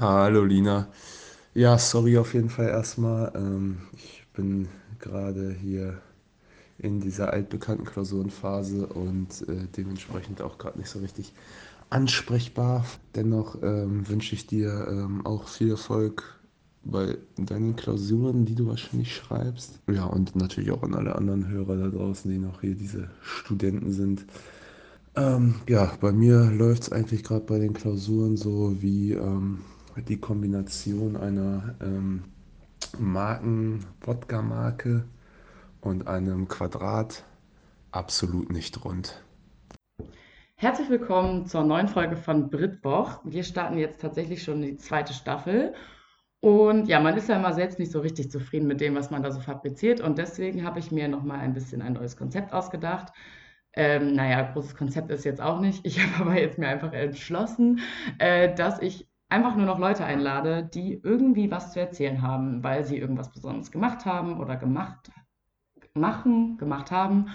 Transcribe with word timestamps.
Hallo 0.00 0.44
Lina. 0.44 0.86
Ja, 1.54 1.76
sorry 1.76 2.18
auf 2.18 2.32
jeden 2.32 2.50
Fall 2.50 2.68
erstmal. 2.68 3.32
Ähm, 3.34 3.78
ich 3.96 4.24
bin 4.32 4.68
gerade 5.00 5.52
hier 5.52 6.00
in 6.78 7.00
dieser 7.00 7.32
altbekannten 7.32 7.84
Klausurenphase 7.84 8.86
und 8.86 9.48
äh, 9.48 9.66
dementsprechend 9.76 10.40
auch 10.40 10.56
gerade 10.58 10.78
nicht 10.78 10.88
so 10.88 11.00
richtig 11.00 11.34
ansprechbar. 11.90 12.84
Dennoch 13.16 13.60
ähm, 13.60 14.08
wünsche 14.08 14.36
ich 14.36 14.46
dir 14.46 14.86
ähm, 14.88 15.26
auch 15.26 15.48
viel 15.48 15.70
Erfolg 15.70 16.38
bei 16.84 17.18
deinen 17.36 17.74
Klausuren, 17.74 18.44
die 18.44 18.54
du 18.54 18.68
wahrscheinlich 18.68 19.16
schreibst. 19.16 19.80
Ja, 19.90 20.04
und 20.04 20.36
natürlich 20.36 20.70
auch 20.70 20.84
an 20.84 20.94
alle 20.94 21.16
anderen 21.16 21.48
Hörer 21.48 21.76
da 21.76 21.88
draußen, 21.88 22.30
die 22.30 22.38
noch 22.38 22.60
hier 22.60 22.76
diese 22.76 23.10
Studenten 23.20 23.90
sind. 23.90 24.26
Ähm, 25.16 25.56
ja, 25.68 25.92
bei 26.00 26.12
mir 26.12 26.52
läuft 26.52 26.84
es 26.84 26.92
eigentlich 26.92 27.24
gerade 27.24 27.44
bei 27.46 27.58
den 27.58 27.72
Klausuren 27.72 28.36
so 28.36 28.80
wie 28.80 29.18
die 30.02 30.18
Kombination 30.18 31.16
einer 31.16 31.74
ähm, 31.80 32.24
Marken, 32.98 33.84
Wodka-Marke 34.02 35.04
und 35.80 36.06
einem 36.06 36.48
Quadrat 36.48 37.24
absolut 37.90 38.50
nicht 38.50 38.84
rund. 38.84 39.22
Herzlich 40.56 40.90
willkommen 40.90 41.46
zur 41.46 41.62
neuen 41.62 41.88
Folge 41.88 42.16
von 42.16 42.50
Britwoch. 42.50 43.20
Wir 43.24 43.44
starten 43.44 43.78
jetzt 43.78 44.00
tatsächlich 44.00 44.42
schon 44.42 44.62
die 44.62 44.76
zweite 44.76 45.12
Staffel. 45.12 45.74
Und 46.40 46.88
ja, 46.88 47.00
man 47.00 47.16
ist 47.16 47.28
ja 47.28 47.36
immer 47.36 47.52
selbst 47.52 47.78
nicht 47.78 47.92
so 47.92 48.00
richtig 48.00 48.30
zufrieden 48.30 48.66
mit 48.66 48.80
dem, 48.80 48.94
was 48.94 49.10
man 49.10 49.22
da 49.22 49.30
so 49.30 49.40
fabriziert. 49.40 50.00
Und 50.00 50.18
deswegen 50.18 50.64
habe 50.64 50.78
ich 50.78 50.90
mir 50.92 51.08
nochmal 51.08 51.40
ein 51.40 51.54
bisschen 51.54 51.82
ein 51.82 51.94
neues 51.94 52.16
Konzept 52.16 52.52
ausgedacht. 52.52 53.12
Ähm, 53.72 54.14
naja, 54.14 54.42
großes 54.52 54.74
Konzept 54.74 55.10
ist 55.10 55.24
jetzt 55.24 55.40
auch 55.40 55.60
nicht. 55.60 55.84
Ich 55.86 56.00
habe 56.16 56.30
aber 56.30 56.40
jetzt 56.40 56.58
mir 56.58 56.68
einfach 56.68 56.92
entschlossen, 56.92 57.80
äh, 58.18 58.52
dass 58.54 58.80
ich 58.80 59.08
einfach 59.28 59.56
nur 59.56 59.66
noch 59.66 59.78
Leute 59.78 60.04
einlade, 60.04 60.64
die 60.64 61.00
irgendwie 61.02 61.50
was 61.50 61.72
zu 61.72 61.80
erzählen 61.80 62.22
haben, 62.22 62.62
weil 62.64 62.84
sie 62.84 62.98
irgendwas 62.98 63.30
Besonderes 63.30 63.70
gemacht 63.70 64.06
haben 64.06 64.38
oder 64.40 64.56
gemacht 64.56 65.10
machen, 65.94 66.56
gemacht 66.58 66.90
haben 66.90 67.28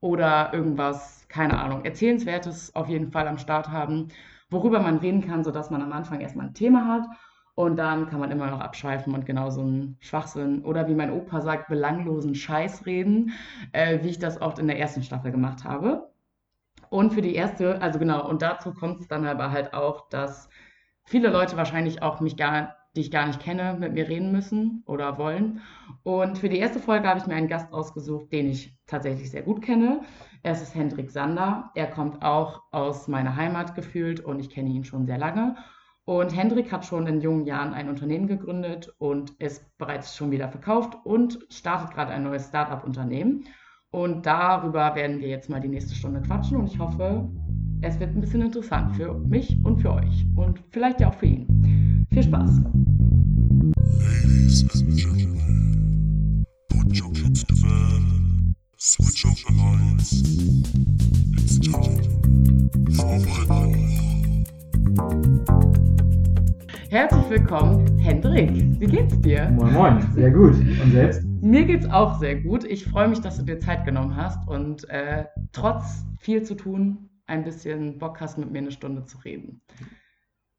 oder 0.00 0.52
irgendwas, 0.52 1.26
keine 1.28 1.58
Ahnung, 1.58 1.84
Erzählenswertes 1.84 2.74
auf 2.74 2.88
jeden 2.88 3.12
Fall 3.12 3.28
am 3.28 3.38
Start 3.38 3.68
haben, 3.68 4.08
worüber 4.50 4.80
man 4.80 4.98
reden 4.98 5.26
kann, 5.26 5.44
sodass 5.44 5.70
man 5.70 5.82
am 5.82 5.92
Anfang 5.92 6.20
erstmal 6.20 6.46
ein 6.46 6.54
Thema 6.54 6.86
hat 6.86 7.06
und 7.54 7.76
dann 7.76 8.08
kann 8.08 8.20
man 8.20 8.30
immer 8.30 8.50
noch 8.50 8.60
abschweifen 8.60 9.14
und 9.14 9.26
genau 9.26 9.50
so 9.50 9.62
einen 9.62 9.96
Schwachsinn 10.00 10.64
oder 10.64 10.88
wie 10.88 10.94
mein 10.94 11.10
Opa 11.12 11.40
sagt, 11.40 11.68
belanglosen 11.68 12.34
Scheiß 12.34 12.86
reden, 12.86 13.32
äh, 13.72 14.02
wie 14.02 14.10
ich 14.10 14.18
das 14.18 14.40
oft 14.40 14.58
in 14.58 14.66
der 14.66 14.78
ersten 14.78 15.02
Staffel 15.02 15.30
gemacht 15.30 15.64
habe. 15.64 16.10
Und 16.90 17.14
für 17.14 17.22
die 17.22 17.34
erste, 17.34 17.80
also 17.82 17.98
genau, 17.98 18.28
und 18.28 18.42
dazu 18.42 18.72
kommt 18.72 19.00
es 19.00 19.08
dann 19.08 19.26
aber 19.26 19.50
halt 19.50 19.74
auch, 19.74 20.08
dass 20.08 20.48
viele 21.06 21.30
Leute 21.30 21.56
wahrscheinlich 21.56 22.02
auch 22.02 22.20
mich 22.20 22.36
gar, 22.36 22.76
die 22.94 23.00
ich 23.00 23.10
gar 23.10 23.26
nicht 23.26 23.40
kenne, 23.40 23.76
mit 23.78 23.94
mir 23.94 24.08
reden 24.08 24.32
müssen 24.32 24.82
oder 24.86 25.18
wollen. 25.18 25.62
Und 26.02 26.38
für 26.38 26.48
die 26.48 26.58
erste 26.58 26.80
Folge 26.80 27.08
habe 27.08 27.20
ich 27.20 27.26
mir 27.26 27.34
einen 27.34 27.48
Gast 27.48 27.72
ausgesucht, 27.72 28.32
den 28.32 28.50
ich 28.50 28.76
tatsächlich 28.86 29.30
sehr 29.30 29.42
gut 29.42 29.62
kenne. 29.62 30.02
Es 30.42 30.62
ist 30.62 30.74
Hendrik 30.74 31.10
Sander. 31.10 31.70
Er 31.74 31.86
kommt 31.86 32.22
auch 32.22 32.62
aus 32.70 33.08
meiner 33.08 33.36
Heimat 33.36 33.74
gefühlt 33.74 34.20
und 34.20 34.40
ich 34.40 34.50
kenne 34.50 34.70
ihn 34.70 34.84
schon 34.84 35.06
sehr 35.06 35.18
lange. 35.18 35.56
Und 36.04 36.36
Hendrik 36.36 36.70
hat 36.70 36.84
schon 36.84 37.06
in 37.08 37.20
jungen 37.20 37.46
Jahren 37.46 37.74
ein 37.74 37.88
Unternehmen 37.88 38.28
gegründet 38.28 38.94
und 38.98 39.30
ist 39.40 39.76
bereits 39.76 40.16
schon 40.16 40.30
wieder 40.30 40.48
verkauft 40.48 40.96
und 41.04 41.40
startet 41.50 41.90
gerade 41.92 42.12
ein 42.12 42.22
neues 42.22 42.46
Startup-Unternehmen. 42.46 43.44
Und 43.90 44.24
darüber 44.24 44.94
werden 44.94 45.20
wir 45.20 45.28
jetzt 45.28 45.50
mal 45.50 45.60
die 45.60 45.68
nächste 45.68 45.94
Stunde 45.96 46.20
quatschen 46.20 46.58
und 46.58 46.66
ich 46.66 46.78
hoffe, 46.78 47.28
es 47.82 48.00
wird 48.00 48.14
ein 48.14 48.20
bisschen 48.20 48.42
interessant 48.42 48.96
für 48.96 49.14
mich 49.14 49.56
und 49.64 49.80
für 49.80 49.92
euch 49.92 50.26
und 50.36 50.62
vielleicht 50.70 51.00
ja 51.00 51.08
auch 51.08 51.14
für 51.14 51.26
ihn. 51.26 52.06
Viel 52.10 52.22
Spaß! 52.22 52.62
Ladies 53.98 54.64
and 54.74 54.96
gentlemen, 54.96 56.46
put 56.68 57.00
your 57.00 57.12
kids 57.12 57.44
to 57.44 57.54
bed, 57.54 58.54
switch 58.78 59.24
off 59.26 59.38
the 59.46 59.54
lights. 59.54 60.22
It's 61.36 61.58
time 61.60 62.00
for 62.92 63.16
Herzlich 66.88 67.30
willkommen, 67.30 67.98
Hendrik. 67.98 68.50
Wie 68.80 68.86
geht's 68.86 69.20
dir? 69.20 69.50
Moin, 69.50 69.72
moin. 69.72 70.06
Sehr 70.14 70.30
gut. 70.30 70.54
Und 70.54 70.92
selbst? 70.92 71.22
Mir 71.42 71.64
geht's 71.64 71.88
auch 71.90 72.18
sehr 72.18 72.40
gut. 72.40 72.64
Ich 72.64 72.86
freue 72.86 73.08
mich, 73.08 73.20
dass 73.20 73.36
du 73.36 73.42
dir 73.42 73.58
Zeit 73.58 73.84
genommen 73.84 74.16
hast 74.16 74.48
und 74.48 74.88
äh, 74.88 75.24
trotz 75.52 76.04
viel 76.20 76.42
zu 76.42 76.54
tun 76.54 77.10
ein 77.26 77.44
bisschen 77.44 77.98
Bock 77.98 78.20
hast, 78.20 78.38
mit 78.38 78.50
mir 78.50 78.58
eine 78.58 78.72
Stunde 78.72 79.04
zu 79.04 79.18
reden. 79.18 79.60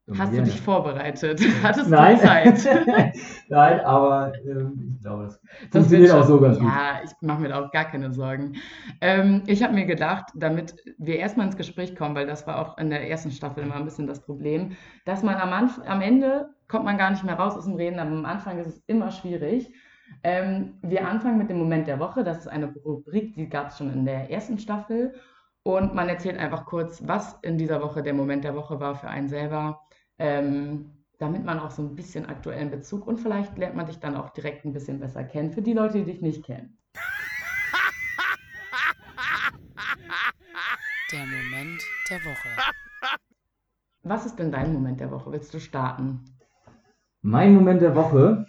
Hast 0.09 0.31
gerne. 0.31 0.45
du 0.45 0.51
dich 0.51 0.61
vorbereitet? 0.61 1.41
Hattest 1.63 1.89
Nein. 1.89 2.15
du 2.15 2.21
Zeit? 2.21 2.65
Nein, 3.49 3.79
aber 3.81 4.31
ähm, 4.45 4.93
ich 4.95 5.01
glaube, 5.01 5.25
das, 5.25 5.41
das 5.41 5.81
funktioniert 5.81 6.11
auch 6.11 6.23
so 6.23 6.39
ganz 6.39 6.59
gut. 6.59 6.67
Ja, 6.67 7.01
ich 7.03 7.11
mache 7.19 7.41
mir 7.41 7.49
da 7.49 7.65
auch 7.65 7.71
gar 7.71 7.85
keine 7.85 8.13
Sorgen. 8.13 8.55
Ähm, 9.01 9.43
ich 9.47 9.63
habe 9.63 9.73
mir 9.73 9.85
gedacht, 9.85 10.27
damit 10.33 10.75
wir 10.97 11.17
erstmal 11.17 11.47
ins 11.47 11.57
Gespräch 11.57 11.93
kommen, 11.93 12.15
weil 12.15 12.25
das 12.25 12.47
war 12.47 12.57
auch 12.59 12.77
in 12.77 12.89
der 12.89 13.09
ersten 13.09 13.31
Staffel 13.31 13.63
immer 13.63 13.75
ein 13.75 13.83
bisschen 13.83 14.07
das 14.07 14.21
Problem, 14.21 14.77
dass 15.03 15.23
man 15.23 15.35
am, 15.35 15.51
Anf 15.51 15.81
am 15.85 16.01
Ende 16.01 16.51
kommt 16.69 16.85
man 16.85 16.97
gar 16.97 17.11
nicht 17.11 17.25
mehr 17.25 17.35
raus 17.35 17.57
aus 17.57 17.65
dem 17.65 17.75
Reden, 17.75 17.99
aber 17.99 18.11
am 18.11 18.25
Anfang 18.25 18.59
ist 18.59 18.67
es 18.67 18.83
immer 18.87 19.11
schwierig. 19.11 19.73
Ähm, 20.23 20.75
wir 20.83 21.05
anfangen 21.05 21.37
mit 21.37 21.49
dem 21.49 21.57
Moment 21.57 21.85
der 21.85 21.99
Woche. 21.99 22.23
Das 22.23 22.37
ist 22.37 22.47
eine 22.47 22.73
Rubrik, 22.73 23.35
die 23.35 23.49
gab 23.49 23.67
es 23.67 23.77
schon 23.77 23.91
in 23.91 24.05
der 24.05 24.31
ersten 24.31 24.57
Staffel. 24.57 25.15
Und 25.67 25.93
man 25.93 26.07
erzählt 26.07 26.37
einfach 26.37 26.65
kurz, 26.65 27.05
was 27.05 27.37
in 27.41 27.57
dieser 27.57 27.81
Woche 27.81 28.01
der 28.01 28.13
Moment 28.13 28.45
der 28.45 28.55
Woche 28.55 28.79
war 28.79 28.95
für 28.95 29.09
einen 29.09 29.27
selber 29.27 29.81
ähm, 30.17 30.93
damit 31.19 31.43
man 31.43 31.59
auch 31.59 31.71
so 31.71 31.81
ein 31.81 31.93
bisschen 31.93 32.25
aktuellen 32.27 32.71
Bezug 32.71 33.05
und 33.05 33.17
vielleicht 33.19 33.57
lernt 33.57 33.75
man 33.75 33.85
dich 33.85 33.99
dann 33.99 34.15
auch 34.15 34.29
direkt 34.29 34.63
ein 34.63 34.71
bisschen 34.71 35.01
besser 35.01 35.25
kennen 35.25 35.51
für 35.51 35.61
die 35.61 35.73
Leute, 35.73 35.97
die 35.99 36.05
dich 36.05 36.21
nicht 36.21 36.45
kennen. 36.45 36.77
Der 41.11 41.25
Moment 41.25 41.81
der 42.09 42.17
Woche. 42.19 42.49
Was 44.03 44.25
ist 44.25 44.39
denn 44.39 44.53
dein 44.53 44.71
Moment 44.71 45.01
der 45.01 45.11
Woche? 45.11 45.33
Willst 45.33 45.53
du 45.53 45.59
starten? 45.59 46.23
Mein 47.21 47.53
Moment 47.53 47.81
der 47.81 47.93
Woche 47.93 48.45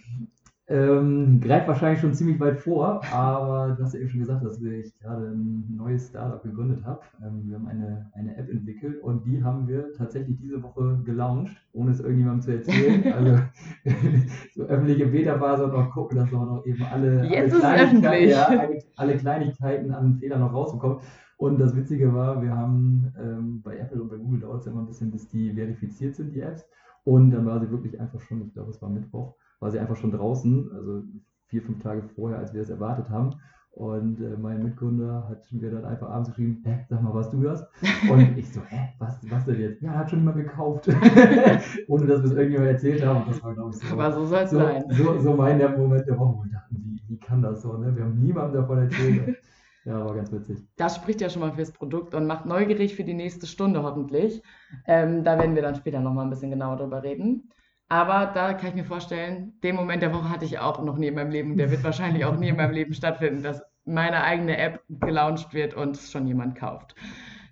ähm, 0.70 1.40
greift 1.40 1.66
wahrscheinlich 1.66 2.00
schon 2.00 2.12
ziemlich 2.12 2.38
weit 2.40 2.58
vor, 2.58 3.00
aber 3.10 3.74
du 3.74 3.82
hast 3.82 3.94
ja 3.94 4.00
eben 4.00 4.10
schon 4.10 4.20
gesagt, 4.20 4.44
dass 4.44 4.60
ich 4.60 4.98
gerade 5.00 5.28
ein 5.28 5.64
neues 5.74 6.08
Startup 6.08 6.42
gegründet 6.42 6.84
habe. 6.84 7.00
Ähm, 7.22 7.42
wir 7.46 7.56
haben 7.56 7.66
eine, 7.68 8.10
eine 8.12 8.36
App 8.36 8.50
entwickelt 8.50 9.02
und 9.02 9.24
die 9.24 9.42
haben 9.42 9.66
wir 9.66 9.94
tatsächlich 9.94 10.36
diese 10.38 10.62
Woche 10.62 11.00
gelauncht, 11.04 11.56
ohne 11.72 11.92
es 11.92 12.00
irgendjemandem 12.00 12.42
zu 12.42 12.52
erzählen. 12.52 13.04
Also 13.18 13.38
so 14.54 14.64
öffentliche 14.64 15.06
Beta-Phase 15.06 15.64
und 15.64 15.72
noch 15.72 15.90
gucken, 15.90 16.18
dass 16.18 16.30
wir 16.30 16.38
noch 16.38 16.64
eben 16.66 16.82
alle, 16.84 17.20
alle, 17.22 17.48
Kleinigkeiten, 17.48 18.28
ja, 18.28 18.44
alle, 18.44 18.78
alle, 18.96 19.16
Kleinigkeiten 19.16 19.90
an 19.92 20.18
Fehlern 20.18 20.40
noch 20.40 20.52
rausbekommen. 20.52 20.98
Und 21.38 21.58
das 21.58 21.74
Witzige 21.74 22.12
war, 22.12 22.42
wir 22.42 22.54
haben 22.54 23.12
ähm, 23.18 23.62
bei 23.62 23.78
Apple 23.78 24.02
und 24.02 24.10
bei 24.10 24.16
Google 24.16 24.40
dauert 24.40 24.60
es 24.60 24.66
immer 24.66 24.80
ein 24.80 24.86
bisschen, 24.86 25.10
bis 25.10 25.28
die 25.28 25.52
verifiziert 25.52 26.16
sind, 26.16 26.34
die 26.34 26.40
Apps. 26.40 26.68
Und 27.04 27.30
dann 27.30 27.46
war 27.46 27.58
sie 27.58 27.70
wirklich 27.70 27.98
einfach 27.98 28.20
schon, 28.20 28.42
ich 28.42 28.52
glaube, 28.52 28.70
es 28.70 28.82
war 28.82 28.90
Mittwoch, 28.90 29.34
war 29.60 29.70
sie 29.70 29.78
einfach 29.78 29.96
schon 29.96 30.12
draußen, 30.12 30.70
also 30.72 31.02
vier, 31.46 31.62
fünf 31.62 31.82
Tage 31.82 32.02
vorher, 32.14 32.38
als 32.38 32.54
wir 32.54 32.62
es 32.62 32.70
erwartet 32.70 33.10
haben. 33.10 33.34
Und 33.72 34.20
äh, 34.20 34.36
mein 34.36 34.62
Mitgründer 34.64 35.28
hat 35.28 35.52
mir 35.52 35.70
dann 35.70 35.84
einfach 35.84 36.08
abends 36.08 36.30
geschrieben, 36.30 36.62
hä, 36.64 36.84
sag 36.88 37.00
mal, 37.00 37.14
warst 37.14 37.32
du 37.32 37.42
das? 37.42 37.64
Und 38.10 38.36
ich 38.36 38.52
so, 38.52 38.60
hä, 38.66 38.94
was, 38.98 39.18
was 39.30 39.44
denn 39.44 39.60
jetzt? 39.60 39.80
Ja, 39.80 39.92
hat 39.92 40.10
schon 40.10 40.18
jemand 40.18 40.38
gekauft. 40.38 40.88
Ohne 41.88 42.06
dass 42.06 42.22
wir 42.22 42.30
es 42.30 42.32
irgendjemand 42.32 42.70
erzählt 42.70 43.06
haben. 43.06 43.24
Das 43.28 43.42
war, 43.42 43.54
glaube 43.54 43.70
ich, 43.70 43.76
so. 43.76 43.94
Aber 43.94 44.12
so 44.12 44.26
soll 44.26 44.42
es 44.42 44.50
so, 44.50 44.58
sein. 44.58 44.84
So, 44.88 45.20
so 45.20 45.34
mein 45.34 45.58
der 45.58 45.76
Moment 45.76 46.08
der 46.08 46.18
Woche, 46.18 46.38
wo 46.38 46.44
wir 46.44 46.50
dachten, 46.50 46.76
wie, 46.76 47.00
wie 47.06 47.18
kann 47.20 47.40
das 47.40 47.62
so? 47.62 47.76
Ne? 47.76 47.94
Wir 47.94 48.02
haben 48.02 48.18
niemandem 48.18 48.62
davon 48.62 48.78
erzählt. 48.78 49.36
Ja, 49.84 50.04
war 50.04 50.14
ganz 50.14 50.32
witzig. 50.32 50.58
Das 50.76 50.96
spricht 50.96 51.20
ja 51.20 51.30
schon 51.30 51.40
mal 51.40 51.52
fürs 51.52 51.70
Produkt 51.70 52.14
und 52.14 52.26
macht 52.26 52.46
neugierig 52.46 52.96
für 52.96 53.04
die 53.04 53.14
nächste 53.14 53.46
Stunde 53.46 53.82
hoffentlich. 53.84 54.42
Ähm, 54.86 55.24
da 55.24 55.38
werden 55.38 55.54
wir 55.54 55.62
dann 55.62 55.76
später 55.76 56.00
nochmal 56.00 56.26
ein 56.26 56.30
bisschen 56.30 56.50
genauer 56.50 56.76
drüber 56.76 57.02
reden. 57.02 57.48
Aber 57.88 58.26
da 58.26 58.52
kann 58.52 58.70
ich 58.70 58.74
mir 58.74 58.84
vorstellen, 58.84 59.58
den 59.62 59.74
Moment 59.74 60.02
der 60.02 60.12
Woche 60.12 60.28
hatte 60.28 60.44
ich 60.44 60.58
auch 60.58 60.82
noch 60.82 60.98
nie 60.98 61.06
in 61.06 61.14
meinem 61.14 61.30
Leben. 61.30 61.56
Der 61.56 61.70
wird 61.70 61.84
wahrscheinlich 61.84 62.24
auch 62.24 62.36
nie 62.36 62.48
in 62.48 62.56
meinem 62.56 62.72
Leben 62.72 62.92
stattfinden, 62.92 63.42
dass 63.42 63.62
meine 63.84 64.22
eigene 64.22 64.58
App 64.58 64.82
gelauncht 64.88 65.54
wird 65.54 65.74
und 65.74 65.96
es 65.96 66.12
schon 66.12 66.26
jemand 66.26 66.54
kauft. 66.56 66.94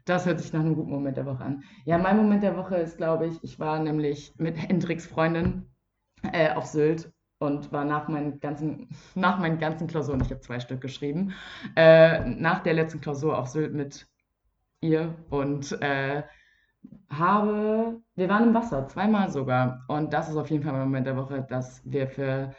Das 0.05 0.27
hört 0.27 0.41
sich 0.41 0.53
nach 0.53 0.61
einem 0.61 0.75
guten 0.75 0.91
Moment 0.91 1.17
der 1.17 1.27
Woche 1.27 1.43
an. 1.43 1.65
Ja, 1.85 1.99
mein 1.99 2.17
Moment 2.17 2.43
der 2.43 2.57
Woche 2.57 2.77
ist, 2.77 2.99
glaube 2.99 3.27
ich, 3.27 3.43
ich 3.43 3.59
war 3.59 3.79
nämlich 3.79 4.35
mit 4.37 4.57
Hendricks 4.57 5.07
Freundin 5.07 5.67
äh, 6.33 6.53
auf 6.53 6.67
Sylt 6.67 7.11
und 7.39 7.73
war 7.73 7.85
nach 7.85 8.09
meinen 8.09 8.39
ganzen, 8.39 8.89
nach 9.15 9.39
meinen 9.39 9.59
ganzen 9.59 9.89
Klausuren, 9.89 10.21
ich 10.21 10.31
habe 10.31 10.41
zwei 10.41 10.61
Stück 10.61 10.81
geschrieben, 10.81 11.33
äh, 11.75 12.21
nach 12.21 12.63
der 12.63 12.75
letzten 12.75 13.01
Klausur 13.01 13.39
auf 13.39 13.49
Sylt 13.49 13.75
mit 13.75 14.07
ihr 14.81 15.15
und 15.31 15.73
äh, 15.83 16.23
habe, 17.11 18.01
wir 18.15 18.29
waren 18.29 18.49
im 18.49 18.55
Wasser, 18.55 18.87
zweimal 18.89 19.31
sogar. 19.31 19.85
Und 19.89 20.13
das 20.13 20.29
ist 20.29 20.37
auf 20.37 20.51
jeden 20.51 20.63
Fall 20.63 20.73
mein 20.73 20.83
Moment 20.83 21.07
der 21.07 21.17
Woche, 21.17 21.43
dass 21.49 21.83
wir 21.85 22.09
für 22.09 22.53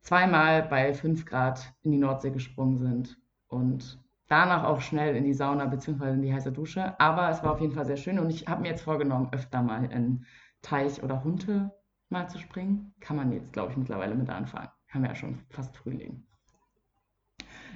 zweimal 0.00 0.62
bei 0.62 0.94
5 0.94 1.26
Grad 1.26 1.72
in 1.82 1.92
die 1.92 1.98
Nordsee 1.98 2.30
gesprungen 2.30 2.78
sind. 2.78 3.18
Und 3.48 3.98
danach 4.28 4.64
auch 4.64 4.80
schnell 4.80 5.16
in 5.16 5.24
die 5.24 5.34
Sauna 5.34 5.66
bzw. 5.66 6.10
in 6.10 6.22
die 6.22 6.32
heiße 6.32 6.52
Dusche. 6.52 6.98
Aber 7.00 7.30
es 7.30 7.42
war 7.42 7.52
auf 7.52 7.60
jeden 7.60 7.74
Fall 7.74 7.84
sehr 7.84 7.96
schön 7.96 8.18
und 8.18 8.30
ich 8.30 8.46
habe 8.46 8.62
mir 8.62 8.68
jetzt 8.68 8.82
vorgenommen, 8.82 9.28
öfter 9.32 9.62
mal 9.62 9.84
in 9.92 10.24
Teich 10.62 11.02
oder 11.02 11.24
Hunte 11.24 11.72
mal 12.08 12.28
zu 12.28 12.38
springen. 12.38 12.94
Kann 13.00 13.16
man 13.16 13.32
jetzt, 13.32 13.52
glaube 13.52 13.72
ich, 13.72 13.76
mittlerweile 13.76 14.14
mit 14.14 14.30
anfangen. 14.30 14.68
Haben 14.88 15.02
wir 15.02 15.10
ja 15.10 15.14
schon 15.16 15.40
fast 15.48 15.76
Frühling. 15.76 16.24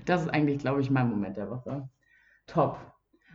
Das 0.04 0.22
ist 0.22 0.28
eigentlich, 0.28 0.58
glaube 0.58 0.80
ich, 0.80 0.90
mein 0.90 1.08
Moment 1.08 1.36
der 1.36 1.50
Woche. 1.50 1.88
Top. 2.46 2.93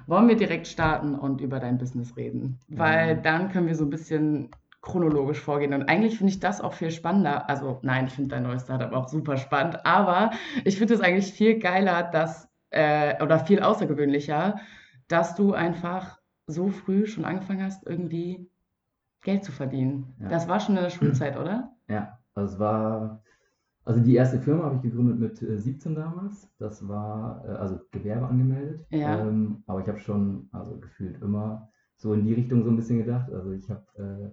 Wollen 0.09 0.27
wir 0.27 0.35
direkt 0.35 0.67
starten 0.67 1.15
und 1.15 1.39
über 1.41 1.59
dein 1.59 1.77
Business 1.77 2.17
reden? 2.17 2.59
Weil 2.67 3.09
Ja. 3.09 3.13
dann 3.15 3.51
können 3.51 3.67
wir 3.67 3.75
so 3.75 3.85
ein 3.85 3.89
bisschen 3.89 4.49
chronologisch 4.81 5.39
vorgehen. 5.39 5.73
Und 5.73 5.83
eigentlich 5.83 6.17
finde 6.17 6.31
ich 6.33 6.39
das 6.39 6.61
auch 6.61 6.73
viel 6.73 6.91
spannender. 6.91 7.49
Also 7.49 7.79
nein, 7.83 8.07
ich 8.07 8.13
finde 8.13 8.29
dein 8.35 8.43
neues 8.43 8.63
Startup 8.63 8.91
auch 8.93 9.07
super 9.07 9.37
spannend, 9.37 9.85
aber 9.85 10.31
ich 10.63 10.77
finde 10.77 10.93
es 10.93 11.01
eigentlich 11.01 11.33
viel 11.33 11.59
geiler, 11.59 12.03
dass, 12.03 12.47
äh, 12.71 13.21
oder 13.21 13.39
viel 13.39 13.61
außergewöhnlicher, 13.61 14.59
dass 15.07 15.35
du 15.35 15.53
einfach 15.53 16.19
so 16.47 16.69
früh 16.69 17.05
schon 17.05 17.25
angefangen 17.25 17.63
hast, 17.63 17.85
irgendwie 17.85 18.49
Geld 19.21 19.43
zu 19.43 19.51
verdienen. 19.51 20.15
Ja. 20.21 20.29
Das 20.29 20.47
war 20.47 20.59
schon 20.59 20.77
in 20.77 20.83
der 20.83 20.89
Schulzeit, 20.89 21.37
oder? 21.37 21.73
Ja, 21.89 22.17
es 22.35 22.57
war, 22.57 23.21
also 23.89 24.01
die 24.01 24.13
erste 24.13 24.39
Firma 24.39 24.65
habe 24.65 24.75
ich 24.75 24.83
gegründet 24.83 25.19
mit 25.19 25.41
äh, 25.41 25.57
17 25.57 25.95
damals. 25.95 26.47
Das 26.59 26.87
war 26.87 27.43
äh, 27.43 27.53
also 27.53 27.79
Gewerbe 27.89 28.27
angemeldet. 28.27 28.85
Ja. 28.91 29.19
Ähm, 29.19 29.63
aber 29.65 29.81
ich 29.81 29.87
habe 29.87 29.97
schon, 29.97 30.47
also 30.51 30.77
gefühlt 30.77 31.19
immer 31.23 31.71
so 31.97 32.13
in 32.13 32.23
die 32.23 32.35
Richtung 32.35 32.63
so 32.63 32.69
ein 32.69 32.75
bisschen 32.75 32.99
gedacht. 32.99 33.33
Also 33.33 33.51
ich 33.51 33.67
habe 33.67 33.81
äh, 33.97 34.29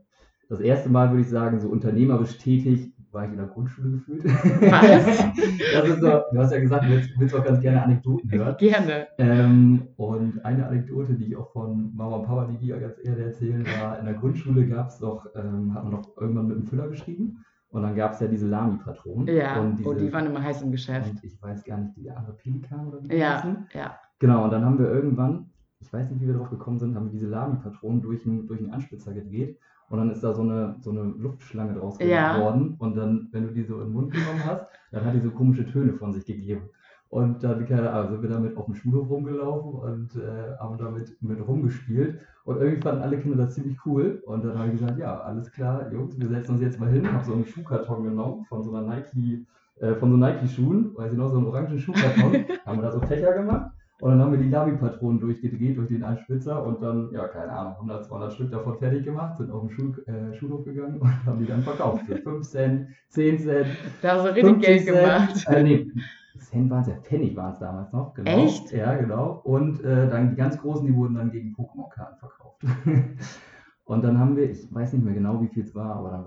das 0.50 0.60
erste 0.60 0.90
Mal, 0.90 1.08
würde 1.08 1.22
ich 1.22 1.30
sagen, 1.30 1.58
so 1.58 1.68
unternehmerisch 1.68 2.36
tätig, 2.36 2.92
war 3.12 3.24
ich 3.24 3.30
in 3.30 3.38
der 3.38 3.46
Grundschule 3.46 3.92
gefühlt. 3.92 4.26
Was? 4.26 5.24
Das 5.72 5.88
ist 5.88 6.00
so, 6.00 6.20
du 6.32 6.38
hast 6.38 6.52
ja 6.52 6.60
gesagt, 6.60 6.84
du 6.84 6.90
willst, 6.90 7.10
willst 7.18 7.34
auch 7.34 7.44
ganz 7.44 7.60
gerne 7.60 7.82
Anekdoten 7.82 8.30
hören. 8.30 8.56
Gerne. 8.58 9.06
Ähm, 9.16 9.88
und 9.96 10.44
eine 10.44 10.66
Anekdote, 10.66 11.14
die 11.14 11.28
ich 11.28 11.36
auch 11.36 11.50
von 11.52 11.94
Mama 11.94 12.16
und 12.16 12.26
Papa, 12.26 12.46
die 12.46 12.58
die 12.58 12.66
ja 12.66 12.78
ganz 12.78 12.96
ehrlich 13.02 13.24
erzählen, 13.24 13.64
war, 13.80 13.98
in 13.98 14.04
der 14.04 14.14
Grundschule 14.14 14.66
gab 14.66 14.88
es 14.88 14.98
doch, 14.98 15.26
ähm, 15.34 15.72
hat 15.72 15.84
man 15.84 15.92
doch 15.92 16.16
irgendwann 16.20 16.48
mit 16.48 16.58
dem 16.58 16.66
Füller 16.66 16.88
geschrieben 16.88 17.38
und 17.76 17.82
dann 17.82 17.94
gab 17.94 18.12
es 18.14 18.20
ja 18.20 18.26
diese 18.26 18.46
Lami-Patronen. 18.46 19.28
Ja, 19.28 19.60
und 19.60 19.74
oh, 19.84 19.92
diese, 19.92 20.06
die 20.06 20.12
waren 20.12 20.24
immer 20.26 20.42
heiß 20.42 20.62
im 20.62 20.70
Geschäft. 20.72 21.10
und 21.10 21.22
ich 21.22 21.40
weiß 21.42 21.62
gar 21.64 21.76
nicht, 21.78 21.94
die 21.96 22.10
andere 22.10 22.34
Pelikan 22.34 22.88
oder 22.88 23.02
wie 23.02 23.14
Ja, 23.16 23.36
heißen. 23.36 23.66
ja. 23.74 23.98
Genau, 24.18 24.44
und 24.44 24.50
dann 24.52 24.64
haben 24.64 24.78
wir 24.78 24.90
irgendwann, 24.90 25.50
ich 25.80 25.92
weiß 25.92 26.10
nicht, 26.10 26.22
wie 26.22 26.26
wir 26.26 26.34
drauf 26.34 26.48
gekommen 26.48 26.78
sind, 26.78 26.94
haben 26.96 27.04
wir 27.06 27.12
diese 27.12 27.26
Lami-Patronen 27.28 28.00
durch 28.00 28.24
einen, 28.26 28.46
durch 28.46 28.60
einen 28.60 28.72
Anspitzer 28.72 29.12
gedreht 29.12 29.58
und 29.90 29.98
dann 29.98 30.10
ist 30.10 30.24
da 30.24 30.32
so 30.32 30.40
eine, 30.40 30.76
so 30.80 30.90
eine 30.90 31.02
Luftschlange 31.02 31.74
draus 31.74 31.98
Ja. 32.00 32.38
geworden 32.38 32.76
und 32.78 32.96
dann, 32.96 33.28
wenn 33.32 33.46
du 33.46 33.52
die 33.52 33.64
so 33.64 33.74
in 33.80 33.88
den 33.88 33.92
Mund 33.92 34.12
genommen 34.12 34.42
hast, 34.46 34.66
dann 34.90 35.04
hat 35.04 35.14
die 35.14 35.20
so 35.20 35.30
komische 35.30 35.66
Töne 35.66 35.92
von 35.92 36.14
sich 36.14 36.24
gegeben. 36.24 36.70
Und 37.08 37.44
dann, 37.44 37.66
keine 37.66 37.90
Ahnung, 37.92 38.10
sind 38.12 38.22
wir 38.22 38.30
damit 38.30 38.56
auf 38.56 38.64
dem 38.66 38.74
Schulhof 38.74 39.08
rumgelaufen 39.08 39.74
und 39.74 40.16
äh, 40.16 40.56
haben 40.58 40.76
damit 40.78 41.16
mit 41.22 41.46
rumgespielt. 41.46 42.18
Und 42.46 42.58
irgendwie 42.58 42.80
fanden 42.80 43.02
alle 43.02 43.18
Kinder 43.18 43.36
das 43.38 43.54
ziemlich 43.54 43.76
cool. 43.84 44.22
Und 44.24 44.44
dann 44.44 44.56
habe 44.56 44.68
ich 44.68 44.78
gesagt, 44.78 44.98
ja, 44.98 45.18
alles 45.18 45.50
klar, 45.50 45.92
Jungs, 45.92 46.18
wir 46.18 46.28
setzen 46.28 46.52
uns 46.52 46.62
jetzt 46.62 46.78
mal 46.78 46.88
hin. 46.88 47.12
Habe 47.12 47.24
so 47.24 47.32
einen 47.32 47.44
Schuhkarton 47.44 48.04
genommen 48.04 48.44
von 48.48 48.62
so 48.62 48.72
einer 48.72 48.86
Nike, 48.86 49.44
äh, 49.80 49.94
von 49.96 50.12
so 50.12 50.16
Nike-Schuhen, 50.16 50.92
weiß 50.96 51.10
ich 51.12 51.18
noch, 51.18 51.28
so 51.28 51.38
einen 51.38 51.46
orangen 51.48 51.78
Schuhkarton. 51.78 52.44
haben 52.64 52.78
wir 52.78 52.82
da 52.82 52.92
so 52.92 53.00
Fächer 53.00 53.32
gemacht. 53.32 53.72
Und 53.98 54.10
dann 54.10 54.20
haben 54.20 54.30
wir 54.30 54.38
die 54.38 54.48
Lami-Patronen 54.48 55.18
durchgedreht 55.18 55.76
durch 55.76 55.88
den 55.88 56.04
Anspitzer 56.04 56.64
und 56.64 56.82
dann, 56.82 57.10
ja, 57.12 57.26
keine 57.28 57.50
Ahnung, 57.50 57.72
100, 57.76 58.04
200 58.04 58.32
Stück 58.34 58.50
davon 58.52 58.78
fertig 58.78 59.04
gemacht, 59.04 59.38
sind 59.38 59.50
auf 59.50 59.62
den 59.62 59.70
Schul 59.70 60.04
äh, 60.06 60.34
Schulhof 60.36 60.64
gegangen 60.64 60.98
und 61.00 61.26
haben 61.26 61.40
die 61.40 61.46
dann 61.46 61.62
verkauft. 61.62 62.04
Für 62.06 62.16
5 62.16 62.46
Cent, 62.46 62.88
10 63.08 63.38
Cent, 63.40 63.66
Da 64.02 64.12
hast 64.16 64.24
du 64.26 64.34
richtig 64.34 64.60
Geld 64.60 64.82
50 64.82 64.94
Cent. 64.94 65.00
gemacht. 65.00 65.46
Äh, 65.48 65.62
nee, 65.64 65.90
Cent 66.38 66.70
waren 66.70 66.82
es 66.82 66.88
ja, 66.88 66.96
Pfennig 66.96 67.36
waren 67.36 67.52
es 67.52 67.58
damals 67.58 67.92
noch, 67.92 68.14
genau. 68.14 68.44
Echt? 68.44 68.72
Ja, 68.72 68.94
genau. 68.94 69.40
Und 69.44 69.82
äh, 69.84 70.08
dann 70.08 70.30
die 70.30 70.36
ganz 70.36 70.58
großen, 70.58 70.86
die 70.86 70.94
wurden 70.94 71.14
dann 71.14 71.30
gegen 71.30 71.54
Pokémon-Karten 71.54 72.18
verkauft. 72.18 72.62
und 73.84 74.04
dann 74.04 74.18
haben 74.18 74.36
wir, 74.36 74.50
ich 74.50 74.72
weiß 74.72 74.92
nicht 74.92 75.04
mehr 75.04 75.14
genau, 75.14 75.40
wie 75.42 75.48
viel 75.48 75.64
es 75.64 75.74
war, 75.74 75.96
aber 75.96 76.10
dann 76.10 76.24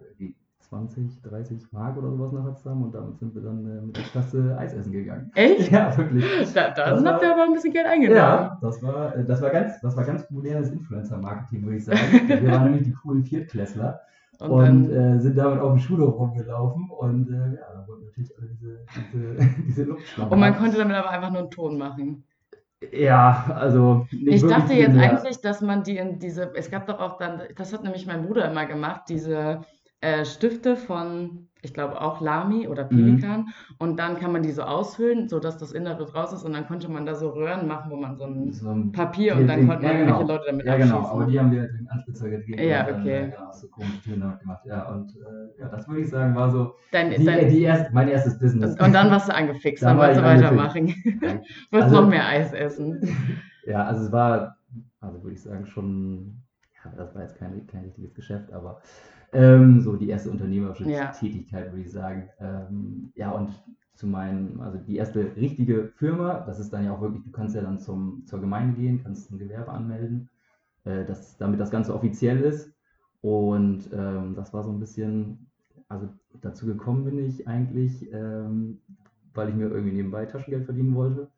wir 0.00 0.08
irgendwie 0.08 0.36
20, 0.70 1.22
30 1.22 1.72
Mark 1.72 1.96
oder 1.96 2.10
sowas 2.10 2.32
nachher 2.32 2.54
zusammen 2.54 2.84
und 2.84 2.94
damit 2.94 3.18
sind 3.18 3.34
wir 3.34 3.42
dann 3.42 3.66
äh, 3.66 3.80
mit 3.82 3.96
der 3.96 4.04
Klasse 4.04 4.56
Eis 4.56 4.72
essen 4.72 4.92
gegangen. 4.92 5.30
Echt? 5.34 5.70
Ja, 5.72 5.96
wirklich. 5.96 6.24
Da, 6.52 6.70
dann 6.70 7.02
Das 7.02 7.04
habt 7.04 7.22
ihr 7.22 7.32
aber 7.32 7.44
ein 7.44 7.52
bisschen 7.52 7.72
Geld 7.72 7.86
eingenommen. 7.86 8.16
Ja, 8.16 8.58
das 8.60 8.82
war, 8.82 9.16
äh, 9.16 9.24
das 9.24 9.42
war 9.42 9.50
ganz, 9.50 9.80
das 9.80 9.96
war 9.96 10.04
ganz 10.04 10.30
modernes 10.30 10.70
Influencer-Marketing, 10.70 11.64
würde 11.64 11.76
ich 11.76 11.84
sagen. 11.84 11.98
Wir 12.28 12.50
waren 12.50 12.64
nämlich 12.64 12.84
die 12.84 12.92
coolen 12.92 13.24
Viertklässler 13.24 14.00
Und, 14.40 14.50
und, 14.50 14.90
äh, 14.90 15.20
sind 15.20 15.36
damit 15.36 15.60
auf 15.60 15.72
dem 15.72 15.80
Schulhof 15.80 16.18
rumgelaufen 16.18 16.88
und 16.90 17.28
äh, 17.28 17.56
ja, 17.56 17.74
da 17.74 17.86
wurden 17.86 18.06
natürlich 18.06 18.30
alle 18.38 18.48
diese, 18.48 18.80
diese, 19.12 19.36
diese 19.66 19.84
Luftschlangen. 19.84 20.32
und 20.32 20.40
man 20.40 20.56
konnte 20.56 20.78
damit 20.78 20.96
aber 20.96 21.10
einfach 21.10 21.30
nur 21.30 21.40
einen 21.40 21.50
Ton 21.50 21.76
machen. 21.76 22.24
Ja, 22.92 23.44
also. 23.54 24.06
nicht 24.10 24.42
Ich 24.42 24.50
dachte 24.50 24.72
jetzt 24.72 24.94
mehr. 24.94 25.10
eigentlich, 25.10 25.42
dass 25.42 25.60
man 25.60 25.82
die 25.82 25.98
in 25.98 26.18
diese, 26.18 26.50
es 26.54 26.70
gab 26.70 26.86
doch 26.86 26.98
auch 26.98 27.18
dann, 27.18 27.42
das 27.56 27.74
hat 27.74 27.84
nämlich 27.84 28.06
mein 28.06 28.26
Bruder 28.26 28.50
immer 28.50 28.64
gemacht, 28.64 29.02
diese 29.10 29.60
äh, 30.00 30.24
Stifte 30.24 30.76
von, 30.76 31.49
ich 31.62 31.74
glaube 31.74 32.00
auch 32.00 32.20
Lami 32.20 32.66
oder 32.68 32.84
Mhm. 32.84 32.88
Pelikan. 32.88 33.46
Und 33.78 33.98
dann 33.98 34.18
kann 34.18 34.32
man 34.32 34.42
die 34.42 34.52
so 34.52 34.62
aushöhlen, 34.62 35.28
sodass 35.28 35.58
das 35.58 35.72
Innere 35.72 36.12
raus 36.12 36.32
ist. 36.32 36.44
Und 36.44 36.52
dann 36.54 36.66
konnte 36.66 36.90
man 36.90 37.04
da 37.06 37.14
so 37.14 37.30
Röhren 37.30 37.66
machen, 37.68 37.90
wo 37.90 37.96
man 37.96 38.16
so 38.16 38.24
ein 38.24 38.52
So 38.52 38.70
ein 38.70 38.92
Papier 38.92 39.36
und 39.36 39.46
dann 39.46 39.66
konnten 39.66 39.84
ja, 39.84 39.92
irgendwelche 39.92 40.18
genau. 40.24 40.32
Leute 40.32 40.44
damit 40.46 40.66
Ja, 40.66 40.76
genau, 40.76 40.96
abschießen. 40.98 41.16
aber 41.20 41.30
die 41.30 41.38
haben 41.40 41.52
wir 41.52 41.62
den 41.68 41.88
Anspitzer 41.88 42.30
gedreht. 42.30 42.60
Ja, 42.60 42.80
und 42.86 42.88
dann, 42.92 43.00
okay. 43.02 43.16
äh, 43.24 43.30
Genau, 43.30 43.52
so 43.52 43.68
komische 43.68 44.02
Töne 44.02 44.38
gemacht. 44.40 44.62
Ja, 44.64 44.88
und 44.90 45.10
äh, 45.16 45.60
ja, 45.60 45.68
das 45.68 45.86
würde 45.88 46.00
ich 46.00 46.08
sagen, 46.10 46.34
war 46.34 46.50
so 46.50 46.74
Dein, 46.92 47.10
die, 47.10 47.24
dein, 47.24 47.48
die 47.48 47.62
erst, 47.62 47.92
mein 47.92 48.08
erstes 48.08 48.38
Business. 48.38 48.72
und, 48.72 48.80
und 48.82 48.92
dann 48.92 49.10
warst 49.10 49.28
du 49.28 49.34
angefixt, 49.34 49.82
dann 49.84 49.98
Dann 49.98 50.16
wolltest 50.16 50.20
du 50.20 50.24
ich 50.24 50.42
weitermachen. 50.42 50.86
Wolltest 51.70 51.92
Also- 51.92 52.00
noch 52.00 52.08
mehr 52.08 52.26
Eis 52.26 52.52
essen. 52.52 53.00
Ja, 53.66 53.84
also 53.84 54.06
es 54.06 54.10
war, 54.12 54.56
also 55.00 55.22
würde 55.22 55.34
ich 55.34 55.42
sagen, 55.42 55.66
schon, 55.66 56.42
ja, 56.82 56.90
das 56.96 57.14
war 57.14 57.22
jetzt 57.22 57.36
kein, 57.36 57.66
kein 57.66 57.84
richtiges 57.84 58.14
Geschäft, 58.14 58.50
aber 58.54 58.80
ähm, 59.32 59.80
so 59.80 59.96
die 59.96 60.08
erste 60.08 60.30
unternehmerische 60.30 60.88
Ja. 60.88 61.06
Tätigkeit, 61.12 61.70
würde 61.72 61.82
ich 61.82 61.90
sagen. 61.90 62.28
Ähm, 62.40 63.12
ja, 63.14 63.30
und 63.30 63.50
zu 63.94 64.06
meinen, 64.06 64.60
also 64.60 64.78
die 64.78 64.96
erste 64.96 65.36
richtige 65.36 65.88
Firma, 65.96 66.40
das 66.46 66.58
ist 66.58 66.72
dann 66.72 66.84
ja 66.84 66.92
auch 66.92 67.00
wirklich, 67.02 67.22
du 67.22 67.30
kannst 67.30 67.54
ja 67.54 67.62
dann 67.62 67.78
zum, 67.78 68.24
zur 68.26 68.40
Gemeinde 68.40 68.80
gehen, 68.80 69.02
kannst 69.02 69.30
ein 69.30 69.38
Gewerbe 69.38 69.70
anmelden, 69.70 70.30
äh, 70.84 71.04
das, 71.04 71.36
damit 71.36 71.60
das 71.60 71.70
Ganze 71.70 71.94
offiziell 71.94 72.40
ist. 72.40 72.72
Und 73.20 73.90
ähm, 73.92 74.34
das 74.34 74.54
war 74.54 74.64
so 74.64 74.70
ein 74.70 74.80
bisschen, 74.80 75.46
also 75.88 76.08
dazu 76.40 76.64
gekommen 76.66 77.04
bin 77.04 77.18
ich 77.18 77.46
eigentlich, 77.46 78.10
ähm, 78.12 78.80
weil 79.34 79.50
ich 79.50 79.54
mir 79.54 79.68
irgendwie 79.68 79.92
nebenbei 79.92 80.24
Taschengeld 80.24 80.64
verdienen 80.64 80.94
wollte. 80.94 81.28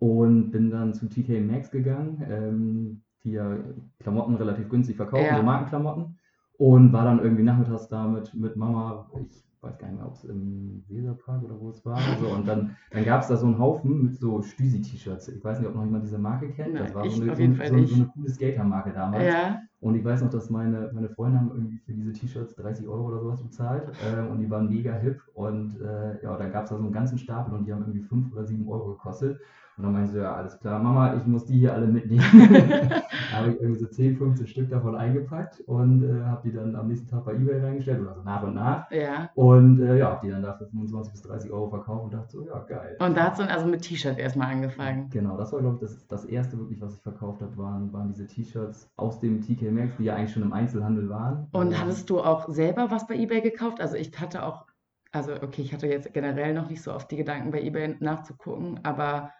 Und 0.00 0.50
bin 0.50 0.70
dann 0.70 0.94
zu 0.94 1.08
TK 1.08 1.40
Maxx 1.40 1.70
gegangen, 1.70 2.24
ähm, 2.28 3.02
die 3.24 3.32
ja 3.32 3.58
Klamotten 4.00 4.34
relativ 4.36 4.68
günstig 4.68 4.96
verkaufen, 4.96 5.24
Ja. 5.24 5.36
so 5.38 5.42
Markenklamotten. 5.42 6.17
Und 6.58 6.92
war 6.92 7.04
dann 7.04 7.20
irgendwie 7.20 7.44
nachmittags 7.44 7.88
da 7.88 8.06
mit, 8.08 8.34
mit 8.34 8.56
Mama, 8.56 9.08
ich 9.14 9.44
weiß 9.60 9.78
gar 9.78 9.88
nicht 9.88 9.96
mehr, 9.96 10.06
ob 10.06 10.14
es 10.14 10.24
im 10.24 10.84
Weserpark 10.88 11.42
oder 11.44 11.60
wo 11.60 11.70
es 11.70 11.84
war. 11.84 11.98
So. 12.20 12.28
Und 12.28 12.46
dann, 12.46 12.76
dann 12.90 13.04
gab 13.04 13.22
es 13.22 13.28
da 13.28 13.36
so 13.36 13.46
einen 13.46 13.58
Haufen 13.58 14.02
mit 14.04 14.16
so 14.16 14.42
Stüsi-T-Shirts. 14.42 15.28
Ich 15.28 15.44
weiß 15.44 15.60
nicht, 15.60 15.68
ob 15.68 15.74
noch 15.76 15.84
jemand 15.84 16.04
diese 16.04 16.18
Marke 16.18 16.50
kennt. 16.50 16.74
Nein, 16.74 16.84
Das 16.84 16.94
war 16.94 17.08
so 17.08 17.22
eine, 17.22 17.34
so, 17.36 17.42
so, 17.64 17.86
so 17.86 17.94
eine 17.94 18.06
coole 18.06 18.28
Skater-Marke 18.28 18.92
damals. 18.92 19.24
Ja, 19.24 19.60
Und 19.80 19.94
ich 19.94 20.04
weiß 20.04 20.22
noch, 20.22 20.30
dass 20.30 20.50
meine, 20.50 20.90
meine 20.92 21.08
Freunde 21.08 21.38
haben 21.38 21.50
irgendwie 21.52 21.78
für 21.78 21.92
diese 21.92 22.12
T-Shirts 22.12 22.56
30 22.56 22.86
Euro 22.88 23.06
oder 23.06 23.20
sowas 23.20 23.42
bezahlt. 23.42 23.92
Ähm, 24.04 24.28
und 24.28 24.38
die 24.40 24.50
waren 24.50 24.68
mega 24.68 24.94
hip. 24.94 25.20
Und 25.34 25.80
äh, 25.80 26.22
ja, 26.22 26.36
dann 26.36 26.50
gab 26.52 26.64
es 26.64 26.70
da 26.70 26.76
so 26.76 26.82
einen 26.82 26.92
ganzen 26.92 27.18
Stapel 27.18 27.54
und 27.54 27.66
die 27.66 27.72
haben 27.72 27.82
irgendwie 27.82 28.02
5 28.02 28.32
oder 28.32 28.44
7 28.44 28.68
Euro 28.68 28.94
gekostet. 28.94 29.40
Und 29.78 29.84
dann 29.84 29.92
meinte 29.92 30.12
so, 30.12 30.18
ja, 30.18 30.34
alles 30.34 30.58
klar, 30.58 30.82
Mama, 30.82 31.14
ich 31.14 31.24
muss 31.26 31.44
die 31.46 31.58
hier 31.58 31.72
alle 31.72 31.86
mitnehmen. 31.86 32.24
da 33.30 33.36
habe 33.36 33.50
ich 33.52 33.60
irgendwie 33.60 33.78
so 33.78 33.86
10, 33.86 34.16
15 34.16 34.46
Stück 34.48 34.70
davon 34.70 34.96
eingepackt 34.96 35.60
und 35.66 36.02
äh, 36.02 36.24
habe 36.24 36.48
die 36.48 36.52
dann 36.52 36.74
am 36.74 36.88
nächsten 36.88 37.06
Tag 37.08 37.24
bei 37.24 37.34
Ebay 37.34 37.60
reingestellt 37.60 38.00
oder 38.00 38.14
so 38.14 38.22
nach 38.22 38.42
und 38.42 38.54
nach. 38.54 38.90
ja. 38.90 39.30
Und 39.34 39.80
äh, 39.80 39.96
ja, 39.98 40.10
habe 40.10 40.26
die 40.26 40.32
dann 40.32 40.42
da 40.42 40.54
für 40.54 40.66
25 40.66 41.12
bis 41.12 41.22
30 41.22 41.52
Euro 41.52 41.70
verkauft 41.70 42.04
und 42.04 42.14
dachte 42.14 42.30
so, 42.32 42.42
ja, 42.44 42.58
geil. 42.68 42.96
Und 42.98 43.16
da 43.16 43.24
hat 43.24 43.32
es 43.34 43.38
dann 43.38 43.48
also 43.48 43.66
mit 43.66 43.82
T-Shirt 43.82 44.18
erstmal 44.18 44.50
angefangen. 44.52 45.10
Genau, 45.10 45.36
das 45.36 45.52
war, 45.52 45.60
glaube 45.60 45.76
ich, 45.76 45.80
das, 45.80 46.06
das 46.08 46.24
erste 46.24 46.58
wirklich, 46.58 46.80
was 46.80 46.96
ich 46.96 47.02
verkauft 47.02 47.40
habe, 47.40 47.56
waren, 47.56 47.92
waren 47.92 48.08
diese 48.08 48.26
T-Shirts 48.26 48.90
aus 48.96 49.20
dem 49.20 49.40
TK 49.42 49.70
Maxx, 49.70 49.96
die 49.98 50.04
ja 50.04 50.16
eigentlich 50.16 50.32
schon 50.32 50.42
im 50.42 50.52
Einzelhandel 50.52 51.08
waren. 51.08 51.46
Und 51.52 51.72
Ähm, 51.72 51.78
hattest 51.78 52.10
du 52.10 52.20
auch 52.20 52.48
selber 52.48 52.90
was 52.90 53.06
bei 53.06 53.14
eBay 53.14 53.40
gekauft? 53.42 53.80
Also 53.80 53.94
ich 53.96 54.18
hatte 54.20 54.42
auch, 54.42 54.66
also 55.12 55.32
okay, 55.34 55.62
ich 55.62 55.72
hatte 55.72 55.86
jetzt 55.86 56.12
generell 56.12 56.52
noch 56.54 56.68
nicht 56.68 56.82
so 56.82 56.92
oft 56.92 57.10
die 57.10 57.16
Gedanken, 57.16 57.50
bei 57.52 57.62
eBay 57.62 57.96
nachzugucken, 58.00 58.80
aber 58.82 59.32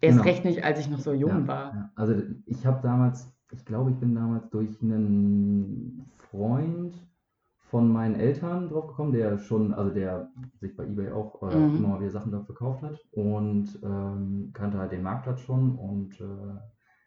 erst 0.00 0.18
Genau. 0.18 0.22
recht 0.22 0.44
nicht, 0.44 0.64
als 0.64 0.80
ich 0.80 0.90
noch 0.90 0.98
so 1.00 1.12
jung 1.12 1.30
ja, 1.30 1.46
war. 1.48 1.74
Ja. 1.74 1.90
Also 1.96 2.14
ich 2.46 2.66
habe 2.66 2.80
damals, 2.82 3.32
ich 3.52 3.64
glaube, 3.64 3.90
ich 3.90 3.96
bin 3.98 4.14
damals 4.14 4.48
durch 4.50 4.80
einen 4.82 6.12
Freund 6.18 6.94
von 7.58 7.88
meinen 7.90 8.14
Eltern 8.14 8.68
drauf 8.68 8.88
gekommen, 8.88 9.12
der 9.12 9.38
schon, 9.38 9.74
also 9.74 9.90
der 9.90 10.30
sich 10.60 10.76
bei 10.76 10.84
eBay 10.84 11.10
auch 11.10 11.42
äh, 11.42 11.68
Mhm. 11.70 11.76
immer 11.76 11.88
mal 11.88 12.00
wieder 12.00 12.10
Sachen 12.10 12.32
da 12.32 12.40
verkauft 12.42 12.82
hat 12.82 12.98
und 13.12 13.78
ähm, 13.82 14.50
kannte 14.52 14.78
halt 14.78 14.92
den 14.92 15.02
Marktplatz 15.02 15.40
schon 15.40 15.76
und 15.76 16.20
äh, 16.20 16.24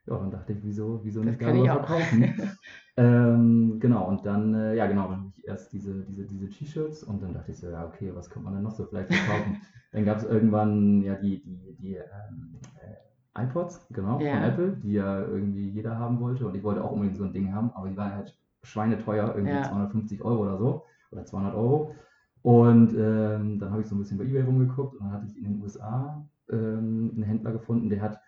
ja, 0.07 0.17
dann 0.17 0.31
dachte 0.31 0.53
ich, 0.53 0.59
wieso, 0.63 1.01
wieso 1.03 1.21
Das 1.21 1.31
nicht 1.31 1.41
darüber 1.41 1.65
verkaufen? 1.65 2.33
ähm, 2.97 3.79
genau, 3.79 4.07
und 4.07 4.25
dann, 4.25 4.53
äh, 4.55 4.75
ja 4.75 4.87
genau, 4.87 5.09
dann 5.09 5.17
habe 5.19 5.33
ich 5.37 5.47
erst 5.47 5.71
diese, 5.73 6.03
diese, 6.05 6.25
diese 6.25 6.49
T-Shirts 6.49 7.03
und 7.03 7.21
dann 7.21 7.33
dachte 7.33 7.51
ich 7.51 7.59
so, 7.59 7.69
ja, 7.69 7.85
okay, 7.85 8.11
was 8.15 8.29
könnte 8.29 8.45
man 8.45 8.55
denn 8.55 8.63
noch 8.63 8.71
so 8.75 8.85
vielleicht 8.85 9.09
verkaufen? 9.13 9.61
dann 9.91 10.05
gab 10.05 10.17
es 10.17 10.23
irgendwann 10.23 11.01
ja 11.01 11.15
die, 11.15 11.41
die, 11.43 11.75
die 11.79 11.95
ähm, 11.95 12.59
äh, 12.81 13.43
iPods, 13.43 13.87
genau, 13.89 14.19
Ja. 14.19 14.33
von 14.35 14.43
Apple, 14.43 14.77
die 14.77 14.93
ja 14.93 15.21
irgendwie 15.21 15.69
jeder 15.69 15.97
haben 15.97 16.19
wollte 16.19 16.47
und 16.47 16.55
ich 16.55 16.63
wollte 16.63 16.83
auch 16.83 16.91
unbedingt 16.91 17.17
so 17.17 17.23
ein 17.25 17.33
Ding 17.33 17.53
haben, 17.53 17.71
aber 17.75 17.89
die 17.89 17.97
waren 17.97 18.13
halt 18.15 18.37
schweineteuer, 18.63 19.35
irgendwie 19.35 19.53
Ja. 19.55 19.63
250 19.63 20.21
Euro 20.23 20.43
oder 20.43 20.57
so. 20.57 20.83
oder 21.11 21.23
200 21.25 21.55
Euro. 21.55 21.95
Und 22.41 22.93
ähm, 22.97 23.59
dann 23.59 23.71
habe 23.71 23.81
ich 23.81 23.87
so 23.87 23.95
ein 23.95 23.99
bisschen 23.99 24.17
bei 24.17 24.25
eBay 24.25 24.41
rumgeguckt 24.43 24.95
und 24.95 25.05
dann 25.05 25.13
hatte 25.13 25.25
ich 25.27 25.37
in 25.37 25.43
den 25.43 25.61
USA 25.61 26.25
ähm, 26.49 27.11
einen 27.15 27.23
Händler 27.23 27.51
gefunden, 27.51 27.89
der 27.89 28.01
hat 28.01 28.19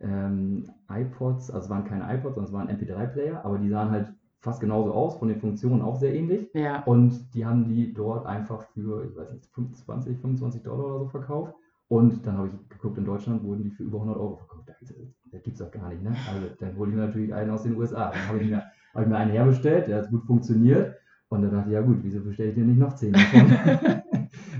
ähm, 0.00 0.64
iPods, 0.90 1.50
also 1.50 1.64
es 1.64 1.70
waren 1.70 1.84
keine 1.84 2.12
iPods, 2.14 2.34
sondern 2.34 2.44
es 2.44 2.52
waren 2.52 2.68
MP3-Player, 2.68 3.44
aber 3.44 3.58
die 3.58 3.68
sahen 3.68 3.90
halt 3.90 4.12
fast 4.40 4.60
genauso 4.60 4.92
aus, 4.92 5.16
von 5.16 5.28
den 5.28 5.40
Funktionen 5.40 5.80
auch 5.80 5.96
sehr 5.96 6.14
ähnlich. 6.14 6.50
Ja. 6.52 6.82
Und 6.84 7.34
die 7.34 7.46
haben 7.46 7.64
die 7.64 7.94
dort 7.94 8.26
einfach 8.26 8.62
für, 8.74 9.04
ich 9.06 9.16
weiß 9.16 9.32
nicht, 9.32 9.46
25, 9.54 10.18
25 10.18 10.62
Dollar 10.62 10.84
oder 10.84 10.98
so 10.98 11.08
verkauft. 11.08 11.54
Und 11.88 12.26
dann 12.26 12.38
habe 12.38 12.48
ich 12.48 12.68
geguckt, 12.68 12.98
in 12.98 13.04
Deutschland 13.04 13.42
wurden 13.42 13.62
die 13.62 13.70
für 13.70 13.84
über 13.84 13.98
100 13.98 14.18
Euro 14.18 14.36
verkauft. 14.36 14.68
Das, 14.68 14.94
das 15.32 15.42
gibt 15.42 15.54
es 15.54 15.58
doch 15.58 15.70
gar 15.70 15.88
nicht, 15.88 16.02
ne? 16.02 16.14
Also 16.30 16.46
dann 16.58 16.76
hole 16.76 16.90
ich 16.90 16.96
mir 16.96 17.06
natürlich 17.06 17.32
einen 17.32 17.50
aus 17.50 17.62
den 17.62 17.76
USA. 17.76 18.10
Dann 18.10 18.28
habe 18.28 18.38
ich, 18.38 18.50
mir, 18.50 18.62
hab 18.94 19.02
ich 19.02 19.08
mir 19.08 19.16
einen 19.16 19.30
herbestellt, 19.30 19.88
der 19.88 19.98
hat 19.98 20.10
gut 20.10 20.24
funktioniert. 20.24 20.96
Und 21.28 21.42
dann 21.42 21.50
dachte 21.50 21.70
ich, 21.70 21.74
ja 21.74 21.80
gut, 21.80 21.98
wieso 22.02 22.20
bestelle 22.20 22.50
ich 22.50 22.54
dir 22.54 22.64
nicht 22.64 22.78
noch 22.78 22.94
10 22.94 23.12
davon? 23.12 24.02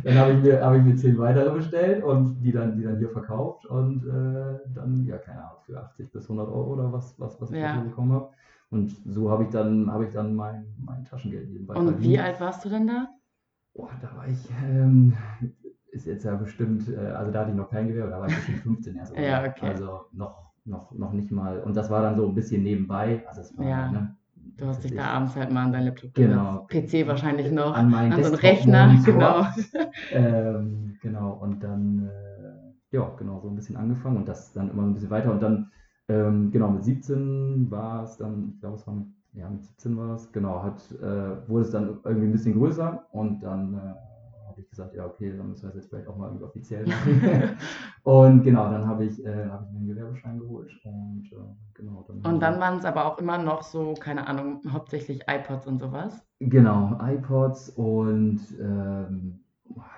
dann 0.05 0.19
habe 0.19 0.33
ich, 0.33 0.43
mir, 0.43 0.65
hab 0.65 0.75
ich 0.77 0.83
mir 0.85 0.97
10 0.97 1.19
weitere 1.19 1.51
bestellt 1.51 2.05
und 2.05 2.41
die 2.43 2.53
dann, 2.53 2.77
die 2.77 2.85
dann 2.85 2.99
hier 2.99 3.11
verkauft. 3.11 3.67
Und 3.67 4.07
äh, 4.07 4.61
dann, 4.75 5.05
ja, 5.07 5.19
keine 5.19 5.41
Ahnung, 5.45 5.63
für 5.67 5.81
80 5.81 6.13
bis 6.13 6.25
100 6.29 6.49
Euro 6.49 6.75
oder 6.75 6.93
was, 6.93 7.19
was, 7.19 7.41
was 7.41 7.51
ich 7.51 7.59
Ja. 7.59 7.81
bekommen 7.81 8.13
habe. 8.13 8.31
Und 8.71 8.91
so 9.07 9.31
habe 9.31 9.45
ich 9.45 9.51
dann, 9.51 9.91
habe 9.91 10.05
ich 10.07 10.13
dann 10.13 10.35
mein, 10.35 10.67
mein 10.85 11.05
Taschengeld 11.05 11.49
nebenbei 11.51 11.75
Und 11.75 11.87
wie 11.87 11.93
verdient. 11.93 12.21
alt 12.21 12.41
warst 12.41 12.65
du 12.65 12.69
denn 12.69 12.87
da? 12.87 13.09
Boah, 13.75 13.91
da 14.01 14.17
war 14.17 14.29
ich, 14.29 14.49
ähm, 14.65 15.15
ist 15.91 16.07
jetzt 16.07 16.25
ja 16.25 16.35
bestimmt, 16.37 16.89
äh, 16.89 16.97
also 16.97 17.33
da 17.33 17.41
hatte 17.41 17.51
ich 17.51 17.57
noch 17.57 17.71
kein 17.71 17.89
Gewehr, 17.89 18.09
da 18.09 18.21
war 18.21 18.29
ich 18.29 18.35
bestimmt 18.37 18.59
15 18.63 18.97
erst. 18.97 19.15
Ja, 19.19 19.45
okay. 19.45 19.67
Also 19.69 20.07
noch, 20.13 20.53
noch, 20.65 20.93
noch 20.93 21.13
nicht 21.13 21.31
mal. 21.31 21.61
Und 21.61 21.77
das 21.77 21.91
war 21.91 22.03
dann 22.03 22.17
so 22.17 22.27
ein 22.29 22.35
bisschen 22.35 22.63
nebenbei. 22.63 23.23
Also 23.27 23.43
es 23.43 23.57
war, 23.57 23.65
Ja. 23.67 23.91
ne, 23.91 24.17
Du 24.59 24.67
hast 24.67 24.85
dich 24.85 24.93
ich- 24.93 24.97
da 24.97 25.07
abends 25.07 25.35
halt 25.37 25.51
mal 25.51 25.65
an 25.65 25.73
deinen 25.73 25.87
Laptop 25.87 26.15
Genau. 26.15 26.67
PC 26.69 27.07
wahrscheinlich 27.07 27.51
noch. 27.51 27.75
An 27.75 27.91
meinen 27.91 28.13
An 28.13 28.23
so 28.23 28.29
einen. 28.29 28.37
Rechner, 28.37 28.97
genau. 29.05 29.47
Ähm, 30.13 30.97
genau, 31.03 31.33
und 31.41 31.63
dann, 31.63 32.09
äh, 32.09 32.97
ja, 32.97 33.13
genau, 33.19 33.41
so 33.41 33.49
ein 33.49 33.57
bisschen 33.57 33.77
angefangen 33.77 34.19
und 34.19 34.29
das 34.29 34.53
dann 34.53 34.71
immer 34.71 34.83
ein 34.85 34.95
bisschen 34.95 35.11
weiter. 35.11 35.33
Und 35.33 35.43
dann, 35.43 35.71
ähm, 36.09 36.51
genau, 36.51 36.71
mit 36.71 36.85
17 36.85 37.71
war 37.71 38.05
es 38.05 38.17
dann, 38.17 38.51
ich 38.55 38.61
glaube, 38.61 38.77
es 38.77 38.87
war 38.87 38.95
mit, 38.95 39.07
ja, 39.33 39.49
mit 39.49 39.65
17 39.65 39.97
war 39.97 40.15
es, 40.15 40.31
genau, 40.33 40.63
hat, 40.63 40.81
äh, 41.01 41.49
wurde 41.49 41.65
es 41.65 41.71
dann 41.71 41.99
irgendwie 42.05 42.27
ein 42.27 42.33
bisschen 42.33 42.55
größer 42.55 43.07
und 43.13 43.41
dann 43.43 43.75
äh, 43.75 43.95
habe 44.55 44.63
ich 44.63 44.71
gesagt, 44.71 44.95
ja, 44.95 45.05
okay, 45.05 45.37
dann 45.37 45.49
müssen 45.49 45.63
wir 45.65 45.71
es 45.71 45.75
jetzt 45.75 45.89
vielleicht 45.89 46.09
auch 46.09 46.17
mal 46.17 46.29
irgendwie 46.29 46.45
offiziell 46.45 46.87
machen. 46.87 47.57
und 48.05 48.43
genau, 48.45 48.71
dann 48.71 48.87
habe 48.87 49.05
ich, 49.05 49.25
äh, 49.25 49.47
habe 49.49 49.65
ich 49.65 49.73
mir 49.73 49.79
einen 49.79 49.89
Gewerbeschein 49.89 50.39
geholt 50.39 50.71
und 50.85 51.29
äh, 51.33 51.37
genau, 51.75 52.05
dann. 52.07 52.21
Und 52.21 52.41
dann 52.41 52.61
waren 52.61 52.79
es 52.79 52.85
aber 52.85 53.07
auch 53.07 53.19
immer 53.19 53.39
noch 53.39 53.63
so, 53.63 53.95
keine 53.95 54.27
Ahnung, 54.29 54.61
hauptsächlich 54.71 55.23
iPods 55.29 55.67
und 55.67 55.81
sowas. 55.81 56.25
Genau, 56.39 56.97
iPods 57.03 57.71
und 57.71 58.41
ähm, 58.61 59.41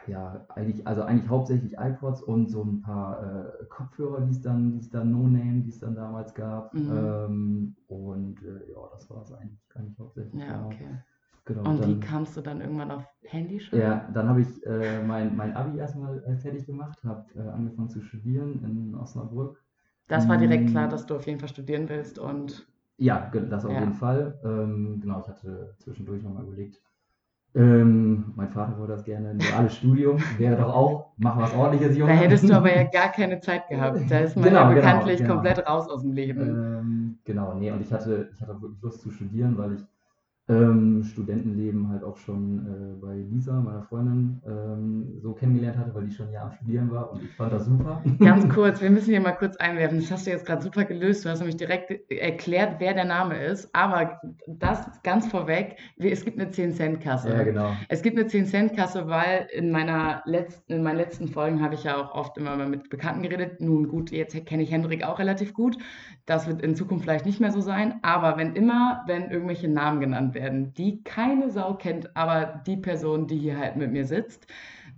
ja, 0.06 0.46
eigentlich, 0.54 0.86
also 0.86 1.02
eigentlich 1.02 1.28
hauptsächlich 1.28 1.74
iPods 1.78 2.22
und 2.22 2.48
so 2.48 2.62
ein 2.62 2.80
paar 2.80 3.60
äh, 3.60 3.64
Kopfhörer, 3.68 4.22
die 4.22 4.30
es 4.30 4.40
dann, 4.40 4.72
die 4.72 4.78
es 4.78 4.90
dann 4.90 5.10
No-Name, 5.10 5.62
die 5.62 5.70
es 5.70 5.80
dann 5.80 5.94
damals 5.94 6.34
gab. 6.34 6.72
Mhm. 6.72 6.90
Ähm, 6.90 7.76
und 7.88 8.42
äh, 8.42 8.70
ja, 8.70 8.78
das 8.92 9.10
war 9.10 9.22
es 9.22 9.32
eigentlich, 9.32 9.60
eigentlich 9.74 9.98
hauptsächlich. 9.98 10.40
Ja, 10.40 10.56
genau. 10.56 10.66
okay. 10.68 10.78
Genau, 10.86 11.02
Und 11.48 11.84
wie 11.86 11.94
dann, 11.94 12.00
kamst 12.00 12.36
du 12.36 12.40
dann 12.40 12.60
irgendwann 12.60 12.90
auf 12.90 13.04
Handyschule? 13.22 13.82
ja, 13.82 14.08
dann 14.12 14.28
habe 14.28 14.40
ich 14.42 14.66
äh, 14.66 15.02
mein, 15.02 15.36
mein 15.36 15.54
Abi 15.54 15.78
erstmal 15.78 16.22
äh, 16.24 16.36
fertig 16.36 16.66
gemacht, 16.66 16.98
habe 17.04 17.26
äh, 17.34 17.48
angefangen 17.48 17.88
zu 17.88 18.00
studieren 18.02 18.62
in 18.64 18.94
Osnabrück. 18.94 19.62
Das 20.08 20.28
war 20.28 20.36
direkt 20.38 20.70
klar, 20.70 20.86
Mm. 20.86 20.90
dass 20.90 21.06
du 21.06 21.14
auf 21.16 21.26
jeden 21.26 21.38
Fall 21.40 21.48
studieren 21.48 21.88
willst 21.88 22.18
und 22.18 22.66
Ja, 22.98 23.30
das 23.30 23.64
auf 23.64 23.72
Ja. 23.72 23.80
jeden 23.80 23.94
Fall. 23.94 24.38
Ähm, 24.44 25.00
genau, 25.00 25.20
ich 25.20 25.28
hatte 25.28 25.74
zwischendurch 25.78 26.22
nochmal 26.22 26.44
überlegt. 26.44 26.80
Ähm, 27.54 28.32
mein 28.36 28.50
Vater 28.50 28.78
wollte 28.78 28.92
das 28.94 29.04
gerne, 29.04 29.30
ein 29.30 29.38
duales 29.38 29.74
Studium. 29.78 30.18
Wäre 30.38 30.56
doch 30.56 30.74
auch, 30.74 31.12
mach 31.18 31.36
was 31.38 31.54
ordentliches, 31.54 31.96
Junge. 31.96 32.12
da 32.12 32.18
hättest 32.18 32.48
du 32.48 32.54
aber 32.54 32.74
ja 32.74 32.84
gar 32.92 33.10
keine 33.12 33.40
Zeit 33.40 33.68
gehabt. 33.68 34.10
Da 34.10 34.20
ist 34.20 34.36
man 34.36 34.44
Genau, 34.44 34.60
ja 34.60 34.68
genau, 34.68 34.74
bekanntlich 34.74 35.18
genau. 35.18 35.34
komplett 35.34 35.66
raus 35.66 35.88
aus 35.88 36.02
dem 36.02 36.12
Leben. 36.12 36.42
Ähm, 36.42 37.18
genau, 37.24 37.54
nee, 37.54 37.70
und 37.70 37.80
ich 37.80 37.92
hatte, 37.92 38.28
ich 38.34 38.40
hatte 38.42 38.60
wirklich 38.60 38.82
Lust 38.82 39.00
zu 39.00 39.10
studieren, 39.10 39.56
weil 39.58 39.74
ich 39.74 39.82
ähm, 40.48 41.02
Studentenleben 41.02 41.88
halt 41.88 42.04
auch 42.04 42.16
schon 42.18 42.66
äh, 42.66 43.04
bei 43.04 43.16
Lisa, 43.16 43.60
meiner 43.60 43.82
Freundin, 43.82 44.40
ähm, 44.46 45.18
so 45.20 45.32
kennengelernt 45.32 45.76
hatte, 45.76 45.92
weil 45.92 46.04
die 46.04 46.12
schon 46.12 46.28
ein 46.28 46.34
Jahr 46.34 46.44
am 46.44 46.52
Studieren 46.52 46.90
war 46.92 47.12
und 47.12 47.24
ich 47.24 47.30
fand 47.32 47.52
das 47.52 47.66
super. 47.66 48.00
Ganz 48.20 48.48
kurz, 48.54 48.80
wir 48.80 48.90
müssen 48.90 49.10
hier 49.10 49.20
mal 49.20 49.32
kurz 49.32 49.56
einwerfen. 49.56 49.98
Das 49.98 50.10
hast 50.12 50.26
du 50.26 50.30
jetzt 50.30 50.46
gerade 50.46 50.62
super 50.62 50.84
gelöst. 50.84 51.24
Du 51.24 51.30
hast 51.30 51.40
nämlich 51.40 51.56
direkt 51.56 51.90
erklärt, 52.12 52.76
wer 52.78 52.94
der 52.94 53.06
Name 53.06 53.42
ist. 53.44 53.68
Aber 53.74 54.20
das 54.46 55.02
ganz 55.02 55.26
vorweg, 55.26 55.78
es 55.96 56.24
gibt 56.24 56.38
eine 56.38 56.50
10-Cent-Kasse. 56.50 57.28
Ja, 57.28 57.42
genau. 57.42 57.72
Es 57.88 58.02
gibt 58.02 58.16
eine 58.16 58.28
10-Cent-Kasse, 58.28 59.08
weil 59.08 59.48
in 59.52 59.72
meiner 59.72 60.22
letzten, 60.26 60.74
in 60.74 60.82
meinen 60.84 60.98
letzten 60.98 61.26
Folgen 61.26 61.60
habe 61.60 61.74
ich 61.74 61.82
ja 61.82 61.96
auch 61.96 62.14
oft 62.14 62.38
immer 62.38 62.56
mal 62.56 62.68
mit 62.68 62.88
Bekannten 62.88 63.22
geredet. 63.22 63.60
Nun 63.60 63.88
gut, 63.88 64.12
jetzt 64.12 64.36
kenne 64.46 64.62
ich 64.62 64.70
Hendrik 64.70 65.02
auch 65.02 65.18
relativ 65.18 65.54
gut. 65.54 65.76
Das 66.24 66.46
wird 66.46 66.62
in 66.62 66.76
Zukunft 66.76 67.02
vielleicht 67.02 67.26
nicht 67.26 67.40
mehr 67.40 67.50
so 67.50 67.60
sein. 67.60 67.94
Aber 68.02 68.36
wenn 68.36 68.54
immer, 68.54 69.02
wenn 69.08 69.30
irgendwelche 69.30 69.68
Namen 69.68 70.00
genannt 70.00 70.34
werden, 70.34 70.35
die 70.74 71.02
keine 71.04 71.50
Sau 71.50 71.74
kennt, 71.74 72.16
aber 72.16 72.62
die 72.66 72.76
Person, 72.76 73.26
die 73.26 73.38
hier 73.38 73.58
halt 73.58 73.76
mit 73.76 73.92
mir 73.92 74.04
sitzt, 74.06 74.46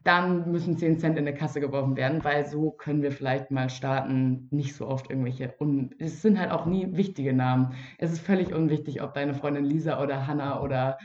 dann 0.05 0.51
müssen 0.51 0.79
10 0.79 0.99
Cent 0.99 1.19
in 1.19 1.27
eine 1.27 1.37
Kasse 1.37 1.61
geworfen 1.61 1.97
werden, 1.97 2.25
weil 2.25 2.47
so 2.47 2.71
können 2.71 3.03
wir 3.03 3.13
vielleicht 3.13 3.51
mal 3.51 3.69
starten, 3.69 4.49
nicht 4.51 4.75
so 4.75 4.87
oft 4.87 5.11
irgendwelche. 5.11 5.55
Und 5.59 5.95
es 5.99 6.23
sind 6.23 6.39
halt 6.39 6.51
auch 6.51 6.67
nie 6.67 6.97
wichtige 6.97 7.33
Namen. 7.33 7.75
Es 7.99 8.13
ist 8.13 8.21
völlig 8.21 8.55
unwichtig, 8.55 9.03
ob 9.03 9.15
deine 9.15 9.35
Freundin 9.35 9.65
Lisa 9.65 10.03
oder 10.03 10.27
Hannah 10.27 10.63
oder 10.63 10.99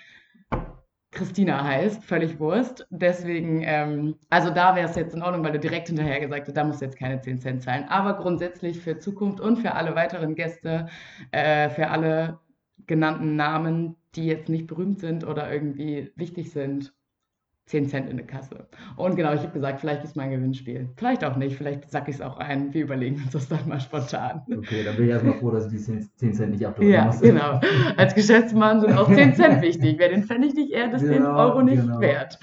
Christina 1.14 1.64
heißt, 1.64 2.04
völlig 2.04 2.40
Wurst. 2.40 2.88
Deswegen, 2.90 3.62
ähm, 3.64 4.16
also 4.30 4.50
da 4.50 4.76
wäre 4.76 4.90
es 4.90 4.96
jetzt 4.96 5.14
in 5.14 5.22
Ordnung, 5.22 5.44
weil 5.44 5.52
du 5.52 5.60
direkt 5.60 5.88
hinterher 5.88 6.20
gesagt 6.20 6.48
hast, 6.48 6.58
da 6.58 6.64
musst 6.64 6.82
du 6.82 6.86
jetzt 6.86 6.98
keine 6.98 7.22
10 7.22 7.40
Cent 7.40 7.64
zahlen. 7.64 7.86
Aber 7.90 8.16
grundsätzlich 8.16 8.80
für 8.80 8.98
Zukunft 8.98 9.40
und 9.40 9.58
für 9.58 9.74
alle 9.76 9.96
weiteren 9.96 10.36
Gäste, 10.36 10.88
äh, 11.32 11.70
für 11.70 11.90
alle 11.90 12.40
genannten 12.88 13.36
Namen, 13.36 13.96
die 14.16 14.26
jetzt 14.26 14.50
nicht 14.50 14.68
berühmt 14.68 15.00
sind 15.00 15.26
oder 15.26 15.52
irgendwie 15.52 16.12
wichtig 16.16 16.52
sind, 16.52 16.94
10 17.66 17.88
Cent 17.88 18.10
in 18.10 18.18
der 18.18 18.26
Kasse. 18.28 18.68
Und 18.98 19.16
genau, 19.16 19.34
ich 19.34 19.40
habe 19.40 19.54
gesagt, 19.54 19.80
vielleicht 19.80 20.04
ist 20.04 20.18
mein 20.18 20.32
Gewinnspiel. 20.32 20.90
Vielleicht 20.98 21.24
auch 21.24 21.38
nicht, 21.38 21.56
vielleicht 21.56 21.90
sacke 21.90 22.10
ich 22.12 22.18
es 22.18 22.22
auch 22.22 22.38
ein. 22.38 22.74
Wir 22.74 22.84
überlegen 22.84 23.16
uns 23.24 23.32
das 23.32 23.48
dann 23.48 23.68
mal 23.70 23.80
spontan. 23.80 24.42
Okay, 24.52 24.84
dann 24.84 24.98
bin 24.98 25.06
ich 25.06 25.12
erstmal 25.12 25.36
froh, 25.36 25.50
dass 25.50 25.68
ich 25.68 25.72
die 25.72 25.78
10, 25.78 26.10
10 26.18 26.34
Cent 26.34 26.52
nicht 26.52 26.68
abdrücken 26.68 26.92
Ja, 26.92 27.06
muss. 27.06 27.22
genau. 27.22 27.62
Als 27.96 28.14
Geschäftsmann 28.16 28.82
sind 28.82 28.92
auch 28.98 29.10
10 29.10 29.36
Cent 29.36 29.62
wichtig. 29.62 29.98
Wäre 29.98 30.12
den 30.12 30.24
Pfennig 30.26 30.54
nicht 30.56 30.74
eher 30.74 30.90
des 30.90 31.04
10 31.04 31.24
Genau, 31.24 31.38
Euro 31.38 31.62
nicht 31.62 31.82
genau. 31.82 32.02
wert. 32.02 32.38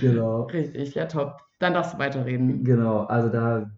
Genau. 0.00 0.42
Richtig, 0.46 0.94
ja 0.96 1.06
top. 1.06 1.36
Dann 1.60 1.74
darfst 1.74 1.94
du 1.94 1.98
weiterreden. 1.98 2.64
Genau, 2.64 3.04
also 3.04 3.28
da 3.28 3.70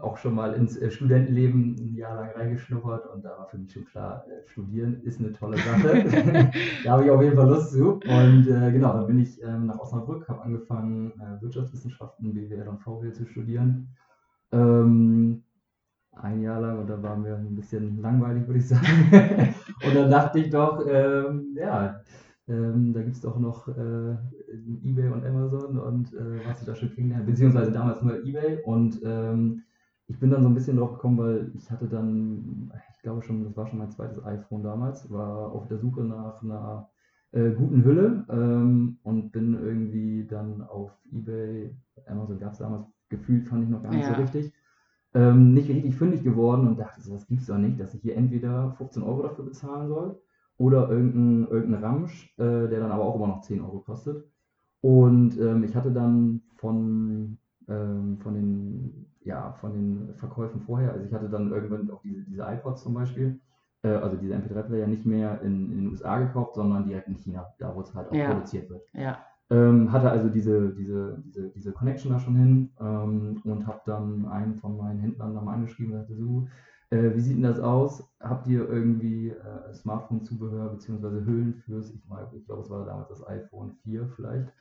auch 0.00 0.16
schon 0.16 0.34
mal 0.34 0.54
ins 0.54 0.76
äh, 0.76 0.90
Studentenleben 0.90 1.76
ein 1.78 1.94
Jahr 1.94 2.16
lang 2.16 2.30
reingeschnuppert 2.30 3.06
und 3.12 3.24
da 3.24 3.30
war 3.30 3.48
für 3.48 3.58
mich 3.58 3.72
schon 3.72 3.84
klar, 3.84 4.24
äh, 4.28 4.48
studieren 4.48 5.02
ist 5.02 5.18
eine 5.20 5.32
tolle 5.32 5.58
Sache. 5.58 6.04
da 6.84 6.92
habe 6.92 7.04
ich 7.04 7.10
auf 7.10 7.22
jeden 7.22 7.36
Fall 7.36 7.48
Lust 7.48 7.72
zu. 7.72 7.94
Und 7.94 8.48
äh, 8.48 8.72
genau, 8.72 8.94
dann 8.94 9.06
bin 9.06 9.18
ich 9.18 9.42
ähm, 9.42 9.66
nach 9.66 9.78
Osnabrück, 9.78 10.28
habe 10.28 10.42
angefangen, 10.42 11.12
äh, 11.20 11.42
Wirtschaftswissenschaften, 11.42 12.32
BWL 12.32 12.68
und 12.68 12.78
VWL 12.78 13.12
zu 13.12 13.26
studieren. 13.26 13.88
Ähm, 14.52 15.42
ein 16.12 16.40
Jahr 16.40 16.60
lang 16.60 16.78
und 16.78 16.88
da 16.88 17.02
war 17.02 17.16
mir 17.16 17.34
ein 17.34 17.54
bisschen 17.54 18.00
langweilig, 18.00 18.46
würde 18.46 18.60
ich 18.60 18.68
sagen. 18.68 19.10
und 19.84 19.94
dann 19.94 20.10
dachte 20.10 20.38
ich 20.38 20.50
doch, 20.50 20.86
ähm, 20.88 21.54
ja, 21.54 22.00
ähm, 22.48 22.92
da 22.92 23.02
gibt 23.02 23.16
es 23.16 23.22
doch 23.22 23.38
noch 23.38 23.68
äh, 23.68 24.16
eBay 24.84 25.08
und 25.08 25.24
Amazon 25.24 25.78
und 25.78 26.12
äh, 26.14 26.44
was 26.44 26.60
ich 26.60 26.66
da 26.66 26.74
schon 26.74 26.90
kennengelernt, 26.94 27.26
beziehungsweise 27.26 27.72
damals 27.72 28.02
nur 28.02 28.24
eBay 28.24 28.62
und 28.64 29.00
ähm, 29.04 29.62
ich 30.08 30.20
bin 30.20 30.30
dann 30.30 30.42
so 30.42 30.48
ein 30.48 30.54
bisschen 30.54 30.76
drauf 30.76 30.92
gekommen, 30.92 31.18
weil 31.18 31.50
ich 31.56 31.70
hatte 31.70 31.88
dann, 31.88 32.70
ich 32.94 33.02
glaube 33.02 33.22
schon, 33.22 33.42
das 33.44 33.56
war 33.56 33.66
schon 33.66 33.78
mein 33.80 33.90
zweites 33.90 34.24
iPhone 34.24 34.62
damals, 34.62 35.10
war 35.10 35.50
auf 35.52 35.66
der 35.66 35.78
Suche 35.78 36.02
nach 36.02 36.42
einer 36.42 36.88
äh, 37.32 37.50
guten 37.50 37.82
Hülle 37.84 38.24
ähm, 38.30 38.98
und 39.02 39.32
bin 39.32 39.54
irgendwie 39.54 40.24
dann 40.28 40.62
auf 40.62 40.92
eBay, 41.12 41.74
Amazon 42.06 42.38
gab 42.38 42.52
es 42.52 42.58
damals 42.58 42.86
gefühlt, 43.08 43.48
fand 43.48 43.64
ich 43.64 43.70
noch 43.70 43.82
gar 43.82 43.92
nicht 43.92 44.06
Ja. 44.06 44.14
so 44.14 44.20
richtig, 44.22 44.52
ähm, 45.14 45.54
nicht 45.54 45.68
richtig 45.68 45.96
fündig 45.96 46.22
geworden 46.22 46.68
und 46.68 46.78
dachte, 46.78 47.00
so, 47.02 47.12
das 47.14 47.26
gibt's 47.26 47.46
doch 47.46 47.58
nicht, 47.58 47.80
dass 47.80 47.94
ich 47.94 48.02
hier 48.02 48.16
entweder 48.16 48.72
15 48.72 49.02
Euro 49.02 49.22
dafür 49.22 49.44
bezahlen 49.44 49.88
soll 49.88 50.20
oder 50.58 50.88
irgendein, 50.90 51.48
irgendein 51.50 51.84
Ramsch, 51.84 52.32
äh, 52.38 52.68
der 52.68 52.80
dann 52.80 52.92
aber 52.92 53.04
auch 53.04 53.16
immer 53.16 53.26
noch 53.28 53.42
10 53.42 53.60
Euro 53.60 53.80
kostet. 53.80 54.24
Und 54.80 55.38
ähm, 55.40 55.64
ich 55.64 55.74
hatte 55.74 55.90
dann 55.92 56.42
von, 56.56 57.38
ähm, 57.68 58.18
von, 58.20 58.34
den, 58.34 59.06
ja, 59.24 59.52
von 59.60 59.72
den 59.72 60.14
Verkäufen 60.16 60.60
vorher, 60.60 60.92
also 60.92 61.04
ich 61.04 61.12
hatte 61.12 61.28
dann 61.28 61.50
irgendwann 61.52 61.90
auch 61.90 62.02
diese, 62.02 62.22
diese 62.22 62.42
iPods 62.42 62.82
zum 62.82 62.94
Beispiel, 62.94 63.40
äh, 63.82 63.88
also 63.88 64.16
diese 64.16 64.34
MP3-Player 64.34 64.86
nicht 64.86 65.04
mehr 65.06 65.40
in, 65.42 65.72
in 65.72 65.78
den 65.78 65.88
USA 65.88 66.18
gekauft, 66.18 66.54
sondern 66.54 66.86
direkt 66.86 67.08
in 67.08 67.16
China, 67.16 67.46
da 67.58 67.74
wo 67.74 67.80
es 67.80 67.94
halt 67.94 68.08
auch 68.10 68.14
Ja. 68.14 68.32
produziert 68.32 68.70
wird. 68.70 68.82
Ja, 68.94 69.18
Ähm, 69.48 69.92
hatte 69.92 70.10
also 70.10 70.28
diese, 70.28 70.74
diese, 70.74 71.22
diese, 71.24 71.50
diese 71.50 71.72
Connection 71.72 72.10
da 72.12 72.18
schon 72.18 72.34
hin 72.36 72.70
ähm, 72.80 73.40
und 73.44 73.66
habe 73.66 73.80
dann 73.86 74.26
einen 74.26 74.56
von 74.56 74.76
meinen 74.76 74.98
Händlern 75.00 75.34
dann 75.34 75.44
mal 75.44 75.54
angeschrieben 75.54 75.92
und 75.94 76.00
sagte, 76.00 76.16
so, 76.16 76.48
Äh, 76.96 77.16
wie 77.16 77.20
sieht 77.20 77.36
denn 77.36 77.42
das 77.42 77.60
aus? 77.60 78.02
Habt 78.20 78.46
ihr 78.48 78.68
irgendwie 78.68 79.30
äh, 79.30 79.72
Smartphone-Zubehör 79.74 80.70
bzw. 80.70 81.24
Hüllen 81.24 81.54
fürs, 81.54 81.90
ich, 81.90 82.00
mein, 82.08 82.26
ich 82.32 82.44
glaube, 82.46 82.62
es 82.62 82.70
war 82.70 82.84
damals 82.84 83.08
das 83.08 83.26
iPhone 83.26 83.72
4 83.82 84.06
vielleicht. 84.08 84.52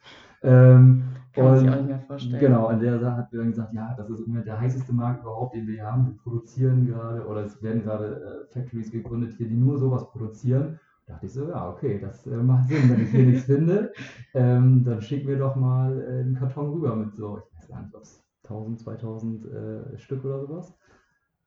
Ähm, 0.44 1.04
Kann 1.34 1.46
man 1.46 1.60
sich 1.60 1.70
auch 1.70 1.76
nicht 1.76 1.88
mehr 1.88 2.00
vorstellen. 2.00 2.40
Genau, 2.42 2.70
und 2.70 2.80
der 2.82 3.00
sa- 3.00 3.16
hat 3.18 3.32
mir 3.32 3.40
dann 3.40 3.50
gesagt, 3.50 3.74
ja, 3.74 3.94
das 3.96 4.10
ist 4.10 4.22
immer 4.28 4.42
der 4.42 4.60
heißeste 4.60 4.94
Markt 4.94 5.22
überhaupt, 5.22 5.56
den 5.56 5.68
wir 5.68 5.76
hier 5.76 5.86
haben. 5.92 6.06
Wir 6.08 6.18
produzieren 6.18 6.86
gerade, 6.86 7.26
oder 7.26 7.44
es 7.46 7.62
werden 7.62 7.82
gerade 7.84 8.46
äh, 8.50 8.54
Factories 8.54 8.92
gegründet 8.92 9.34
hier, 9.38 9.48
die 9.48 9.56
nur 9.56 9.78
sowas 9.78 10.06
produzieren. 10.10 10.78
Da 11.08 11.14
dachte 11.14 11.28
ich 11.28 11.34
so, 11.34 11.48
ja, 11.48 11.70
okay, 11.70 12.00
das 12.00 12.26
äh, 12.28 12.42
macht 12.44 12.68
Sinn, 12.68 12.90
wenn 12.90 13.02
ich 13.02 13.12
hier 13.12 13.26
nichts 13.26 13.44
finde, 13.46 13.92
ähm, 14.34 14.84
dann 14.84 15.02
schick 15.02 15.26
mir 15.26 15.38
doch 15.38 15.56
mal 15.56 16.02
äh, 16.02 16.20
einen 16.22 16.36
Karton 16.36 16.70
rüber 16.70 16.96
mit 16.96 17.16
so, 17.16 17.38
ich 17.38 17.58
weiß 17.58 17.68
gar 17.68 17.82
nicht, 17.82 17.94
ob 17.96 18.02
es 18.04 18.24
1000, 18.44 18.80
2000 18.80 19.46
äh, 19.46 19.98
Stück 19.98 20.24
oder 20.26 20.40
sowas. 20.40 20.76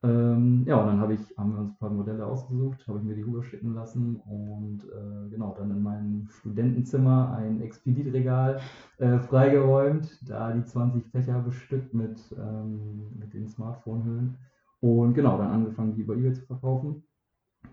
Ähm, 0.01 0.63
ja, 0.65 0.77
und 0.77 0.87
dann 0.87 1.01
habe 1.01 1.13
ich, 1.13 1.37
haben 1.37 1.53
wir 1.53 1.59
uns 1.59 1.71
ein 1.71 1.77
paar 1.77 1.89
Modelle 1.89 2.25
ausgesucht, 2.25 2.87
habe 2.87 2.99
ich 2.99 3.03
mir 3.03 3.15
die 3.15 3.21
rüberschicken 3.21 3.73
lassen 3.73 4.15
und 4.15 4.85
äh, 4.85 5.29
genau, 5.29 5.53
dann 5.57 5.71
in 5.71 5.83
meinem 5.83 6.29
Studentenzimmer 6.29 7.35
ein 7.37 7.61
Expeditregal 7.61 8.61
äh, 8.97 9.19
freigeräumt, 9.19 10.29
da 10.29 10.53
die 10.53 10.63
20 10.63 11.05
Fächer 11.07 11.39
bestückt 11.41 11.93
mit, 11.93 12.33
ähm, 12.37 13.11
mit 13.19 13.33
den 13.33 13.49
Smartphone-Hüllen 13.49 14.37
und 14.79 15.15
genau, 15.15 15.37
dann 15.37 15.51
angefangen, 15.51 15.95
die 15.95 16.01
über 16.01 16.15
eBay 16.15 16.31
zu 16.31 16.45
verkaufen. 16.45 17.03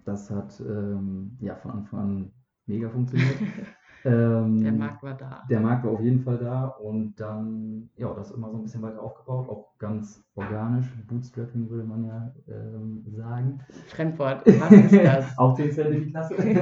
Das 0.05 0.29
hat 0.29 0.61
ähm, 0.61 1.39
ja 1.41 1.55
von 1.55 1.71
Anfang 1.71 2.01
an 2.01 2.33
mega 2.67 2.91
funktioniert. 2.91 3.39
ähm, 4.07 4.63
Der 4.63 4.73
Markt 4.73 5.03
war 5.03 5.15
da. 5.15 5.43
der 5.51 5.61
Markt 5.61 5.85
war 5.85 5.93
auf 5.93 6.01
jeden 6.01 6.21
Fall 6.21 6.39
da 6.39 6.67
und 6.67 7.15
dann, 7.19 7.91
ja, 7.97 8.13
das 8.15 8.31
immer 8.31 8.51
so 8.51 8.57
ein 8.59 8.63
bisschen 8.63 8.83
weiter 8.83 9.03
aufgebaut, 9.03 9.49
auch 9.49 9.77
ganz 9.79 10.25
organisch. 10.35 10.87
Bootstrapping 11.09 11.69
würde 11.69 11.85
man 11.85 12.05
ja 12.05 12.33
ähm, 12.49 13.05
sagen. 13.09 13.59
Fremdwort, 13.89 14.43
was 14.61 14.71
ist 14.71 14.93
das? 15.05 15.39
auch 15.39 15.55
10 15.57 15.73
Cent 15.73 15.95
in 15.95 16.05
die 16.05 16.11
Klasse. 16.11 16.35
nee, 16.39 16.55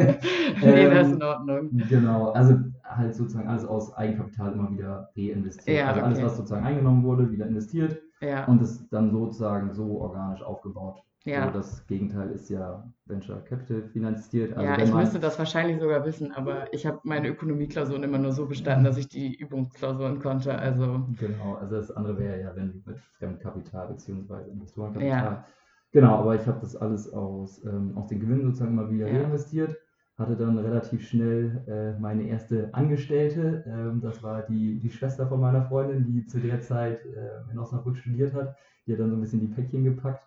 das 0.91 1.09
ist 1.09 1.13
Ähm, 1.13 1.15
in 1.15 1.23
Ordnung. 1.23 1.71
Genau, 1.89 2.31
also 2.31 2.57
halt 2.85 3.15
sozusagen 3.15 3.49
alles 3.49 3.65
aus 3.65 3.93
Eigenkapital 3.95 4.53
immer 4.53 4.71
wieder 4.71 5.11
reinvestiert. 5.17 5.79
Ja, 5.79 5.89
also 5.89 6.01
alles, 6.01 6.19
okay. 6.19 6.27
was 6.27 6.37
sozusagen 6.37 6.65
eingenommen 6.65 7.05
wurde, 7.05 7.31
wieder 7.31 7.47
investiert 7.47 8.01
Ja, 8.25 8.47
und 8.47 8.63
es 8.63 8.89
dann 8.89 9.11
sozusagen 9.11 9.73
so 9.73 10.01
organisch 10.01 10.43
aufgebaut. 10.43 11.03
ja. 11.25 11.47
So, 11.47 11.59
das 11.59 11.87
Gegenteil 11.87 12.31
ist 12.31 12.49
ja 12.51 12.85
Venture 13.07 13.43
Capital 13.45 13.83
finanziert. 13.83 14.57
Also 14.57 14.63
Ja, 14.69 14.79
ich 14.79 14.93
müsste 14.93 15.19
das 15.21 15.39
wahrscheinlich 15.39 15.81
sogar 15.81 16.05
wissen, 16.05 16.33
aber 16.33 16.73
ich 16.73 16.87
habe 16.87 17.01
meine 17.05 17.29
Ökonomieklausuren 17.29 18.03
immer 18.03 18.19
nur 18.19 18.33
so 18.33 18.47
bestanden, 18.47 18.85
dass 18.85 18.97
ich 18.99 19.09
die 19.09 19.35
Übungsklausuren 19.35 20.21
konnte. 20.21 20.57
Also, 20.59 21.07
Genau, 21.19 21.55
also 21.55 21.77
das 21.77 21.91
andere 21.91 22.19
wäre 22.19 22.41
ja, 22.41 22.57
wenn 22.57 22.83
mit 22.87 22.99
Fremdkapital 23.19 23.89
bzw. 23.89 24.51
Investorenkapital. 24.51 25.23
Ja. 25.25 25.45
Genau, 25.93 26.17
aber 26.19 26.35
ich 26.35 26.47
habe 26.47 26.59
das 26.61 26.75
alles 26.77 27.13
aus, 27.13 27.63
ähm, 27.65 27.97
aus 27.97 28.09
den 28.09 28.21
Gewinnen 28.21 28.43
sozusagen 28.45 28.75
mal 28.75 28.91
wieder 28.91 29.09
Ja. 29.09 29.23
reinvestiert. 29.23 29.77
Hatte 30.17 30.37
dann 30.37 30.59
relativ 30.59 31.09
schnell 31.09 31.65
äh, 31.67 31.99
meine 32.01 32.29
erste 32.29 32.73
Angestellte. 32.73 33.65
Ähm, 33.67 34.01
das 34.01 34.23
war 34.23 34.43
die, 34.43 34.79
die 34.79 34.91
Schwester 34.91 35.27
von 35.27 35.41
meiner 35.41 35.65
Freundin, 35.65 36.05
die 36.07 36.25
zu 36.27 36.39
der 36.39 36.61
Zeit 36.61 37.05
äh, 37.05 37.51
in 37.51 37.59
Osnabrück 37.59 37.97
studiert 37.97 38.33
hat. 38.33 38.57
Die 38.87 38.93
hat 38.93 39.01
dann 39.01 39.11
so 39.11 39.17
ein 39.17 39.21
bisschen 39.21 39.41
die 39.41 39.49
Päckchen 39.49 39.85
gepackt. 39.85 40.25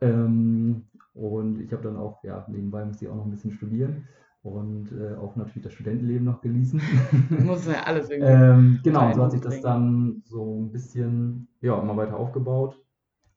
Ähm, 0.00 0.86
und 1.14 1.60
ich 1.60 1.72
habe 1.72 1.82
dann 1.82 1.96
auch, 1.96 2.22
ja, 2.24 2.44
nebenbei 2.48 2.84
musste 2.84 3.04
ich 3.04 3.10
auch 3.10 3.16
noch 3.16 3.24
ein 3.24 3.30
bisschen 3.30 3.52
studieren 3.52 4.08
und 4.42 4.92
äh, 4.92 5.16
auch 5.16 5.36
natürlich 5.36 5.64
das 5.64 5.72
Studentenleben 5.72 6.24
noch 6.24 6.40
genießen. 6.40 6.80
muss 7.44 7.66
ja 7.66 7.82
alles 7.82 8.08
irgendwie. 8.10 8.32
Ähm, 8.32 8.80
genau, 8.82 9.12
so 9.12 9.24
hat 9.24 9.32
sich 9.32 9.40
das 9.40 9.60
dann 9.60 10.22
so 10.24 10.60
ein 10.60 10.70
bisschen, 10.70 11.48
ja, 11.60 11.80
immer 11.80 11.96
weiter 11.96 12.16
aufgebaut, 12.16 12.80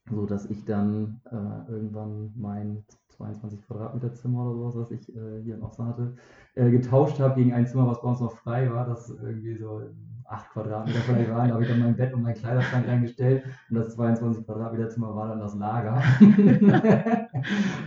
so 0.10 0.26
dass 0.26 0.46
ich 0.50 0.64
dann 0.66 1.22
äh, 1.26 1.72
irgendwann 1.72 2.34
mein 2.36 2.86
22 3.22 3.66
Quadratmeter 3.68 4.14
Zimmer 4.14 4.44
oder 4.46 4.54
sowas, 4.56 4.76
was 4.78 4.92
ich 4.92 5.10
äh, 5.16 5.42
hier 5.44 5.56
in 5.56 5.62
Osten 5.64 5.86
hatte, 5.86 6.14
äh, 6.56 6.70
getauscht 6.72 7.20
habe 7.20 7.36
gegen 7.36 7.54
ein 7.54 7.68
Zimmer, 7.68 7.88
was 7.88 8.02
bei 8.02 8.08
uns 8.10 8.20
noch 8.20 8.32
frei 8.36 8.72
war, 8.72 8.86
das 8.88 9.10
irgendwie 9.10 9.56
so 9.56 9.82
8 10.26 10.50
Quadratmeter 10.52 11.00
vielleicht 11.00 11.30
waren. 11.32 11.48
Da 11.50 11.54
habe 11.56 11.64
ich 11.64 11.70
dann 11.70 11.80
mein 11.80 11.96
Bett 11.96 12.14
und 12.14 12.24
meinen 12.24 12.36
Kleiderschrank 12.36 12.88
reingestellt 12.88 13.44
und 13.70 13.76
das 13.76 13.94
22 13.96 14.46
Quadratmeter 14.46 14.90
Zimmer 14.90 15.16
war 15.16 15.28
dann 15.28 15.40
das 15.40 15.56
Lager. 15.56 16.02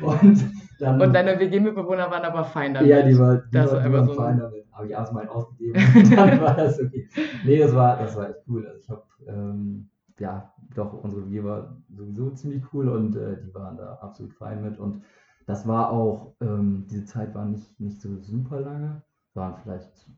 und 0.03 0.45
dann, 0.81 1.01
Und 1.01 1.13
deine 1.13 1.39
WG-Mitbewohner 1.39 2.11
waren 2.11 2.25
aber 2.25 2.45
fein 2.45 2.75
damit. 2.75 2.89
ja, 2.91 3.03
die 3.03 3.19
war, 3.19 3.37
die 3.39 3.51
Das 3.53 3.73
war, 3.73 3.81
die 3.81 3.87
einfach 3.87 3.99
war 4.01 4.07
so 4.07 4.15
fein 4.15 4.35
ein- 4.35 4.39
damit. 4.41 4.65
Habe 4.73 4.87
ich 4.87 4.93
erstmal 4.93 5.23
einen 5.23 5.31
ausgegeben 5.31 5.81
und 5.95 6.13
dann 6.17 6.41
war 6.41 6.55
das 6.57 6.81
okay. 6.81 7.09
Nee, 7.45 7.59
das 7.61 7.75
war, 7.77 7.97
das 7.97 8.17
war 8.17 8.29
echt 8.31 8.41
cool. 8.49 8.67
Also 8.67 8.79
ich 8.81 8.91
habe, 8.91 9.03
ähm, 9.29 9.89
ja, 10.19 10.53
doch, 10.75 10.93
unsere 11.05 11.27
WG 11.31 11.45
war 11.45 11.77
sowieso 11.97 12.31
ziemlich 12.31 12.63
cool 12.73 12.89
und 12.89 13.15
äh, 13.15 13.37
die 13.41 13.55
waren 13.55 13.77
da 13.77 13.99
absolut 14.03 14.33
fein 14.35 14.63
mit. 14.65 14.79
Und 14.79 15.03
das 15.47 15.67
war 15.67 15.91
auch, 15.91 16.35
ähm, 16.41 16.87
diese 16.91 17.05
Zeit 17.05 17.35
war 17.35 17.45
nicht, 17.45 17.79
nicht 17.81 18.01
so 18.01 18.17
super 18.21 18.61
lange. 18.61 19.03
Waren 19.35 19.57
vielleicht, 19.63 20.09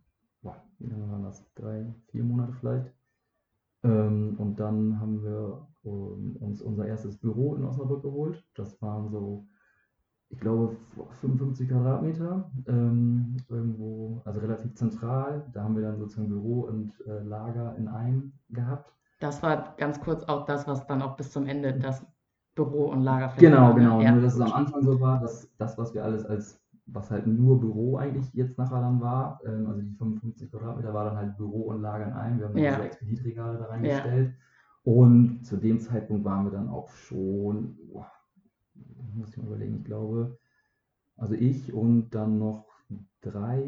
boah, 0.42 0.62
wie 0.78 0.86
lange 0.86 1.10
waren 1.10 1.24
das? 1.24 1.44
Drei, 1.54 1.94
vier 2.10 2.22
Monate 2.22 2.52
vielleicht. 2.60 2.92
Ähm, 3.82 4.36
und 4.38 4.60
dann 4.60 5.00
haben 5.00 5.22
wir 5.22 5.66
ähm, 5.84 6.36
uns 6.40 6.62
unser 6.62 6.86
erstes 6.86 7.16
Büro 7.16 7.54
in 7.56 7.64
Osnabrück 7.64 8.02
geholt. 8.02 8.44
Das 8.54 8.80
waren 8.82 9.10
so, 9.10 9.46
ich 10.28 10.38
glaube, 10.38 10.76
55 11.20 11.68
Quadratmeter, 11.68 12.50
ähm, 12.66 13.36
irgendwo, 13.48 14.22
also 14.24 14.40
relativ 14.40 14.74
zentral. 14.74 15.46
Da 15.52 15.62
haben 15.64 15.76
wir 15.76 15.82
dann 15.82 15.98
sozusagen 15.98 16.28
Büro 16.28 16.62
und 16.62 16.92
äh, 17.06 17.22
Lager 17.22 17.76
in 17.76 17.88
einem 17.88 18.32
gehabt. 18.50 18.92
Das 19.18 19.42
war 19.42 19.74
ganz 19.76 20.00
kurz 20.00 20.24
auch 20.24 20.44
das, 20.44 20.66
was 20.66 20.86
dann 20.86 21.02
auch 21.02 21.16
bis 21.16 21.30
zum 21.30 21.46
Ende 21.46 21.74
das 21.74 22.04
Büro 22.56 22.86
und 22.90 23.02
Lager 23.02 23.32
Genau, 23.38 23.74
genau. 23.74 24.00
Ja, 24.00 24.12
Nur, 24.12 24.22
dass 24.22 24.34
es 24.34 24.40
am. 24.40 24.52
Anfang 24.52 24.82
so 24.82 25.00
war, 25.00 25.20
dass 25.20 25.48
das, 25.58 25.78
was 25.78 25.94
wir 25.94 26.02
alles 26.04 26.24
als, 26.24 26.60
was 26.86 27.10
halt 27.10 27.26
nur 27.28 27.60
Büro 27.60 27.96
eigentlich 27.98 28.32
jetzt 28.34 28.58
nachher 28.58 28.80
dann 28.80 29.00
war, 29.00 29.40
ähm, 29.46 29.66
also 29.68 29.80
die 29.82 29.94
55 29.94 30.50
Quadratmeter 30.50 30.92
war 30.94 31.04
dann 31.04 31.16
halt 31.16 31.36
Büro 31.36 31.62
und 31.70 31.82
Lager 31.82 32.06
in 32.06 32.12
einem. 32.14 32.38
Wir 32.40 32.46
haben 32.46 32.54
dann 32.54 32.62
Ja. 32.64 32.70
diese 32.72 32.86
Expeditregale 32.86 33.58
da 33.58 33.66
reingestellt. 33.66 34.34
Und 34.84 35.44
zu 35.44 35.56
dem 35.56 35.80
Zeitpunkt 35.80 36.24
waren 36.24 36.44
wir 36.46 36.52
dann 36.52 36.68
auch 36.68 36.88
schon, 36.90 37.76
boah, 37.92 38.10
muss 39.14 39.30
ich 39.30 39.36
mal 39.36 39.46
überlegen, 39.46 39.76
ich 39.78 39.84
glaube, 39.84 40.38
also 41.16 41.34
ich 41.34 41.72
und 41.72 42.10
dann 42.10 42.38
noch 42.38 42.66
drei, 43.20 43.62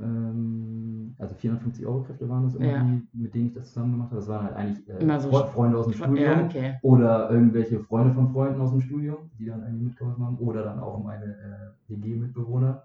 ähm, 0.00 1.14
also 1.18 1.34
450 1.34 1.86
Euro 1.86 2.02
Kräfte 2.02 2.28
waren 2.28 2.44
das 2.44 2.54
Ja. 2.54 2.60
irgendwie, 2.60 3.06
mit 3.12 3.34
denen 3.34 3.46
ich 3.48 3.54
das 3.54 3.68
zusammen 3.68 3.92
gemacht 3.92 4.10
habe. 4.10 4.20
Das 4.20 4.28
waren 4.28 4.44
halt 4.46 4.56
eigentlich 4.56 4.88
äh, 4.88 5.20
so 5.20 5.28
Fre- 5.30 5.46
Freunde 5.48 5.78
aus 5.78 5.86
dem 5.86 5.94
Studium 5.94 6.16
Ja, 6.24 6.44
okay. 6.44 6.78
oder 6.82 7.30
irgendwelche 7.30 7.80
Freunde 7.80 8.14
von 8.14 8.28
Freunden 8.32 8.60
aus 8.60 8.70
dem 8.70 8.80
Studium, 8.80 9.30
die 9.38 9.46
dann 9.46 9.62
irgendwie 9.62 9.84
mitgeholfen 9.86 10.24
haben, 10.24 10.38
oder 10.38 10.64
dann 10.64 10.80
auch 10.80 11.02
meine 11.02 11.24
äh, 11.26 11.90
WG-Mitbewohner, 11.92 12.82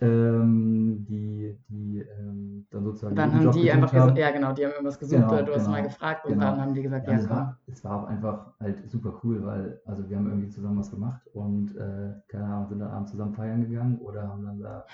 ähm, 0.00 1.04
die, 1.08 1.56
die 1.68 1.98
ähm, 2.18 2.66
dann 2.70 2.84
sozusagen 2.84 3.16
Dann 3.16 3.32
haben 3.34 3.44
Job 3.44 3.54
die 3.54 3.70
einfach 3.70 3.92
haben. 3.94 4.16
ja 4.16 4.30
genau, 4.30 4.52
die 4.52 4.64
haben 4.64 4.72
irgendwas 4.72 4.98
gesucht 4.98 5.18
Genau, 5.18 5.32
oder 5.32 5.42
du 5.44 5.52
hast 5.54 5.60
genau, 5.60 5.70
mal 5.70 5.82
gefragt 5.82 6.24
und 6.26 6.32
genau. 6.32 6.50
dann 6.50 6.60
haben 6.60 6.74
die 6.74 6.82
gesagt, 6.82 7.06
Ja, 7.06 7.12
ja 7.14 7.18
es, 7.18 7.30
war, 7.30 7.58
es 7.66 7.84
war 7.84 8.02
auch 8.02 8.06
einfach 8.08 8.52
halt 8.60 8.90
super 8.90 9.14
cool, 9.22 9.44
weil 9.44 9.80
also 9.86 10.08
wir 10.08 10.16
haben 10.16 10.26
irgendwie 10.26 10.48
zusammen 10.50 10.78
was 10.78 10.90
gemacht 10.90 11.22
und 11.32 11.76
äh, 11.76 12.12
keine 12.28 12.44
Ahnung, 12.46 12.68
sind 12.68 12.80
dann 12.80 12.90
abends 12.90 13.10
zusammen 13.12 13.34
feiern 13.34 13.62
gegangen 13.68 13.98
oder 13.98 14.28
haben 14.28 14.44
dann 14.44 14.60
da 14.60 14.84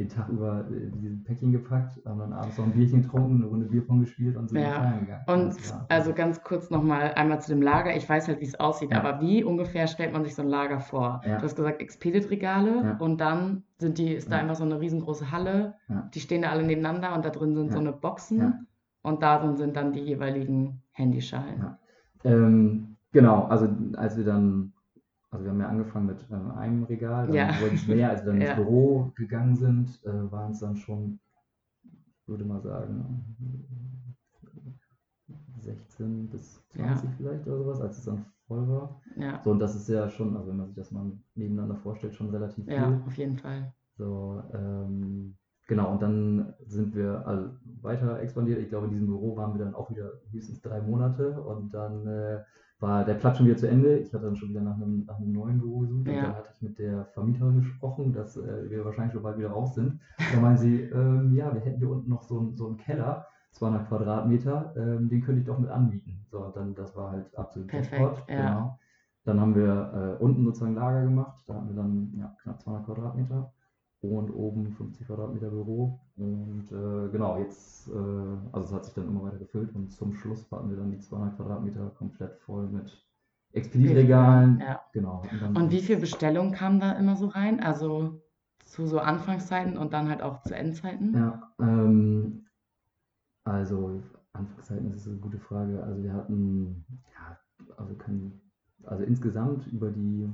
den 0.00 0.08
Tag 0.08 0.28
über 0.30 0.66
äh, 0.70 0.90
diese 0.94 1.16
Päckchen 1.24 1.52
gepackt, 1.52 2.00
haben 2.06 2.18
dann 2.18 2.32
abends 2.32 2.56
noch 2.58 2.64
ein 2.64 2.72
Bierchen 2.72 3.02
getrunken, 3.02 3.36
eine 3.36 3.46
Runde 3.46 3.66
Bierpong 3.66 4.00
gespielt 4.00 4.36
und 4.36 4.48
sind 4.48 4.60
Ja, 4.60 4.70
feiern 4.72 5.00
gegangen. 5.00 5.24
Und 5.28 5.56
also 5.88 6.12
ganz 6.14 6.42
kurz 6.42 6.70
nochmal 6.70 7.12
einmal 7.14 7.40
zu 7.40 7.50
dem 7.52 7.62
Lager. 7.62 7.94
Ich 7.94 8.08
weiß 8.08 8.26
halt, 8.28 8.40
wie 8.40 8.46
es 8.46 8.58
aussieht, 8.58 8.90
Ja. 8.90 9.02
aber 9.02 9.20
wie 9.20 9.44
ungefähr 9.44 9.86
stellt 9.86 10.12
man 10.12 10.24
sich 10.24 10.34
so 10.34 10.42
ein 10.42 10.48
Lager 10.48 10.80
vor? 10.80 11.20
Ja. 11.24 11.36
Du 11.36 11.44
hast 11.44 11.54
gesagt, 11.54 11.80
Expedit-Regale 11.80 12.82
Ja. 12.84 12.96
und 12.98 13.20
dann 13.20 13.62
sind 13.78 13.98
die, 13.98 14.12
ist 14.14 14.32
da 14.32 14.38
einfach 14.38 14.56
so 14.56 14.64
eine 14.64 14.80
riesengroße 14.80 15.30
Halle. 15.30 15.74
Die 16.14 16.20
stehen 16.20 16.42
da 16.42 16.50
alle 16.50 16.64
nebeneinander 16.64 17.14
und 17.14 17.24
da 17.24 17.30
drin 17.30 17.54
sind 17.54 17.72
so 17.72 17.78
eine 17.78 17.92
Boxen 17.92 18.66
und 19.02 19.22
da 19.22 19.38
drin 19.38 19.56
sind 19.56 19.76
dann 19.76 19.92
die 19.92 20.00
jeweiligen 20.00 20.82
Handyschalen. 20.92 21.76
Ähm, 22.24 22.96
genau, 23.12 23.44
also 23.44 23.68
als 23.96 24.16
wir 24.16 24.24
dann, 24.24 24.72
also 25.30 25.44
wir 25.44 25.52
haben 25.52 25.60
ja 25.60 25.68
angefangen 25.68 26.06
mit 26.06 26.26
ähm, 26.30 26.50
einem 26.52 26.84
Regal, 26.84 27.26
dann 27.26 27.36
Ja. 27.36 27.60
wurden 27.60 27.74
es 27.74 27.86
mehr, 27.86 28.10
als 28.10 28.24
wir 28.24 28.26
dann 28.32 28.40
Ja. 28.42 28.48
ins 28.52 28.56
Büro 28.56 29.12
gegangen 29.16 29.56
sind, 29.56 29.88
äh, 30.04 30.30
waren 30.32 30.52
es 30.52 30.60
dann 30.60 30.76
schon, 30.76 31.20
würde 32.26 32.44
mal 32.44 32.60
sagen, 32.60 33.24
16 35.62 36.28
bis 36.28 36.62
20 36.68 37.10
vielleicht 37.16 37.46
oder 37.46 37.58
sowas, 37.58 37.80
als 37.80 37.98
es 37.98 38.04
dann 38.04 38.24
voll 38.46 38.68
war. 38.68 39.00
Ja, 39.16 39.40
So, 39.44 39.50
und 39.50 39.58
das 39.58 39.74
ist 39.74 39.88
ja 39.88 40.08
schon, 40.10 40.36
also 40.36 40.48
wenn 40.50 40.56
man 40.56 40.66
sich 40.66 40.76
das 40.76 40.90
mal 40.90 41.10
nebeneinander 41.34 41.76
vorstellt, 41.76 42.14
schon 42.14 42.30
relativ 42.30 42.64
viel. 42.64 42.74
ja, 42.74 43.02
auf 43.06 43.14
jeden 43.16 43.36
Fall. 43.36 43.72
So, 43.96 44.42
ähm, 44.54 45.36
genau, 45.66 45.92
und 45.92 46.02
dann 46.02 46.54
sind 46.66 46.94
wir 46.94 47.26
also 47.26 47.50
weiter 47.82 48.20
expandiert. 48.20 48.58
Ich 48.60 48.68
glaube, 48.68 48.86
in 48.86 48.92
diesem 48.92 49.06
Büro 49.06 49.36
waren 49.36 49.56
wir 49.58 49.64
dann 49.64 49.74
auch 49.74 49.90
wieder 49.90 50.10
höchstens 50.30 50.60
drei 50.62 50.80
Monate 50.80 51.40
und 51.40 51.74
dann 51.74 52.06
äh, 52.06 52.40
war 52.80 53.04
der 53.04 53.14
Platz 53.14 53.36
schon 53.36 53.46
wieder 53.46 53.56
zu 53.58 53.68
Ende. 53.68 53.98
Ich 53.98 54.12
hatte 54.14 54.24
dann 54.24 54.36
schon 54.36 54.48
wieder 54.50 54.62
nach 54.62 54.76
einem, 54.76 55.04
nach 55.06 55.18
einem 55.18 55.32
neuen 55.32 55.58
Büro 55.60 55.80
gesucht 55.80 56.08
und 56.08 56.14
Ja. 56.14 56.22
dann 56.22 56.34
hatte 56.36 56.50
ich 56.54 56.62
mit 56.62 56.78
der 56.78 57.04
Vermieterin 57.06 57.56
gesprochen, 57.56 58.12
dass 58.12 58.36
äh, 58.36 58.70
wir 58.70 58.84
wahrscheinlich 58.84 59.12
schon 59.12 59.22
bald 59.22 59.38
wieder 59.38 59.50
raus 59.50 59.74
sind. 59.74 60.00
Da 60.32 60.40
meinen 60.40 60.56
sie, 60.58 60.82
ähm, 60.82 61.34
ja, 61.34 61.52
wir 61.52 61.60
hätten 61.60 61.78
hier 61.78 61.90
unten 61.90 62.08
noch 62.10 62.22
so, 62.22 62.38
einen- 62.40 62.54
so 62.54 62.66
einen 62.68 62.76
Keller, 62.78 63.26
200 63.52 63.88
Quadratmeter, 63.88 64.74
ähm, 64.76 65.08
den 65.08 65.22
könnte 65.22 65.40
ich 65.40 65.46
doch 65.46 65.58
mit 65.58 65.70
anbieten. 65.70 66.24
So, 66.30 66.38
und 66.44 66.56
dann, 66.56 66.74
das 66.74 66.96
war 66.96 67.10
halt 67.12 67.36
absolut 67.36 67.68
Perfekt, 67.68 68.00
Jackpot, 68.00 68.28
ja. 68.28 68.36
genau. 68.48 68.78
Dann 69.24 69.40
haben 69.40 69.54
wir 69.54 70.18
äh, 70.20 70.22
unten 70.22 70.44
sozusagen 70.44 70.74
Lager 70.74 71.02
gemacht. 71.02 71.42
Da 71.46 71.54
hatten 71.54 71.68
wir 71.68 71.76
dann 71.76 72.12
ja, 72.16 72.34
knapp 72.42 72.60
200 72.60 72.86
Quadratmeter 72.86 73.52
und 74.02 74.30
oben 74.30 74.72
50 74.72 75.06
Quadratmeter 75.06 75.50
Büro. 75.50 76.00
Und 76.16 76.68
äh, 76.72 77.10
genau, 77.12 77.38
jetzt, 77.38 77.88
äh, 77.88 77.92
also 78.52 78.66
es 78.66 78.72
hat 78.72 78.84
sich 78.86 78.94
dann 78.94 79.08
immer 79.08 79.24
weiter 79.24 79.38
gefüllt 79.38 79.74
und 79.74 79.92
zum 79.92 80.14
Schluss 80.14 80.50
hatten 80.50 80.70
wir 80.70 80.76
dann 80.76 80.90
die 80.90 80.98
200 80.98 81.36
Quadratmeter 81.36 81.90
komplett 81.90 82.36
voll 82.38 82.66
mit 82.68 83.06
Expeditregalen. 83.52 84.60
Ja. 84.60 84.80
Genau. 84.92 85.22
dann 85.40 85.56
Und 85.56 85.70
wie 85.70 85.80
viele 85.80 86.00
Bestellungen 86.00 86.52
kamen 86.52 86.80
da 86.80 86.92
immer 86.92 87.16
so 87.16 87.26
rein? 87.26 87.60
Also 87.60 88.22
zu 88.64 88.86
so 88.86 89.00
Anfangszeiten 89.00 89.76
und 89.76 89.92
dann 89.92 90.08
halt 90.08 90.22
auch 90.22 90.42
zu 90.42 90.54
Endzeiten? 90.54 91.14
Ja, 91.14 91.52
ähm, 91.58 92.46
also 93.44 94.00
Anfangszeiten 94.32 94.94
ist 94.94 95.08
eine 95.08 95.16
gute 95.16 95.38
Frage. 95.38 95.82
Also 95.82 96.02
wir 96.02 96.12
hatten, 96.12 96.86
ja, 97.12 97.38
also 97.76 97.94
können, 97.94 98.40
also 98.84 99.02
insgesamt 99.04 99.66
über 99.66 99.90
die 99.90 100.30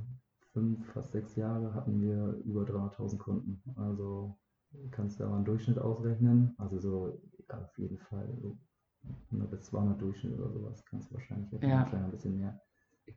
fünf, 0.57 0.91
fast 0.95 1.13
sechs 1.13 1.37
Jahre 1.37 1.75
hatten 1.75 2.01
wir 2.01 2.41
über 2.47 2.65
300.000 2.65 3.19
Kunden. 3.19 3.63
Also 3.77 4.39
du 4.73 4.89
kannst 4.91 5.21
da 5.21 5.29
mal 5.29 5.37
einen 5.37 5.45
Durchschnitt 5.45 5.79
ausrechnen. 5.79 6.55
Also 6.57 6.79
so 6.79 7.21
auf 7.51 7.79
jeden 7.79 7.99
Fall 7.99 8.27
so 8.41 8.57
100 9.31 9.51
bis 9.51 9.63
200 9.65 10.01
Durchschnitt 10.01 10.39
oder 10.39 10.51
sowas 10.51 10.83
kannst 10.87 11.11
du 11.11 11.15
wahrscheinlich 11.17 11.53
rechnen, 11.53 11.71
Ja. 11.71 11.81
wahrscheinlich 11.83 12.07
ein 12.07 12.11
bisschen 12.11 12.39
mehr. 12.39 12.59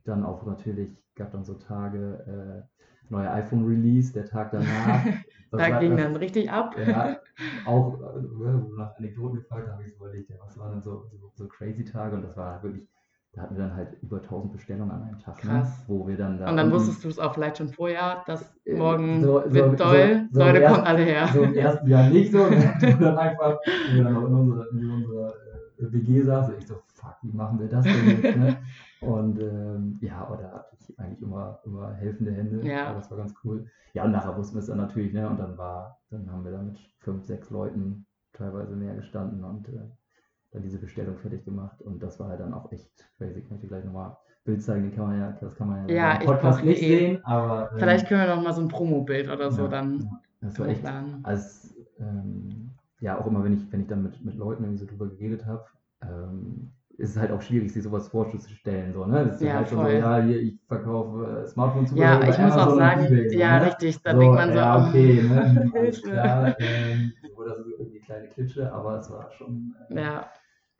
Dann 0.04 0.22
auch 0.22 0.44
natürlich, 0.44 0.90
gab 1.14 1.32
dann 1.32 1.44
so 1.44 1.54
Tage, 1.54 2.66
äh, 2.68 3.10
neuer 3.10 3.32
iPhone-Release, 3.32 4.12
der 4.12 4.26
Tag 4.26 4.50
danach. 4.52 5.04
Da 5.52 5.80
ging 5.80 5.96
das- 5.96 6.04
dann 6.04 6.16
richtig 6.16 6.50
ab. 6.52 6.76
ja, 6.78 7.18
auch, 7.66 7.94
äh, 7.94 8.22
wo 8.36 8.44
du 8.44 8.76
nach 8.76 8.94
Anekdoten 8.98 9.38
gefragt 9.38 9.66
habe 9.68 9.82
ich 9.82 9.90
so 9.90 9.96
überlegt, 9.96 10.30
ja, 10.30 10.36
was 10.44 10.56
waren 10.58 10.72
denn 10.72 10.82
so, 10.82 11.06
so, 11.10 11.32
so 11.34 11.48
crazy 11.48 11.84
Tage 11.84 12.14
und 12.16 12.22
das 12.22 12.36
war 12.36 12.62
wirklich, 12.62 12.86
da 13.32 13.42
hatten 13.42 13.56
wir 13.56 13.62
dann 13.64 13.76
halt 13.76 13.96
über 14.02 14.16
1000 14.18 14.52
Bestellungen 14.52 14.90
an 14.90 15.02
einem 15.04 15.18
Tag, 15.20 15.44
ne? 15.44 15.50
Krass. 15.50 15.84
wo 15.86 16.06
wir 16.08 16.16
dann 16.16 16.38
da. 16.38 16.50
Und 16.50 16.56
dann 16.56 16.72
wusstest 16.72 17.04
du 17.04 17.08
es 17.08 17.18
auch 17.18 17.32
vielleicht 17.34 17.58
schon 17.58 17.68
vorher, 17.68 18.22
dass 18.26 18.42
Äh, 18.64 18.74
morgen 18.76 19.20
so- 19.22 19.40
so- 19.42 19.54
wird 19.54 19.78
so- 19.78 19.84
doll, 19.84 20.28
so 20.32 20.40
im 20.40 20.46
Leute 20.46 20.66
kommt 20.66 20.86
alle 20.86 21.02
her. 21.04 21.28
So 21.32 21.42
im 21.42 21.54
ersten 21.54 21.88
Jahr 21.88 22.08
nicht 22.10 22.32
so, 22.32 22.38
ne? 22.38 22.74
wo 22.98 23.04
dann 23.04 23.18
einfach, 23.18 23.58
wir 23.92 24.02
dann 24.04 24.16
in 24.16 24.22
unserer, 24.34 24.66
in 24.72 24.90
unserer 24.90 25.28
äh, 25.78 25.92
WG 25.92 26.22
saßen, 26.22 26.54
ich 26.58 26.66
so, 26.66 26.74
fuck, 26.92 27.16
wie 27.22 27.32
machen 27.32 27.58
wir 27.60 27.68
das 27.68 27.84
denn 27.84 28.08
jetzt, 28.22 28.36
ne? 28.36 28.56
Und 29.00 29.40
ähm, 29.40 29.98
ja, 30.02 30.28
da 30.38 30.50
hatte 30.52 30.76
ich 30.78 30.98
eigentlich 30.98 31.22
immer, 31.22 31.58
immer 31.64 31.94
helfende 31.94 32.32
Hände. 32.32 32.66
Ja. 32.66 32.88
Aber 32.88 32.96
das 32.98 33.10
war 33.10 33.16
ganz 33.18 33.32
cool. 33.44 33.64
Ja, 33.94 34.04
und 34.04 34.10
nachher 34.12 34.36
wussten 34.36 34.56
wir 34.56 34.60
es 34.60 34.66
dann 34.66 34.76
natürlich, 34.76 35.12
ne? 35.14 35.26
Und 35.26 35.38
dann 35.40 35.56
war, 35.56 35.98
dann 36.10 36.30
haben 36.30 36.44
wir 36.44 36.50
da 36.52 36.60
mit 36.60 36.78
fünf, 36.98 37.24
sechs 37.24 37.48
Leuten 37.50 38.04
teilweise 38.34 38.76
mehr 38.76 38.94
gestanden 38.94 39.42
und 39.42 39.68
äh, 39.68 39.88
dann 40.52 40.62
diese 40.62 40.78
Bestellung 40.78 41.16
fertig 41.18 41.44
gemacht. 41.44 41.80
Und 41.82 42.02
das 42.02 42.18
war 42.20 42.28
halt 42.28 42.40
dann 42.40 42.52
auch 42.54 42.70
echt 42.72 42.88
crazy. 43.18 43.42
Kann 43.42 43.56
ich 43.56 43.60
dir 43.62 43.68
gleich 43.68 43.84
nochmal 43.84 44.16
Bild 44.44 44.62
zeigen, 44.62 44.84
den 44.84 44.94
kann 44.94 45.08
man 45.08 45.18
ja, 45.18 45.32
das 45.40 45.54
kann 45.54 45.68
man 45.68 45.88
ja, 45.88 45.94
Ja, 45.94 46.12
im 46.20 46.26
Podcast 46.26 46.64
nicht 46.64 46.82
eh- 46.82 46.88
sehen, 46.98 47.24
aber 47.24 47.70
ähm, 47.72 47.78
Vielleicht 47.78 48.08
können 48.08 48.26
wir 48.26 48.34
noch 48.34 48.42
mal 48.42 48.52
so 48.54 48.62
ein 48.62 48.68
Promo-Bild 48.68 49.28
oder 49.28 49.50
so 49.50 49.62
ja, 49.64 49.68
dann 49.68 50.00
ja, 50.00 50.20
das 50.40 50.58
war 50.58 50.68
echt 50.68 50.84
als 51.24 51.74
ähm, 51.98 52.70
ja 53.00 53.18
auch 53.20 53.26
immer 53.26 53.44
wenn 53.44 53.52
ich 53.54 53.70
wenn 53.72 53.82
ich 53.82 53.86
dann 53.86 54.02
mit, 54.02 54.24
mit 54.24 54.34
Leuten 54.36 54.64
irgendwie 54.64 54.80
so 54.80 54.86
drüber 54.86 55.08
geredet 55.08 55.44
habe 55.44 55.64
ähm, 56.02 56.72
ist 56.96 57.10
es 57.10 57.16
halt 57.18 57.30
auch 57.32 57.42
schwierig 57.42 57.70
sich 57.72 57.82
sowas 57.82 58.08
vorzustellen 58.08 58.94
so 58.94 59.04
ne 59.04 59.26
das 59.26 59.36
ist 59.36 59.42
Ja, 59.42 59.56
halt 59.56 59.68
schon 59.68 59.78
so 59.78 59.84
voll. 59.84 59.92
ja 59.94 60.22
hier 60.22 60.40
ich 60.40 60.58
verkaufe 60.66 61.42
äh, 61.44 61.46
Smartphones 61.46 61.92
Ja, 61.94 62.20
ich 62.22 62.38
muss 62.38 62.52
auch 62.56 62.76
sagen, 62.76 63.28
ja, 63.32 63.58
ne? 63.58 63.66
richtig, 63.66 64.02
da 64.02 64.14
denkt 64.14 64.34
man 64.34 64.52
so, 64.52 64.58
ja, 64.58 64.76
oh, 64.84 64.88
okay 64.88 65.22
ne? 65.22 65.70
alles 65.78 66.02
klar 66.02 66.56
ähm, 66.60 67.12
so 67.36 67.44
das 67.44 67.58
ist 67.58 67.66
irgendwie 67.68 67.96
eine 67.98 68.04
kleine 68.06 68.28
Klitsche 68.28 68.72
aber 68.72 68.98
es 68.98 69.10
war 69.10 69.30
schon 69.32 69.74
äh, 69.90 70.00
Ja, 70.02 70.30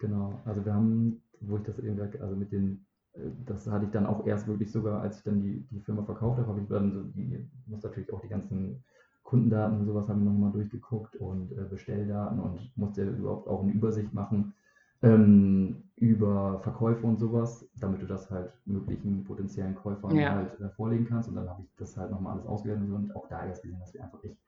Genau, 0.01 0.41
also 0.47 0.65
wir 0.65 0.75
haben, 0.75 1.23
wo 1.43 1.59
ich 1.59 1.65
das 1.65 1.79
eben 1.79 1.97
gesagt, 1.97 2.21
also 2.21 2.35
mit 2.37 2.53
den, 2.53 2.87
äh, 3.15 3.21
das 3.47 3.67
hatte 3.71 3.87
ich 3.87 3.93
dann 3.93 4.07
auch 4.07 4.27
erst 4.27 4.49
wirklich 4.49 4.73
sogar, 4.73 5.03
als 5.03 5.19
ich 5.19 5.25
dann 5.25 5.43
die, 5.43 5.67
die 5.71 5.81
Firma 5.81 6.05
verkauft 6.05 6.39
habe, 6.39 6.49
habe 6.49 6.61
ich 6.63 6.69
dann 6.69 6.93
so 6.93 7.03
die, 7.05 7.49
muss 7.67 7.83
natürlich 7.85 8.13
auch 8.13 8.21
die 8.23 8.29
ganzen 8.29 8.83
Kundendaten 9.25 9.79
und 9.81 9.87
sowas 9.87 10.09
haben 10.09 10.25
wir 10.25 10.31
nochmal 10.33 10.53
durchgeguckt 10.53 11.17
und 11.17 11.53
äh, 11.53 11.65
Bestelldaten 11.71 12.41
und 12.41 12.73
musste 12.77 13.05
überhaupt 13.05 13.49
auch 13.49 13.63
eine 13.63 13.73
Übersicht 13.73 14.13
machen 14.15 14.55
ähm, 15.03 15.85
über 15.97 16.61
Verkäufe 16.61 17.07
und 17.07 17.19
sowas, 17.19 17.67
damit 17.77 18.03
du 18.03 18.07
das 18.07 18.31
halt 18.31 18.53
möglichen 18.67 19.25
potenziellen 19.25 19.75
Käufern 19.75 20.17
Ja. 20.17 20.31
halt 20.31 20.61
äh, 20.61 20.71
vorlegen 20.71 21.07
kannst 21.07 21.29
und 21.29 21.37
dann 21.37 21.49
habe 21.49 21.63
ich 21.63 21.69
das 21.77 21.97
halt 21.97 22.11
nochmal 22.11 22.35
alles 22.35 22.47
ausgewertet 22.47 22.91
und 22.91 23.15
auch 23.17 23.29
da 23.29 23.47
erst 23.47 23.63
gesehen, 23.63 23.81
dass 23.81 23.95
wir 23.95 24.03
einfach 24.05 24.23
echt 24.25 24.39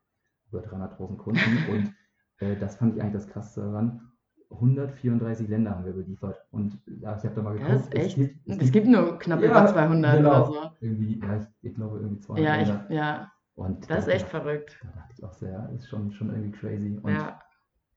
über 0.50 0.62
300.000 0.62 1.16
Kunden 1.18 1.40
und 1.70 1.94
äh, 2.40 2.56
das 2.56 2.76
fand 2.76 2.96
ich 2.96 3.02
eigentlich 3.02 3.14
das 3.22 3.28
Krasseste 3.28 3.62
daran. 3.62 4.11
134 4.54 5.48
Länder 5.48 5.70
haben 5.72 5.84
wir 5.84 5.92
beliefert. 5.92 6.36
Und 6.50 6.78
ja, 7.00 7.16
ich 7.16 7.24
habe 7.24 7.34
da 7.34 7.42
mal 7.42 7.52
geguckt. 7.54 7.70
das 7.70 7.82
ist 7.82 7.94
echt. 7.94 8.18
es 8.46 8.56
Es 8.58 8.72
gibt 8.72 8.86
nur 8.86 9.18
knapp 9.18 9.40
Ja, 9.42 9.48
über 9.50 9.66
200 9.66 10.16
genau. 10.16 10.30
oder 10.30 10.46
so. 10.46 10.70
irgendwie, 10.80 11.20
ja, 11.20 11.36
ich, 11.36 11.46
ich 11.70 11.74
glaube 11.74 11.98
irgendwie 11.98 12.20
200 12.20 12.44
Ja, 12.44 12.56
Länder. 12.56 12.86
ich, 12.88 12.94
ja, 12.96 13.32
Und 13.54 13.90
das 13.90 13.98
ist 14.00 14.08
da- 14.08 14.12
echt 14.12 14.28
verrückt. 14.28 14.78
Da 14.82 14.88
dachte 15.00 15.14
ich 15.18 15.24
auch 15.24 15.32
so, 15.32 15.46
ja, 15.46 15.66
ist 15.74 15.88
schon, 15.88 16.12
schon 16.12 16.30
irgendwie 16.30 16.52
crazy. 16.52 16.98
Und 17.02 17.12
ja. 17.12 17.38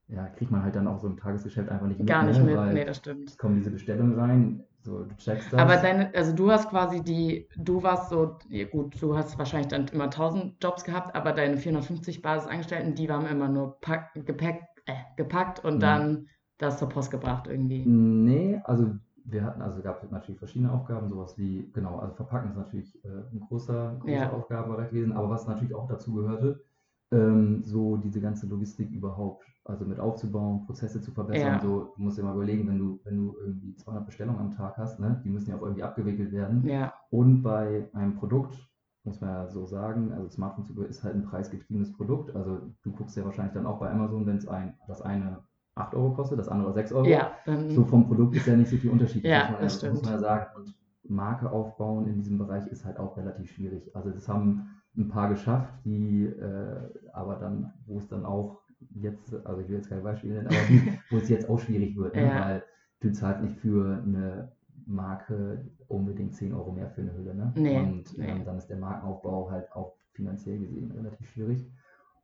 Ja, 0.07 0.27
kriegt 0.27 0.51
man 0.51 0.61
halt 0.61 0.75
dann 0.75 0.85
auch 0.87 0.99
so 0.99 1.07
im 1.07 1.17
Tagesgeschäft 1.17 1.67
einfach 1.67 1.87
nicht 1.87 1.97
mit. 1.97 2.07
gar 2.07 2.23
nicht 2.23 2.39
ne? 2.39 2.45
mit. 2.45 2.73
Nee, 2.75 2.85
das 2.85 2.97
stimmt. 2.97 3.27
es 3.27 3.37
kommen 3.39 3.55
diese 3.55 3.71
Bestellungen 3.71 4.13
rein, 4.19 4.63
so 4.83 5.03
du 5.03 5.15
checkst 5.17 5.51
das. 5.51 5.59
Aber 5.59 5.77
deine, 5.77 6.13
also 6.13 6.31
du 6.31 6.51
hast 6.51 6.69
quasi 6.69 7.01
die, 7.03 7.49
du 7.57 7.81
warst 7.81 8.09
so, 8.11 8.37
ja 8.49 8.65
gut, 8.65 9.01
du 9.01 9.17
hast 9.17 9.35
wahrscheinlich 9.39 9.69
dann 9.69 9.87
immer 9.87 10.03
1000 10.03 10.63
Jobs 10.63 10.83
gehabt, 10.83 11.15
aber 11.15 11.31
deine 11.31 11.57
450 11.57 12.21
Basisangestellten, 12.21 12.93
die 12.93 13.09
waren 13.09 13.25
immer 13.25 13.47
nur 13.47 13.79
pack, 13.81 14.11
gepackt, 14.13 14.63
äh, 14.85 14.93
gepackt 15.17 15.65
und 15.65 15.77
Mhm. 15.77 15.79
dann 15.79 16.27
das 16.57 16.79
zur 16.79 16.89
Post 16.89 17.11
gebracht 17.11 17.47
irgendwie. 17.47 17.85
Nee, 17.85 18.59
also 18.63 18.91
wir 19.25 19.43
hatten, 19.43 19.61
also 19.61 19.81
gab 19.81 20.03
es 20.03 20.11
natürlich 20.11 20.39
verschiedene 20.39 20.71
Aufgaben, 20.71 21.09
sowas 21.09 21.37
wie, 21.37 21.69
genau, 21.73 21.97
also 21.97 22.13
Verpacken 22.15 22.49
ist 22.51 22.57
natürlich 22.57 23.03
äh, 23.03 23.07
ein 23.33 23.39
großer, 23.47 23.95
großer 23.99 24.13
Ja. 24.13 24.31
Aufgabenbereich 24.33 24.89
gewesen, 24.89 25.13
aber 25.13 25.29
was 25.29 25.47
natürlich 25.47 25.73
auch 25.73 25.87
dazu 25.87 26.13
gehörte, 26.13 26.63
ähm, 27.11 27.63
so 27.63 27.97
diese 27.97 28.21
ganze 28.21 28.47
Logistik 28.47 28.91
überhaupt, 28.91 29.45
also 29.63 29.85
mit 29.85 29.99
aufzubauen, 29.99 30.65
Prozesse 30.65 31.01
zu 31.01 31.11
verbessern, 31.11 31.53
Ja. 31.53 31.59
so, 31.59 31.93
du 31.95 32.01
musst 32.03 32.17
dir 32.17 32.23
mal 32.23 32.35
überlegen, 32.35 32.67
wenn 32.67 32.77
du, 32.79 32.99
wenn 33.03 33.17
du 33.17 33.35
irgendwie 33.39 33.75
200 33.75 34.05
Bestellungen 34.05 34.39
am 34.41 34.51
Tag 34.51 34.77
hast, 34.77 34.99
ne, 34.99 35.21
die 35.23 35.29
müssen 35.29 35.49
ja 35.49 35.57
auch 35.57 35.61
irgendwie 35.63 35.83
abgewickelt 35.83 36.31
werden 36.31 36.67
Ja, 36.67 36.93
und 37.09 37.41
bei 37.41 37.89
einem 37.93 38.15
Produkt, 38.15 38.55
muss 39.03 39.21
man 39.21 39.29
ja 39.29 39.47
so 39.47 39.65
sagen, 39.65 40.11
also 40.13 40.29
Smartphone-Zubehör 40.29 40.87
ist 40.89 41.03
halt 41.03 41.15
ein 41.15 41.23
preisgetriebenes 41.25 41.93
Produkt, 41.93 42.35
also 42.35 42.59
du 42.83 42.91
guckst 42.91 43.15
ja 43.17 43.23
wahrscheinlich 43.25 43.53
dann 43.53 43.67
auch 43.67 43.79
bei 43.79 43.89
Amazon, 43.91 44.25
wenn 44.25 44.37
es 44.37 44.47
ein, 44.47 44.75
das 44.87 45.01
eine 45.01 45.43
8 45.75 45.93
Euro 45.95 46.13
kostet, 46.13 46.39
das 46.39 46.47
andere 46.47 46.73
6 46.73 46.93
Euro, 46.93 47.05
ja, 47.07 47.31
dann, 47.45 47.69
so 47.69 47.83
vom 47.83 48.07
Produkt 48.07 48.35
ist 48.35 48.47
ja 48.47 48.55
nicht 48.55 48.69
so 48.69 48.77
viel 48.77 48.89
Unterschied. 48.89 49.23
Ja, 49.25 49.39
muss 49.39 49.51
man 49.51 49.61
das 49.61 49.73
muss 49.73 49.79
stimmt. 49.79 50.03
man 50.03 50.13
ja 50.13 50.19
sagen. 50.19 50.45
Und 50.55 50.75
Marke 51.07 51.51
aufbauen 51.51 52.07
in 52.07 52.15
diesem 52.15 52.38
Bereich 52.38 52.65
ist 52.67 52.85
halt 52.85 52.97
auch 52.97 53.17
relativ 53.17 53.51
schwierig. 53.51 53.95
Also 53.95 54.09
das 54.09 54.27
haben 54.27 54.69
ein 54.97 55.09
paar 55.09 55.29
geschafft, 55.29 55.73
die 55.83 56.23
äh, 56.25 56.89
aber 57.13 57.35
dann, 57.35 57.73
wo 57.85 57.99
es 57.99 58.07
dann 58.07 58.25
auch 58.25 58.61
jetzt, 58.93 59.35
also 59.45 59.61
ich 59.61 59.67
will 59.67 59.75
jetzt 59.75 59.89
kein 59.89 60.03
Beispiel 60.03 60.33
nennen, 60.33 60.47
aber 60.47 60.57
die, 60.69 60.81
wo 61.09 61.17
es 61.17 61.29
jetzt 61.29 61.49
auch 61.49 61.59
schwierig 61.59 61.95
wird, 61.97 62.15
ne? 62.15 62.25
Ja. 62.25 62.45
weil 62.45 62.63
du 63.01 63.11
zahlst 63.11 63.43
nicht 63.43 63.57
für 63.57 64.01
eine 64.03 64.51
Marke 64.85 65.65
unbedingt 65.88 66.35
10 66.35 66.53
Euro 66.53 66.71
mehr 66.71 66.89
für 66.89 67.01
eine 67.01 67.13
Hülle. 67.13 67.35
Ne? 67.35 67.51
Nee, 67.55 67.77
Und 67.79 68.17
nee. 68.17 68.27
ähm, 68.27 68.45
dann 68.45 68.57
ist 68.57 68.67
der 68.67 68.77
Markenaufbau 68.77 69.49
halt 69.51 69.71
auch 69.73 69.95
finanziell 70.13 70.59
gesehen 70.59 70.91
relativ 70.91 71.29
schwierig. 71.29 71.69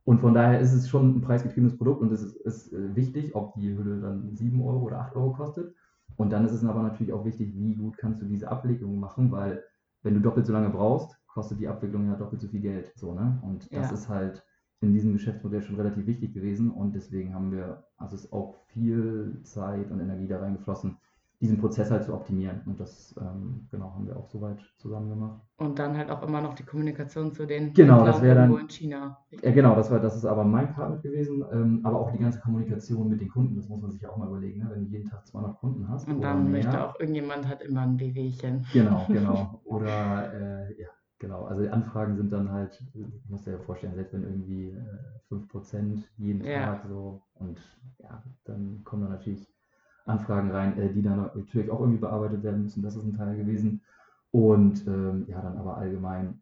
Und 0.04 0.20
von 0.20 0.34
daher 0.34 0.60
ist 0.60 0.72
es 0.72 0.88
schon 0.88 1.16
ein 1.16 1.20
preisgetriebenes 1.20 1.76
Produkt 1.76 2.02
und 2.02 2.12
es 2.12 2.22
ist, 2.22 2.36
ist 2.36 2.72
äh, 2.72 2.94
wichtig, 2.96 3.34
ob 3.34 3.54
die 3.54 3.76
Hülle 3.76 4.00
dann 4.00 4.34
7 4.34 4.60
Euro 4.62 4.80
oder 4.80 5.00
8 5.00 5.14
Euro 5.16 5.32
kostet. 5.32 5.74
Und 6.16 6.30
dann 6.32 6.44
ist 6.44 6.52
es 6.52 6.64
aber 6.64 6.82
natürlich 6.82 7.12
auch 7.12 7.24
wichtig, 7.24 7.54
wie 7.56 7.74
gut 7.74 7.96
kannst 7.96 8.20
du 8.20 8.26
diese 8.26 8.50
Abwicklung 8.50 8.98
machen, 8.98 9.30
weil 9.30 9.62
wenn 10.02 10.14
du 10.14 10.20
doppelt 10.20 10.46
so 10.46 10.52
lange 10.52 10.70
brauchst, 10.70 11.16
kostet 11.26 11.60
die 11.60 11.68
Abwicklung 11.68 12.06
ja 12.08 12.16
doppelt 12.16 12.40
so 12.42 12.48
viel 12.48 12.60
Geld. 12.60 12.92
So, 12.96 13.14
ne? 13.14 13.40
Und 13.42 13.64
das 13.74 13.90
Ja. 13.90 13.94
ist 13.94 14.08
halt 14.08 14.44
in 14.80 14.92
diesem 14.92 15.12
Geschäftsmodell 15.12 15.62
schon 15.62 15.76
relativ 15.76 16.06
wichtig 16.06 16.34
gewesen 16.34 16.70
und 16.70 16.94
deswegen 16.94 17.34
haben 17.34 17.52
wir, 17.52 17.84
also 17.96 18.16
ist 18.16 18.32
auch 18.32 18.56
viel 18.66 19.38
Zeit 19.44 19.90
und 19.90 20.00
Energie 20.00 20.26
da 20.26 20.40
reingeflossen, 20.40 20.98
diesen 21.42 21.58
Prozess 21.58 21.90
halt 21.90 22.04
zu 22.04 22.14
optimieren. 22.14 22.62
Und 22.66 22.80
das, 22.80 23.14
ähm, 23.20 23.66
genau, 23.70 23.92
haben 23.94 24.06
wir 24.06 24.16
auch 24.16 24.28
soweit 24.30 24.58
zusammen 24.78 25.10
gemacht. 25.10 25.42
und 25.58 25.78
dann 25.78 25.96
halt 25.96 26.10
auch 26.10 26.22
immer 26.22 26.40
noch 26.40 26.54
die 26.54 26.62
Kommunikation 26.64 27.32
zu 27.32 27.46
den 27.46 27.72
Genau, 27.74 28.04
das 28.04 28.22
wäre 28.22 28.34
dann- 28.36 28.58
in 28.58 28.68
China. 28.68 29.18
Ja, 29.42 29.50
genau, 29.52 29.74
das 29.74 29.90
war, 29.90 30.00
das 30.00 30.16
ist 30.16 30.24
aber 30.24 30.44
mein 30.44 30.72
Part 30.72 30.90
mit 30.92 31.02
gewesen, 31.02 31.44
ähm, 31.52 31.80
aber 31.84 32.00
auch 32.00 32.10
die 32.12 32.18
ganze 32.18 32.40
Kommunikation 32.40 33.08
mit 33.08 33.20
den 33.20 33.28
Kunden, 33.28 33.56
das 33.56 33.68
muss 33.68 33.80
man 33.82 33.90
sich 33.90 34.00
ja 34.00 34.10
auch 34.10 34.16
mal 34.16 34.28
überlegen, 34.28 34.60
ne? 34.60 34.70
wenn 34.72 34.84
du 34.84 34.90
jeden 34.90 35.08
Tag 35.10 35.26
200 35.26 35.58
Kunden 35.58 35.88
hast 35.88 36.08
Und 36.08 36.22
dann 36.22 36.44
mehr. 36.50 36.64
möchte 36.64 36.84
auch 36.84 36.98
irgendjemand 36.98 37.46
hat 37.48 37.62
immer 37.62 37.82
ein 37.82 37.98
Wehwehchen. 38.00 38.64
Genau, 38.72 39.06
genau. 39.08 39.60
Oder 39.64 40.32
äh, 40.34 40.80
ja, 40.80 40.88
genau. 41.18 41.44
Also 41.44 41.62
die 41.62 41.70
Anfragen 41.70 42.16
sind 42.16 42.32
dann 42.32 42.50
halt, 42.50 42.82
du 42.94 43.04
musst 43.28 43.46
dir 43.46 43.52
ja 43.52 43.58
vorstellen, 43.58 43.94
selbst 43.94 44.14
wenn 44.14 44.22
irgendwie 44.24 44.70
äh, 44.70 44.78
5% 45.28 46.08
jeden 46.18 46.44
Ja. 46.44 46.66
Tag 46.66 46.86
so 46.88 47.22
und 47.34 47.58
ja, 47.98 48.22
dann 48.44 48.82
kommen 48.84 49.02
dann 49.02 49.12
natürlich 49.12 49.51
Anfragen 50.06 50.50
rein, 50.50 50.78
äh, 50.78 50.92
die 50.92 51.02
dann 51.02 51.30
natürlich 51.34 51.70
auch 51.70 51.80
irgendwie 51.80 52.00
bearbeitet 52.00 52.42
werden 52.42 52.62
müssen. 52.62 52.82
Das 52.82 52.96
ist 52.96 53.04
ein 53.04 53.16
Teil 53.16 53.36
gewesen. 53.36 53.82
Und 54.30 54.86
ähm, 54.86 55.24
ja, 55.28 55.40
dann 55.40 55.58
aber 55.58 55.76
allgemein, 55.76 56.40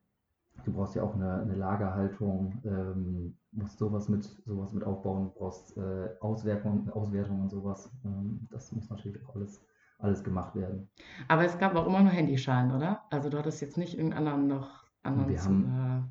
du 0.64 0.72
brauchst 0.72 0.94
ja 0.94 1.02
auch 1.02 1.14
eine, 1.14 1.40
eine 1.42 1.54
Lagerhaltung, 1.56 2.60
ähm, 2.64 3.36
musst 3.52 3.78
sowas 3.78 4.08
mit, 4.08 4.24
sowas 4.46 4.72
mit 4.72 4.84
aufbauen, 4.84 5.24
du 5.24 5.38
brauchst 5.38 5.76
äh, 5.76 6.08
Auswertung, 6.20 6.88
Auswertung 6.90 7.40
und 7.42 7.50
sowas. 7.50 7.90
Ähm, 8.04 8.46
das 8.50 8.70
muss 8.72 8.88
natürlich 8.88 9.24
auch 9.26 9.34
alles 9.34 9.60
alles 10.02 10.24
gemacht 10.24 10.54
werden. 10.54 10.88
Aber 11.28 11.44
es 11.44 11.58
gab 11.58 11.74
auch 11.76 11.86
immer 11.86 12.00
nur 12.00 12.10
Handyschalen, 12.12 12.72
oder? 12.72 13.02
Also 13.10 13.28
du 13.28 13.38
hattest 13.38 13.60
jetzt 13.60 13.76
nicht 13.76 13.94
irgendeinen 13.98 14.28
anderen 14.28 14.48
noch 14.48 14.84
anderen 15.02 15.28
Wir 15.28 15.38
Zubehör. 15.38 16.04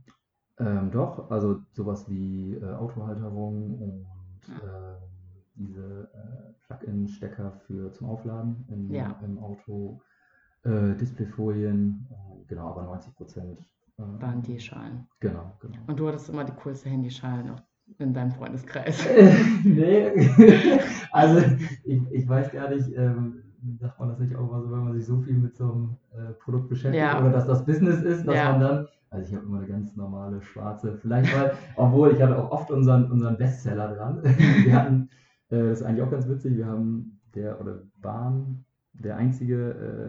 Ähm, 0.60 0.92
doch, 0.92 1.32
also 1.32 1.62
sowas 1.72 2.10
wie 2.10 2.56
äh, 2.56 2.74
Autohalterung 2.74 3.80
und 3.80 4.06
Ja. 4.48 4.56
ähm, 4.64 4.98
diese 5.56 6.10
äh, 6.14 6.49
Plug-in-Stecker 6.70 7.52
für 7.66 7.92
zum 7.94 8.08
Aufladen 8.10 8.66
im, 8.70 8.92
Ja. 8.92 9.16
im 9.26 9.40
Auto, 9.40 10.02
äh, 10.64 10.94
Displayfolien, 10.96 12.08
äh, 12.12 12.46
genau, 12.48 12.70
aber 12.70 12.84
90 12.84 13.16
Prozent. 13.16 13.60
Äh, 13.98 14.04
waren 14.22 14.42
die 14.42 14.60
Schalen. 14.60 15.08
Genau, 15.20 15.52
genau. 15.60 15.76
Und 15.88 16.00
du 16.00 16.08
hattest 16.08 16.30
immer 16.30 16.44
die 16.44 16.54
coolste 16.54 16.90
Handyschale 16.90 17.44
noch 17.44 17.62
in 17.98 18.14
deinem 18.14 18.32
Freundeskreis. 18.32 19.04
nee, 19.64 20.12
also 21.12 21.42
ich, 21.84 22.02
ich 22.12 22.30
weiß 22.30 22.52
gar 22.52 22.70
nicht, 22.70 22.88
ähm, 22.96 23.42
sagt 23.80 24.00
man 24.00 24.10
das 24.10 24.20
nicht 24.20 24.36
auch 24.36 24.52
mal 24.52 24.62
so, 24.62 24.72
wenn 24.72 24.84
man 24.84 24.94
sich 24.94 25.06
so 25.06 25.20
viel 25.22 25.34
mit 25.34 25.56
so 25.56 25.64
einem 25.72 25.98
äh, 26.14 26.34
Produkt 26.34 26.70
beschäftigt 26.70 26.96
Ja. 26.98 27.20
oder 27.20 27.32
dass 27.32 27.48
das 27.48 27.66
Business 27.66 28.02
ist, 28.04 28.26
dass 28.28 28.36
Ja. 28.36 28.52
man 28.52 28.62
dann, 28.62 28.88
also 29.10 29.28
ich 29.28 29.36
habe 29.36 29.46
immer 29.46 29.58
eine 29.58 29.68
ganz 29.68 29.96
normale 29.96 30.42
schwarze, 30.44 30.98
vielleicht 31.02 31.34
mal, 31.36 31.54
obwohl 31.78 32.12
ich 32.12 32.22
hatte 32.22 32.38
auch 32.38 32.52
oft 32.52 32.70
unseren, 32.70 33.12
unseren 33.12 33.38
Bestseller 33.38 33.96
dran. 33.96 34.22
Wir 34.64 34.74
hatten, 34.76 35.10
das 35.50 35.80
ist 35.80 35.86
eigentlich 35.86 36.04
auch 36.04 36.12
ganz 36.12 36.28
witzig, 36.28 36.58
wir 36.58 36.66
haben 36.66 37.20
der 37.36 37.60
oder 37.62 37.84
Bahn, 37.98 38.66
der 38.94 39.18
einzige 39.18 39.56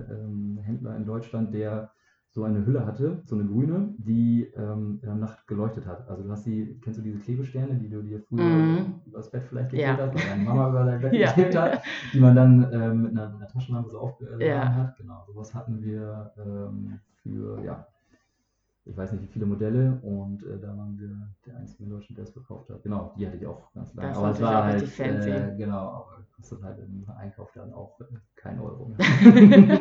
äh, 0.08 0.12
ähm, 0.14 0.58
Händler 0.62 0.96
in 0.96 1.04
Deutschland, 1.06 1.54
der 1.54 1.90
so 2.32 2.44
eine 2.44 2.64
Hülle 2.64 2.86
hatte, 2.86 3.22
so 3.24 3.34
eine 3.34 3.44
grüne, 3.44 3.92
die 3.98 4.44
ähm, 4.56 5.00
in 5.02 5.08
der 5.08 5.16
Nacht 5.16 5.46
geleuchtet 5.48 5.84
hat. 5.86 6.08
Also 6.08 6.22
du 6.22 6.30
hast 6.30 6.46
die, 6.46 6.78
kennst 6.80 6.98
du 7.00 7.02
diese 7.02 7.18
Klebesterne, 7.18 7.74
die 7.74 7.88
du 7.88 8.02
dir 8.02 8.20
früher 8.20 8.40
Mhm. 8.40 9.00
übers 9.06 9.30
Bett 9.32 9.42
vielleicht 9.42 9.70
geklebt 9.70 9.98
Ja. 9.98 10.06
hast, 10.06 10.14
oder 10.14 10.24
deine 10.24 10.44
Mama 10.44 10.68
über 10.68 10.84
dein 10.84 11.00
Bett 11.00 11.12
Ja. 11.14 11.32
geklebt 11.32 11.56
hat, 11.56 11.82
die 12.14 12.20
man 12.20 12.36
dann 12.36 12.72
ähm, 12.72 13.02
mit 13.02 13.10
einer, 13.12 13.34
einer 13.34 13.48
Taschenlampe 13.48 13.90
so 13.90 13.98
aufgeladen 13.98 14.46
Ja. 14.46 14.74
hat. 14.74 14.96
Genau, 14.96 15.24
sowas 15.26 15.52
hatten 15.54 15.82
wir 15.82 16.32
ähm, 16.38 17.00
für, 17.22 17.60
ja, 17.64 17.86
ich 18.90 18.96
weiß 18.96 19.12
nicht 19.12 19.22
wie 19.22 19.28
viele 19.28 19.46
Modelle 19.46 20.00
und 20.02 20.42
äh, 20.42 20.58
da 20.60 20.68
waren 20.68 20.98
wir 20.98 21.10
der 21.46 21.60
einzige 21.60 21.84
in 21.84 21.90
Deutschland, 21.90 22.18
der 22.18 22.24
es 22.24 22.32
verkauft 22.32 22.68
hat. 22.70 22.82
Genau, 22.82 23.14
die 23.16 23.26
hatte 23.26 23.36
ich 23.36 23.46
auch 23.46 23.72
ganz 23.72 23.94
lange. 23.94 24.08
Das 24.08 24.18
aber 24.18 24.30
es 24.30 24.40
war 24.40 24.64
halt, 24.64 24.88
fancy. 24.88 25.30
äh, 25.30 25.56
genau, 25.56 25.78
aber 25.78 26.24
kostet 26.36 26.62
halt 26.62 26.78
im 26.80 27.06
Einkauf 27.16 27.52
dann 27.54 27.72
auch 27.72 28.00
äh, 28.00 28.04
kein 28.34 28.58
Euro 28.58 28.86
mehr. 28.86 29.80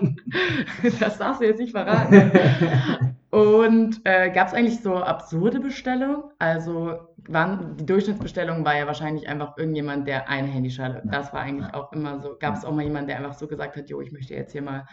das 0.99 1.17
darfst 1.17 1.41
du 1.41 1.45
jetzt 1.45 1.59
nicht 1.59 1.71
verraten. 1.71 2.31
Und 3.31 4.01
äh, 4.05 4.31
gab 4.31 4.47
es 4.47 4.53
eigentlich 4.53 4.81
so 4.81 4.95
absurde 4.95 5.59
Bestellungen? 5.59 6.23
Also 6.39 6.99
waren, 7.27 7.77
die 7.77 7.85
Durchschnittsbestellung 7.85 8.65
war 8.65 8.75
ja 8.75 8.87
wahrscheinlich 8.87 9.27
einfach 9.27 9.57
irgendjemand, 9.57 10.07
der 10.07 10.29
eine 10.29 10.47
Handyschale. 10.47 11.03
Das 11.05 11.31
war 11.33 11.41
eigentlich 11.41 11.73
auch 11.73 11.91
immer 11.93 12.19
so. 12.19 12.35
Gab 12.39 12.55
es 12.55 12.65
auch 12.65 12.73
mal 12.73 12.83
jemanden, 12.83 13.07
der 13.07 13.17
einfach 13.17 13.35
so 13.35 13.47
gesagt 13.47 13.75
hat, 13.75 13.89
jo, 13.89 14.01
ich 14.01 14.11
möchte 14.11 14.33
jetzt 14.33 14.51
hier 14.51 14.63
mal 14.63 14.87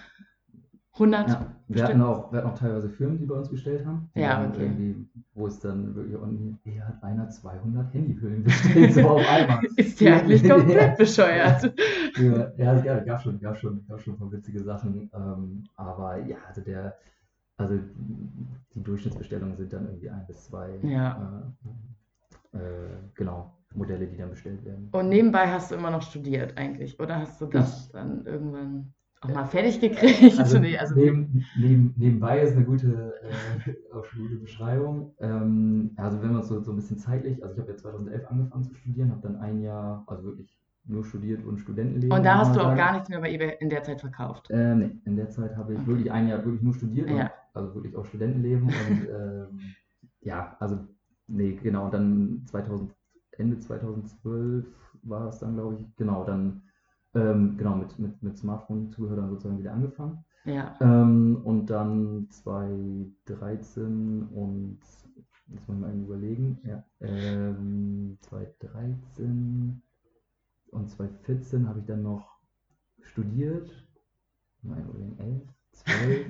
100 0.99 1.29
Ja, 1.29 1.47
wir 1.69 1.85
hatten, 1.85 2.01
auch, 2.01 2.33
wir 2.33 2.39
hatten 2.39 2.49
auch 2.49 2.59
teilweise 2.59 2.89
Firmen, 2.89 3.19
die 3.19 3.27
bei 3.27 3.35
uns 3.35 3.51
bestellt 3.51 3.85
haben. 3.85 4.09
Ja, 4.15 4.49
okay. 4.49 4.95
wo 5.35 5.47
es 5.47 5.61
dann 5.61 5.95
wirklich 5.95 6.17
unten, 6.17 6.59
hier 6.65 6.89
hat 6.89 7.03
einer 7.03 7.29
200 7.29 7.93
Handyhüllen 7.93 8.43
bestellt, 8.45 8.95
so 8.95 9.07
auf 9.07 9.29
einmal. 9.29 9.63
Ist 9.77 10.01
der 10.01 10.17
eigentlich 10.17 10.49
komplett 10.49 10.97
bescheuert? 10.97 11.73
Ja, 12.19 12.51
ja, 12.57 12.75
es 12.77 12.83
gab, 12.83 13.05
gab 13.05 13.21
schon, 13.21 13.39
gab 13.41 13.59
schon, 13.59 13.87
gab 13.87 14.01
schon 14.01 14.33
witzige 14.33 14.63
Sachen. 14.63 15.11
Ähm, 15.13 15.65
aber 15.77 16.17
ja, 16.25 16.39
also 16.49 16.63
der, 16.63 16.97
also 17.59 17.79
die 18.75 18.83
Durchschnittsbestellungen 18.83 19.55
sind 19.55 19.71
dann 19.75 19.85
irgendwie 19.85 20.09
ein 20.09 20.27
bis 20.27 20.45
zwei 20.45 20.79
Ja. 20.83 21.53
äh, 22.55 22.59
äh, 22.59 22.89
genau, 23.15 23.53
Modelle, 23.75 24.07
die 24.07 24.17
dann 24.17 24.31
bestellt 24.31 24.65
werden. 24.65 24.89
Und 24.93 25.11
nebenbei 25.11 25.47
hast 25.47 25.71
du 25.71 25.75
immer 25.75 25.91
noch 25.91 26.01
studiert 26.01 26.57
eigentlich? 26.57 26.99
Oder 26.99 27.17
hast 27.19 27.39
du 27.43 27.47
das 27.47 27.91
dann 27.91 28.25
irgendwann 28.25 28.95
auch 29.27 29.35
mal 29.35 29.47
fertig 29.47 29.81
gekriegt? 29.81 30.39
Also, 30.39 30.59
nee, 30.61 30.77
also 30.77 30.95
neben, 30.95 31.45
neben, 31.55 31.95
nebenbei 31.97 32.41
ist 32.41 32.55
eine 32.57 32.65
gute, 32.65 33.15
äh, 33.23 33.95
auch 33.95 34.05
eine 34.13 34.23
gute 34.23 34.37
Beschreibung. 34.37 35.15
Ähm, 35.21 35.93
also 35.97 36.23
wenn 36.23 36.33
man 36.33 36.43
so, 36.43 36.61
so 36.63 36.73
ein 36.73 36.77
bisschen 36.77 36.99
zeitlich, 36.99 37.43
also 37.43 37.55
ich 37.55 37.61
habe 37.61 37.71
ja 37.73 37.77
2011 37.77 38.27
angefangen 38.31 38.65
zu 38.65 38.75
studieren, 38.75 39.11
habe 39.11 39.23
dann 39.23 39.37
ein 39.37 39.61
Jahr, 39.61 40.05
also 40.07 40.25
wirklich 40.25 40.57
nur 40.85 41.05
studiert 41.05 41.45
und 41.45 41.59
Studentenleben. 41.59 42.17
Und 42.17 42.25
da 42.25 42.39
hast 42.39 42.55
du 42.55 42.61
auch 42.61 42.65
sagen. 42.65 42.77
gar 42.77 42.93
nichts 42.93 43.09
mehr 43.09 43.21
bei 43.21 43.31
eBay 43.33 43.57
in 43.61 43.71
der 43.71 43.83
Zeit 43.83 44.01
verkauft. 44.01 44.49
Ähm, 44.51 44.79
nee, 44.79 44.91
in 45.05 45.17
der 45.17 45.31
Zeit 45.31 45.57
habe 45.57 45.73
ich 45.75 45.79
Okay. 45.81 45.89
wirklich 45.89 46.13
ein 46.13 46.29
Jahr 46.29 46.45
wirklich 46.45 46.63
nur 46.63 46.75
studiert, 46.75 47.11
und, 47.11 47.17
Ja. 47.17 47.31
also 47.55 47.75
wirklich 47.75 47.97
auch 47.97 48.05
Studentenleben 48.07 48.65
und 48.69 48.75
ähm, 49.11 49.75
ja, 50.21 50.57
also 50.61 50.79
nee, 51.27 51.59
genau, 51.61 51.87
und 51.87 51.95
dann 51.95 52.43
2000, 52.47 52.93
Ende 53.39 53.59
2012 53.59 54.67
war 55.03 55.29
es 55.29 55.39
dann, 55.39 55.55
glaube 55.55 55.75
ich, 55.75 55.97
genau, 55.97 56.25
dann 56.25 56.63
ähm, 57.17 57.57
genau 57.57 57.77
mit, 57.77 57.99
mit, 57.99 58.23
mit 58.23 58.39
Smartphone-Zubehör 58.39 59.17
dann 59.17 59.31
sozusagen 59.31 59.59
wieder 59.59 59.73
angefangen. 59.73 60.25
Ja. 60.45 60.77
Ähm, 60.81 61.41
und 61.45 61.67
dann 61.67 62.29
2013 62.31 64.29
und 64.33 64.79
jetzt 65.49 65.69
muss 65.69 65.77
ich 65.77 65.83
mal 65.83 65.91
eben 65.91 66.05
überlegen, 66.05 66.59
ja, 66.65 66.85
ähm, 67.01 68.19
2013 68.21 69.83
und 70.71 70.91
2014 70.91 71.69
habe 71.69 71.81
ich 71.81 71.87
dann 71.87 72.03
noch 72.03 72.39
studiert. 73.01 73.71
Mal 74.63 74.81
überlegen, 74.83 75.19
11, 75.19 75.43
12, 75.73 76.27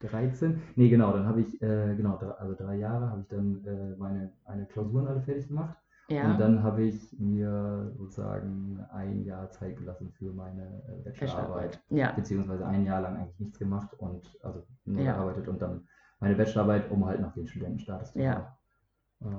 13. 0.00 0.60
Nee, 0.76 0.88
genau, 0.88 1.12
dann 1.12 1.26
habe 1.26 1.40
ich, 1.40 1.60
äh, 1.62 1.94
genau, 1.96 2.16
also 2.16 2.54
drei 2.54 2.76
Jahre 2.76 3.10
habe 3.10 3.22
ich 3.22 3.28
dann 3.28 3.64
äh, 3.64 3.96
meine, 3.96 4.32
meine 4.46 4.66
Klausuren 4.66 5.06
alle 5.06 5.20
fertig 5.22 5.48
gemacht. 5.48 5.76
Ja. 6.12 6.30
Und 6.30 6.38
dann 6.38 6.62
habe 6.62 6.82
ich 6.82 7.18
mir 7.18 7.92
sozusagen 7.96 8.80
ein 8.92 9.24
Jahr 9.24 9.50
Zeit 9.50 9.76
gelassen 9.78 10.12
für 10.12 10.32
meine 10.32 10.82
äh, 10.88 11.02
Bachelorarbeit. 11.04 11.80
Ja. 11.90 12.12
beziehungsweise 12.12 12.66
ein 12.66 12.84
Jahr 12.84 13.00
lang 13.00 13.16
eigentlich 13.16 13.38
nichts 13.40 13.58
gemacht 13.58 13.94
und 13.98 14.38
also 14.42 14.62
nur 14.84 15.02
Ja. 15.02 15.12
gearbeitet 15.14 15.48
und 15.48 15.60
dann 15.62 15.86
meine 16.20 16.34
Bachelorarbeit, 16.36 16.90
um 16.90 17.04
halt 17.06 17.20
noch 17.20 17.32
den 17.32 17.46
Studentenstatus 17.46 18.12
zu 18.12 18.20
Ja. 18.20 18.34
haben. 18.34 18.46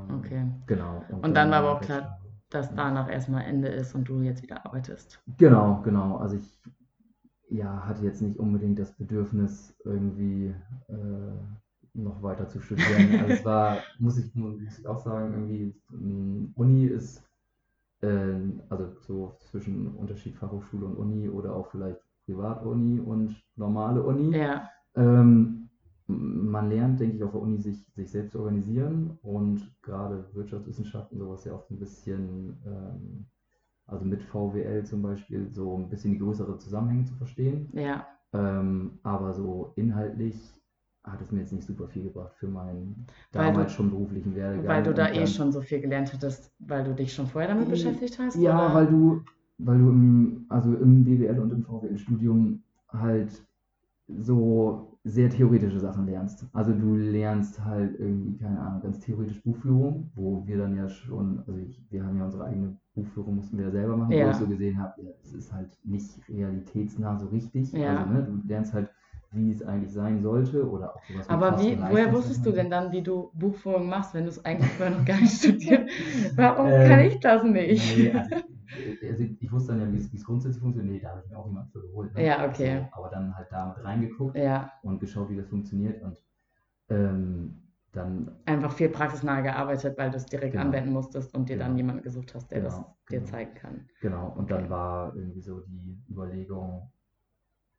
Ähm, 0.09 0.19
Okay. 0.19 0.45
Genau. 0.67 1.03
Und 1.21 1.36
dann 1.36 1.51
war 1.51 1.59
aber 1.59 1.73
auch 1.73 1.81
klar, 1.81 2.19
Dass 2.49 2.73
danach 2.75 3.09
erstmal 3.09 3.45
Ende 3.45 3.67
ist 3.67 3.95
und 3.95 4.07
du 4.07 4.21
jetzt 4.21 4.43
wieder 4.43 4.63
arbeitest. 4.65 5.19
Genau, 5.38 5.81
genau. 5.83 6.17
Also 6.17 6.36
ich 6.38 6.59
ja, 7.49 7.86
hatte 7.86 8.03
jetzt 8.03 8.21
nicht 8.21 8.38
unbedingt 8.39 8.79
das 8.79 8.91
Bedürfnis, 8.91 9.75
irgendwie 9.83 10.53
äh, 10.88 10.93
noch 11.93 12.21
weiter 12.23 12.47
zu 12.47 12.60
studieren. 12.60 13.19
Also 13.19 13.34
es 13.34 13.45
war, 13.45 13.77
muss 13.99 14.17
ich, 14.17 14.34
muss 14.36 14.56
ich 14.62 14.88
auch 14.88 14.99
sagen, 14.99 15.34
irgendwie 15.34 15.75
ähm, 15.91 16.51
Uni 16.56 16.86
ist, 16.86 17.23
äh, 18.01 18.36
also 18.69 18.93
so 19.01 19.38
zwischen 19.51 19.88
Unterschied 19.95 20.36
Fachhochschule 20.36 20.86
und 20.86 20.97
Uni 20.97 21.29
oder 21.29 21.56
auch 21.56 21.69
vielleicht 21.71 21.99
Privatuni 22.25 22.99
und 22.99 23.36
normale 23.56 24.01
Uni. 24.03 24.36
Ja. 24.36 24.69
Ähm, 24.95 25.69
man 26.08 26.69
lernt, 26.69 26.99
denke 26.99 27.15
ich, 27.15 27.23
auf 27.23 27.32
der 27.32 27.41
Uni 27.41 27.60
sich, 27.60 27.86
sich 27.95 28.12
selbst 28.12 28.34
zu 28.34 28.39
organisieren 28.39 29.17
und 29.21 29.73
gerade 29.82 30.25
Wirtschaftswissenschaften, 30.34 31.17
sowas 31.17 31.45
ja 31.45 31.53
so 31.53 31.73
ein 31.73 31.79
bisschen, 31.79 32.58
ähm, 32.65 33.25
also 33.86 34.03
mit 34.06 34.21
VWL 34.23 34.84
zum 34.86 35.01
Beispiel, 35.01 35.49
so 35.51 35.77
ein 35.77 35.89
bisschen 35.89 36.13
die 36.13 36.19
größere 36.19 36.58
Zusammenhänge 36.58 37.06
zu 37.06 37.15
verstehen. 37.15 37.69
Ja. 37.73 38.06
Ähm, 38.34 38.99
aber 39.03 39.34
so 39.34 39.73
inhaltlich 39.75 40.36
hat 41.04 41.22
es 41.22 41.32
mir 41.32 41.39
jetzt 41.42 41.52
nicht 41.54 41.66
super 41.68 41.88
viel 41.88 42.04
gebracht 42.04 42.34
für 42.38 42.48
meinen 42.48 43.06
Weil 43.34 43.46
du- 43.48 43.52
damals 43.54 43.74
schon 43.74 43.89
beruflichen 43.89 44.36
Werdegang. 44.36 44.68
Weil 44.68 44.84
du 44.84 44.94
da 44.94 45.10
eh 45.10 45.28
schon 45.28 45.52
so 45.52 45.62
viel 45.62 45.82
gelernt 45.82 46.13
hattest, 46.13 46.52
weil 46.60 46.84
du 46.84 46.94
dich 46.94 47.13
schon 47.13 47.28
vorher 47.28 47.50
damit 47.50 47.68
Mm, 47.68 47.72
beschäftigt 47.72 48.18
hast? 48.20 48.36
Ja, 48.36 48.56
oder? 48.68 48.76
weil 48.76 48.88
du, 48.88 49.22
weil 49.58 49.80
du 49.80 49.89
im, 49.89 50.46
also 50.50 50.74
im 50.76 51.04
BWL 51.04 51.39
und 51.39 51.52
im 51.52 51.63
VWL-Studium 51.63 52.62
halt 52.89 53.44
so 54.08 54.98
sehr 55.06 55.30
theoretische 55.30 55.80
Sachen 55.80 56.06
lernst. 56.06 56.46
Also 56.54 56.72
du 56.74 56.96
lernst 56.96 57.63
halt 57.63 58.00
irgendwie, 58.00 58.38
keine 58.38 58.60
Ahnung, 58.60 58.82
ganz 58.82 59.00
theoretisch 59.00 59.42
Buchführung, 59.44 60.12
wo 60.16 60.46
wir 60.46 60.58
dann 60.58 60.76
ja 60.78 60.88
schon, 60.88 61.39
also 61.39 61.56
ich, 61.58 61.82
wir 61.89 62.06
haben 62.06 62.18
ja 62.18 62.26
unsere 62.26 62.46
eigene 62.46 62.78
Buchführung, 62.96 63.36
mussten 63.36 63.58
wir 63.58 63.66
ja 63.66 63.72
selber 63.72 63.98
machen, 63.98 64.13
Ja. 64.13 64.28
wo 64.28 64.32
ich 64.32 64.38
so 64.38 64.48
gesehen 64.48 64.78
habe, 64.82 65.02
ja, 65.04 65.10
es 65.22 65.34
ist 65.34 65.52
halt 65.52 65.78
nicht 65.84 66.10
realitätsnah 66.30 67.18
so 67.20 67.28
richtig. 67.28 67.72
Ja. 67.74 68.04
Also 68.04 68.13
ne, 68.13 68.24
du 68.24 68.48
lernst 68.48 68.74
halt, 68.74 68.89
wie 69.34 69.52
es 69.52 69.62
eigentlich 69.63 69.91
sein 69.93 70.22
sollte 70.22 70.69
oder 70.69 70.96
auch 70.96 71.04
sowas 71.04 71.30
Aber 71.30 71.60
wie, 71.60 71.78
woher 71.89 72.12
wusstest 72.13 72.46
du 72.46 72.52
denn 72.52 72.69
dann, 72.69 72.91
wie 72.91 73.02
du 73.02 73.32
Buchführung 73.34 73.88
machst, 73.89 74.13
wenn 74.13 74.24
du 74.24 74.30
es 74.30 74.43
eigentlich 74.46 74.72
vorher 74.74 74.98
noch 74.98 75.06
gar 75.06 75.19
nicht 75.19 75.38
studiert? 75.38 75.89
Warum 76.36 76.67
Ähm, 76.69 76.80
kann 76.80 77.00
ich 77.02 77.19
das 77.19 77.43
nicht? 77.43 77.84
Nee, 77.98 78.12
also, 78.12 78.32
ich- 78.32 78.46
also 79.10 79.24
ich 79.39 79.52
wusste 79.52 79.74
dann 79.74 79.82
ja, 79.82 79.93
wie 79.93 80.15
es 80.15 80.26
grundsätzlich 80.26 80.62
funktioniert. 80.62 80.93
Nee, 80.96 81.00
da 81.02 81.10
habe 81.10 81.22
ich 81.24 81.30
mir 81.30 81.38
auch 81.38 81.48
jemand 81.48 81.72
für 81.72 81.82
geholt. 81.82 82.13
ne? 82.13 82.24
Ja, 82.26 82.46
okay. 82.48 82.82
So, 82.82 82.89
aber 82.93 83.10
dann 83.10 83.36
halt 83.36 83.48
da 83.52 83.67
mit 83.76 83.84
reingeguckt 83.84 84.38
Ja, 84.38 84.72
und 84.82 85.00
geschaut, 85.00 85.30
wie 85.30 85.38
das 85.38 85.48
funktioniert. 85.48 86.02
Und 86.02 86.22
ähm, 86.89 87.63
dann, 87.93 88.32
einfach 88.46 88.72
viel 88.74 88.88
praxisnah 88.89 89.41
gearbeitet, 89.41 89.98
weil 89.98 90.10
du 90.12 90.15
es 90.17 90.26
direkt 90.26 90.54
Genau. 90.54 90.65
anwenden 90.65 90.93
musstest 90.93 91.34
und 91.36 91.50
dir 91.50 91.58
dann 91.58 91.72
Genau. 91.72 91.78
jemanden 91.78 92.04
gesucht 92.04 92.34
hast, 92.36 92.52
der 92.52 92.62
das 92.62 92.76
Genau, 92.76 92.98
dir 93.12 93.17
genau. 93.19 93.32
zeigen 93.32 93.54
kann. 93.56 93.89
genau, 94.00 94.28
und 94.38 94.43
Okay. 94.46 94.54
dann 94.54 94.69
war 94.69 95.15
irgendwie 95.15 95.41
so 95.41 95.60
die 95.62 95.98
Überlegung, 96.10 96.91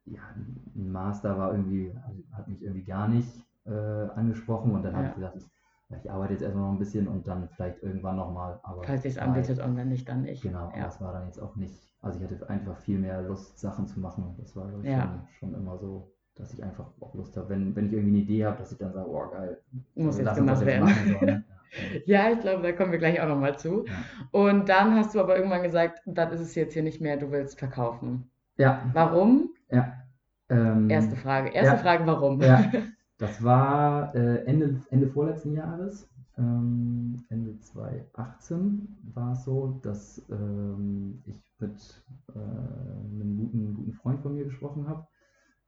ja, 0.07 0.21
ein 0.37 0.93
Master 0.93 1.39
war 1.39 1.53
irgendwie, 1.53 1.93
also 2.07 2.23
hat 2.33 2.49
mich 2.49 2.63
irgendwie 2.63 2.85
gar 2.85 3.09
nicht 3.09 3.29
äh, 3.67 3.71
angesprochen. 3.71 4.73
Und 4.75 4.83
dann 4.85 4.95
habe 4.95 5.05
Ja. 5.05 5.11
ich 5.11 5.15
gesagt, 5.17 5.37
ich, 5.37 5.97
ich 6.05 6.11
arbeite 6.11 6.33
jetzt 6.35 6.43
erstmal 6.43 6.65
noch 6.65 6.73
ein 6.73 6.79
bisschen 6.79 7.09
und 7.09 7.27
dann 7.27 7.49
vielleicht 7.49 7.83
irgendwann 7.83 8.17
nochmal. 8.17 8.61
Falls 8.83 9.03
sich 9.03 9.13
es 9.13 9.19
anbietet 9.19 9.59
und 9.61 9.77
wenn 9.77 9.89
nicht, 9.89 10.09
dann 10.09 10.23
nicht. 10.23 10.43
Genau, 10.43 10.73
Ja. 10.77 10.87
es 10.87 11.01
war 11.01 11.13
dann 11.13 11.27
jetzt 11.27 11.39
auch 11.41 11.57
nicht, 11.57 11.81
Also 12.03 12.19
ich 12.23 12.31
hatte 12.31 12.49
einfach 12.51 12.77
viel 12.79 12.99
mehr 12.99 13.23
Lust, 13.23 13.59
Sachen 13.59 13.87
zu 13.87 13.99
machen. 14.01 14.35
Das 14.39 14.55
war, 14.57 14.69
glaube 14.69 14.83
ich, 14.85 14.91
Ja. 14.91 15.25
schon, 15.41 15.51
schon 15.51 15.61
immer 15.63 15.79
so, 15.79 16.11
dass 16.35 16.53
ich 16.53 16.63
einfach 16.63 16.87
auch 17.01 17.15
Lust 17.15 17.37
habe, 17.37 17.49
wenn, 17.51 17.75
wenn 17.75 17.87
ich 17.87 17.93
irgendwie 17.93 18.17
eine 18.17 18.25
Idee 18.25 18.45
habe, 18.45 18.59
dass 18.59 18.73
ich 18.73 18.79
dann 18.79 18.93
sage, 18.93 19.09
oh 19.09 19.31
geil, 19.31 19.59
Muss 19.95 20.19
jetzt 20.19 20.29
uns 20.29 20.29
das 20.29 20.37
gemacht 20.37 20.67
werden. 20.67 20.85
machen. 20.85 21.29
Ne? 21.31 21.45
Ja, 22.07 22.31
ich 22.31 22.39
glaube, 22.41 22.63
da 22.63 22.71
kommen 22.73 22.93
wir 22.93 22.99
gleich 23.01 23.21
auch 23.21 23.27
nochmal 23.29 23.59
zu. 23.59 23.85
Ja. 23.85 23.93
Und 24.31 24.69
dann 24.69 24.95
hast 24.95 25.15
du 25.15 25.21
aber 25.21 25.37
irgendwann 25.37 25.63
gesagt, 25.65 26.01
das 26.07 26.33
ist 26.35 26.41
es 26.41 26.55
jetzt 26.55 26.75
hier 26.75 26.85
nicht 26.85 27.01
mehr, 27.01 27.17
du 27.17 27.31
willst 27.33 27.59
verkaufen. 27.59 28.31
Ja, 28.59 28.83
Warum? 28.93 29.51
Ja. 29.75 29.93
Ähm, 30.49 30.91
Erste 30.91 31.17
Frage. 31.17 31.51
Erste 31.51 31.77
ja. 31.77 31.83
Frage, 31.83 32.07
warum? 32.07 32.41
Ja, 32.41 32.71
das 33.19 33.43
war 33.43 34.15
äh, 34.15 34.45
Ende, 34.45 34.83
Ende 34.91 35.09
vorletzten 35.09 35.55
Jahres, 35.55 36.09
ähm, 36.37 37.25
Ende 37.29 37.59
2018 37.61 38.89
war 39.15 39.33
es 39.33 39.45
so, 39.45 39.81
dass 39.83 40.25
ähm, 40.31 41.23
ich 41.27 41.41
mit 41.59 42.03
äh, 42.35 42.39
einem 42.39 43.37
guten, 43.39 43.75
guten 43.75 43.93
Freund 43.93 44.21
von 44.21 44.35
mir 44.35 44.45
gesprochen 44.45 44.89
habe. 44.89 45.07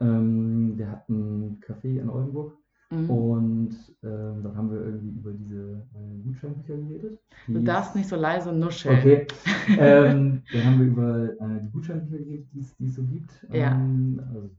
Ähm, 0.01 0.77
der 0.77 0.91
hat 0.91 1.09
ein 1.09 1.61
Café 1.61 1.99
in 2.01 2.11
Oldenburg 2.11 2.59
Mhm. 2.91 3.11
und 3.11 3.71
ähm, 4.05 4.43
dann 4.45 4.57
haben 4.57 4.71
wir 4.71 4.81
irgendwie 4.81 5.19
über 5.19 5.33
diese 5.33 5.83
äh, 5.95 6.23
Gutscheinbücher 6.25 6.77
geredet. 6.77 7.19
Du 7.49 7.61
darfst 7.61 7.91
es- 7.91 7.97
nicht 7.97 8.09
so 8.09 8.15
leise 8.17 8.53
nuscheln. 8.53 8.99
Okay. 8.99 9.27
ähm, 9.79 10.43
dann 10.53 10.65
haben 10.65 10.79
wir 10.79 10.87
über 10.87 11.25
äh, 11.25 11.61
die 11.63 11.71
Gutscheinbücher 11.71 12.23
geredet, 12.23 12.47
die 12.53 12.61
es 12.61 12.77
es 12.79 12.95
so 12.95 13.03
gibt. 13.03 13.45
Ja. 13.53 13.73
Ähm, 13.73 14.23
also, 14.29 14.51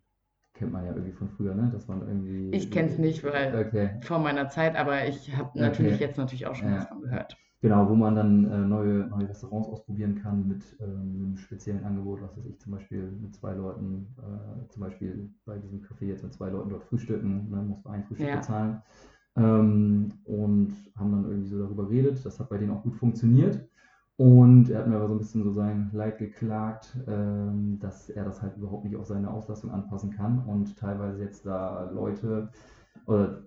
kennt 0.53 0.73
man 0.73 0.85
ja 0.85 0.91
irgendwie 0.91 1.13
von 1.13 1.29
früher, 1.29 1.55
ne? 1.55 1.69
Dass 1.71 1.87
man 1.87 2.01
irgendwie. 2.01 2.49
Ich 2.51 2.69
kenn's 2.69 2.97
nicht, 2.97 3.23
weil- 3.23 3.65
Okay. 3.67 3.91
Vor 4.01 4.19
meiner 4.19 4.49
Zeit, 4.49 4.75
aber 4.75 5.07
ich 5.07 5.33
habe 5.37 5.49
Okay. 5.51 5.59
natürlich 5.59 5.99
jetzt 5.99 6.17
natürlich 6.17 6.47
auch 6.47 6.55
schon 6.55 6.69
Ja. 6.69 6.77
was 6.79 6.87
von 6.87 7.01
gehört. 7.01 7.37
Genau, 7.59 7.89
wo 7.89 7.95
man 7.95 8.15
dann 8.15 8.45
äh, 8.45 8.65
neue, 8.65 9.07
neue 9.07 9.29
Restaurants 9.29 9.67
ausprobieren 9.67 10.15
kann 10.15 10.47
mit 10.47 10.77
ähm, 10.79 11.15
einem 11.15 11.37
speziellen 11.37 11.83
Angebot, 11.83 12.21
was 12.21 12.37
weiß 12.37 12.45
ich, 12.45 12.59
zum 12.59 12.73
Beispiel 12.73 13.11
mit 13.19 13.33
zwei 13.33 13.53
Leuten, 13.55 14.15
äh, 14.19 14.67
zum 14.69 14.81
Beispiel 14.81 15.31
bei 15.43 15.57
diesem 15.57 15.81
Café 15.81 16.05
jetzt 16.05 16.23
mit 16.23 16.33
zwei 16.33 16.49
Leuten 16.49 16.69
dort 16.69 16.83
frühstücken, 16.83 17.49
dann 17.51 17.67
muss 17.67 17.83
man 17.83 17.95
ein 17.95 18.03
Frühstück 18.03 18.27
Ja. 18.27 18.35
bezahlen. 18.35 18.81
Ähm, 19.35 20.09
und 20.25 20.71
haben 20.95 21.11
dann 21.11 21.25
irgendwie 21.25 21.49
so 21.49 21.59
darüber 21.59 21.87
geredet. 21.87 22.25
Das 22.25 22.39
hat 22.39 22.49
bei 22.49 22.57
denen 22.57 22.71
auch 22.71 22.83
gut 22.83 22.95
funktioniert. 22.95 23.67
Und 24.17 24.69
er 24.69 24.79
hat 24.79 24.87
mir 24.87 24.95
aber 24.95 25.07
so 25.07 25.13
ein 25.15 25.19
bisschen 25.19 25.43
so 25.43 25.51
sein 25.51 25.89
Leid 25.93 26.17
geklagt, 26.17 26.97
ähm, 27.07 27.77
dass 27.79 28.09
er 28.09 28.25
das 28.25 28.41
halt 28.41 28.57
überhaupt 28.57 28.83
nicht 28.85 28.95
auf 28.95 29.05
seine 29.05 29.29
Auslastung 29.31 29.71
anpassen 29.71 30.09
kann 30.11 30.39
und 30.39 30.75
teilweise 30.77 31.21
jetzt 31.21 31.45
da 31.45 31.89
Leute 31.91 32.49
oder 33.05 33.43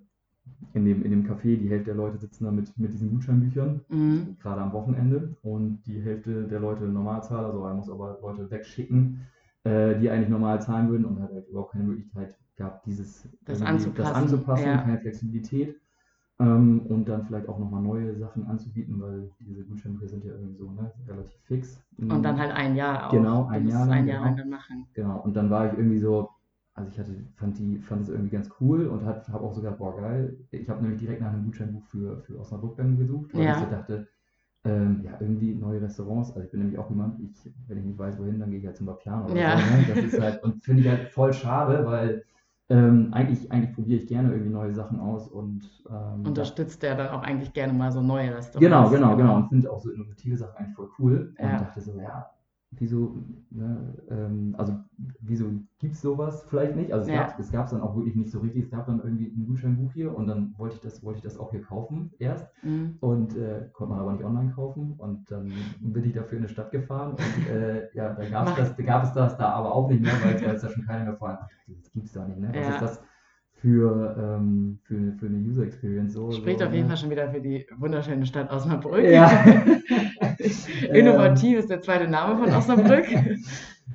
in 0.72 0.84
dem, 0.84 1.02
in 1.04 1.10
dem 1.10 1.26
Café, 1.26 1.56
die 1.56 1.68
Hälfte 1.68 1.86
der 1.86 1.94
Leute 1.96 2.18
sitzen 2.18 2.44
da 2.44 2.50
mit, 2.52 2.76
mit 2.78 2.92
diesen 2.92 3.10
Gutscheinbüchern, 3.10 3.80
Mhm. 3.88 4.36
gerade 4.40 4.60
am 4.60 4.72
Wochenende 4.72 5.34
und 5.42 5.82
die 5.86 6.00
Hälfte 6.00 6.44
der 6.44 6.60
Leute 6.60 6.84
normal 6.84 7.22
zahlt, 7.22 7.46
also 7.46 7.64
er 7.64 7.74
muss 7.74 7.90
aber 7.90 8.18
Leute 8.22 8.50
wegschicken, 8.50 9.26
äh, 9.64 9.98
die 9.98 10.10
eigentlich 10.10 10.28
normal 10.28 10.62
zahlen 10.62 10.88
würden 10.88 11.04
und 11.04 11.20
hat 11.20 11.32
halt 11.32 11.48
überhaupt 11.48 11.72
keine 11.72 11.84
Möglichkeit 11.84 12.36
gehabt, 12.56 12.86
dieses 12.86 13.28
Das 13.44 13.62
anzupassen, 13.62 13.96
das 13.96 14.14
anzupassen 14.14 14.66
ja. 14.66 14.76
keine 14.78 14.98
Flexibilität 14.98 15.76
ähm, 16.38 16.80
und 16.88 17.08
dann 17.08 17.26
vielleicht 17.26 17.48
auch 17.48 17.58
nochmal 17.58 17.82
neue 17.82 18.16
Sachen 18.16 18.46
anzubieten, 18.46 19.00
weil 19.00 19.30
diese 19.40 19.64
Gutscheinbücher 19.64 20.08
sind 20.08 20.24
ja 20.24 20.32
irgendwie 20.32 20.54
so 20.54 20.70
ne, 20.70 20.90
relativ 21.06 21.38
fix. 21.42 21.82
Und 21.98 22.22
dann 22.22 22.38
halt 22.38 22.52
ein 22.52 22.76
Jahr 22.76 23.08
auch. 23.08 23.12
Genau, 23.12 23.46
ein 23.46 23.68
Jahr 23.68 23.86
lang, 23.86 23.98
ein 23.98 24.08
Jahr 24.08 24.20
lang 24.22 24.36
genau. 24.36 24.42
dann 24.42 24.50
machen. 24.50 24.86
Genau, 24.94 25.20
und 25.20 25.34
dann 25.36 25.50
war 25.50 25.66
ich 25.66 25.78
irgendwie 25.78 25.98
so, 25.98 26.30
also 26.74 26.90
ich 26.90 26.98
hatte, 26.98 27.14
fand 27.36 27.58
die, 27.58 27.78
fand 27.78 28.02
es 28.02 28.08
irgendwie 28.08 28.30
ganz 28.30 28.48
cool 28.60 28.86
und 28.86 29.04
habe 29.04 29.40
auch 29.40 29.54
sogar, 29.54 29.72
boah 29.72 29.96
geil, 29.96 30.38
ich 30.50 30.68
habe 30.68 30.82
nämlich 30.82 31.00
direkt 31.00 31.20
nach 31.20 31.32
einem 31.32 31.44
Gutscheinbuch 31.44 31.84
für, 31.86 32.20
für 32.22 32.38
Osnabrück 32.38 32.76
dann 32.76 32.98
gesucht, 32.98 33.34
weil 33.34 33.42
Ja. 33.42 33.54
ich 33.54 33.58
so 33.58 33.70
dachte, 33.70 34.08
ähm, 34.64 35.00
ja, 35.04 35.12
irgendwie 35.20 35.54
neue 35.54 35.80
Restaurants, 35.80 36.30
also 36.30 36.42
ich 36.42 36.50
bin 36.50 36.60
nämlich 36.60 36.78
auch 36.78 36.90
jemand, 36.90 37.20
ich, 37.20 37.52
wenn 37.66 37.78
ich 37.78 37.84
nicht 37.84 37.98
weiß, 37.98 38.18
wohin, 38.18 38.38
dann 38.40 38.50
gehe 38.50 38.60
ich 38.60 38.66
halt 38.66 38.76
zum 38.76 38.86
Vapiano 38.86 39.26
oder 39.26 39.36
Ja. 39.36 39.56
so, 39.58 39.76
ne? 39.76 39.84
das 39.88 39.98
ist 40.02 40.20
halt, 40.20 40.42
und 40.44 40.64
finde 40.64 40.82
ich 40.82 40.88
halt 40.88 41.08
voll 41.10 41.32
schade, 41.32 41.84
weil 41.86 42.24
ähm, 42.68 43.08
eigentlich, 43.12 43.50
eigentlich 43.50 43.74
probiere 43.74 44.00
ich 44.00 44.08
gerne 44.08 44.30
irgendwie 44.32 44.52
neue 44.52 44.74
Sachen 44.74 45.00
aus 45.00 45.28
und 45.28 45.62
ähm, 45.90 46.26
Unterstützt 46.26 46.82
der 46.82 46.94
dann 46.94 47.08
auch 47.08 47.22
eigentlich 47.22 47.52
gerne 47.52 47.72
mal 47.72 47.90
so 47.90 48.00
neue 48.02 48.36
Restaurants. 48.36 48.60
Genau, 48.60 48.90
genau, 48.90 49.16
genau. 49.16 49.36
Und 49.36 49.48
finde 49.48 49.70
auch 49.72 49.80
so 49.80 49.90
innovative 49.90 50.36
Sachen 50.36 50.56
eigentlich 50.56 50.76
voll 50.76 50.90
cool. 50.98 51.34
Und 51.38 51.48
Ja. 51.48 51.58
dachte 51.58 51.80
so, 51.80 51.98
ja, 51.98 52.30
wieso, 52.72 53.16
ne, 53.50 53.94
ähm, 54.10 54.54
also 54.56 54.74
wieso 55.20 55.46
gibt 55.78 55.94
es 55.94 56.00
sowas 56.02 56.46
vielleicht 56.48 56.76
nicht? 56.76 56.92
Also 56.92 57.10
es 57.10 57.14
Ja. 57.14 57.34
gab 57.50 57.64
es 57.66 57.72
dann 57.72 57.80
auch 57.80 57.96
wirklich 57.96 58.14
nicht 58.14 58.30
so 58.30 58.38
richtig. 58.40 58.64
Es 58.64 58.70
gab 58.70 58.86
dann 58.86 59.00
irgendwie 59.02 59.26
ein 59.26 59.46
Gutscheinbuch 59.46 59.92
hier 59.92 60.14
und 60.16 60.26
dann 60.28 60.54
wollte 60.56 60.76
ich 60.76 60.80
das, 60.80 61.02
wollte 61.02 61.18
ich 61.18 61.24
das 61.24 61.38
auch 61.38 61.50
hier 61.50 61.62
kaufen 61.62 62.12
erst. 62.18 62.46
Mhm. 62.62 62.96
Und 63.00 63.36
äh, 63.36 63.68
konnte 63.72 63.92
man 63.92 64.00
aber 64.00 64.12
nicht 64.12 64.24
online 64.24 64.52
kaufen. 64.52 64.94
Und 64.98 65.30
dann 65.30 65.52
bin 65.80 66.04
ich 66.04 66.12
dafür 66.12 66.38
in 66.38 66.44
eine 66.44 66.48
Stadt 66.48 66.70
gefahren 66.70 67.12
und 67.12 67.46
äh, 67.50 67.88
ja, 67.94 68.14
da 68.14 68.24
gab 68.28 68.48
es 68.48 68.54
das, 68.54 68.76
da 68.76 68.82
gab 68.82 69.04
es 69.04 69.12
das 69.12 69.36
da 69.36 69.50
aber 69.50 69.74
auch 69.74 69.88
nicht 69.90 70.02
mehr, 70.02 70.12
weil 70.22 70.34
es 70.36 70.42
es 70.42 70.62
da 70.62 70.68
schon 70.68 70.86
keiner 70.86 71.04
mehr 71.04 71.16
vor 71.16 71.30
hat. 71.30 71.50
Das 71.66 71.90
gibt 71.92 72.06
es 72.06 72.12
da 72.12 72.26
nicht, 72.26 72.38
ne? 72.38 72.48
Was 72.54 72.66
Ja. 72.66 72.74
ist 72.74 72.82
das 72.82 73.02
für, 73.54 74.16
ähm, 74.18 74.78
für, 74.84 75.12
für 75.18 75.26
eine 75.26 75.38
User 75.38 75.64
Experience 75.64 76.12
so? 76.14 76.30
Spricht 76.32 76.60
so, 76.60 76.66
auf 76.66 76.72
jeden 76.72 76.84
ne? 76.84 76.88
Fall 76.88 76.96
schon 76.96 77.10
wieder 77.10 77.28
für 77.30 77.40
die 77.40 77.66
wunderschöne 77.76 78.26
Stadt 78.26 78.50
Osnabrück. 78.52 79.04
Ja. 79.04 79.30
Innovativ 80.92 81.58
ist 81.58 81.70
der 81.70 81.80
zweite 81.82 82.08
Name 82.08 82.36
von 82.38 82.54
Osnabrück. 82.54 83.06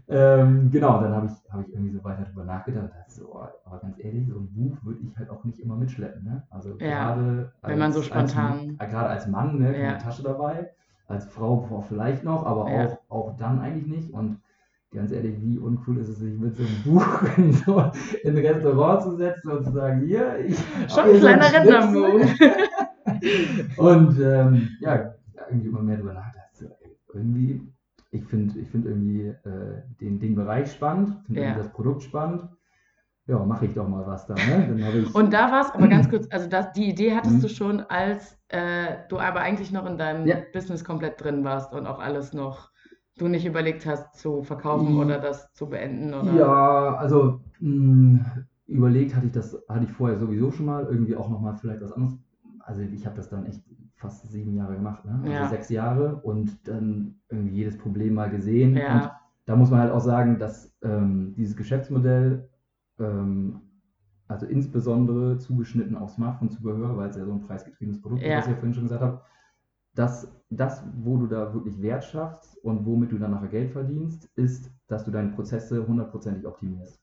Ähm, 0.08 0.70
genau, 0.72 1.02
dann 1.02 1.16
habe 1.16 1.26
ich, 1.28 1.52
hab 1.52 1.62
ich 1.66 1.74
irgendwie 1.74 1.92
so 1.92 2.04
weiter 2.04 2.26
drüber 2.26 2.44
nachgedacht. 2.44 2.92
So, 3.08 3.24
oh, 3.34 3.48
aber 3.66 3.80
ganz 3.80 3.96
ehrlich, 3.98 4.28
so 4.28 4.36
ein 4.38 4.50
Buch 4.54 4.78
würde 4.84 5.00
ich 5.02 5.18
halt 5.18 5.32
auch 5.32 5.44
nicht 5.46 5.60
immer 5.60 5.76
mitschleppen. 5.78 6.24
Ne? 6.24 6.44
Also 6.52 6.76
Ja, 6.80 7.16
gerade 7.16 7.52
wenn 7.64 7.80
man 7.80 7.92
so 7.92 8.00
als, 8.00 8.08
spontan- 8.08 8.76
Als, 8.78 8.92
gerade 8.92 9.10
als 9.10 9.28
Mann, 9.28 9.58
ne, 9.58 9.72
keine 9.72 9.84
Ja. 9.84 9.98
Tasche 9.98 10.22
dabei. 10.22 10.70
Als 11.08 11.26
Frau 11.26 11.56
boah, 11.68 11.82
vielleicht 11.82 12.24
noch, 12.24 12.46
aber 12.46 12.70
Ja. 12.70 12.86
auch, 12.86 12.98
auch 13.10 13.38
dann 13.38 13.60
eigentlich 13.62 13.88
nicht. 13.88 14.14
Und 14.14 14.42
ganz 14.94 15.12
ehrlich, 15.12 15.38
wie 15.42 15.58
uncool 15.58 15.98
ist 15.98 16.10
es, 16.10 16.20
sich 16.20 16.38
mit 16.38 16.56
so 16.56 16.62
einem 16.64 16.84
Buch 16.84 17.24
in, 17.38 17.54
so, 17.54 17.80
in 18.24 18.38
ein 18.38 18.46
Restaurant 18.46 19.02
zu 19.02 19.16
setzen 19.16 19.50
und 19.50 19.64
zu 19.66 19.72
sagen, 19.72 20.02
hier, 20.06 20.38
ich 20.46 20.58
Schon 20.94 21.06
ein 21.06 21.20
kleiner. 21.20 21.52
Rentnermove. 21.52 22.28
Und 23.78 24.20
ähm, 24.20 24.70
ja, 24.82 25.15
irgendwie 25.50 25.70
immer 25.70 25.82
mehr 25.82 25.98
drüber 25.98 26.14
nachgedacht. 26.14 26.50
Irgendwie, 27.14 27.62
ich 28.12 28.24
finde 28.26 28.60
ich 28.60 28.70
find 28.70 28.86
irgendwie 28.86 29.22
äh, 29.28 29.82
den, 30.02 30.20
den 30.20 30.36
Bereich 30.36 30.72
spannend, 30.72 31.16
finde 31.26 31.42
Ja. 31.42 31.58
das 31.58 31.72
Produkt 31.72 32.04
spannend. 32.04 32.44
Ja, 33.28 33.44
mache 33.46 33.66
ich 33.66 33.74
doch 33.74 33.88
mal 33.88 34.06
was 34.06 34.28
da. 34.28 34.36
Ne? 34.36 35.12
Und 35.14 35.34
da 35.34 35.52
war 35.52 35.62
es 35.62 35.72
aber 35.72 35.88
ganz 35.88 36.08
kurz, 36.10 36.28
also 36.32 36.48
das, 36.48 36.72
die 36.74 36.90
Idee 36.90 37.16
hattest 37.16 37.38
Mhm. 37.38 37.42
du 37.44 37.50
schon, 37.50 37.82
als 37.82 38.38
äh, 38.50 38.98
du 39.10 39.20
aber 39.20 39.40
eigentlich 39.42 39.72
noch 39.72 39.86
in 39.86 39.98
deinem 39.98 40.28
Ja. 40.28 40.38
Business 40.54 40.84
komplett 40.84 41.22
drin 41.24 41.44
warst 41.44 41.74
und 41.74 41.88
auch 41.88 42.00
alles 42.00 42.34
noch, 42.34 42.72
du 43.18 43.28
nicht 43.28 43.46
überlegt 43.46 43.86
hast 43.86 44.16
zu 44.20 44.44
verkaufen 44.44 44.96
oder 44.98 45.20
das 45.20 45.52
zu 45.54 45.70
beenden 45.70 46.14
oder. 46.14 46.36
ja, 46.38 46.96
also 46.96 47.42
mh, 47.60 48.46
überlegt 48.68 49.16
hatte 49.16 49.28
ich 49.28 49.32
das, 49.34 49.58
hatte 49.70 49.86
ich 49.86 49.92
vorher 49.92 50.18
sowieso 50.20 50.52
schon 50.52 50.66
mal, 50.66 50.86
irgendwie 50.86 51.16
auch 51.16 51.30
nochmal 51.30 51.56
vielleicht 51.58 51.82
was 51.82 51.92
anderes. 51.92 52.18
Also 52.60 52.82
ich 52.82 53.06
habe 53.06 53.16
das 53.16 53.30
dann 53.30 53.46
echt 53.46 53.62
fast 53.96 54.30
sieben 54.30 54.56
Jahre 54.56 54.76
gemacht, 54.76 55.06
ne? 55.06 55.14
also 55.22 55.32
Ja. 55.32 55.48
sechs 55.50 55.70
Jahre 55.70 56.18
und 56.18 56.68
dann 56.68 57.16
irgendwie 57.30 57.56
jedes 57.56 57.78
Problem 57.78 58.14
mal 58.14 58.30
gesehen. 58.30 58.72
Und 58.72 58.78
Ja, 58.78 59.20
da 59.46 59.56
muss 59.56 59.70
man 59.72 59.80
halt 59.80 59.92
auch 59.92 60.02
sagen, 60.02 60.38
dass 60.38 60.76
ähm, 60.84 61.34
dieses 61.36 61.56
Geschäftsmodell, 61.56 62.50
ähm, 63.00 63.62
also 64.28 64.46
insbesondere 64.48 65.38
zugeschnitten 65.38 65.96
auf 65.96 66.12
Smartphone-Zubehör, 66.12 66.98
weil 66.98 67.10
es 67.10 67.16
ja 67.16 67.26
so 67.26 67.32
ein 67.32 67.42
preisgetriebenes 67.42 68.02
Produkt 68.02 68.22
ist, 68.24 68.28
Ja. 68.30 68.38
was 68.38 68.46
ich 68.46 68.52
ja 68.52 68.58
vorhin 68.58 68.74
schon 68.74 68.84
gesagt 68.84 69.02
habe, 69.02 69.22
dass 69.94 70.32
das, 70.50 70.84
wo 70.98 71.18
du 71.18 71.28
da 71.28 71.54
wirklich 71.54 71.82
Wert 71.82 72.04
schaffst 72.04 72.58
und 72.64 72.86
womit 72.86 73.12
du 73.12 73.18
dann 73.18 73.32
nachher 73.32 73.48
Geld 73.48 73.72
verdienst, 73.72 74.30
ist, 74.36 74.72
dass 74.88 75.06
du 75.06 75.12
deine 75.12 75.30
Prozesse 75.30 75.88
hundertprozentig 75.88 76.46
optimierst. 76.46 77.00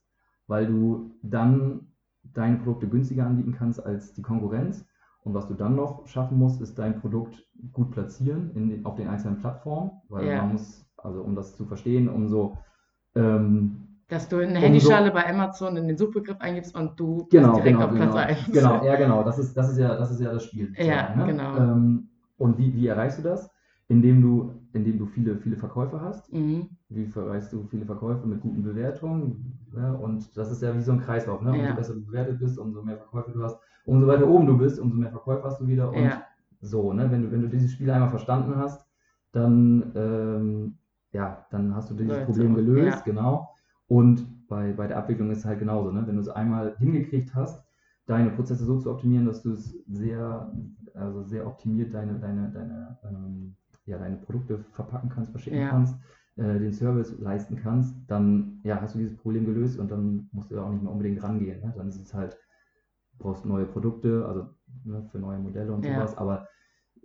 Weil 0.47 0.67
du 0.67 1.15
dann 1.23 1.87
deine 2.21 2.57
Produkte 2.57 2.87
günstiger 2.87 3.25
anbieten 3.25 3.53
kannst 3.53 3.83
als 3.83 4.13
die 4.13 4.21
Konkurrenz. 4.21 4.85
Und 5.23 5.33
was 5.33 5.47
du 5.47 5.53
dann 5.53 5.75
noch 5.75 6.05
schaffen 6.07 6.37
musst, 6.37 6.61
ist 6.61 6.77
dein 6.77 6.99
Produkt 6.99 7.35
gut 7.71 7.91
platzieren 7.91 8.51
in 8.55 8.69
den, 8.69 8.85
auf 8.85 8.95
den 8.95 9.07
einzelnen 9.07 9.37
Plattformen. 9.37 9.91
Weil 10.09 10.27
Ja. 10.27 10.37
man 10.41 10.53
muss, 10.53 10.85
also 10.97 11.21
um 11.21 11.35
das 11.35 11.55
zu 11.55 11.65
verstehen, 11.65 12.09
umso 12.09 12.57
ähm, 13.15 13.77
dass 14.09 14.27
du 14.27 14.37
eine 14.37 14.47
Umso- 14.49 14.59
Handyschale 14.61 15.11
bei 15.11 15.27
Amazon 15.27 15.77
in 15.77 15.87
den 15.87 15.97
Suchbegriff 15.97 16.39
eingibst 16.39 16.75
und 16.75 16.99
du 16.99 17.19
bist 17.19 17.31
Genau, 17.31 17.53
direkt 17.55 17.77
genau, 17.79 17.85
auf 17.85 17.95
Platz 17.95 18.09
genau. 18.09 18.15
1. 18.15 18.51
Genau, 18.51 18.85
ja, 18.85 18.95
genau. 18.95 19.23
Das 19.23 19.39
ist, 19.39 19.55
das 19.55 19.71
ist 19.71 19.77
ja, 19.77 19.95
das 19.95 20.11
ist 20.11 20.19
ja 20.19 20.31
das 20.31 20.43
Spiel. 20.43 20.73
Ja, 20.77 21.15
ne? 21.15 21.25
genau. 21.27 21.57
Ähm, 21.57 22.09
und 22.37 22.57
wie, 22.57 22.75
wie 22.75 22.87
erreichst 22.87 23.19
du 23.19 23.23
das? 23.23 23.49
Indem 23.87 24.21
du, 24.21 24.51
indem 24.73 24.97
du 24.99 25.05
viele, 25.05 25.37
viele 25.37 25.55
Verkäufe 25.55 26.01
hast. 26.01 26.31
Mhm. 26.33 26.69
Wie 26.89 27.09
erreichst 27.15 27.53
du 27.53 27.63
viele 27.69 27.85
Verkäufe 27.85 28.27
mit 28.27 28.41
guten 28.41 28.61
Bewertungen? 28.63 29.57
Ja, 29.75 29.93
und 29.93 30.35
das 30.37 30.51
ist 30.51 30.61
ja 30.61 30.75
wie 30.75 30.81
so 30.81 30.91
ein 30.91 30.99
Kreislauf. 30.99 31.41
Ne? 31.41 31.51
Ja. 31.55 31.61
Umso 31.63 31.75
besser 31.75 31.93
du 31.95 32.05
bewertet 32.05 32.39
bist, 32.39 32.59
umso 32.59 32.83
mehr 32.83 32.97
Verkäufe 32.97 33.31
du 33.31 33.41
hast, 33.43 33.57
umso 33.85 34.07
weiter 34.07 34.27
oben 34.27 34.45
du 34.47 34.57
bist, 34.57 34.79
umso 34.79 34.97
mehr 34.97 35.11
Verkäufe 35.11 35.43
hast 35.43 35.59
du 35.59 35.67
wieder. 35.67 35.89
Und 35.91 36.03
Ja. 36.03 36.23
so, 36.61 36.93
ne? 36.93 37.11
wenn, 37.11 37.23
du, 37.23 37.31
wenn 37.31 37.41
du 37.41 37.49
dieses 37.49 37.73
Spiel 37.73 37.89
einmal 37.91 38.09
verstanden 38.09 38.55
hast, 38.55 38.85
dann, 39.31 39.91
ähm, 39.95 40.75
ja, 41.11 41.45
dann 41.51 41.75
hast 41.75 41.89
du 41.89 41.95
dieses 41.95 42.09
Läuft's 42.17 42.25
Problem 42.25 42.55
gelöst, 42.55 42.97
ja. 42.97 43.03
genau. 43.03 43.49
Und 43.87 44.47
bei, 44.47 44.71
bei 44.73 44.87
der 44.87 44.97
Abwicklung 44.97 45.31
ist 45.31 45.39
es 45.39 45.45
halt 45.45 45.59
genauso. 45.59 45.91
Ne? 45.91 46.03
Wenn 46.05 46.15
du 46.15 46.21
es 46.21 46.29
einmal 46.29 46.75
hingekriegt 46.77 47.33
hast, 47.35 47.63
deine 48.05 48.31
Prozesse 48.31 48.65
so 48.65 48.79
zu 48.79 48.91
optimieren, 48.91 49.25
dass 49.25 49.41
du 49.41 49.53
es 49.53 49.75
sehr, 49.87 50.51
also 50.93 51.23
sehr 51.23 51.45
optimiert 51.47 51.93
deine, 51.93 52.19
deine, 52.19 52.51
deine, 52.51 52.97
ähm, 53.03 53.55
ja, 53.85 53.97
deine 53.97 54.17
Produkte 54.17 54.59
verpacken 54.71 55.09
kannst, 55.09 55.31
verschicken 55.31 55.59
Ja. 55.59 55.69
kannst, 55.69 55.95
äh, 56.35 56.59
den 56.59 56.73
Service 56.73 57.17
leisten 57.19 57.55
kannst, 57.55 57.95
dann 58.07 58.59
ja, 58.63 58.81
hast 58.81 58.95
du 58.95 58.99
dieses 58.99 59.17
Problem 59.17 59.45
gelöst 59.45 59.79
und 59.79 59.91
dann 59.91 60.29
musst 60.31 60.51
du 60.51 60.55
da 60.55 60.63
auch 60.63 60.71
nicht 60.71 60.83
mehr 60.83 60.91
unbedingt 60.91 61.21
rangehen. 61.21 61.61
Ne? 61.61 61.73
Dann 61.75 61.87
ist 61.87 62.01
es 62.01 62.13
halt, 62.13 62.37
brauchst 63.23 63.45
neue 63.45 63.65
Produkte, 63.65 64.25
also 64.27 64.49
ne, 64.83 65.03
für 65.11 65.19
neue 65.19 65.39
Modelle 65.39 65.73
und 65.73 65.83
Ja. 65.83 65.95
sowas, 65.95 66.17
aber 66.17 66.47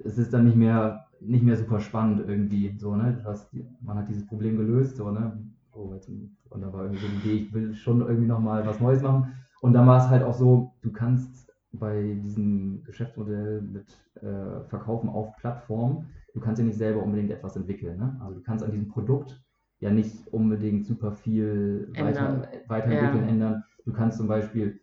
es 0.05 0.19
ist 0.19 0.33
dann 0.33 0.45
nicht 0.45 0.57
mehr, 0.57 1.07
nicht 1.21 1.45
mehr 1.45 1.57
super 1.57 1.81
spannend 1.81 2.23
irgendwie. 2.29 2.77
So, 2.79 2.95
ne? 2.95 3.23
Hast, 3.25 3.51
man 3.81 3.97
hat 3.99 4.09
dieses 4.09 4.27
Problem 4.27 4.57
gelöst, 4.57 4.97
so, 4.97 5.11
ne? 5.11 5.33
Oh, 5.73 5.95
jetzt, 5.95 6.09
und 6.09 6.61
da 6.61 6.73
war 6.73 6.85
irgendwie 6.85 7.07
die 7.07 7.29
Idee, 7.31 7.45
ich 7.45 7.53
will 7.53 7.75
schon 7.75 8.01
irgendwie 8.01 8.27
nochmal 8.27 8.67
was 8.67 8.81
Neues 8.81 9.03
machen. 9.03 9.33
Und 9.61 9.73
dann 9.73 9.87
war 9.87 9.99
es 10.05 10.09
halt 10.09 10.23
auch 10.23 10.35
so, 10.35 10.73
du 10.83 10.93
kannst 10.93 11.53
bei 11.73 12.19
diesem 12.23 12.83
Geschäftsmodell 12.85 13.61
mit 13.61 13.87
äh, 14.23 14.61
Verkaufen 14.69 15.09
auf 15.09 15.37
Plattform, 15.37 16.07
du 16.35 16.41
kannst 16.41 16.59
ja 16.61 16.65
nicht 16.65 16.79
selber 16.79 17.03
unbedingt 17.03 17.31
etwas 17.31 17.57
entwickeln. 17.57 17.99
Ne? 17.99 18.17
Also 18.21 18.35
du 18.37 18.43
kannst 18.43 18.65
an 18.65 18.71
diesem 18.71 18.89
Produkt 18.89 19.41
ja 19.81 19.91
nicht 19.91 20.27
unbedingt 20.33 20.87
super 20.87 21.13
viel 21.13 21.91
Ändern. 21.95 22.41
weiter, 22.43 22.49
weiterentwickeln, 22.69 23.25
Ja. 23.25 23.29
ändern. 23.31 23.65
Du 23.85 23.93
kannst 23.93 24.19
zum 24.19 24.29
Beispiel 24.29 24.81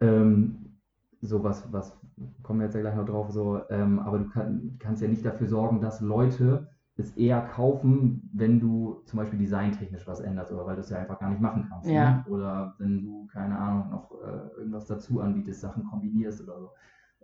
ähm, 0.00 0.61
sowas, 1.22 1.66
was 1.72 1.96
kommen 2.42 2.60
wir 2.60 2.66
jetzt 2.66 2.74
ja 2.74 2.80
gleich 2.80 2.96
noch 2.96 3.06
drauf, 3.06 3.30
so, 3.30 3.62
ähm, 3.70 4.00
aber 4.00 4.18
du 4.18 4.28
kann, 4.28 4.76
kannst 4.78 5.02
ja 5.02 5.08
nicht 5.08 5.24
dafür 5.24 5.46
sorgen, 5.46 5.80
dass 5.80 6.00
Leute 6.00 6.68
es 6.96 7.16
eher 7.16 7.40
kaufen, 7.40 8.30
wenn 8.34 8.60
du 8.60 9.02
zum 9.06 9.18
Beispiel 9.18 9.38
designtechnisch 9.38 10.06
was 10.06 10.20
änderst 10.20 10.52
oder 10.52 10.66
weil 10.66 10.74
du 10.74 10.82
es 10.82 10.90
ja 10.90 10.98
einfach 10.98 11.18
gar 11.18 11.30
nicht 11.30 11.40
machen 11.40 11.66
kannst. 11.68 11.88
Ja. 11.88 12.10
Ne? 12.10 12.24
Oder 12.28 12.74
wenn 12.78 13.02
du, 13.02 13.26
keine 13.32 13.58
Ahnung, 13.58 13.90
noch 13.90 14.10
äh, 14.22 14.58
irgendwas 14.58 14.86
dazu 14.86 15.20
anbietest, 15.20 15.62
Sachen 15.62 15.84
kombinierst 15.84 16.42
oder 16.42 16.60
so. 16.60 16.70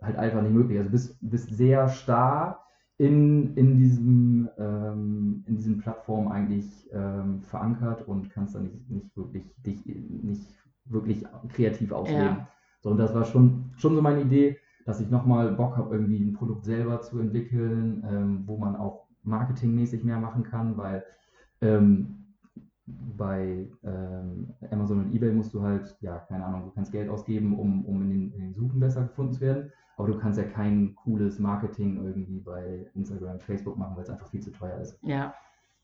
Halt 0.01 0.15
einfach 0.15 0.41
nicht 0.41 0.53
möglich. 0.53 0.77
Also 0.77 0.89
du 0.89 0.93
bist, 0.93 1.17
bist 1.21 1.55
sehr 1.55 1.87
starr 1.87 2.65
in, 2.97 3.55
in, 3.55 3.77
diesem, 3.77 4.49
ähm, 4.57 5.43
in 5.45 5.55
diesen 5.55 5.77
Plattformen 5.77 6.31
eigentlich 6.31 6.89
ähm, 6.91 7.41
verankert 7.43 8.07
und 8.07 8.29
kannst 8.31 8.55
dann 8.55 8.63
nicht, 8.63 8.89
nicht 8.89 9.15
wirklich 9.15 9.53
dich 9.61 9.85
nicht 9.85 10.47
wirklich 10.85 11.23
kreativ 11.49 11.91
ausleben. 11.91 12.23
Ja. 12.23 12.47
So, 12.81 12.89
und 12.91 12.97
das 12.97 13.13
war 13.13 13.25
schon, 13.25 13.71
schon 13.77 13.95
so 13.95 14.01
meine 14.01 14.21
Idee, 14.21 14.57
dass 14.85 15.01
ich 15.01 15.09
nochmal 15.09 15.51
Bock 15.53 15.77
habe, 15.77 15.93
irgendwie 15.95 16.19
ein 16.19 16.33
Produkt 16.33 16.65
selber 16.65 17.01
zu 17.01 17.19
entwickeln, 17.19 18.03
ähm, 18.07 18.43
wo 18.47 18.57
man 18.57 18.75
auch 18.75 19.07
marketingmäßig 19.23 20.03
mehr 20.03 20.19
machen 20.19 20.43
kann, 20.43 20.77
weil 20.77 21.03
ähm, 21.61 22.25
bei 22.87 23.69
ähm, 23.83 24.53
Amazon 24.71 24.99
und 25.05 25.13
eBay 25.13 25.31
musst 25.31 25.53
du 25.53 25.61
halt, 25.61 25.95
ja, 26.01 26.19
keine 26.19 26.45
Ahnung, 26.45 26.65
du 26.65 26.71
kannst 26.71 26.91
Geld 26.91 27.09
ausgeben, 27.09 27.57
um, 27.57 27.85
um 27.85 28.01
in, 28.01 28.09
den, 28.09 28.31
in 28.33 28.39
den 28.41 28.53
Suchen 28.55 28.79
besser 28.79 29.03
gefunden 29.03 29.33
zu 29.33 29.41
werden, 29.41 29.71
aber 29.97 30.07
du 30.07 30.17
kannst 30.17 30.39
ja 30.39 30.45
kein 30.45 30.95
cooles 30.95 31.39
Marketing 31.39 32.03
irgendwie 32.03 32.39
bei 32.39 32.89
Instagram, 32.95 33.39
Facebook 33.39 33.77
machen, 33.77 33.95
weil 33.95 34.03
es 34.03 34.09
einfach 34.09 34.29
viel 34.29 34.41
zu 34.41 34.51
teuer 34.51 34.79
ist. 34.79 34.99
Ja, 35.01 35.33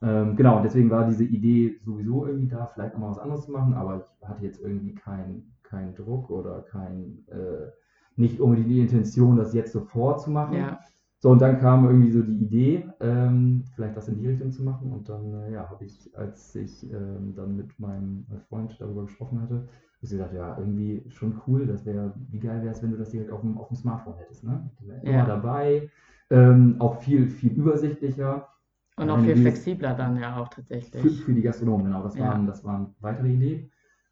Ähm, 0.02 0.36
genau, 0.36 0.62
deswegen 0.64 0.90
war 0.92 1.08
diese 1.08 1.26
Idee 1.26 1.80
sowieso 1.84 2.28
irgendwie 2.28 2.48
da, 2.50 2.68
vielleicht 2.68 2.96
auch 2.96 3.00
mal 3.00 3.12
was 3.12 3.20
anderes 3.20 3.46
zu 3.46 3.52
machen, 3.52 3.74
aber 3.74 4.08
ich 4.22 4.28
hatte 4.28 4.46
jetzt 4.46 4.62
irgendwie 4.62 4.96
keinen 4.96 5.55
keinen 5.76 5.96
Druck 5.96 6.30
oder 6.30 6.62
kein, 6.62 7.26
äh, 7.28 7.70
nicht 8.16 8.40
unbedingt 8.40 8.70
die 8.70 8.80
Intention, 8.80 9.38
das 9.38 9.54
jetzt 9.54 9.74
sofort 9.74 10.22
zu 10.22 10.32
machen. 10.32 10.56
ja, 10.56 10.80
So, 11.20 11.30
und 11.32 11.42
dann 11.42 11.60
kam 11.60 11.86
irgendwie 11.86 12.12
so 12.12 12.22
die 12.22 12.38
Idee, 12.38 12.86
ähm, 13.00 13.64
vielleicht 13.76 13.98
das 13.98 14.08
in 14.08 14.20
die 14.20 14.28
Richtung 14.28 14.52
zu 14.52 14.64
machen. 14.64 14.92
Und 14.94 15.10
dann, 15.10 15.34
äh, 15.34 15.52
ja, 15.54 15.70
habe 15.70 15.84
ich, 15.86 16.16
als 16.18 16.56
ich 16.56 16.84
ähm, 16.92 17.34
dann 17.36 17.56
mit 17.56 17.78
meinem 17.80 18.26
Freund 18.48 18.76
darüber 18.80 19.04
gesprochen 19.04 19.42
hatte, 19.42 19.56
habe 19.56 20.04
ich 20.04 20.10
gesagt, 20.10 20.34
ja, 20.34 20.58
irgendwie 20.58 21.04
schon 21.10 21.42
cool, 21.48 21.66
das 21.66 21.86
wäre, 21.86 22.14
wie 22.32 22.40
geil 22.40 22.62
wäre 22.62 22.74
es, 22.74 22.82
wenn 22.84 22.92
du 22.92 22.98
das 22.98 23.10
direkt 23.10 23.32
auf 23.32 23.42
dem, 23.42 23.58
auf 23.58 23.68
dem 23.70 23.78
Smartphone 23.78 24.16
hättest, 24.18 24.44
ne? 24.44 24.70
Ja. 25.04 25.12
immer 25.12 25.26
dabei, 25.26 25.90
ähm, 26.30 26.76
auch 26.80 27.02
viel, 27.02 27.28
viel 27.28 27.54
übersichtlicher. 27.54 28.48
und 28.98 29.10
auch 29.10 29.20
viel 29.20 29.36
flexibler 29.36 29.94
dann 29.96 30.18
ja 30.18 30.38
auch 30.38 30.48
für, 30.54 30.62
tatsächlich. 30.62 31.22
für 31.26 31.34
die 31.34 31.42
Gastronomen, 31.42 31.86
genau. 31.86 32.04
Das, 32.04 32.16
Ja. 32.16 32.30
waren, 32.30 32.48
das 32.48 32.64
waren 32.64 32.94
weitere 33.02 33.30
Ideen. 33.34 33.72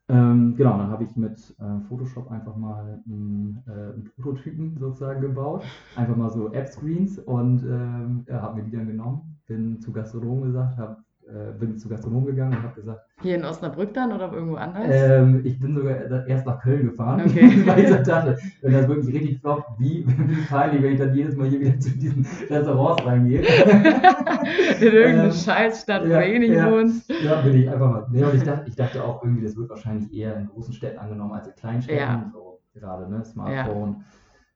Ähm, 0.10 0.56
genau, 0.58 0.78
dann 0.78 0.90
habe 0.90 1.06
ich 1.06 1.16
mit 1.16 1.56
äh, 1.60 1.80
Photoshop 1.88 2.30
einfach 2.30 2.56
mal 2.58 3.02
einen, 3.06 3.64
äh, 3.68 3.72
einen 3.72 4.12
Prototypen 4.16 4.78
sozusagen 4.78 5.22
gebaut. 5.22 5.64
Einfach 5.96 6.18
mal 6.18 6.30
so 6.30 6.52
App-Screens 6.52 7.20
und 7.20 7.64
ähm, 7.64 8.26
ja, 8.28 8.42
habe 8.42 8.58
mir 8.58 8.64
die 8.64 8.72
dann 8.76 8.88
genommen. 8.88 9.40
Bin 9.48 9.80
zu 9.80 9.92
Gastronomen 9.94 10.44
gesagt, 10.44 10.78
hab, 10.78 11.04
äh, 11.28 11.58
bin 11.58 11.78
zu 11.78 11.88
Gastronomen 11.88 12.28
gegangen 12.28 12.58
und 12.58 12.64
habe 12.64 12.76
gesagt, 12.76 13.02
Hier 13.22 13.36
in 13.36 13.46
Osnabrück 13.46 13.94
dann 13.94 14.12
oder 14.12 14.32
irgendwo 14.32 14.56
anders? 14.56 14.86
ähm, 14.88 15.42
ich 15.44 15.60
bin 15.60 15.76
sogar 15.76 16.28
erst 16.28 16.46
nach 16.46 16.62
Köln 16.62 16.90
gefahren, 16.90 17.22
Okay. 17.26 17.64
weil 17.66 17.80
ich 17.80 17.90
so 17.90 17.96
dachte, 17.96 18.38
wenn 18.62 18.74
das 18.74 18.88
wirklich 18.88 19.16
richtig 19.16 19.40
floppt, 19.40 19.80
wie, 19.80 20.06
wie 20.08 20.46
peinlich, 20.48 20.84
wenn 20.84 20.94
ich 20.94 21.00
dann 21.00 21.16
jedes 21.16 21.36
Mal 21.36 21.48
hier 21.48 21.62
wieder 21.62 21.80
zu 21.80 21.92
diesen 21.92 22.28
Restaurants 22.50 23.06
reingehe. 23.06 23.42
in 24.80 24.88
irgendeine 24.88 25.30
ähm, 25.30 25.32
Scheißstadt, 25.32 26.04
wo 26.04 26.10
ja, 26.10 26.20
du 26.20 26.26
eh 26.28 26.40
nicht 26.40 26.54
ja. 26.54 26.72
wohnst. 26.72 27.10
Ja, 27.24 27.42
bin 27.42 27.56
ich 27.56 27.70
einfach 27.70 27.90
mal. 27.90 28.08
Nee, 28.12 28.24
und 28.24 28.36
ich 28.36 28.44
dachte, 28.44 28.66
ich 28.68 28.76
dachte 28.76 29.04
auch 29.04 29.24
irgendwie, 29.24 29.44
das 29.44 29.56
wird 29.56 29.70
wahrscheinlich 29.70 30.14
eher 30.14 30.36
in 30.38 30.48
großen 30.48 30.74
Städten 30.74 31.00
angenommen 31.00 31.34
als 31.34 31.48
in 31.48 31.56
kleinen 31.56 31.82
Städten. 31.82 32.00
Ja. 32.00 32.32
So 32.34 32.60
gerade, 32.74 33.10
ne? 33.10 33.24
Smartphone. 33.24 34.04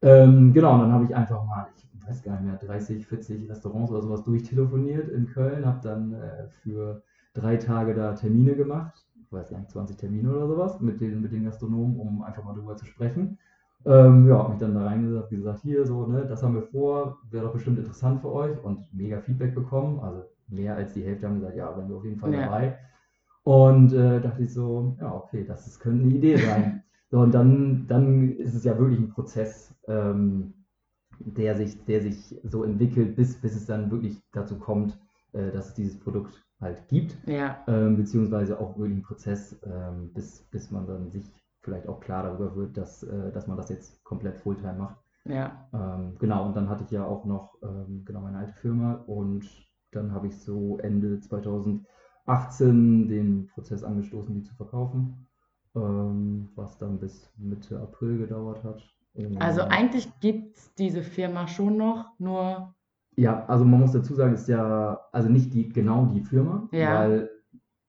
Ähm, 0.01 0.53
genau, 0.53 0.76
und 0.76 0.82
dann 0.82 0.91
habe 0.91 1.05
ich 1.05 1.15
einfach 1.15 1.43
mal, 1.45 1.68
ich 1.76 1.87
weiß 2.08 2.24
gar 2.24 2.34
nicht 2.39 2.45
mehr, 2.45 2.58
30, 2.58 3.05
40 3.08 3.49
Restaurants 3.49 3.91
oder 3.91 4.01
sowas 4.01 4.24
durchtelefoniert 4.24 5.10
in 5.10 5.28
Köln, 5.28 5.66
habe 5.66 5.80
dann 5.84 6.14
äh, 6.14 6.47
für 6.64 7.03
drei 7.34 7.58
Tage 7.58 7.93
da 7.93 8.14
Termine 8.14 8.55
gemacht. 8.55 9.05
Ich 9.26 9.32
weiß 9.32 9.49
gar 9.49 9.60
nicht, 9.60 9.72
20 9.72 9.97
Termine 9.97 10.32
oder 10.32 10.47
sowas 10.47 10.80
mit 10.82 11.01
den, 11.01 11.22
mit 11.22 11.32
den 11.34 11.43
Gastronomen, 11.45 11.99
um 11.99 12.22
einfach 12.24 12.43
mal 12.43 12.53
drüber 12.53 12.76
zu 12.78 12.86
sprechen. 12.86 13.38
Ähm, 13.86 14.28
ja, 14.28 14.38
habe 14.39 14.49
mich 14.51 14.60
dann 14.60 14.74
da 14.74 14.86
reingesagt, 14.86 15.32
wie 15.32 15.38
gesagt, 15.38 15.62
hier 15.62 15.86
so, 15.86 16.08
ne, 16.08 16.26
das 16.26 16.43
haben 16.43 16.55
wir 16.55 16.64
vor, 16.64 17.20
wäre 17.30 17.45
doch 17.45 17.53
bestimmt 17.53 17.80
interessant 17.80 18.22
für 18.22 18.32
euch 18.34 18.62
und 18.64 18.91
mega 18.93 19.22
Feedback 19.22 19.55
bekommen. 19.55 19.99
Also 19.99 20.24
mehr 20.47 20.76
als 20.76 20.93
die 20.93 21.03
Hälfte 21.03 21.28
haben 21.28 21.36
gesagt, 21.39 21.55
ja, 21.58 21.76
wären 21.78 21.89
wir 21.89 21.97
auf 21.97 22.05
jeden 22.05 22.20
Fall 22.20 22.34
Ja. 22.34 22.41
dabei. 22.43 22.78
Und 23.43 23.93
äh, 23.93 24.20
dachte 24.22 24.43
ich 24.43 24.53
so, 24.53 24.97
ja, 24.99 25.14
okay, 25.14 25.45
das 25.47 25.68
ist, 25.68 25.80
könnte 25.80 26.03
eine 26.03 26.14
Idee 26.14 26.38
sein. 26.38 26.84
so, 27.12 27.20
und 27.20 27.34
dann, 27.34 27.88
dann 27.88 28.34
ist 28.38 28.55
es 28.55 28.64
ja 28.66 28.78
wirklich 28.78 28.99
ein 28.99 29.10
Prozess, 29.10 29.74
ähm, 29.88 30.53
der 31.20 31.55
sich, 31.57 31.84
der 31.86 32.01
sich 32.01 32.36
so 32.43 32.63
entwickelt, 32.63 33.15
bis, 33.15 33.39
bis 33.41 33.55
es 33.55 33.65
dann 33.65 33.91
wirklich 33.91 34.22
dazu 34.34 34.57
kommt, 34.59 34.97
äh, 35.34 35.51
dass 35.51 35.70
es 35.70 35.74
dieses 35.76 35.99
Produkt 35.99 36.43
halt 36.59 36.88
gibt 36.88 37.18
Ja, 37.26 37.68
ähm, 37.68 37.97
beziehungsweise 37.97 38.59
auch 38.59 38.78
wirklich 38.78 38.97
ein 38.99 39.03
Prozess, 39.03 39.59
ähm, 39.63 40.11
bis, 40.13 40.43
bis 40.51 40.72
man 40.72 40.88
dann 40.88 41.11
sich 41.11 41.32
vielleicht 41.61 41.88
auch 41.88 41.99
klar 41.99 42.24
darüber 42.24 42.55
wird, 42.55 42.78
dass, 42.78 43.03
äh, 43.03 43.32
dass 43.32 43.47
man 43.47 43.57
das 43.57 43.70
jetzt 43.70 44.03
komplett 44.03 44.38
Fulltime 44.38 44.74
macht. 44.74 44.97
ja, 45.26 45.70
Ähm, 45.74 46.15
genau, 46.20 46.45
und 46.47 46.55
dann 46.55 46.70
hatte 46.70 46.84
ich 46.84 46.91
ja 46.91 47.05
auch 47.05 47.26
noch 47.26 47.55
ähm, 47.63 48.03
genau 48.05 48.22
meine 48.22 48.38
alte 48.38 48.53
Firma 48.53 48.93
und 49.07 49.45
dann 49.91 50.11
habe 50.13 50.28
ich 50.28 50.38
so 50.41 50.78
Ende 50.80 51.20
2018 51.20 53.07
den 53.07 53.47
Prozess 53.47 53.84
angestoßen, 53.84 54.34
die 54.36 54.43
zu 54.43 54.55
verkaufen, 54.55 55.28
ähm, 55.76 56.49
was 56.55 56.78
dann 56.78 56.99
bis 56.99 57.32
Mitte 57.38 57.80
April 57.82 58.18
gedauert 58.18 58.63
hat. 58.63 58.82
Also 59.39 59.61
eigentlich 59.63 60.07
gibt 60.20 60.57
es 60.57 60.74
diese 60.76 61.01
Firma 61.01 61.47
schon 61.47 61.78
noch, 61.78 62.18
nur 62.20 62.76
Ja, 63.15 63.45
also 63.47 63.65
man 63.65 63.80
muss 63.80 63.91
dazu 63.93 64.13
sagen, 64.15 64.34
ist 64.34 64.47
ja, 64.47 64.99
also 65.11 65.30
nicht 65.30 65.53
die, 65.53 65.70
genau 65.70 66.05
die 66.05 66.22
Firma, 66.22 66.68
Ja. 66.72 67.01
weil 67.01 67.30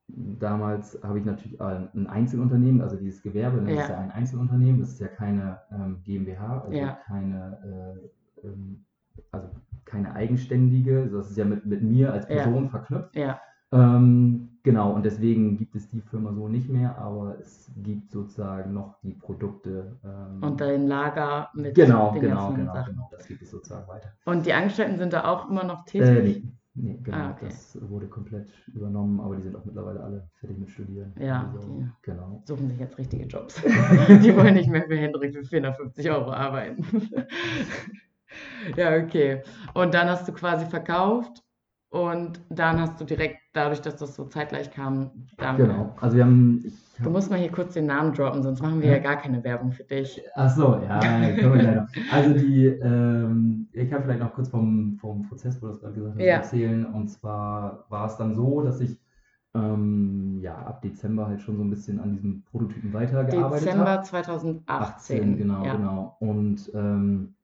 damals 0.08 0.98
habe 1.02 1.18
ich 1.18 1.24
natürlich 1.26 1.60
ein 1.60 1.88
ein 1.94 2.06
Einzelunternehmen, 2.06 2.80
also 2.80 2.96
dieses 2.96 3.22
Gewerbe, 3.22 3.58
ne, 3.60 3.72
das 3.74 3.82
ist 3.82 3.88
Ja. 3.88 3.94
ja 3.96 4.00
ein 4.00 4.10
Einzelunternehmen, 4.10 4.80
das 4.80 4.90
ist 4.92 5.00
ja 5.00 5.08
keine 5.08 5.60
ähm, 5.70 6.00
GmbH, 6.02 6.62
also 6.62 6.76
Ja. 6.78 6.98
keine, 7.06 8.00
äh, 8.42 8.46
ähm, 8.46 8.84
also 9.32 9.48
keine 9.84 10.14
eigenständige, 10.14 11.08
das 11.08 11.30
ist 11.30 11.36
ja 11.36 11.44
mit, 11.44 11.66
mit 11.66 11.82
mir 11.82 12.12
als 12.12 12.26
Ja. 12.28 12.36
Person 12.36 12.70
verknüpft. 12.70 13.14
ja, 13.16 13.38
Ähm, 13.70 14.57
genau, 14.70 14.92
und 14.92 15.04
deswegen 15.04 15.56
gibt 15.56 15.74
es 15.74 15.88
die 15.90 16.00
Firma 16.00 16.32
so 16.32 16.48
nicht 16.48 16.68
mehr, 16.68 16.96
aber 16.98 17.36
es 17.40 17.70
gibt 17.82 18.10
sozusagen 18.10 18.72
noch 18.72 18.96
die 19.02 19.14
Produkte. 19.14 19.96
Ähm, 20.04 20.42
und 20.42 20.60
dein 20.60 20.86
Lager 20.86 21.48
mit 21.54 21.74
genau, 21.74 22.12
den 22.12 22.22
genau, 22.22 22.46
ganzen 22.48 22.56
genau, 22.56 22.72
Sachen. 22.74 22.94
genau, 22.94 23.08
das 23.10 23.26
gibt 23.26 23.42
es 23.42 23.50
sozusagen 23.50 23.88
weiter. 23.88 24.12
Und 24.24 24.46
die 24.46 24.52
Angestellten 24.52 24.98
sind 24.98 25.12
da 25.12 25.24
auch 25.24 25.48
immer 25.50 25.64
noch 25.64 25.84
Äh, 25.86 26.00
tätig? 26.00 26.42
nee, 26.74 26.92
nee, 26.92 26.98
genau. 27.02 27.16
Ah, 27.18 27.30
okay. 27.30 27.46
Das 27.48 27.78
wurde 27.88 28.06
komplett 28.06 28.48
übernommen, 28.74 29.20
aber 29.20 29.36
die 29.36 29.42
sind 29.42 29.56
auch 29.56 29.64
mittlerweile 29.64 30.00
alle 30.00 30.28
fertig 30.40 30.58
mit 30.58 30.70
Studieren. 30.70 31.12
Ja, 31.18 31.50
Also, 31.54 31.68
die- 31.68 31.86
genau. 32.02 32.42
Suchen 32.46 32.68
sich 32.68 32.78
jetzt 32.78 32.98
richtige 32.98 33.24
Jobs. 33.24 33.60
Die 34.22 34.34
wollen 34.36 34.54
nicht 34.54 34.68
mehr 34.68 34.84
für 34.86 34.96
Hendrik 34.96 35.34
für 35.34 35.44
450 35.44 36.10
Euro 36.10 36.30
arbeiten. 36.32 36.84
Ja, 38.76 38.96
okay. 38.96 39.42
Und 39.74 39.94
dann 39.94 40.08
hast 40.08 40.28
du 40.28 40.32
quasi 40.32 40.66
verkauft 40.66 41.42
und 41.90 42.40
dann 42.50 42.80
hast 42.80 43.00
du 43.00 43.04
direkt, 43.04 43.37
dadurch, 43.52 43.80
dass 43.80 43.96
das 43.96 44.14
so 44.14 44.24
zeitgleich 44.26 44.70
kam, 44.70 45.10
dann. 45.36 45.56
Genau. 45.56 45.94
Also 46.00 46.16
wir 46.16 46.24
haben. 46.24 46.62
Ich 46.66 46.74
Du 46.98 47.04
hab, 47.04 47.12
musst 47.12 47.30
mal 47.30 47.38
hier 47.38 47.52
kurz 47.52 47.74
den 47.74 47.86
Namen 47.86 48.12
droppen, 48.12 48.42
sonst 48.42 48.60
machen 48.60 48.80
wir 48.80 48.88
Ja. 48.88 48.96
ja 48.96 49.02
gar 49.02 49.16
keine 49.16 49.44
Werbung 49.44 49.70
für 49.70 49.84
dich. 49.84 50.20
ach 50.34 50.50
so, 50.50 50.80
ja, 50.82 50.98
können 50.98 51.54
wir 51.54 51.62
noch. 51.82 51.88
Also 52.10 52.34
die, 52.34 52.66
ähm, 52.66 53.68
ich 53.72 53.88
kann 53.88 54.02
vielleicht 54.02 54.18
noch 54.18 54.34
kurz 54.34 54.48
vom, 54.48 54.96
vom 55.00 55.22
Prozess, 55.28 55.62
wo 55.62 55.66
du 55.66 55.72
das 55.72 55.80
gerade 55.80 55.94
gesagt 55.94 56.14
hast, 56.16 56.24
Ja. 56.24 56.34
erzählen. 56.38 56.86
Und 56.86 57.06
zwar 57.08 57.84
war 57.88 58.06
es 58.06 58.16
dann 58.16 58.34
so, 58.34 58.62
dass 58.62 58.80
ich 58.80 58.98
ähm, 59.54 60.40
ja 60.42 60.56
ab 60.56 60.82
Dezember 60.82 61.28
halt 61.28 61.40
schon 61.40 61.56
so 61.56 61.62
ein 61.62 61.70
bisschen 61.70 62.00
an 62.00 62.12
diesem 62.14 62.42
Prototypen 62.50 62.92
weitergearbeitet 62.92 63.42
habe. 63.44 63.60
Dezember 63.60 64.02
2018. 64.02 65.36
genau, 65.38 65.64
ja. 65.64 65.76
genau. 65.76 66.16
Und 66.18 66.68
ähm, 66.74 67.34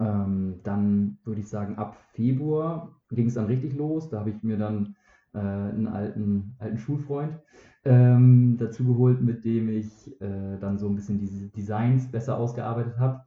ähm, 0.00 0.60
dann 0.62 1.18
würde 1.24 1.40
ich 1.40 1.48
sagen, 1.48 1.76
ab 1.76 1.96
Februar 2.12 2.88
ging 3.10 3.26
es 3.26 3.34
dann 3.34 3.46
richtig 3.46 3.74
los. 3.76 4.08
Da 4.08 4.20
habe 4.20 4.30
ich 4.30 4.42
mir 4.42 4.56
dann 4.56 4.96
äh, 5.34 5.38
einen 5.38 5.86
alten, 5.86 6.54
alten 6.58 6.78
Schulfreund 6.78 7.38
ähm, 7.84 8.56
dazu 8.58 8.84
geholt, 8.84 9.20
mit 9.22 9.44
dem 9.44 9.68
ich 9.68 10.20
äh, 10.20 10.58
dann 10.60 10.78
so 10.78 10.88
ein 10.88 10.94
bisschen 10.94 11.18
diese 11.18 11.48
Designs 11.48 12.10
besser 12.10 12.36
ausgearbeitet 12.36 12.98
habe. 12.98 13.22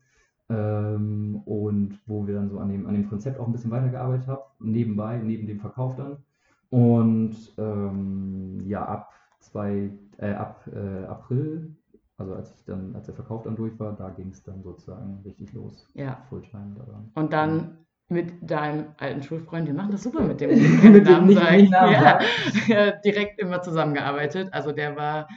Ähm, 0.48 1.42
und 1.46 2.00
wo 2.06 2.28
wir 2.28 2.36
dann 2.36 2.50
so 2.50 2.60
an 2.60 2.70
dem, 2.70 2.86
an 2.86 2.94
dem 2.94 3.10
Konzept 3.10 3.40
auch 3.40 3.48
ein 3.48 3.52
bisschen 3.52 3.72
weitergearbeitet 3.72 4.28
haben, 4.28 4.44
nebenbei, 4.60 5.18
neben 5.18 5.48
dem 5.48 5.60
Verkauf 5.60 5.96
dann. 5.96 6.18
Und 6.70 7.36
ähm, 7.58 8.62
ja, 8.68 8.86
ab, 8.86 9.12
zwei, 9.40 9.92
äh, 10.18 10.34
ab 10.34 10.68
äh, 10.68 11.06
April, 11.06 11.76
also 12.18 12.36
als 12.36 12.54
ich 12.56 12.64
dann, 12.66 12.96
als 12.96 13.08
der 13.08 13.16
Verkauf 13.16 13.44
dann 13.44 13.56
durch 13.56 13.78
war, 13.80 13.94
da 13.94 14.10
ging 14.10 14.30
es 14.30 14.44
dann 14.44 14.62
sozusagen 14.62 15.20
richtig 15.26 15.52
los. 15.54 15.88
Ja. 15.94 16.22
Fulltime 16.30 16.76
daran. 16.76 17.12
Und 17.16 17.34
dann 17.34 17.85
mit 18.08 18.50
deinem 18.50 18.86
alten 19.00 19.24
Schulfreund, 19.24 19.68
wir 19.68 19.74
machen 19.74 19.92
das 19.92 20.04
super 20.04 20.22
mit 20.22 20.40
dem 20.40 20.50
Mit 20.94 21.08
dem 21.08 21.14
Namen 21.14 21.28
nicht- 21.28 21.40
sagen. 21.40 21.56
nicht 21.58 21.72
Namen 21.72 21.92
ja. 21.94 22.20
ja, 22.68 22.92
direkt 23.06 23.40
immer 23.42 23.62
zusammengearbeitet. 23.62 24.50
Also 24.54 24.72
der 24.72 24.96
war 24.96 25.28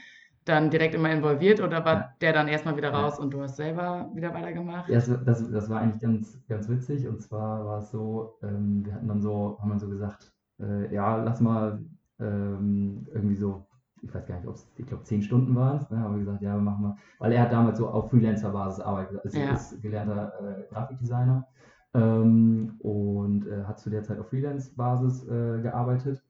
dann 0.44 0.70
direkt 0.70 0.94
immer 0.94 1.10
involviert 1.10 1.60
oder 1.60 1.84
war 1.84 1.94
Ja. 1.94 2.14
der 2.20 2.32
dann 2.32 2.48
erstmal 2.48 2.76
wieder 2.76 2.90
raus 2.90 3.18
und 3.18 3.32
du 3.34 3.42
hast 3.42 3.56
selber 3.56 4.10
wieder 4.14 4.32
weitergemacht? 4.32 4.88
Ja, 4.88 4.96
das, 4.96 5.24
das, 5.24 5.50
das 5.50 5.68
war 5.70 5.80
eigentlich 5.80 6.00
ganz, 6.00 6.38
ganz 6.48 6.68
witzig. 6.68 7.06
Und 7.06 7.20
zwar 7.22 7.64
war 7.66 7.78
es 7.78 7.90
so, 7.90 8.38
ähm, 8.42 8.84
wir 8.84 8.94
hatten 8.94 9.08
dann 9.08 9.20
so, 9.20 9.58
haben 9.60 9.70
dann 9.70 9.78
so 9.78 9.88
gesagt, 9.88 10.32
äh, 10.60 10.92
ja, 10.94 11.16
lass 11.22 11.40
mal 11.40 11.78
ähm, 12.20 13.06
irgendwie 13.12 13.36
so, 13.36 13.66
ich 14.02 14.14
weiß 14.14 14.26
gar 14.26 14.36
nicht, 14.36 14.46
ob 14.46 14.54
es, 14.54 14.66
ich 14.76 14.86
glaube, 14.86 15.04
zehn 15.04 15.22
Stunden 15.22 15.54
waren 15.54 15.78
es, 15.78 15.90
ne, 15.90 15.98
haben 16.00 16.14
wir 16.14 16.20
gesagt, 16.24 16.40
ja, 16.42 16.56
machen 16.56 16.82
wir, 16.84 16.96
weil 17.18 17.32
er 17.32 17.42
hat 17.42 17.52
damals 17.52 17.78
so 17.78 17.88
auf 17.88 18.10
Freelancer-Basis 18.10 18.80
arbeitet, 18.80 19.20
also 19.24 19.38
Ja. 19.38 19.52
ist 19.52 19.80
gelernter 19.82 20.32
äh, 20.40 20.72
Grafikdesigner 20.72 21.46
ähm, 21.94 22.74
und 22.80 23.46
äh, 23.46 23.64
hat 23.64 23.78
zu 23.78 23.90
der 23.90 24.02
Zeit 24.02 24.18
auf 24.18 24.28
Freelance-Basis 24.28 25.26
äh, 25.28 25.60
gearbeitet. 25.62 26.22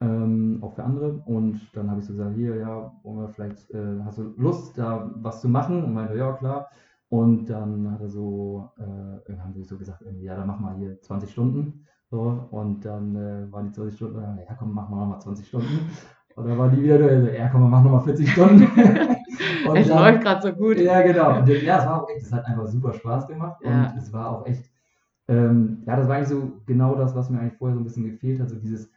Ähm, 0.00 0.58
auch 0.62 0.72
für 0.74 0.82
andere. 0.84 1.22
Und 1.26 1.60
dann 1.76 1.88
habe 1.90 2.00
ich 2.00 2.06
so 2.06 2.12
gesagt, 2.12 2.34
hier, 2.34 2.56
ja, 2.56 2.92
vielleicht, 3.34 3.70
äh, 3.70 4.00
hast 4.04 4.18
du 4.18 4.34
Lust, 4.36 4.76
da 4.76 5.10
was 5.16 5.40
zu 5.40 5.48
machen? 5.48 5.84
Und 5.84 5.94
meinte, 5.94 6.16
ja, 6.16 6.32
klar. 6.32 6.68
Und 7.08 7.46
dann 7.46 7.90
hat 7.92 8.00
er 8.00 8.08
so, 8.08 8.70
äh, 8.78 9.36
haben 9.36 9.52
sie 9.54 9.62
so 9.62 9.76
gesagt, 9.78 10.02
irgendwie, 10.02 10.24
ja, 10.24 10.34
dann 10.34 10.46
mach 10.48 10.58
mal 10.58 10.74
hier 10.76 11.00
20 11.02 11.30
Stunden. 11.30 11.86
So, 12.10 12.46
und 12.50 12.84
dann 12.84 13.14
äh, 13.16 13.52
waren 13.52 13.66
die 13.66 13.72
20 13.72 13.96
Stunden, 13.96 14.18
ja 14.46 14.54
komm, 14.58 14.74
mach 14.74 14.88
mal 14.88 14.96
nochmal 15.00 15.20
20 15.20 15.46
Stunden. 15.46 15.90
Und 16.34 16.46
dann 16.48 16.58
waren 16.58 16.70
die 16.74 16.82
wieder 16.82 16.98
so, 16.98 17.28
ja 17.28 17.48
komm, 17.48 17.70
mach 17.70 17.82
nochmal 17.84 18.00
40 18.02 18.30
Stunden. 18.32 18.62
Und 19.68 19.76
es 19.76 19.88
dann- 19.88 19.98
läuft 19.98 20.22
gerade 20.22 20.42
so 20.42 20.52
gut. 20.52 20.76
ja, 20.78 21.02
genau. 21.02 21.38
Und, 21.38 21.48
ja, 21.48 21.78
es 21.78 21.86
war 21.86 22.02
auch 22.02 22.08
echt, 22.08 22.22
es 22.26 22.32
hat 22.32 22.44
einfach 22.46 22.66
super 22.66 22.92
Spaß 22.92 23.28
gemacht 23.28 23.60
Ja. 23.64 23.90
und 23.92 23.96
es 23.98 24.12
war 24.12 24.30
auch 24.30 24.46
echt, 24.46 24.70
ähm, 25.28 25.82
ja, 25.86 25.96
das 25.96 26.08
war 26.08 26.16
eigentlich 26.16 26.28
so 26.28 26.60
genau 26.66 26.94
das, 26.96 27.14
was 27.14 27.30
mir 27.30 27.40
eigentlich 27.40 27.58
vorher 27.58 27.74
so 27.74 27.80
ein 27.80 27.84
bisschen 27.84 28.04
gefehlt 28.04 28.40
hat, 28.40 28.50
so 28.50 28.56
dieses 28.56 28.90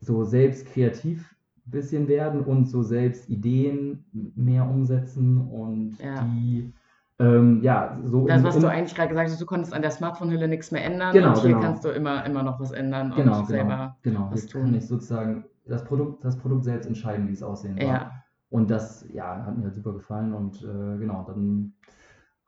so 0.00 0.24
selbst 0.24 0.66
kreativ 0.66 1.34
bisschen 1.66 2.08
werden 2.08 2.42
und 2.44 2.66
so 2.66 2.82
selbst 2.82 3.28
Ideen 3.30 4.04
mehr 4.36 4.68
umsetzen 4.68 5.40
und 5.48 5.96
Ja. 5.98 6.22
die, 6.22 6.72
ähm, 7.18 7.62
ja, 7.62 7.98
so 8.04 8.26
Das, 8.26 8.42
was 8.42 8.58
du 8.58 8.66
eigentlich 8.68 8.94
gerade 8.94 9.08
gesagt 9.10 9.30
hast, 9.30 9.40
du 9.40 9.46
konntest 9.46 9.72
an 9.72 9.80
der 9.80 9.90
Smartphone-Hülle 9.90 10.46
nichts 10.48 10.72
mehr 10.72 10.84
ändern 10.84 11.12
Genau, 11.12 11.30
und 11.30 11.38
hier 11.38 11.48
genau. 11.50 11.60
kannst 11.60 11.84
du 11.84 11.88
immer, 11.88 12.24
immer 12.26 12.42
noch 12.42 12.60
was 12.60 12.72
ändern 12.72 13.12
und 13.12 13.16
genau, 13.16 13.36
genau, 13.36 13.44
selber. 13.46 13.96
genau. 14.02 14.28
was 14.30 14.42
Jetzt 14.42 14.52
tun. 14.52 14.62
kann 14.64 14.74
ich 14.74 14.86
sozusagen 14.86 15.44
das 15.66 15.84
Produkt, 15.84 16.22
das 16.24 16.36
Produkt 16.36 16.64
selbst 16.64 16.86
entscheiden, 16.86 17.28
wie 17.28 17.32
es 17.32 17.42
aussehen 17.42 17.76
soll. 17.78 17.86
Ja, 17.88 18.12
Und 18.50 18.70
das, 18.70 19.06
ja, 19.12 19.46
hat 19.46 19.56
mir 19.56 19.64
halt 19.64 19.74
super 19.74 19.94
gefallen 19.94 20.34
und 20.34 20.62
äh, 20.62 20.98
genau, 20.98 21.24
dann 21.26 21.72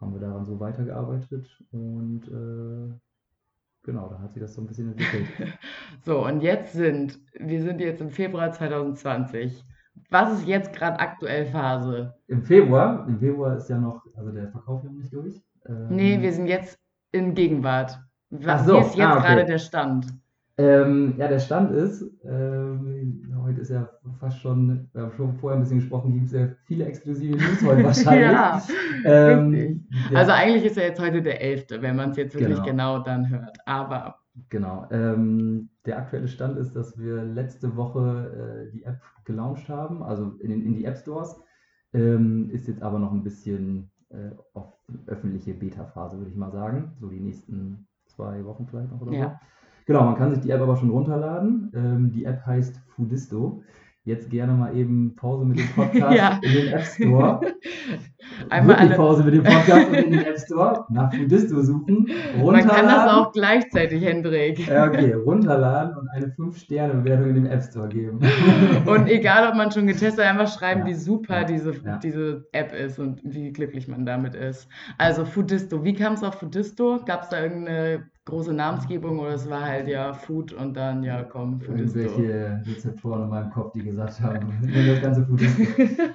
haben 0.00 0.12
wir 0.12 0.20
daran 0.20 0.44
so 0.44 0.60
weitergearbeitet 0.60 1.46
und 1.70 2.22
äh, 2.28 2.94
genau, 3.82 4.08
da 4.08 4.18
hat 4.20 4.32
sich 4.32 4.42
das 4.42 4.54
so 4.54 4.60
ein 4.60 4.66
bisschen 4.66 4.92
entwickelt. 4.92 5.26
so 6.04 6.26
und 6.26 6.42
jetzt 6.42 6.72
sind, 6.72 7.18
wir 7.38 7.62
sind 7.62 7.80
jetzt 7.80 8.00
im 8.00 8.10
Februar 8.10 8.52
2020. 8.52 9.64
Was 10.10 10.40
ist 10.40 10.46
jetzt 10.46 10.72
gerade 10.74 11.00
aktuell 11.00 11.46
Phase? 11.46 12.14
Im 12.26 12.42
Februar, 12.42 13.06
im 13.08 13.18
Februar 13.18 13.56
ist 13.56 13.70
ja 13.70 13.78
noch, 13.78 14.04
also 14.14 14.30
der 14.30 14.48
Verkauf 14.50 14.84
ja 14.84 14.90
noch 14.90 14.98
nicht 14.98 15.12
durch. 15.12 15.42
Ähm, 15.66 15.88
Nee, 15.88 16.20
wir 16.20 16.32
sind 16.32 16.46
jetzt 16.46 16.78
in 17.12 17.34
Gegenwart. 17.34 17.98
Was 18.30 18.66
so, 18.66 18.78
ist 18.78 18.96
jetzt 18.96 19.06
ah, 19.06 19.18
okay. 19.18 19.26
gerade 19.26 19.44
der 19.46 19.58
Stand? 19.58 20.06
Ähm, 20.58 21.14
ja, 21.18 21.28
der 21.28 21.38
Stand 21.38 21.70
ist, 21.72 22.02
ähm, 22.24 23.22
heute 23.42 23.60
ist 23.60 23.68
ja 23.70 23.90
fast 24.18 24.40
schon, 24.40 24.88
wir 24.94 25.02
haben 25.02 25.12
schon 25.12 25.34
vorher 25.34 25.58
ein 25.58 25.62
bisschen 25.62 25.80
gesprochen, 25.80 26.14
gibt 26.14 26.26
es 26.26 26.32
ja 26.32 26.48
viele 26.64 26.86
exklusive 26.86 27.36
News 27.36 27.62
heute 27.62 27.84
wahrscheinlich. 27.84 28.32
Ja, 28.32 28.62
ähm, 29.04 29.50
richtig. 29.50 29.80
der- 30.10 30.18
Also 30.18 30.32
eigentlich 30.32 30.64
ist 30.64 30.76
ja 30.78 30.84
jetzt 30.84 31.00
heute 31.00 31.20
der 31.20 31.42
11., 31.42 31.66
wenn 31.82 31.94
man 31.96 32.10
es 32.10 32.16
jetzt 32.16 32.34
wirklich 32.34 32.54
Genau. 32.64 32.64
genau 32.66 32.98
dann 33.00 33.28
hört. 33.28 33.58
Aber 33.66 34.16
Genau. 34.50 34.86
Ähm, 34.90 35.68
der 35.86 35.98
aktuelle 35.98 36.28
Stand 36.28 36.58
ist, 36.58 36.74
dass 36.76 36.98
wir 36.98 37.22
letzte 37.22 37.74
Woche 37.76 38.66
äh, 38.68 38.72
die 38.72 38.84
App 38.84 39.00
gelauncht 39.24 39.68
haben, 39.68 40.02
also 40.02 40.32
in, 40.40 40.50
den- 40.50 40.64
in 40.64 40.74
die 40.74 40.84
App 40.86 40.96
Stores. 40.98 41.38
Ähm, 41.92 42.48
ist 42.50 42.66
jetzt 42.68 42.82
aber 42.82 42.98
noch 42.98 43.12
ein 43.12 43.22
bisschen 43.24 43.90
äh, 44.10 44.30
auf 44.54 44.74
öffentliche 45.06 45.52
Beta-Phase, 45.54 46.16
würde 46.18 46.30
ich 46.30 46.36
mal 46.36 46.50
sagen. 46.50 46.92
So 47.00 47.08
die 47.08 47.20
nächsten 47.20 47.86
zwei 48.06 48.44
Wochen 48.44 48.66
vielleicht 48.66 48.90
noch 48.90 49.00
oder 49.02 49.12
so. 49.12 49.16
Genau, 49.86 50.04
man 50.04 50.16
kann 50.16 50.30
sich 50.34 50.40
die 50.42 50.50
App 50.50 50.60
aber 50.60 50.76
schon 50.76 50.90
runterladen. 50.90 51.70
Ähm, 51.74 52.10
die 52.12 52.24
App 52.24 52.44
heißt 52.44 52.80
Foodisto. 52.88 53.62
Jetzt 54.04 54.30
gerne 54.30 54.52
mal 54.52 54.76
eben 54.76 55.16
Pause 55.16 55.44
mit 55.44 55.58
dem 55.58 55.66
Podcast 55.68 56.12
Ja. 56.16 56.38
in 56.42 56.52
den 56.52 56.68
App 56.74 56.82
Store. 56.84 57.40
Einmal 58.50 58.76
Wirklich 58.76 58.88
alle- 58.90 58.96
Pause 58.96 59.24
mit 59.24 59.34
dem 59.34 59.42
Podcast 59.42 59.88
und 59.88 59.94
in 59.94 60.10
den 60.12 60.20
App 60.26 60.38
Store. 60.38 60.84
Nach 60.90 61.12
Foodisto 61.12 61.60
suchen. 61.62 62.06
man 62.36 62.40
Runterladen. 62.40 62.70
kann 62.70 62.86
das 62.86 63.12
auch 63.12 63.32
gleichzeitig, 63.32 64.04
Hendrik. 64.04 64.66
Ja, 64.68 64.86
okay, 64.86 65.12
runterladen 65.12 65.96
und 65.96 66.08
eine 66.10 66.26
5-Sterne-Bewertung 66.26 67.28
in 67.30 67.34
dem 67.34 67.46
App 67.46 67.62
Store 67.64 67.88
geben. 67.88 68.20
Und 68.86 69.08
egal, 69.08 69.48
ob 69.48 69.56
man 69.56 69.72
schon 69.72 69.86
getestet 69.88 70.24
hat, 70.24 70.32
einfach 70.38 70.52
schreiben, 70.56 70.80
Ja. 70.82 70.86
wie 70.86 70.94
super 70.94 71.40
Ja. 71.40 71.44
diese, 71.44 71.72
diese 72.02 72.46
App 72.52 72.72
ist 72.74 73.00
und 73.00 73.20
wie 73.24 73.52
glücklich 73.52 73.88
man 73.88 74.06
damit 74.06 74.36
ist. 74.36 74.68
Also 74.98 75.24
Foodisto, 75.24 75.82
wie 75.84 75.94
kam 75.94 76.12
es 76.14 76.22
auf 76.22 76.34
Foodisto? 76.34 77.00
Gab 77.04 77.22
es 77.22 77.28
da 77.30 77.42
irgendeine 77.42 78.04
große 78.26 78.52
Namensgebung 78.52 79.18
oder 79.20 79.30
es 79.34 79.48
war 79.48 79.62
halt 79.64 79.88
ja 79.88 80.12
Food 80.12 80.52
und 80.52 80.74
dann 80.74 81.02
ja 81.04 81.22
komm, 81.22 81.60
Foodisto. 81.60 82.00
Irgendwelche 82.00 82.62
Rezeptoren 82.66 83.22
in 83.22 83.28
meinem 83.30 83.50
Kopf, 83.50 83.72
die 83.72 83.82
gesagt 83.82 84.20
haben, 84.20 84.48
nimm 84.60 84.86
das 84.86 85.00
ganze 85.00 85.24
Foodisto. 85.24 85.62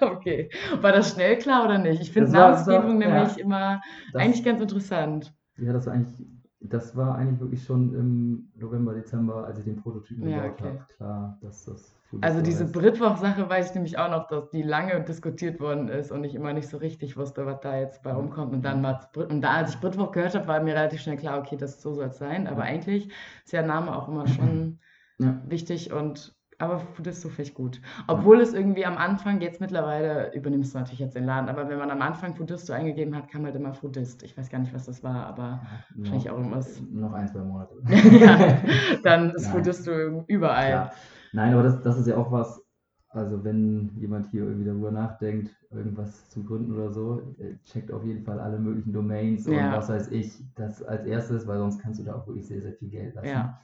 okay. 0.05 0.49
War 0.81 0.91
das 0.91 1.11
schnell 1.13 1.37
klar 1.37 1.65
oder 1.65 1.77
nicht? 1.77 2.01
Ich 2.01 2.11
finde 2.11 2.29
Das 2.31 2.37
war- 2.39 2.49
Namensgebung 2.51 3.01
ja. 3.01 3.07
nämlich 3.15 3.39
immer 3.39 3.81
Das, 4.13 4.21
eigentlich 4.21 4.43
ganz 4.43 4.61
interessant. 4.61 5.33
ja, 5.57 5.71
das 5.73 5.85
war 5.87 5.93
eigentlich, 5.93 6.27
das 6.59 6.95
war 6.95 7.15
eigentlich 7.15 7.39
wirklich 7.39 7.63
schon 7.63 7.93
im 7.95 8.51
November, 8.55 8.93
Dezember, 8.93 9.45
als 9.45 9.57
ich 9.59 9.63
den 9.65 9.77
Prototypen 9.77 10.29
Ja, 10.29 10.43
gebaut 10.47 10.59
okay. 10.61 10.69
habe, 10.69 10.85
klar, 10.97 11.37
dass 11.41 11.65
das 11.65 11.95
Also 12.19 12.41
diese. 12.41 12.65
Britwoch-Sache 12.65 13.49
weiß 13.49 13.69
ich 13.69 13.75
nämlich 13.75 13.97
auch 13.97 14.09
noch, 14.09 14.27
dass 14.27 14.49
die 14.49 14.63
lange 14.63 15.01
diskutiert 15.01 15.59
worden 15.59 15.87
ist 15.87 16.11
und 16.11 16.23
ich 16.23 16.35
immer 16.35 16.51
nicht 16.51 16.67
so 16.67 16.77
richtig 16.77 17.15
wusste, 17.15 17.45
was 17.45 17.61
da 17.61 17.77
jetzt 17.77 18.03
bei 18.03 18.11
rumkommt. 18.11 18.53
Und 18.53 18.63
dann 18.65 18.81
mal 18.81 18.99
Brit 19.13 19.29
und 19.31 19.41
da, 19.41 19.51
als 19.51 19.73
ich 19.75 19.79
Britwoch 19.79 20.11
gehört 20.11 20.35
habe, 20.35 20.47
war 20.47 20.59
mir 20.61 20.75
relativ 20.75 21.01
schnell 21.01 21.17
klar, 21.17 21.39
okay, 21.39 21.55
das 21.55 21.81
so 21.81 21.93
soll 21.93 22.07
es 22.07 22.17
sein. 22.17 22.47
Aber 22.47 22.63
Ja. 22.63 22.67
eigentlich 22.69 23.09
ist 23.43 23.53
der 23.53 23.63
Name 23.63 23.95
auch 23.95 24.07
immer 24.09 24.25
schon 24.27 24.79
Ja. 25.19 25.41
wichtig 25.47 25.93
und 25.93 26.35
aber 26.57 26.77
Foodisto 26.79 27.27
finde 27.29 27.41
ich 27.41 27.53
gut. 27.55 27.81
Obwohl 28.07 28.39
es 28.39 28.53
irgendwie 28.53 28.85
am 28.85 28.95
Anfang, 28.95 29.41
jetzt 29.41 29.61
mittlerweile 29.61 30.31
übernimmst 30.35 30.75
du 30.75 30.77
natürlich 30.77 30.99
jetzt 30.99 31.15
den 31.15 31.25
Laden, 31.25 31.49
aber 31.49 31.67
wenn 31.69 31.79
man 31.79 31.89
am 31.89 32.03
Anfang 32.03 32.35
Foodisto 32.35 32.71
eingegeben 32.71 33.15
hat, 33.15 33.29
kam 33.29 33.45
halt 33.45 33.55
immer 33.55 33.73
Foodist. 33.73 34.21
Ich 34.21 34.37
weiß 34.37 34.49
gar 34.49 34.59
nicht, 34.59 34.71
was 34.71 34.85
das 34.85 35.03
war, 35.03 35.25
aber 35.25 35.61
wahrscheinlich 35.95 36.29
auch 36.29 36.37
irgendwas. 36.37 36.79
Noch 36.91 37.13
ein, 37.13 37.27
zwei 37.27 37.39
Monate. 37.39 37.73
ja, 38.19 38.61
dann 39.03 39.31
ist 39.35 39.45
Nein. 39.45 39.51
Foodisto 39.53 40.23
überall. 40.27 40.69
Ja. 40.69 40.91
Nein, 41.33 41.53
aber 41.53 41.63
das, 41.63 41.81
das 41.81 41.97
ist 41.97 42.07
ja 42.07 42.17
auch 42.17 42.31
was, 42.31 42.61
also 43.09 43.43
wenn 43.43 43.91
jemand 43.97 44.27
hier 44.27 44.43
irgendwie 44.43 44.65
darüber 44.65 44.91
nachdenkt, 44.91 45.51
irgendwas 45.71 46.29
zu 46.29 46.43
gründen 46.43 46.73
oder 46.73 46.91
so, 46.91 47.35
äh, 47.39 47.57
checkt 47.65 47.91
auf 47.91 48.03
jeden 48.05 48.23
Fall 48.23 48.39
alle 48.39 48.59
möglichen 48.59 48.93
Domains 48.93 49.47
und 49.47 49.53
Ja. 49.55 49.71
was 49.71 49.89
weiß 49.89 50.09
ich, 50.09 50.43
das 50.55 50.83
als 50.83 51.05
erstes, 51.05 51.47
weil 51.47 51.59
sonst 51.59 51.79
kannst 51.79 51.99
du 51.99 52.03
da 52.03 52.15
auch 52.15 52.27
wirklich 52.27 52.47
sehr, 52.47 52.61
sehr 52.61 52.73
viel 52.73 52.89
Geld 52.89 53.15
lassen. 53.15 53.27
Ja. 53.29 53.59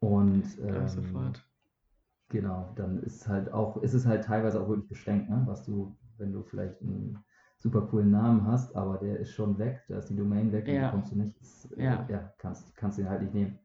Und 0.00 0.44
ähm, 0.62 0.88
sofort. 0.88 1.44
genau, 2.28 2.72
dann 2.76 3.02
ist 3.02 3.28
halt 3.28 3.52
auch, 3.52 3.76
ist 3.82 3.94
es 3.94 4.06
halt 4.06 4.24
teilweise 4.24 4.60
auch 4.60 4.68
wirklich 4.68 4.88
beschränkt, 4.88 5.30
ne? 5.30 5.42
was 5.46 5.64
du, 5.64 5.96
wenn 6.18 6.32
du 6.32 6.42
vielleicht 6.42 6.80
einen 6.82 7.18
super 7.58 7.82
coolen 7.82 8.10
Namen 8.10 8.46
hast, 8.46 8.74
aber 8.76 8.98
der 8.98 9.18
ist 9.20 9.32
schon 9.32 9.58
weg, 9.58 9.82
da 9.88 9.98
ist 9.98 10.08
die 10.10 10.16
Domain 10.16 10.52
weg 10.52 10.68
und 10.68 10.74
Ja. 10.74 10.86
die 10.86 10.90
kommst 10.90 11.12
du 11.12 11.16
nicht, 11.16 11.40
ist, 11.40 11.72
äh, 11.76 11.82
Ja. 11.84 12.06
ja, 12.08 12.32
kannst, 12.38 12.74
kannst 12.76 12.98
du 12.98 13.02
den 13.02 13.10
halt 13.10 13.22
nicht 13.22 13.34
nehmen. 13.34 13.58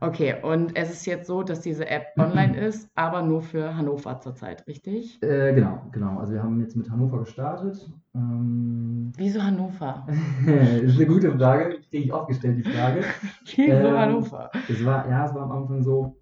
Okay, 0.00 0.34
und 0.42 0.76
es 0.76 0.90
ist 0.90 1.06
jetzt 1.06 1.26
so, 1.26 1.42
dass 1.42 1.60
diese 1.60 1.86
App 1.88 2.06
online 2.18 2.56
ist, 2.56 2.90
aber 2.94 3.22
nur 3.22 3.42
für 3.42 3.76
Hannover 3.76 4.18
zurzeit, 4.20 4.66
richtig? 4.66 5.22
Äh, 5.22 5.54
genau, 5.54 5.86
genau. 5.92 6.18
Also 6.18 6.32
wir 6.32 6.42
haben 6.42 6.60
jetzt 6.60 6.76
mit 6.76 6.90
Hannover 6.90 7.20
gestartet. 7.20 7.90
Ähm, 8.14 9.12
Wieso 9.16 9.42
Hannover? 9.42 10.06
das 10.46 10.82
ist 10.82 10.96
eine 10.96 11.06
gute 11.06 11.32
Frage, 11.36 11.80
kriege 11.90 12.04
ich 12.04 12.12
oft 12.12 12.28
gestellt, 12.28 12.58
die 12.58 12.64
Frage. 12.64 13.04
Wieso 13.64 13.88
Ähm, 13.88 13.96
Hannover? 13.96 14.50
Es 14.68 14.84
war, 14.84 15.08
ja, 15.08 15.26
es 15.26 15.34
war 15.34 15.42
am 15.42 15.52
Anfang 15.52 15.82
so, 15.82 16.16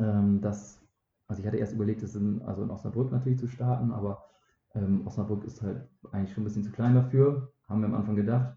ähm, 0.00 0.40
dass, 0.40 0.80
also 1.28 1.40
ich 1.40 1.46
hatte 1.46 1.58
erst 1.58 1.74
überlegt, 1.74 2.02
es 2.02 2.14
in, 2.16 2.42
also 2.42 2.62
in 2.62 2.70
Osnabrück 2.70 3.12
natürlich 3.12 3.38
zu 3.38 3.48
starten, 3.48 3.92
aber 3.92 4.24
Ähm, 4.74 5.06
Osnabrück 5.06 5.44
ist 5.44 5.62
halt 5.62 5.88
eigentlich 6.12 6.32
schon 6.34 6.42
ein 6.42 6.46
bisschen 6.46 6.64
zu 6.64 6.72
klein 6.72 6.94
dafür. 6.94 7.51
Haben 7.68 7.80
wir 7.80 7.86
am 7.88 7.94
Anfang 7.94 8.16
gedacht. 8.16 8.54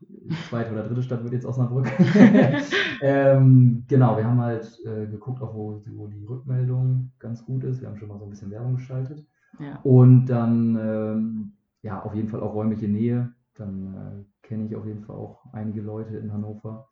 Zweite 0.49 0.73
oder 0.73 0.83
dritte 0.83 1.03
Stadt 1.03 1.23
wird 1.23 1.33
jetzt 1.33 1.45
Osnabrück. 1.45 1.87
ähm, 3.01 3.85
genau, 3.87 4.17
wir 4.17 4.25
haben 4.25 4.41
halt 4.41 4.79
äh, 4.85 5.05
geguckt, 5.07 5.41
auch 5.41 5.53
wo, 5.53 5.81
wo 5.85 6.07
die 6.07 6.25
Rückmeldung 6.25 7.11
ganz 7.19 7.45
gut 7.45 7.63
ist. 7.63 7.81
Wir 7.81 7.87
haben 7.87 7.97
schon 7.97 8.09
mal 8.09 8.19
so 8.19 8.25
ein 8.25 8.29
bisschen 8.29 8.51
Werbung 8.51 8.75
geschaltet. 8.75 9.25
Ja. 9.59 9.79
Und 9.83 10.25
dann, 10.25 10.75
ähm, 10.75 11.51
ja, 11.81 12.01
auf 12.01 12.13
jeden 12.13 12.27
Fall 12.27 12.41
auch 12.41 12.53
räumliche 12.53 12.87
Nähe. 12.87 13.31
Dann 13.55 13.93
äh, 13.93 14.47
kenne 14.47 14.65
ich 14.65 14.75
auf 14.75 14.85
jeden 14.85 15.03
Fall 15.03 15.15
auch 15.15 15.45
einige 15.53 15.81
Leute 15.81 16.17
in 16.17 16.33
Hannover. 16.33 16.89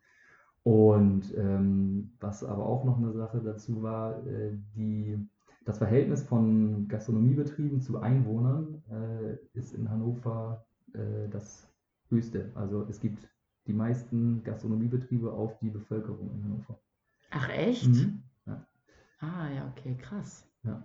Und 0.62 1.36
ähm, 1.36 2.12
was 2.20 2.42
aber 2.42 2.64
auch 2.64 2.84
noch 2.84 2.96
eine 2.96 3.12
Sache 3.12 3.42
dazu 3.44 3.82
war, 3.82 4.26
äh, 4.26 4.52
die, 4.74 5.18
das 5.66 5.76
Verhältnis 5.76 6.22
von 6.22 6.88
Gastronomiebetrieben 6.88 7.82
zu 7.82 8.00
Einwohnern 8.00 8.82
äh, 8.90 9.58
ist 9.58 9.74
in 9.74 9.90
Hannover 9.90 10.64
äh, 10.94 11.28
das 11.30 11.68
höchste. 12.14 12.50
Also 12.54 12.86
es 12.88 13.00
gibt 13.00 13.28
die 13.66 13.72
meisten 13.72 14.42
Gastronomiebetriebe 14.42 15.32
auf 15.32 15.58
die 15.58 15.70
Bevölkerung 15.70 16.30
in 16.32 16.44
Hannover. 16.44 16.78
Ach 17.30 17.48
echt? 17.48 17.88
Mhm. 17.88 18.22
Ja. 18.46 18.66
Ah, 19.20 19.48
ja, 19.50 19.68
okay, 19.70 19.96
krass. 19.96 20.46
Ja. 20.64 20.84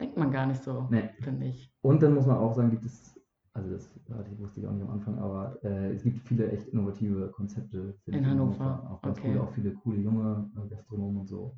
Denkt 0.00 0.16
man 0.16 0.30
gar 0.30 0.46
nicht 0.46 0.62
so, 0.62 0.86
Nee. 0.90 1.10
finde 1.20 1.46
ich. 1.46 1.72
Und 1.82 2.02
dann 2.02 2.14
muss 2.14 2.26
man 2.26 2.36
auch 2.38 2.54
sagen, 2.54 2.70
gibt 2.70 2.84
es, 2.86 3.20
also 3.52 3.70
das 3.70 3.94
wusste 4.38 4.60
ich 4.60 4.66
auch 4.66 4.72
nicht 4.72 4.82
am 4.82 4.90
Anfang, 4.90 5.18
aber 5.18 5.62
äh, 5.62 5.92
es 5.92 6.02
gibt 6.02 6.26
viele 6.26 6.50
echt 6.50 6.68
innovative 6.68 7.28
Konzepte 7.30 7.94
finde 8.04 8.18
In 8.18 8.24
ich, 8.24 8.30
Hannover, 8.30 8.90
Auch 8.90 9.02
ganz 9.02 9.18
okay. 9.18 9.28
coole, 9.28 9.42
auch 9.42 9.52
viele 9.52 9.72
coole 9.74 9.98
junge 9.98 10.50
äh, 10.56 10.68
Gastronomen 10.68 11.20
und 11.20 11.26
so. 11.28 11.54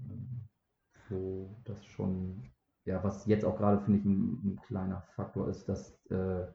Wo 1.09 1.57
das 1.65 1.85
schon, 1.87 2.43
ja, 2.85 3.03
was 3.05 3.27
jetzt 3.27 3.45
auch 3.45 3.57
gerade, 3.57 3.81
finde 3.81 4.01
ich, 4.01 4.05
ein, 4.05 4.41
ein 4.45 4.61
kleiner 4.67 5.03
Faktor 5.15 5.49
ist, 5.49 5.69
dass, 5.69 5.93
äh, 6.11 6.47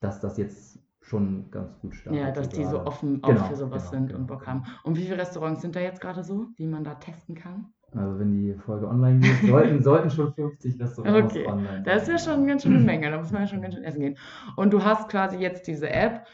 dass 0.00 0.20
das 0.20 0.36
jetzt 0.36 0.78
schon 1.00 1.50
ganz 1.50 1.78
gut 1.80 1.94
startet. 1.94 2.20
Ja, 2.22 2.30
dass 2.30 2.48
die 2.50 2.64
so 2.64 2.84
offen 2.84 3.22
auch 3.22 3.28
Genau, 3.28 3.44
für 3.44 3.56
sowas 3.56 3.90
genau, 3.90 3.90
sind 3.90 4.06
genau, 4.08 4.18
und 4.20 4.26
Bock 4.26 4.40
genau. 4.40 4.50
haben. 4.52 4.64
Und 4.84 4.96
wie 4.96 5.04
viele 5.04 5.18
Restaurants 5.18 5.62
sind 5.62 5.74
da 5.76 5.80
jetzt 5.80 6.00
gerade 6.00 6.22
so, 6.22 6.46
die 6.58 6.66
man 6.66 6.84
da 6.84 6.94
testen 6.96 7.34
kann? 7.34 7.66
Also 7.94 8.18
wenn 8.18 8.32
die 8.32 8.54
Folge 8.54 8.86
online 8.86 9.20
geht, 9.20 9.48
sollten, 9.48 9.82
sollten 9.82 10.10
schon 10.10 10.34
50 10.34 10.78
Restaurants 10.78 11.32
Okay, 11.34 11.46
online 11.46 11.82
Das 11.84 12.02
ist 12.02 12.08
ja 12.08 12.18
sein. 12.18 12.34
schon 12.36 12.46
ganz 12.46 12.62
schön 12.62 12.74
eine 12.76 12.84
Menge, 12.84 13.10
da 13.10 13.16
muss 13.18 13.32
man 13.32 13.42
ja 13.42 13.48
schon 13.48 13.62
ganz 13.62 13.74
schön 13.74 13.84
essen 13.84 14.00
gehen. 14.00 14.18
Und 14.56 14.72
du 14.74 14.84
hast 14.84 15.08
quasi 15.08 15.38
jetzt 15.38 15.66
diese 15.66 15.88
App. 15.88 16.26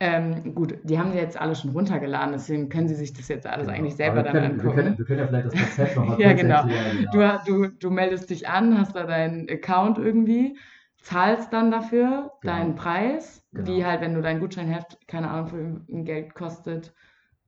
Ähm, 0.00 0.54
gut, 0.54 0.78
die 0.84 0.96
haben 0.98 1.10
sie 1.10 1.18
jetzt 1.18 1.40
alle 1.40 1.56
schon 1.56 1.70
runtergeladen, 1.70 2.30
deswegen 2.32 2.68
können 2.68 2.86
sie 2.86 2.94
sich 2.94 3.14
das 3.14 3.26
jetzt 3.26 3.46
alles 3.48 3.66
Genau. 3.66 3.78
eigentlich 3.78 3.96
selber 3.96 4.22
dann 4.22 4.36
angucken. 4.36 4.62
Wir 4.68 4.74
können, 4.74 4.98
wir 4.98 5.04
können 5.06 5.18
ja 5.18 5.26
vielleicht 5.26 5.46
das 5.46 5.54
Konzept 5.54 5.96
nochmal 5.96 6.20
Ja, 6.20 6.32
genau. 6.34 6.54
erklären. 6.68 7.08
genau. 7.10 7.38
Du, 7.46 7.66
du, 7.66 7.68
du 7.80 7.90
meldest 7.90 8.30
dich 8.30 8.48
an, 8.48 8.78
hast 8.78 8.94
da 8.94 9.04
deinen 9.06 9.48
Account 9.50 9.98
irgendwie, 9.98 10.56
zahlst 10.98 11.52
dann 11.52 11.70
dafür 11.70 12.32
Genau. 12.40 12.52
deinen 12.52 12.74
Preis, 12.74 13.46
wie 13.52 13.78
Genau. 13.78 13.88
halt, 13.88 14.00
wenn 14.00 14.14
du 14.14 14.22
dein 14.22 14.40
Gutscheinheft, 14.40 14.98
keine 15.08 15.30
Ahnung, 15.30 15.46
für 15.48 15.58
ein 15.92 16.04
Geld 16.04 16.34
kostet, 16.34 16.94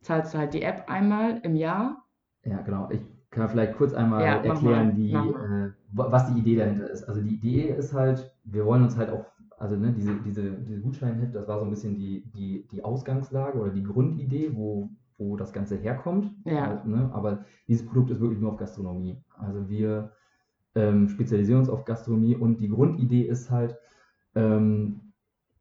zahlst 0.02 0.34
du 0.34 0.38
halt 0.38 0.54
die 0.54 0.62
App 0.62 0.84
einmal 0.88 1.38
im 1.42 1.56
Jahr. 1.56 2.04
Ja, 2.44 2.62
genau. 2.62 2.88
Ich 2.90 3.00
kann 3.30 3.48
vielleicht 3.48 3.76
kurz 3.76 3.92
einmal 3.94 4.22
Ja, 4.24 4.42
erklären, 4.44 4.96
wie, 4.96 5.14
äh, 5.14 5.70
wa- 5.92 6.10
was 6.10 6.32
die 6.32 6.38
Idee 6.40 6.56
dahinter 6.56 6.90
ist. 6.90 7.04
Also 7.04 7.20
die 7.20 7.34
Idee 7.34 7.68
ist 7.68 7.92
halt, 7.92 8.32
wir 8.44 8.64
wollen 8.64 8.82
uns 8.82 8.96
halt 8.96 9.10
auch, 9.10 9.24
also 9.58 9.76
ne, 9.76 9.92
diese, 9.92 10.14
diese, 10.20 10.52
diese 10.52 10.80
Gutscheinheft, 10.80 11.34
das 11.34 11.46
war 11.46 11.58
so 11.58 11.64
ein 11.64 11.70
bisschen 11.70 11.96
die, 11.98 12.24
die, 12.34 12.66
die 12.72 12.82
Ausgangslage 12.84 13.58
oder 13.58 13.70
die 13.70 13.82
Grundidee, 13.84 14.50
wo, 14.54 14.88
wo 15.18 15.36
das 15.36 15.52
Ganze 15.52 15.76
herkommt. 15.76 16.32
Ja. 16.44 16.82
Äh, 16.82 16.88
ne? 16.88 17.10
Aber 17.12 17.44
dieses 17.68 17.86
Produkt 17.86 18.10
ist 18.10 18.20
wirklich 18.20 18.40
nur 18.40 18.52
auf 18.52 18.58
Gastronomie. 18.58 19.22
Also 19.38 19.68
wir 19.68 20.12
ähm, 20.74 21.08
spezialisieren 21.08 21.60
uns 21.60 21.68
auf 21.68 21.84
Gastronomie 21.84 22.36
und 22.36 22.60
die 22.60 22.68
Grundidee 22.68 23.22
ist 23.22 23.50
halt, 23.50 23.76
ähm, 24.34 25.10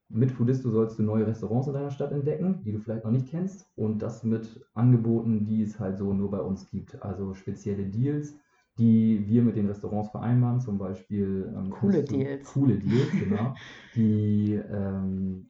mit 0.09 0.31
Foodisto 0.31 0.71
sollst 0.71 0.97
du 0.97 1.03
neue 1.03 1.27
Restaurants 1.27 1.67
in 1.67 1.73
deiner 1.73 1.91
Stadt 1.91 2.11
entdecken, 2.11 2.61
die 2.65 2.71
du 2.71 2.79
vielleicht 2.79 3.05
noch 3.05 3.11
nicht 3.11 3.27
kennst. 3.27 3.71
Und 3.75 4.01
das 4.01 4.23
mit 4.23 4.65
Angeboten, 4.73 5.45
die 5.45 5.61
es 5.61 5.79
halt 5.79 5.97
so 5.97 6.13
nur 6.13 6.31
bei 6.31 6.41
uns 6.41 6.67
gibt. 6.67 7.01
Also 7.03 7.35
spezielle 7.35 7.85
Deals, 7.85 8.35
die 8.79 9.23
wir 9.27 9.43
mit 9.43 9.55
den 9.55 9.67
Restaurants 9.67 10.09
vereinbaren. 10.09 10.61
Zum 10.61 10.79
Beispiel. 10.79 11.53
ähm, 11.55 11.69
Coole 11.69 12.03
Deals. 12.03 12.51
Coole 12.51 12.75
Deals, 12.79 13.11
genau. 13.11 13.53
die, 13.95 14.53
ähm, 14.53 15.47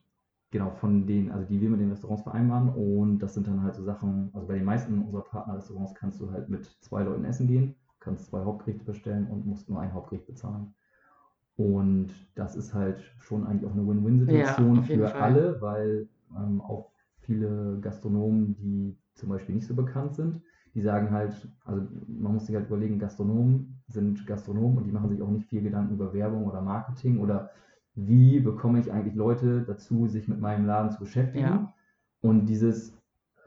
genau, 0.52 0.72
von 0.72 1.08
denen, 1.08 1.32
also 1.32 1.48
die 1.48 1.62
wir 1.62 1.70
mit 1.70 1.80
den 1.80 1.92
Restaurants 1.92 2.24
vereinbaren. 2.24 2.68
Und 2.70 3.20
das 3.20 3.36
sind 3.36 3.48
dann 3.48 3.64
halt 3.64 3.76
so 3.76 3.84
Sachen, 3.84 4.30
also 4.34 4.46
bei 4.46 4.56
den 4.56 4.66
meisten 4.66 5.00
unserer 5.00 5.24
Partnerrestaurants 5.24 5.96
kannst 5.96 6.20
du 6.20 6.32
halt 6.32 6.50
mit 6.50 6.66
zwei 6.82 7.04
Leuten 7.04 7.24
essen 7.24 7.48
gehen, 7.48 7.76
kannst 8.10 8.26
zwei 8.26 8.44
Hauptgerichte 8.44 8.86
bestellen 8.86 9.28
und 9.28 9.46
musst 9.46 9.70
nur 9.70 9.80
ein 9.80 9.94
Hauptgericht 9.94 10.26
bezahlen. 10.26 10.74
Und 11.56 12.10
das 12.36 12.56
ist 12.56 12.74
halt 12.74 13.00
schon 13.20 13.46
eigentlich 13.46 13.70
auch 13.70 13.76
eine 13.76 13.88
Win-Win-Situation 13.88 14.76
Ja, 14.78 14.82
für 14.82 15.08
Fall. 15.10 15.22
alle, 15.22 15.62
weil 15.62 16.08
ähm, 16.36 16.62
auch 16.62 16.92
viele 17.20 17.78
Gastronomen, 17.82 18.56
die 18.56 18.98
zum 19.14 19.30
Beispiel 19.30 19.56
nicht 19.56 19.68
so 19.68 19.76
bekannt 19.76 20.16
sind, 20.16 20.42
die 20.74 20.82
sagen 20.82 21.12
halt, 21.12 21.34
also 21.66 21.86
man 22.08 22.34
muss 22.34 22.46
sich 22.46 22.56
halt 22.56 22.68
überlegen, 22.68 22.98
Gastronomen 22.98 23.82
sind 23.88 24.26
Gastronomen 24.26 24.78
und 24.78 24.86
die 24.86 24.92
machen 24.92 25.10
sich 25.10 25.22
auch 25.22 25.30
nicht 25.30 25.48
viel 25.48 25.62
Gedanken 25.62 25.94
über 25.94 26.14
Werbung 26.14 26.46
oder 26.46 26.62
Marketing 26.62 27.20
oder 27.20 27.52
wie 27.94 28.40
bekomme 28.40 28.80
ich 28.80 28.92
eigentlich 28.92 29.16
Leute 29.16 29.64
dazu, 29.64 30.08
sich 30.08 30.28
mit 30.28 30.40
meinem 30.40 30.66
Laden 30.66 30.92
zu 30.92 31.00
beschäftigen. 31.00 31.46
Ja. 31.46 31.74
Und 32.22 32.46
dieses, 32.46 32.98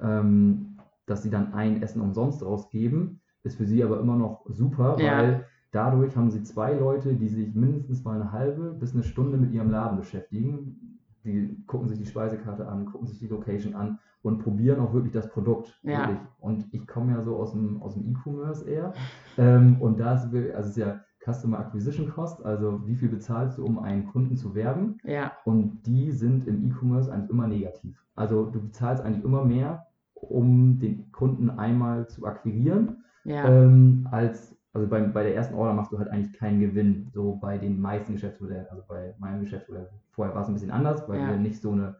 ähm, 0.00 0.76
dass 1.06 1.22
sie 1.22 1.30
dann 1.30 1.54
ein 1.54 1.82
Essen 1.82 2.02
umsonst 2.02 2.44
rausgeben, 2.44 3.22
ist 3.45 3.57
für 3.57 3.66
sie 3.66 3.82
aber 3.82 4.01
immer 4.01 4.16
noch 4.16 4.45
super, 4.49 4.97
Ja. 4.99 5.18
weil 5.18 5.47
dadurch 5.72 6.16
haben 6.16 6.30
sie 6.30 6.43
zwei 6.43 6.74
Leute, 6.74 7.14
die 7.14 7.28
sich 7.28 7.55
mindestens 7.55 8.05
mal 8.05 8.20
eine 8.20 8.32
halbe 8.32 8.72
bis 8.72 8.95
eine 8.95 9.03
Stunde 9.03 9.36
mit 9.38 9.53
ihrem 9.53 9.70
Laden 9.70 9.99
beschäftigen. 9.99 10.99
Die 11.24 11.62
gucken 11.66 11.88
sich 11.88 11.99
die 11.99 12.07
Speisekarte 12.07 12.66
an, 12.68 12.86
gucken 12.86 13.07
sich 13.07 13.18
die 13.18 13.28
Location 13.28 13.74
an 13.74 13.99
und 14.22 14.38
probieren 14.43 14.80
auch 14.80 14.93
wirklich 14.93 15.12
das 15.12 15.28
Produkt. 15.30 15.78
Ja. 15.82 16.01
Wirklich. 16.01 16.18
Und 16.40 16.66
ich 16.72 16.86
komme 16.86 17.12
ja 17.12 17.22
so 17.22 17.36
aus 17.36 17.53
dem, 17.53 17.80
aus 17.82 17.95
dem 17.95 18.09
E-Commerce 18.11 18.68
eher. 18.68 18.93
Ähm, 19.38 19.76
und 19.80 19.99
da 20.01 20.14
ist, 20.14 20.24
also 20.26 20.51
es 20.59 20.66
ist 20.70 20.76
ja 20.76 21.01
Customer 21.24 21.61
Acquisition 21.61 22.09
Cost, 22.11 22.45
also 22.45 22.84
wie 22.86 22.97
viel 22.97 23.09
bezahlst 23.09 23.59
du, 23.59 23.64
um 23.64 23.78
einen 23.78 24.07
Kunden 24.07 24.36
zu 24.36 24.55
werben? 24.57 24.99
Ja, 25.05 25.32
Und 25.45 25.86
die 25.86 26.11
sind 26.11 26.47
im 26.49 26.64
E-Commerce 26.68 27.12
eigentlich 27.12 27.30
immer 27.30 27.47
negativ. 27.47 28.05
Also 28.16 28.47
du 28.47 28.61
bezahlst 28.61 29.03
eigentlich 29.05 29.24
immer 29.24 29.45
mehr, 29.45 29.86
um 30.14 30.78
den 30.80 31.11
Kunden 31.12 31.51
einmal 31.51 32.09
zu 32.09 32.26
akquirieren, 32.26 33.05
ja, 33.25 33.62
ähm, 33.64 34.09
als, 34.11 34.57
also 34.73 34.89
bei, 34.89 35.01
bei 35.03 35.23
der 35.25 35.35
ersten 35.37 35.55
Order 35.55 35.75
machst 35.75 35.93
du 35.93 35.99
halt 35.99 36.09
eigentlich 36.11 36.33
keinen 36.35 36.61
Gewinn. 36.61 37.11
So 37.12 37.37
bei 37.37 37.59
den 37.59 37.81
meisten 37.81 38.14
Geschäftsmodellen, 38.14 38.66
also 38.70 38.83
bei 38.89 39.14
meinem 39.18 39.43
Geschäftsmodell. 39.43 39.91
Vorher 40.11 40.35
war 40.35 40.43
es 40.43 40.49
ein 40.49 40.55
bisschen 40.55 40.70
anders, 40.70 41.09
weil 41.09 41.20
Ja. 41.20 41.27
wir 41.27 41.39
nicht 41.39 41.61
so 41.61 41.73
eine, 41.73 41.97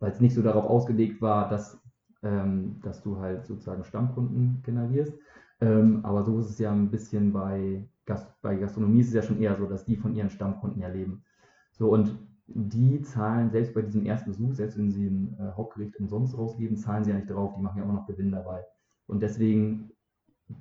weil 0.00 0.12
es 0.12 0.20
nicht 0.20 0.34
so 0.34 0.42
darauf 0.42 0.64
ausgelegt 0.64 1.20
war, 1.22 1.48
dass, 1.48 1.80
ähm, 2.22 2.80
dass 2.82 3.02
du 3.02 3.18
halt 3.18 3.46
sozusagen 3.46 3.84
Stammkunden 3.84 4.62
generierst. 4.62 5.14
Ähm, 5.60 6.04
aber 6.04 6.24
so 6.24 6.38
ist 6.40 6.50
es 6.50 6.58
ja 6.58 6.72
ein 6.72 6.90
bisschen 6.90 7.32
bei, 7.32 7.88
Gast, 8.06 8.28
bei 8.42 8.56
Gastronomie 8.56 9.00
ist 9.00 9.08
es 9.08 9.14
ja 9.14 9.22
schon 9.22 9.40
eher 9.40 9.56
so, 9.56 9.66
dass 9.66 9.84
die 9.84 9.96
von 9.96 10.14
ihren 10.14 10.30
Stammkunden 10.30 10.80
ja 10.80 10.88
leben. 10.88 11.24
So 11.72 11.90
und 11.90 12.18
die 12.46 13.00
zahlen 13.02 13.50
selbst 13.50 13.74
bei 13.74 13.82
diesem 13.82 14.04
ersten 14.04 14.30
Besuch, 14.30 14.54
selbst 14.54 14.76
wenn 14.76 14.90
sie 14.90 15.06
ein 15.06 15.36
äh, 15.38 15.52
Hauptgericht 15.56 15.96
umsonst 15.98 16.36
rausgeben, 16.36 16.76
zahlen 16.76 17.04
sie 17.04 17.10
ja 17.10 17.16
nicht 17.16 17.30
drauf, 17.30 17.54
die 17.56 17.62
machen 17.62 17.78
ja 17.78 17.84
immer 17.84 17.94
noch 17.94 18.06
Gewinn 18.06 18.32
dabei. 18.32 18.64
Und 19.06 19.22
deswegen 19.22 19.92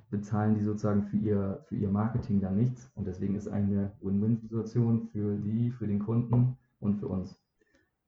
bezahlen 0.10 0.56
die 0.56 0.64
sozusagen 0.64 1.04
für 1.04 1.18
ihr, 1.18 1.66
für 1.68 1.76
ihr 1.76 1.90
Marketing 1.90 2.42
dann 2.42 2.58
nichts. 2.58 2.92
Und 2.96 3.08
deswegen 3.08 3.36
ist 3.36 3.48
eine 3.48 3.92
Win-Win-Situation 4.02 5.10
für 5.12 5.38
die, 5.38 5.72
für 5.72 5.88
den 5.88 6.00
Kunden 6.00 6.58
und 6.80 6.96
für 6.96 7.08
uns. 7.08 7.38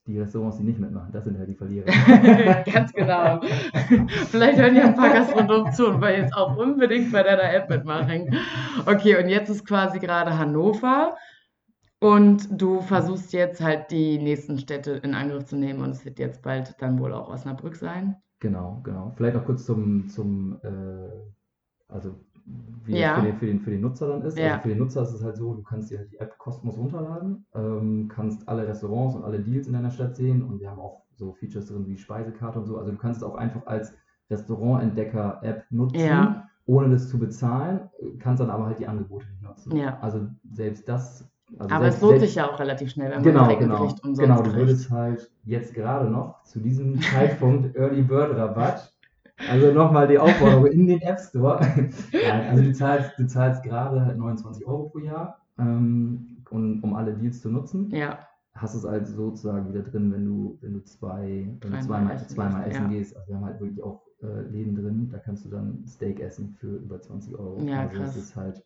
Die 0.05 0.19
Restaurants, 0.19 0.57
die 0.57 0.63
nicht 0.63 0.79
mitmachen, 0.79 1.13
das 1.13 1.23
sind 1.23 1.38
halt 1.38 1.47
die 1.47 1.55
Verlierer. 1.55 1.86
ganz 2.73 2.91
genau. 2.91 3.39
Vielleicht 4.29 4.59
hören 4.59 4.75
ja 4.75 4.84
ein 4.84 4.95
paar 4.95 5.13
Gastronomen 5.13 5.71
zu 5.71 5.88
und 5.88 6.01
wollen 6.01 6.21
jetzt 6.21 6.36
auch 6.36 6.57
unbedingt 6.57 7.13
bei 7.13 7.23
deiner 7.23 7.53
App 7.53 7.69
mitmachen. 7.69 8.36
Okay, 8.86 9.17
und 9.23 9.29
jetzt 9.29 9.49
ist 9.49 9.65
quasi 9.65 9.99
gerade 9.99 10.38
Hannover 10.38 11.15
und 11.99 12.49
du 12.51 12.81
versuchst 12.81 13.31
jetzt 13.31 13.61
halt 13.61 13.91
die 13.91 14.17
nächsten 14.17 14.59
Städte 14.59 14.91
in 15.03 15.15
Angriff 15.15 15.45
zu 15.45 15.55
nehmen 15.55 15.81
und 15.81 15.91
es 15.91 16.03
wird 16.03 16.19
jetzt 16.19 16.41
bald 16.41 16.75
dann 16.79 16.99
wohl 16.99 17.13
auch 17.13 17.29
Osnabrück 17.29 17.77
sein. 17.77 18.17
Genau, 18.43 18.81
genau. 18.84 19.13
Vielleicht 19.15 19.38
noch 19.38 19.45
kurz 19.45 19.63
zum, 19.65 20.09
zum 20.09 20.59
äh, 20.63 21.07
also 21.89 22.15
wie 22.86 22.97
Ja. 22.97 23.15
das 23.15 23.19
für 23.19 23.25
den, 23.25 23.38
für, 23.39 23.45
den, 23.45 23.59
für 23.61 23.71
den 23.71 23.81
Nutzer 23.81 24.07
dann 24.09 24.21
ist. 24.23 24.38
Ja. 24.38 24.49
Also 24.53 24.61
für 24.63 24.67
den 24.69 24.77
Nutzer 24.79 25.01
ist 25.03 25.13
es 25.13 25.23
halt 25.23 25.38
so, 25.38 25.53
du 25.53 25.63
kannst 25.63 25.89
dir 25.91 25.99
halt 25.99 26.11
die 26.11 26.17
App 26.19 26.38
kostenlos 26.38 26.77
runterladen, 26.77 27.45
ähm, 27.55 28.09
kannst 28.13 28.47
alle 28.49 28.67
Restaurants 28.67 29.15
und 29.15 29.23
alle 29.23 29.39
Deals 29.39 29.67
in 29.67 29.73
deiner 29.73 29.91
Stadt 29.91 30.15
sehen 30.15 30.43
und 30.43 30.59
wir 30.59 30.69
haben 30.69 30.79
auch 30.79 31.03
so 31.15 31.31
Features 31.34 31.67
drin 31.67 31.86
wie 31.88 31.97
Speisekarte 31.97 32.59
und 32.59 32.65
so. 32.65 32.77
Also 32.77 32.91
du 32.91 32.97
kannst 32.97 33.21
es 33.21 33.23
auch 33.23 33.36
einfach 33.36 33.65
als 33.67 33.93
Restaurantentdecker-App 34.29 35.65
nutzen, 35.71 35.99
Ja. 35.99 36.49
ohne 36.65 36.89
das 36.89 37.09
zu 37.09 37.19
bezahlen, 37.19 37.89
kannst 38.19 38.41
dann 38.41 38.49
aber 38.49 38.65
halt 38.65 38.79
die 38.79 38.88
Angebote 38.88 39.27
nicht 39.29 39.41
nutzen. 39.43 39.75
Ja. 39.75 39.97
Also 40.01 40.27
selbst 40.53 40.88
das. 40.88 41.29
Also 41.59 41.75
Aber 41.75 41.84
selbst, 41.86 41.97
es 41.97 42.01
lohnt 42.01 42.11
selbst, 42.19 42.25
sich 42.27 42.36
ja 42.36 42.49
auch 42.49 42.59
relativ 42.59 42.89
schnell, 42.91 43.09
wenn 43.11 43.15
man 43.17 43.23
Genau, 43.23 43.43
direkt 43.43 43.61
ein 43.61 43.69
genau. 43.69 43.84
Umsonst 43.84 44.19
Genau, 44.21 44.38
du 44.38 44.43
kriegt. 44.43 44.55
würdest 44.55 44.89
halt 44.91 45.31
jetzt 45.43 45.73
gerade 45.73 46.09
noch 46.09 46.43
zu 46.43 46.59
diesem 46.59 46.99
Zeitpunkt 47.01 47.75
Early 47.75 48.01
Bird 48.01 48.36
Rabatt, 48.36 48.92
also 49.54 49.72
nochmal 49.72 50.08
die 50.08 50.20
Aufforderung 50.20 50.68
in 50.68 50.88
den 50.88 51.01
App 51.01 51.20
Store. 51.20 51.60
Also 52.49 52.64
du 52.64 52.74
zahlst, 52.74 53.18
du 53.18 53.28
zahlst 53.28 53.64
gerade 53.64 54.06
halt 54.06 54.18
29 54.18 54.66
Euro 54.66 54.89
pro 54.89 54.99
Jahr, 54.99 55.39
ähm, 55.58 56.43
und, 56.49 56.82
um 56.84 56.95
alle 56.95 57.14
Deals 57.14 57.41
zu 57.41 57.49
nutzen. 57.49 57.89
Ja, 57.89 58.20
hast 58.56 58.76
es 58.76 58.84
halt 58.84 59.08
sozusagen 59.08 59.68
wieder 59.70 59.82
drin, 59.82 60.12
wenn 60.12 60.26
du, 60.26 60.58
wenn 60.62 60.74
du 60.74 60.84
zwei, 60.84 61.47
wenn 61.62 61.72
du 61.72 61.80
zweimal, 61.82 62.16
essen 62.16 62.30
zweimal 62.30 62.64
gehst, 62.64 62.76
essen 62.76 62.91
ja. 62.91 62.97
gehst. 62.97 63.16
Also 63.16 63.28
wir 63.28 63.36
haben 63.36 63.45
halt 63.45 63.60
wirklich 63.60 63.84
auch 63.84 64.06
äh, 64.22 64.41
Läden 64.41 64.76
drin, 64.76 65.10
da 65.12 65.18
kannst 65.18 65.45
du 65.45 65.49
dann 65.49 65.84
Steak 65.88 66.20
essen 66.20 66.56
für 66.60 66.78
über 66.78 67.01
20 67.01 67.38
Euro. 67.38 67.62
Ja, 67.64 67.82
also 67.82 67.97
krass. 67.97 68.16
es 68.16 68.24
ist 68.26 68.36
halt, 68.36 68.64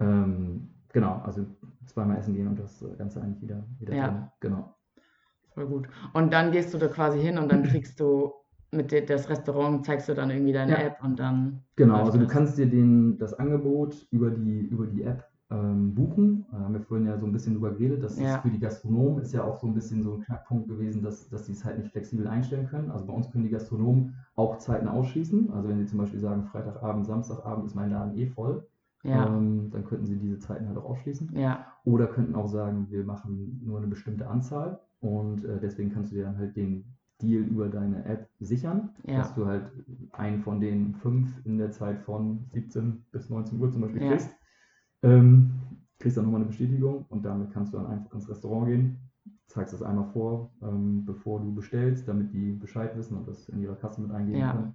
ähm, 0.00 0.70
genau, 0.92 1.20
also 1.24 1.44
zweimal 1.86 2.16
essen 2.18 2.34
gehen 2.34 2.48
und 2.48 2.58
das 2.58 2.84
Ganze 2.96 3.20
eigentlich 3.20 3.42
wieder, 3.42 3.64
wieder 3.78 3.94
Ja. 3.94 4.08
drin. 4.08 4.28
Genau. 4.40 4.74
Voll 5.54 5.66
gut. 5.66 5.88
Und 6.14 6.32
dann 6.32 6.52
gehst 6.52 6.72
du 6.72 6.78
da 6.78 6.88
quasi 6.88 7.20
hin 7.20 7.38
und 7.38 7.52
dann 7.52 7.62
kriegst 7.64 8.00
du 8.00 8.32
mit 8.72 8.90
dir 8.92 9.04
das 9.04 9.28
Restaurant, 9.28 9.84
zeigst 9.84 10.08
du 10.08 10.14
dann 10.14 10.30
irgendwie 10.30 10.52
deine 10.52 10.72
Ja. 10.72 10.78
App 10.78 11.02
und 11.02 11.18
dann. 11.18 11.62
Genau, 11.76 12.04
also 12.04 12.18
du 12.18 12.24
das. 12.24 12.32
kannst 12.32 12.58
dir 12.58 12.66
den, 12.66 13.18
das 13.18 13.34
Angebot 13.34 14.06
über 14.10 14.30
die, 14.30 14.60
über 14.60 14.86
die 14.86 15.02
App 15.02 15.24
ähm, 15.50 15.94
buchen. 15.94 16.46
Da 16.52 16.58
haben 16.60 16.74
wir 16.74 16.80
vorhin 16.80 17.06
ja 17.06 17.18
so 17.18 17.26
ein 17.26 17.32
bisschen 17.32 17.54
drüber 17.54 17.70
geredet. 17.72 18.02
Das 18.04 18.18
Ja. 18.18 18.36
ist 18.36 18.42
für 18.42 18.50
die 18.50 18.60
Gastronomen 18.60 19.20
ist 19.22 19.32
ja 19.32 19.42
auch 19.44 19.58
so 19.60 19.66
ein 19.66 19.74
bisschen 19.74 20.02
so 20.02 20.14
ein 20.14 20.20
Knackpunkt 20.22 20.68
gewesen, 20.68 21.02
dass, 21.02 21.28
dass 21.28 21.46
sie 21.46 21.52
es 21.52 21.64
halt 21.64 21.78
nicht 21.78 21.90
flexibel 21.90 22.26
einstellen 22.28 22.66
können. 22.66 22.90
Also 22.90 23.06
bei 23.06 23.12
uns 23.12 23.30
können 23.30 23.44
die 23.44 23.50
Gastronomen 23.50 24.14
auch 24.36 24.58
Zeiten 24.58 24.86
ausschließen. 24.88 25.50
Also 25.52 25.68
wenn 25.68 25.78
sie 25.78 25.86
zum 25.86 25.98
Beispiel 25.98 26.20
sagen, 26.20 26.44
Freitagabend, 26.44 27.06
Samstagabend 27.06 27.66
ist 27.66 27.74
mein 27.74 27.90
Laden 27.90 28.16
eh 28.16 28.26
voll, 28.26 28.68
Ja, 29.02 29.26
ähm, 29.26 29.70
dann 29.70 29.84
könnten 29.84 30.06
sie 30.06 30.16
diese 30.18 30.38
Zeiten 30.38 30.68
halt 30.68 30.78
auch 30.78 30.84
ausschließen. 30.84 31.34
ja, 31.34 31.66
Oder 31.84 32.06
könnten 32.06 32.34
auch 32.34 32.46
sagen, 32.48 32.86
wir 32.90 33.04
machen 33.04 33.60
nur 33.64 33.78
eine 33.78 33.86
bestimmte 33.88 34.28
Anzahl 34.28 34.80
und 35.00 35.44
äh, 35.44 35.58
deswegen 35.60 35.90
kannst 35.90 36.12
du 36.12 36.16
dir 36.16 36.24
dann 36.24 36.38
halt 36.38 36.54
den 36.56 36.84
Deal 37.22 37.42
über 37.42 37.68
deine 37.68 38.04
App 38.04 38.28
sichern, 38.40 38.90
Ja. 39.06 39.18
dass 39.18 39.34
du 39.34 39.46
halt 39.46 39.70
einen 40.12 40.40
von 40.40 40.60
den 40.60 40.94
fünf 40.94 41.28
in 41.44 41.58
der 41.58 41.70
Zeit 41.70 42.00
von 42.00 42.44
17 42.48 43.04
bis 43.12 43.30
19 43.30 43.60
Uhr 43.60 43.70
zum 43.70 43.82
Beispiel 43.82 44.02
Ja. 44.02 44.08
kriegst. 44.10 44.30
Ähm, 45.02 45.50
kriegst 45.98 46.16
dann 46.16 46.24
nochmal 46.24 46.40
eine 46.40 46.48
Bestätigung 46.48 47.04
und 47.08 47.24
damit 47.24 47.52
kannst 47.52 47.72
du 47.72 47.78
dann 47.78 47.86
einfach 47.86 48.14
ins 48.14 48.28
Restaurant 48.28 48.66
gehen, 48.68 48.98
zeigst 49.46 49.74
das 49.74 49.82
einmal 49.82 50.06
vor, 50.12 50.50
ähm, 50.62 51.04
bevor 51.04 51.40
du 51.40 51.54
bestellst, 51.54 52.08
damit 52.08 52.32
die 52.32 52.52
Bescheid 52.52 52.96
wissen 52.96 53.16
und 53.16 53.28
das 53.28 53.48
in 53.48 53.60
ihrer 53.60 53.76
Kasse 53.76 54.00
mit 54.00 54.10
eingeben 54.10 54.38
Ja. 54.40 54.52
können. 54.52 54.74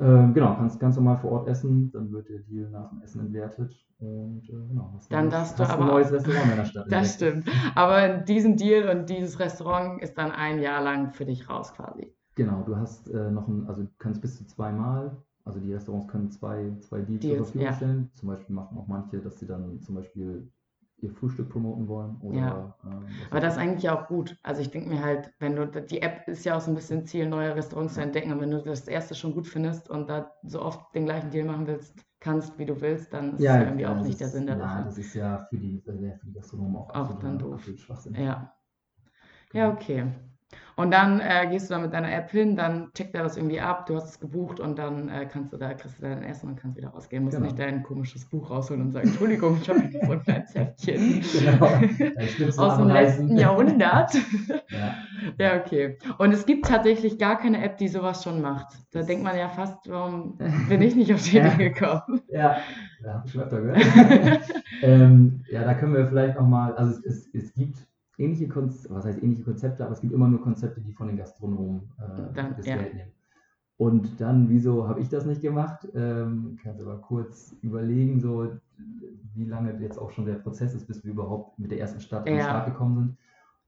Ähm, 0.00 0.32
genau, 0.32 0.54
kannst 0.54 0.78
ganz 0.78 0.94
normal 0.96 1.18
vor 1.18 1.32
Ort 1.32 1.48
essen, 1.48 1.90
dann 1.90 2.12
wird 2.12 2.28
der 2.28 2.38
Deal 2.40 2.70
nach 2.70 2.90
dem 2.90 3.02
Essen 3.02 3.20
entwertet 3.20 3.74
und 3.98 4.48
äh, 4.48 4.68
genau, 4.68 4.92
hast, 4.94 5.12
Dann 5.12 5.28
darfst 5.28 5.58
du 5.58 5.64
hast 5.64 5.70
aber 5.70 5.82
ein 5.82 5.88
neues 5.88 6.12
Restaurant 6.12 6.44
in 6.44 6.50
deiner 6.50 6.64
Stadt. 6.66 6.86
das 6.90 7.14
stimmt. 7.14 7.48
Aber 7.74 8.08
diesen 8.18 8.56
Deal 8.56 8.88
und 8.96 9.10
dieses 9.10 9.40
Restaurant 9.40 10.00
ist 10.00 10.16
dann 10.16 10.30
ein 10.30 10.60
Jahr 10.60 10.82
lang 10.82 11.10
für 11.10 11.24
dich 11.24 11.48
raus 11.50 11.74
quasi. 11.74 12.14
Genau, 12.36 12.62
du 12.62 12.76
hast 12.76 13.08
äh, 13.08 13.30
noch 13.32 13.48
ein, 13.48 13.66
also 13.66 13.82
du 13.82 13.88
kannst 13.98 14.20
bis 14.20 14.36
zu 14.36 14.46
zweimal, 14.46 15.16
also 15.44 15.58
die 15.58 15.72
Restaurants 15.72 16.06
können 16.06 16.30
zwei, 16.30 16.76
zwei 16.78 17.00
Deals 17.00 17.22
zur 17.22 17.30
Deals, 17.30 17.38
Verfügung 17.38 17.66
ja. 17.66 17.72
stellen. 17.72 18.10
Zum 18.14 18.28
Beispiel 18.28 18.54
machen 18.54 18.78
auch 18.78 18.86
manche, 18.86 19.18
dass 19.18 19.40
sie 19.40 19.46
dann 19.46 19.80
zum 19.80 19.96
Beispiel 19.96 20.48
ihr 21.00 21.10
Frühstück 21.12 21.48
promoten 21.50 21.86
wollen 21.88 22.16
oder 22.22 22.38
Ja. 22.38 22.74
ähm, 22.84 23.06
Aber 23.30 23.40
das 23.40 23.54
ist 23.54 23.60
eigentlich 23.60 23.88
auch 23.90 24.06
gut. 24.08 24.36
Also 24.42 24.60
ich 24.62 24.70
denke 24.70 24.88
mir 24.90 25.02
halt, 25.02 25.32
wenn 25.38 25.56
du, 25.56 25.66
die 25.66 26.02
App 26.02 26.28
ist 26.28 26.44
ja 26.44 26.56
auch 26.56 26.60
so 26.60 26.70
ein 26.70 26.74
bisschen 26.74 27.06
Ziel, 27.06 27.26
neue 27.28 27.54
Restaurants 27.54 27.94
zu 27.94 28.00
entdecken. 28.02 28.32
Und 28.32 28.40
wenn 28.40 28.50
du 28.50 28.62
das 28.62 28.86
erste 28.88 29.14
schon 29.14 29.34
gut 29.34 29.46
findest 29.46 29.88
und 29.88 30.08
da 30.08 30.32
so 30.42 30.60
oft 30.62 30.94
den 30.94 31.04
gleichen 31.06 31.30
Deal 31.30 31.46
machen 31.46 31.66
willst, 31.66 31.94
kannst, 32.20 32.58
wie 32.58 32.66
du 32.66 32.80
willst, 32.80 33.12
dann 33.12 33.34
ist 33.36 33.42
ja, 33.42 33.56
das 33.56 33.62
irgendwie 33.66 33.82
ja, 33.82 33.92
auch 33.92 34.02
nicht 34.02 34.20
der 34.20 34.28
Sinn 34.28 34.46
der 34.46 34.56
ja, 34.56 34.60
Sache. 34.62 34.84
das 34.84 34.98
ist 34.98 35.14
ja 35.14 35.46
für 35.50 35.56
die, 35.56 35.78
äh, 35.86 36.18
für 36.18 36.26
die 36.26 36.32
Gastronomen 36.32 36.76
auch, 36.76 36.94
Auch 36.94 37.12
dann 37.20 37.38
doof. 37.38 37.62
Ja. 38.14 38.54
Ja, 39.52 39.70
okay. 39.72 40.04
Und 40.76 40.92
dann 40.92 41.20
äh, 41.20 41.46
gehst 41.50 41.68
du 41.68 41.74
da 41.74 41.80
mit 41.80 41.92
deiner 41.92 42.12
App 42.12 42.30
hin, 42.30 42.54
dann 42.56 42.90
checkt 42.94 43.14
er 43.14 43.24
das 43.24 43.36
irgendwie 43.36 43.60
ab, 43.60 43.84
du 43.86 43.96
hast 43.96 44.10
es 44.10 44.20
gebucht 44.20 44.60
und 44.60 44.78
dann 44.78 45.08
äh, 45.08 45.26
kannst 45.26 45.52
du 45.52 45.56
da, 45.56 45.74
kriegst 45.74 45.98
du 45.98 46.02
dein 46.02 46.22
Essen 46.22 46.50
und 46.50 46.56
kannst 46.56 46.76
wieder 46.76 46.88
rausgehen. 46.90 47.24
Musst 47.24 47.36
Genau. 47.36 47.46
nicht 47.46 47.58
dein 47.58 47.82
komisches 47.82 48.24
Buch 48.24 48.48
rausholen 48.48 48.82
und 48.82 48.92
sagen, 48.92 49.08
Entschuldigung, 49.08 49.58
ich 49.60 49.68
habe 49.68 49.80
hier 49.82 50.00
so 50.06 50.12
ein 50.12 50.22
kleines 50.22 50.54
Heftchen 50.54 51.20
Genau. 51.20 51.66
Aus 52.62 52.76
dem 52.78 52.88
letzten 52.88 53.36
Jahrhundert. 53.36 54.14
Ja. 54.70 54.94
Ja, 55.36 55.56
okay. 55.56 55.98
Und 56.18 56.32
es 56.32 56.46
gibt 56.46 56.66
tatsächlich 56.66 57.18
gar 57.18 57.38
keine 57.38 57.62
App, 57.64 57.76
die 57.78 57.88
sowas 57.88 58.22
schon 58.22 58.40
macht. 58.40 58.68
Da 58.92 59.02
denkt 59.02 59.24
man 59.24 59.36
ja 59.36 59.48
fast, 59.48 59.76
warum 59.90 60.38
bin 60.68 60.80
ich 60.80 60.94
nicht 60.94 61.12
auf 61.12 61.20
die 61.22 61.36
Ja. 61.38 61.52
Idee 61.52 61.70
gekommen? 61.70 62.20
Ja, 62.28 62.58
da 63.02 63.14
habe 63.14 63.24
ich 63.26 63.32
schon 63.32 63.42
öfter 63.42 63.60
gehört. 63.60 63.82
ähm, 64.82 65.42
ja, 65.50 65.64
da 65.64 65.74
können 65.74 65.94
wir 65.94 66.06
vielleicht 66.06 66.38
nochmal, 66.38 66.72
also 66.76 67.00
es, 67.04 67.26
es, 67.34 67.34
es 67.34 67.52
gibt 67.54 67.78
ähnliche 68.18 68.48
Konzepte, 68.48 68.94
was 68.94 69.04
heißt 69.04 69.22
ähnliche 69.22 69.44
Konzepte, 69.44 69.84
aber 69.84 69.92
es 69.94 70.00
gibt 70.00 70.12
immer 70.12 70.28
nur 70.28 70.42
Konzepte, 70.42 70.80
die 70.80 70.92
von 70.92 71.06
den 71.08 71.16
Gastronomen 71.16 71.82
äh, 71.98 72.34
Dann- 72.34 72.54
das 72.56 72.66
ja. 72.66 72.76
Geld 72.76 72.94
nehmen. 72.94 73.10
Und 73.76 74.20
dann, 74.20 74.48
wieso 74.48 74.88
habe 74.88 75.00
ich 75.00 75.08
das 75.08 75.24
nicht 75.24 75.40
gemacht? 75.40 75.86
Ähm, 75.94 76.58
kannst 76.62 76.82
aber 76.82 76.96
kurz 77.00 77.54
überlegen, 77.62 78.18
so 78.20 78.48
wie 79.34 79.44
lange 79.44 79.80
jetzt 79.80 79.98
auch 79.98 80.10
schon 80.10 80.26
der 80.26 80.34
Prozess 80.34 80.74
ist, 80.74 80.86
bis 80.88 81.04
wir 81.04 81.12
überhaupt 81.12 81.58
mit 81.60 81.70
der 81.70 81.78
ersten 81.78 82.00
Stadt 82.00 82.20
an 82.20 82.26
den 82.26 82.38
Ja. 82.38 82.44
Start 82.44 82.66
gekommen 82.66 82.96
sind. 82.96 83.16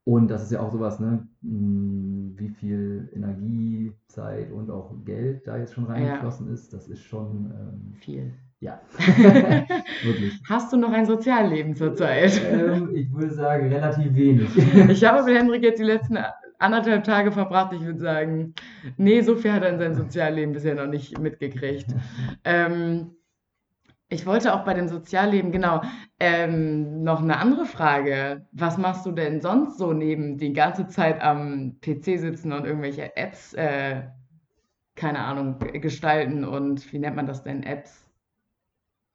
Und 0.04 0.28
das 0.28 0.42
ist 0.42 0.50
ja 0.50 0.60
auch 0.60 0.72
sowas, 0.72 0.98
ne? 0.98 1.28
Hm, 1.42 2.34
Wie 2.36 2.48
viel 2.48 3.08
Energie, 3.14 3.92
Zeit 4.08 4.50
und 4.50 4.68
auch 4.70 4.92
Geld 5.04 5.46
da 5.46 5.58
jetzt 5.58 5.74
schon 5.74 5.84
reingeflossen 5.84 6.48
ist, 6.48 6.72
das 6.72 6.88
ist 6.88 7.02
schon 7.02 7.52
ähm, 7.54 7.94
Viel. 7.94 8.32
Ja, 8.60 8.78
wirklich. 10.02 10.38
Hast 10.46 10.70
du 10.72 10.76
noch 10.76 10.92
ein 10.92 11.06
Sozialleben 11.06 11.74
zurzeit? 11.74 12.40
Ähm, 12.44 12.94
ich 12.94 13.10
würde 13.10 13.32
sagen, 13.32 13.72
relativ 13.72 14.14
wenig. 14.14 14.50
Ich 14.90 15.02
habe 15.02 15.22
mit 15.22 15.34
Henrik 15.34 15.62
jetzt 15.62 15.80
die 15.80 15.84
letzten 15.84 16.18
anderthalb 16.58 17.04
Tage 17.04 17.32
verbracht. 17.32 17.72
Ich 17.72 17.80
würde 17.80 18.00
sagen, 18.00 18.54
nee, 18.98 19.22
so 19.22 19.36
viel 19.36 19.52
hat 19.52 19.62
er 19.62 19.70
in 19.70 19.78
seinem 19.78 19.94
Sozialleben 19.94 20.52
bisher 20.52 20.74
noch 20.74 20.88
nicht 20.88 21.18
mitgekriegt. 21.18 21.86
Ähm, 22.44 23.12
ich 24.10 24.26
wollte 24.26 24.52
auch 24.52 24.64
bei 24.64 24.74
dem 24.74 24.88
Sozialleben, 24.88 25.52
genau, 25.52 25.80
ähm, 26.18 27.02
noch 27.02 27.22
eine 27.22 27.38
andere 27.38 27.64
Frage. 27.64 28.46
Was 28.52 28.76
machst 28.76 29.06
du 29.06 29.12
denn 29.12 29.40
sonst 29.40 29.78
so 29.78 29.94
neben 29.94 30.36
die 30.36 30.52
ganze 30.52 30.86
Zeit 30.88 31.22
am 31.22 31.78
PC 31.80 32.18
sitzen 32.18 32.52
und 32.52 32.66
irgendwelche 32.66 33.16
Apps, 33.16 33.54
äh, 33.54 34.02
keine 34.96 35.20
Ahnung, 35.20 35.58
gestalten 35.80 36.44
und 36.44 36.92
wie 36.92 36.98
nennt 36.98 37.16
man 37.16 37.26
das 37.26 37.42
denn? 37.42 37.62
Apps 37.62 38.09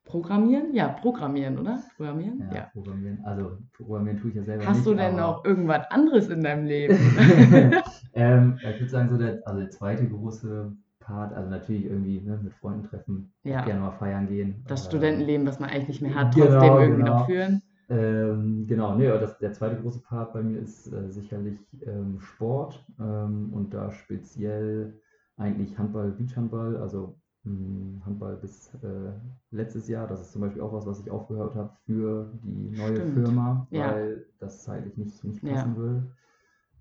programmieren? 0.05 0.73
Ja, 0.73 0.87
programmieren, 0.89 1.59
oder? 1.59 1.83
Programmieren? 1.97 2.39
Ja, 2.49 2.55
Ja. 2.55 2.69
Programmieren. 2.73 3.19
Also, 3.25 3.57
Programmieren 3.73 4.19
tue 4.19 4.29
ich 4.29 4.35
ja 4.37 4.43
selber 4.43 4.65
Hast 4.65 4.77
nicht. 4.77 4.87
du 4.87 4.93
denn 4.95 5.15
noch 5.15 5.43
irgendwas 5.43 5.89
anderes 5.91 6.29
in 6.29 6.41
deinem 6.41 6.65
Leben? 6.65 6.95
ähm, 8.13 8.57
ich 8.59 8.79
würde 8.79 8.89
sagen, 8.89 9.09
so 9.09 9.17
der, 9.17 9.41
also 9.45 9.59
der 9.59 9.69
zweite 9.71 10.07
große 10.07 10.71
Part, 10.99 11.33
also 11.33 11.49
natürlich 11.49 11.85
irgendwie 11.85 12.21
ne, 12.21 12.39
mit 12.41 12.53
Freunden 12.53 12.87
treffen, 12.87 13.31
Ja. 13.43 13.63
gerne 13.63 13.81
mal 13.81 13.91
feiern 13.91 14.27
gehen. 14.27 14.63
Das 14.67 14.81
Ähm, 14.81 14.87
Studentenleben, 14.87 15.45
was 15.45 15.59
man 15.59 15.69
eigentlich 15.69 15.87
nicht 15.87 16.01
mehr 16.01 16.15
hat, 16.15 16.33
Genau, 16.33 16.47
trotzdem 16.47 16.73
irgendwie 16.79 17.03
genau. 17.03 17.19
noch 17.19 17.25
führen. 17.25 17.61
Ähm, 17.87 18.65
genau, 18.67 18.95
nee, 18.95 19.07
das, 19.07 19.37
der 19.37 19.53
zweite 19.53 19.79
große 19.79 20.01
Part 20.01 20.33
bei 20.33 20.41
mir 20.41 20.57
ist 20.59 20.91
äh, 20.91 21.09
sicherlich 21.11 21.59
ähm, 21.85 22.19
Sport 22.19 22.83
ähm, 22.99 23.53
und 23.53 23.73
da 23.75 23.91
speziell 23.91 24.99
eigentlich 25.37 25.77
Handball, 25.77 26.11
Beachhandball, 26.11 26.77
also 26.77 27.15
Handball 27.45 28.37
bis 28.37 28.73
äh, 28.83 29.11
letztes 29.51 29.87
Jahr. 29.87 30.07
Das 30.07 30.21
ist 30.21 30.31
zum 30.31 30.41
Beispiel 30.41 30.61
auch 30.61 30.73
was, 30.73 30.85
was 30.85 30.99
ich 30.99 31.11
aufgehört 31.11 31.55
habe 31.55 31.71
für 31.85 32.31
die 32.43 32.75
neue 32.75 32.95
Stimmt. 32.95 33.13
Firma, 33.13 33.67
Ja. 33.71 33.91
weil 33.91 34.25
das 34.39 34.63
zeitlich 34.63 34.97
nicht, 34.97 35.23
nicht 35.23 35.43
Ja. 35.43 35.53
passen 35.53 35.75
würde. 35.77 36.03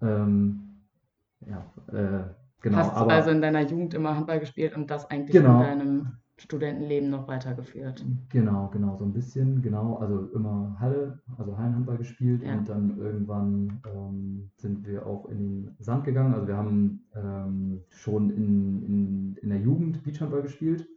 Ähm, 0.03 0.61
ja, 1.41 1.65
äh, 1.93 2.25
genau, 2.62 2.79
Hast 2.79 2.95
aber 2.97 3.12
also 3.12 3.31
in 3.31 3.43
deiner 3.43 3.61
Jugend 3.62 3.95
immer 3.95 4.17
Handball 4.17 4.41
gespielt 4.41 4.75
und 4.75 4.91
das 4.91 5.11
eigentlich 5.11 5.37
Genau. 5.37 5.61
in 5.61 5.67
deinem 5.67 6.17
Studentenleben 6.37 7.11
noch 7.11 7.28
weitergeführt. 7.28 8.05
Genau, 8.28 8.68
genau, 8.70 8.97
so 8.97 9.05
ein 9.05 9.12
bisschen, 9.12 9.62
genau. 9.62 9.97
Also 9.97 10.26
immer 10.35 10.76
Halle, 10.80 11.20
also 11.37 11.57
Hallenhandball 11.57 11.97
gespielt 11.99 12.43
Ja. 12.43 12.59
und 12.59 12.68
dann 12.68 12.99
irgendwann 12.99 13.80
ähm, 13.87 14.51
sind 14.57 14.87
wir 14.87 15.07
auch 15.07 15.26
in 15.26 15.66
den 15.66 15.76
Sand 15.78 16.05
gegangen. 16.05 16.35
Also 16.35 16.47
wir 16.49 16.57
haben 16.57 17.07
ähm, 17.14 17.85
schon 17.91 18.30
in, 18.30 18.82
in, 18.82 19.37
in 19.37 19.49
der 19.49 19.61
Jugend 19.61 20.03
Beachhandball 20.03 20.43
gespielt. 20.43 20.89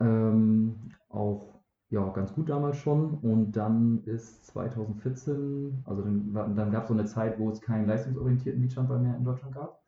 Ähm, 0.00 0.92
auch 1.08 1.60
ja, 1.90 2.08
ganz 2.10 2.32
gut 2.32 2.48
damals 2.48 2.76
schon. 2.76 3.14
Und 3.14 3.52
dann 3.52 4.04
ist 4.04 4.46
2014, 4.46 5.82
also 5.84 6.02
dann, 6.02 6.54
dann 6.54 6.70
gab 6.70 6.84
es 6.84 6.88
so 6.88 6.94
eine 6.94 7.06
Zeit, 7.06 7.38
wo 7.38 7.50
es 7.50 7.60
keinen 7.60 7.86
leistungsorientierten 7.88 8.62
Beachhandball 8.62 9.00
mehr 9.00 9.16
in 9.16 9.24
Deutschland 9.24 9.54
gab. 9.54 9.79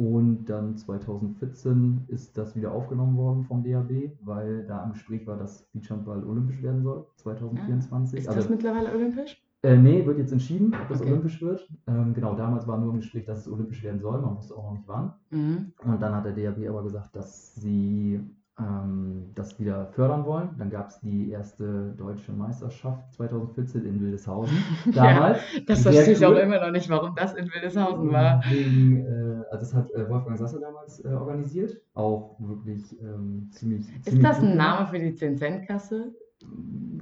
Und 0.00 0.46
dann 0.46 0.78
2014 0.78 2.04
ist 2.08 2.38
das 2.38 2.56
wieder 2.56 2.72
aufgenommen 2.72 3.18
worden 3.18 3.44
vom 3.44 3.62
DHB, 3.62 4.12
weil 4.22 4.64
da 4.64 4.82
im 4.84 4.94
Gespräch 4.94 5.26
war, 5.26 5.36
dass 5.36 5.68
Beachhandball 5.74 6.24
olympisch 6.24 6.62
werden 6.62 6.82
soll, 6.82 7.04
2024. 7.16 8.20
Ist 8.20 8.26
also, 8.26 8.40
das 8.40 8.48
mittlerweile 8.48 8.94
olympisch? 8.94 9.44
äh, 9.62 9.76
nee, 9.76 10.06
wird 10.06 10.16
jetzt 10.16 10.32
entschieden, 10.32 10.72
ob 10.72 10.88
das 10.88 11.02
Okay. 11.02 11.10
olympisch 11.10 11.42
wird. 11.42 11.68
Ähm, 11.86 12.14
genau, 12.14 12.34
damals 12.34 12.66
war 12.66 12.78
nur 12.78 12.94
im 12.94 13.00
Gespräch, 13.00 13.26
dass 13.26 13.40
es 13.40 13.52
olympisch 13.52 13.82
werden 13.82 14.00
soll, 14.00 14.22
man 14.22 14.38
wusste 14.38 14.54
auch 14.54 14.70
noch 14.70 14.72
nicht 14.78 14.88
wann. 14.88 15.12
Mhm. 15.28 15.72
Und 15.84 16.00
dann 16.00 16.14
hat 16.14 16.24
der 16.24 16.32
DHB 16.32 16.66
aber 16.70 16.82
gesagt, 16.82 17.14
dass 17.14 17.54
sie 17.56 18.20
ähm, 18.60 19.30
das 19.34 19.58
wieder 19.58 19.86
fördern 19.88 20.24
wollen. 20.26 20.50
Dann 20.58 20.70
gab 20.70 20.88
es 20.88 21.00
die 21.00 21.30
erste 21.30 21.94
deutsche 21.96 22.32
Meisterschaft 22.32 23.12
2014 23.14 23.84
in 23.86 24.00
Wildeshausen 24.00 24.56
damals. 24.94 25.38
Das 25.66 25.82
Sehr 25.82 25.92
verstehe 25.92 26.14
ich 26.14 26.26
auch 26.26 26.36
immer 26.36 26.60
noch 26.60 26.70
nicht, 26.70 26.88
warum 26.90 27.14
das 27.16 27.34
in 27.34 27.46
Wildeshausen 27.52 28.12
war. 28.12 28.42
Wegen, 28.50 29.04
äh, 29.06 29.44
also 29.50 29.60
das 29.60 29.74
hat 29.74 29.90
äh, 29.92 30.08
Wolfgang 30.08 30.38
Sasse 30.38 30.60
damals 30.60 31.04
äh, 31.04 31.08
organisiert. 31.08 31.80
Auch 31.94 32.36
wirklich 32.40 33.00
ähm, 33.00 33.48
ziemlich, 33.52 33.86
Ist 33.96 34.04
ziemlich 34.04 34.22
das 34.22 34.40
ein. 34.40 34.56
Name 34.56 34.86
für 34.88 34.98
die 34.98 35.12
10-Cent-Kasse? 35.12 36.12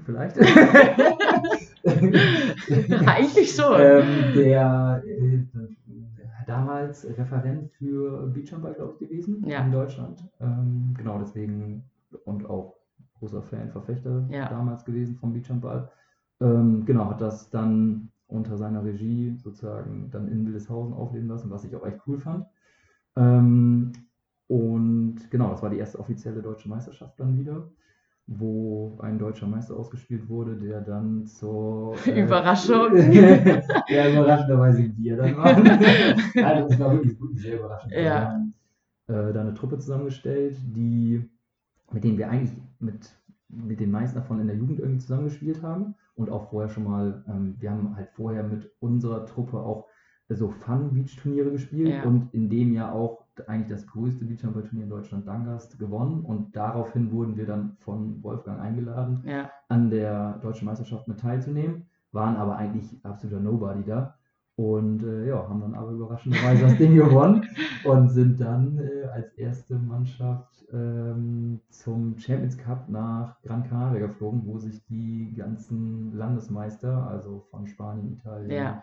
Vielleicht. 0.05 0.37
Eigentlich 3.07 3.53
schon. 3.55 3.81
ähm, 3.81 4.05
der 4.35 5.03
äh, 5.07 5.45
damals 6.49 7.07
Referent 7.07 7.70
für 7.72 8.26
Beachhandball, 8.28 8.74
glaube 8.74 8.94
ich, 8.94 9.09
gewesen 9.09 9.44
Ja. 9.46 9.61
in 9.64 9.70
Deutschland. 9.72 10.24
Ähm, 10.40 10.94
genau, 10.96 11.18
deswegen 11.18 11.84
und 12.24 12.49
auch 12.49 12.76
großer 13.18 13.42
Fan, 13.42 13.70
Verfechter 13.70 14.26
Ja. 14.30 14.49
damals 14.49 14.84
gewesen 14.84 15.16
vom 15.16 15.32
Beachhandball. 15.32 15.90
Ähm, 16.40 16.84
genau, 16.86 17.11
hat 17.11 17.20
das 17.20 17.51
dann 17.51 18.11
unter 18.28 18.57
seiner 18.57 18.84
Regie 18.84 19.36
sozusagen 19.36 20.11
dann 20.11 20.28
in 20.28 20.46
Wildeshausen 20.46 20.94
aufleben 20.94 21.28
lassen, 21.28 21.51
was 21.51 21.64
ich 21.64 21.74
auch 21.74 21.86
echt 21.86 22.01
cool 22.07 22.18
fand. 22.18 22.46
Ähm, 23.16 23.92
und 24.46 25.30
genau, 25.30 25.51
das 25.51 25.62
war 25.62 25.70
die 25.70 25.78
erste 25.78 25.99
offizielle 25.99 26.40
deutsche 26.40 26.68
Meisterschaft 26.68 27.18
dann 27.20 27.38
wieder, 27.38 27.68
wo 28.31 28.99
ein 29.01 29.18
deutscher 29.18 29.47
Meister 29.47 29.74
ausgespielt 29.74 30.29
wurde, 30.29 30.55
der 30.57 30.83
dann 30.83 31.26
zur 31.26 31.97
äh, 32.07 32.20
Überraschung. 32.24 32.95
ja, 33.89 34.11
überraschenderweise 34.11 34.93
wir 34.97 35.16
dann 35.16 35.37
waren. 35.39 35.64
Nein, 35.64 36.68
das 36.68 36.79
war 36.79 36.93
wirklich, 36.93 37.18
wirklich 37.18 37.41
sehr 37.41 37.59
überraschend. 37.59 37.93
Ja. 37.93 38.03
Wir 38.03 38.29
haben 38.29 38.55
äh, 39.09 39.33
da 39.33 39.41
eine 39.41 39.55
Truppe 39.55 39.79
zusammengestellt, 39.79 40.59
die, 40.62 41.26
mit 41.91 42.05
denen 42.05 42.18
wir 42.18 42.29
eigentlich 42.29 42.53
mit, 42.81 43.11
mit 43.49 43.81
den 43.81 43.91
meisten 43.91 44.16
davon 44.18 44.41
in 44.41 44.47
der 44.47 44.57
Jugend 44.57 44.79
irgendwie 44.79 45.01
zusammengespielt 45.01 45.62
haben 45.62 45.95
und 46.14 46.29
auch 46.31 46.51
vorher 46.51 46.68
schon 46.68 46.85
mal, 46.85 47.24
ähm, 47.29 47.57
wir 47.59 47.70
haben 47.70 47.97
halt 47.97 48.11
vorher 48.11 48.43
mit 48.43 48.70
unserer 48.79 49.24
Truppe 49.24 49.59
auch 49.59 49.87
so 50.29 50.51
Fun-Beach-Turniere 50.51 51.51
gespielt 51.53 51.89
Ja. 51.89 52.03
und 52.03 52.29
in 52.35 52.51
dem 52.51 52.74
Jahr 52.74 52.93
auch 52.93 53.24
eigentlich 53.47 53.68
das 53.68 53.86
größte 53.86 54.24
Beachhandball-Turnier 54.24 54.84
in 54.84 54.91
Deutschland, 54.91 55.26
Dangast, 55.26 55.78
gewonnen 55.78 56.22
und 56.24 56.57
daraufhin 56.57 57.12
wurden 57.12 57.36
wir 57.36 57.47
dann 57.47 57.76
von 57.80 58.22
Wolfgang 58.22 58.61
eingeladen, 58.61 59.22
Ja, 59.24 59.51
an 59.68 59.91
der 59.91 60.39
deutschen 60.43 60.66
Meisterschaft 60.66 61.07
mit 61.09 61.20
teilzunehmen, 61.20 61.86
waren 62.12 62.36
aber 62.36 62.57
eigentlich 62.57 62.86
absoluter 63.05 63.41
Nobody 63.41 63.84
da. 63.84 64.14
Und 64.57 65.05
äh, 65.05 65.28
ja, 65.28 65.49
haben 65.49 65.61
dann 65.61 65.74
aber 65.76 65.93
überraschenderweise 65.93 66.62
das 66.62 66.76
Ding 66.78 66.97
gewonnen 66.97 67.47
und 67.84 68.09
sind 68.09 68.41
dann 68.41 68.78
äh, 68.78 69.05
als 69.07 69.32
erste 69.34 69.76
Mannschaft 69.78 70.66
ähm, 70.72 71.61
zum 71.70 72.18
Champions 72.18 72.59
Cup 72.59 72.89
nach 72.89 73.41
Gran 73.43 73.62
Canaria 73.68 74.01
geflogen, 74.09 74.43
wo 74.47 74.59
sich 74.59 74.84
die 74.86 75.32
ganzen 75.36 76.12
Landesmeister, 76.16 77.07
also 77.09 77.47
von 77.53 77.68
Spanien, 77.68 78.14
Italien, 78.14 78.51
Ja. 78.51 78.82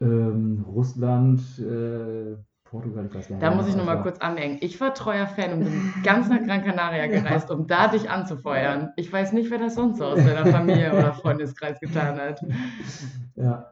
ähm, 0.00 0.64
Russland, 0.66 1.40
äh, 1.58 2.36
Gar 3.08 3.18
nicht. 3.18 3.30
da 3.42 3.50
muss 3.50 3.66
ich 3.68 3.76
noch 3.76 3.84
nochmal 3.84 4.02
kurz 4.02 4.18
anmerken. 4.18 4.58
Ich 4.60 4.80
war 4.80 4.94
treuer 4.94 5.26
Fan 5.26 5.52
und 5.52 5.64
bin 5.64 5.94
ganz 6.04 6.28
nach 6.28 6.42
Gran 6.42 6.62
Canaria 6.62 7.06
gereist, 7.06 7.50
um 7.50 7.66
da 7.66 7.88
dich 7.88 8.10
anzufeuern. 8.10 8.92
Ich 8.96 9.12
weiß 9.12 9.32
nicht, 9.32 9.50
wer 9.50 9.58
das 9.58 9.74
sonst 9.74 9.98
so 9.98 10.06
aus 10.06 10.24
deiner 10.24 10.46
Familie 10.46 10.92
oder 10.92 11.12
Freundeskreis 11.14 11.80
getan 11.80 12.18
hat. 12.18 12.44
Ja, 13.34 13.70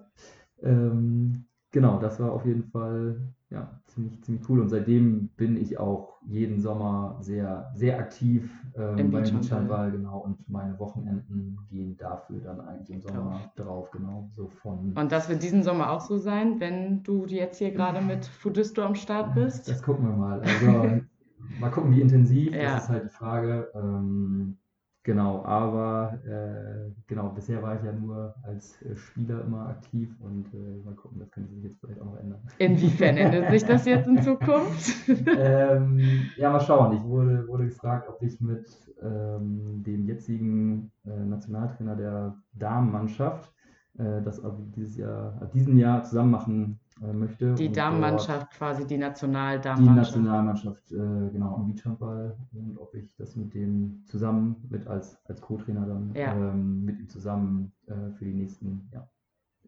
ähm, 0.63 1.47
genau, 1.71 1.99
das 1.99 2.21
war 2.21 2.33
auf 2.33 2.45
jeden 2.45 2.65
Fall 2.65 3.21
ja, 3.51 3.69
ziemlich, 3.87 4.23
ziemlich 4.23 4.49
cool. 4.49 4.61
Und 4.61 4.69
seitdem 4.69 5.29
bin 5.37 5.57
ich 5.57 5.79
auch 5.79 6.19
jeden 6.27 6.61
Sommer 6.61 7.17
sehr, 7.21 7.71
sehr 7.75 7.99
aktiv 7.99 8.49
ähm, 8.77 8.99
Im 8.99 9.11
beim 9.11 9.25
Beachhandball. 9.25 9.91
Genau. 9.91 10.19
Und 10.19 10.49
meine 10.49 10.79
Wochenenden 10.79 11.59
gehen 11.69 11.97
dafür 11.97 12.41
dann 12.41 12.61
eigentlich 12.61 12.91
im 12.91 13.01
Sommer 13.01 13.51
drauf, 13.57 13.91
genau. 13.91 14.31
So 14.37 14.47
von. 14.47 14.93
Und 14.95 15.13
das 15.13 15.29
wird 15.29 15.43
diesen 15.43 15.65
Sommer 15.65 15.91
auch 15.91 16.01
so 16.01 16.17
sein, 16.19 16.61
wenn 16.61 17.03
du 17.03 17.27
jetzt 17.27 17.59
hier 17.59 17.73
gerade 17.73 18.01
mit 18.01 18.25
Fudisto 18.25 18.83
am 18.83 18.95
Start 18.95 19.35
bist? 19.35 19.69
Das 19.69 19.83
gucken 19.83 20.07
wir 20.07 20.17
mal. 20.17 20.41
Also 20.41 20.67
mal 21.61 21.71
gucken, 21.71 21.91
wie 21.91 22.01
intensiv, 22.01 22.55
Ja. 22.55 22.75
das 22.75 22.85
ist 22.85 22.89
halt 22.91 23.05
die 23.07 23.15
Frage. 23.15 23.69
Ähm, 23.75 24.59
genau, 25.03 25.45
aber 25.45 26.19
äh, 26.25 26.93
genau, 27.07 27.31
bisher 27.31 27.63
war 27.63 27.77
ich 27.77 27.83
ja 27.83 27.93
nur 27.93 28.35
als 28.43 28.81
äh, 28.83 28.97
Spieler 28.97 29.45
immer 29.45 29.69
aktiv 29.69 30.15
und 30.21 30.53
äh, 30.55 30.85
mal 30.85 30.95
gucken, 30.95 31.19
das 31.19 31.31
könnte 31.31 31.53
sich 31.53 31.65
jetzt 31.65 31.81
vielleicht 31.81 32.01
auch 32.01 32.07
noch 32.07 32.17
ändern. 32.17 32.41
Inwiefern 32.59 33.17
ändert 33.17 33.51
sich 33.51 33.65
das 33.65 33.85
jetzt 33.87 34.09
in 34.09 34.23
Zukunft? 34.23 35.09
ähm, 35.39 36.01
ja, 36.37 36.51
mal 36.51 36.61
schauen. 36.61 36.97
Ich 36.97 37.03
wurde, 37.05 37.47
wurde 37.49 37.67
gefragt, 37.67 38.09
ob 38.09 38.23
ich 38.23 38.41
mit 38.41 38.67
ähm, 39.03 39.83
dem 39.85 40.07
jetzigen 40.07 40.91
äh, 41.05 41.11
Nationaltrainer 41.11 41.97
der 41.97 42.37
Damenmannschaft 42.53 43.53
äh, 43.99 44.23
das 44.23 44.43
ab 44.43 44.59
dieses 44.75 44.97
Jahr, 44.97 45.39
ab 45.41 45.53
diesem 45.53 45.79
Jahr 45.79 46.03
zusammen 46.05 46.31
machen 46.31 46.80
möchte. 47.01 47.55
Die 47.55 47.71
Damenmannschaft, 47.73 48.51
quasi 48.53 48.81
die 48.81 48.89
dort 48.89 48.91
Die 48.91 48.99
Nationaldamenmannschaft. 48.99 50.17
Nationalmannschaft, 50.17 50.93
äh, 50.93 51.31
genau, 51.33 51.57
im 51.57 51.75
Beachhandball 51.75 52.37
und 52.53 52.79
ob 52.79 52.95
ich 52.95 53.15
das 53.17 53.37
mit 53.37 53.55
dem 53.55 54.03
zusammen 54.07 54.57
mit 54.69 54.87
als, 54.87 55.19
als 55.27 55.41
Co-Trainer 55.41 55.87
dann 55.87 56.13
Ja. 56.15 56.35
ähm, 56.35 56.85
mit 56.85 56.99
ihm 56.99 57.09
zusammen 57.09 57.73
äh, 57.87 58.11
für 58.13 58.25
die 58.25 58.35
nächsten, 58.35 58.89
ja, 58.93 59.09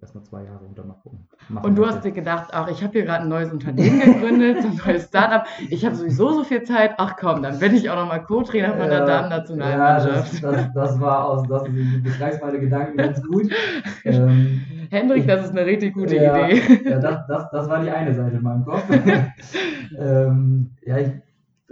erstmal 0.03 0.24
zwei 0.24 0.44
Jahre 0.44 0.61
dann 0.74 0.88
mal 0.88 0.94
gucken. 0.94 1.28
machen 1.48 1.64
Und 1.64 1.76
du 1.76 1.86
hast 1.86 2.05
dir 2.05 2.11
gedacht, 2.11 2.50
ach, 2.53 2.68
ich 2.68 2.82
habe 2.82 2.92
hier 2.92 3.05
gerade 3.05 3.22
ein 3.22 3.28
neues 3.28 3.53
Unternehmen 3.53 4.00
gegründet, 4.00 4.59
ein 4.59 4.80
neues 4.84 5.05
Startup. 5.07 5.46
Ich 5.70 5.86
habe 5.86 5.94
sowieso 5.94 6.32
so 6.32 6.44
viel 6.44 6.64
Zeit. 6.64 6.94
Ach 6.98 7.16
komm, 7.16 7.42
dann 7.42 7.59
bin 7.59 7.74
ich 7.74 7.88
auch 7.88 7.96
nochmal 7.96 8.22
Co-Trainer 8.24 8.70
von 8.70 8.88
der 8.88 8.98
Ja, 8.98 9.07
Damen-Nationalmannschaft. 9.07 10.42
Ja, 10.42 10.50
das, 10.50 10.64
das, 10.64 10.74
das 10.74 11.00
war 11.00 11.28
aus, 11.28 11.46
das, 11.48 11.64
du 11.64 12.03
beschreibst 12.03 12.42
meine 12.42 12.59
Gedanken 12.59 12.96
ganz 12.96 13.22
gut. 13.22 13.50
ähm, 14.05 14.61
Hendrik, 14.90 15.26
das 15.26 15.46
ist 15.46 15.50
eine 15.53 15.64
richtig 15.64 15.94
gute 15.94 16.16
ja, 16.16 16.48
Idee. 16.48 16.61
Ja, 16.84 16.98
das, 16.98 17.26
das, 17.28 17.50
das 17.50 17.68
war 17.68 17.82
die 17.82 17.90
eine 17.90 18.14
Seite 18.14 18.36
in 18.36 18.42
meinem 18.42 18.64
Kopf. 18.64 18.84
ähm, 19.98 20.70
ja, 20.84 20.98
ich 20.98 21.12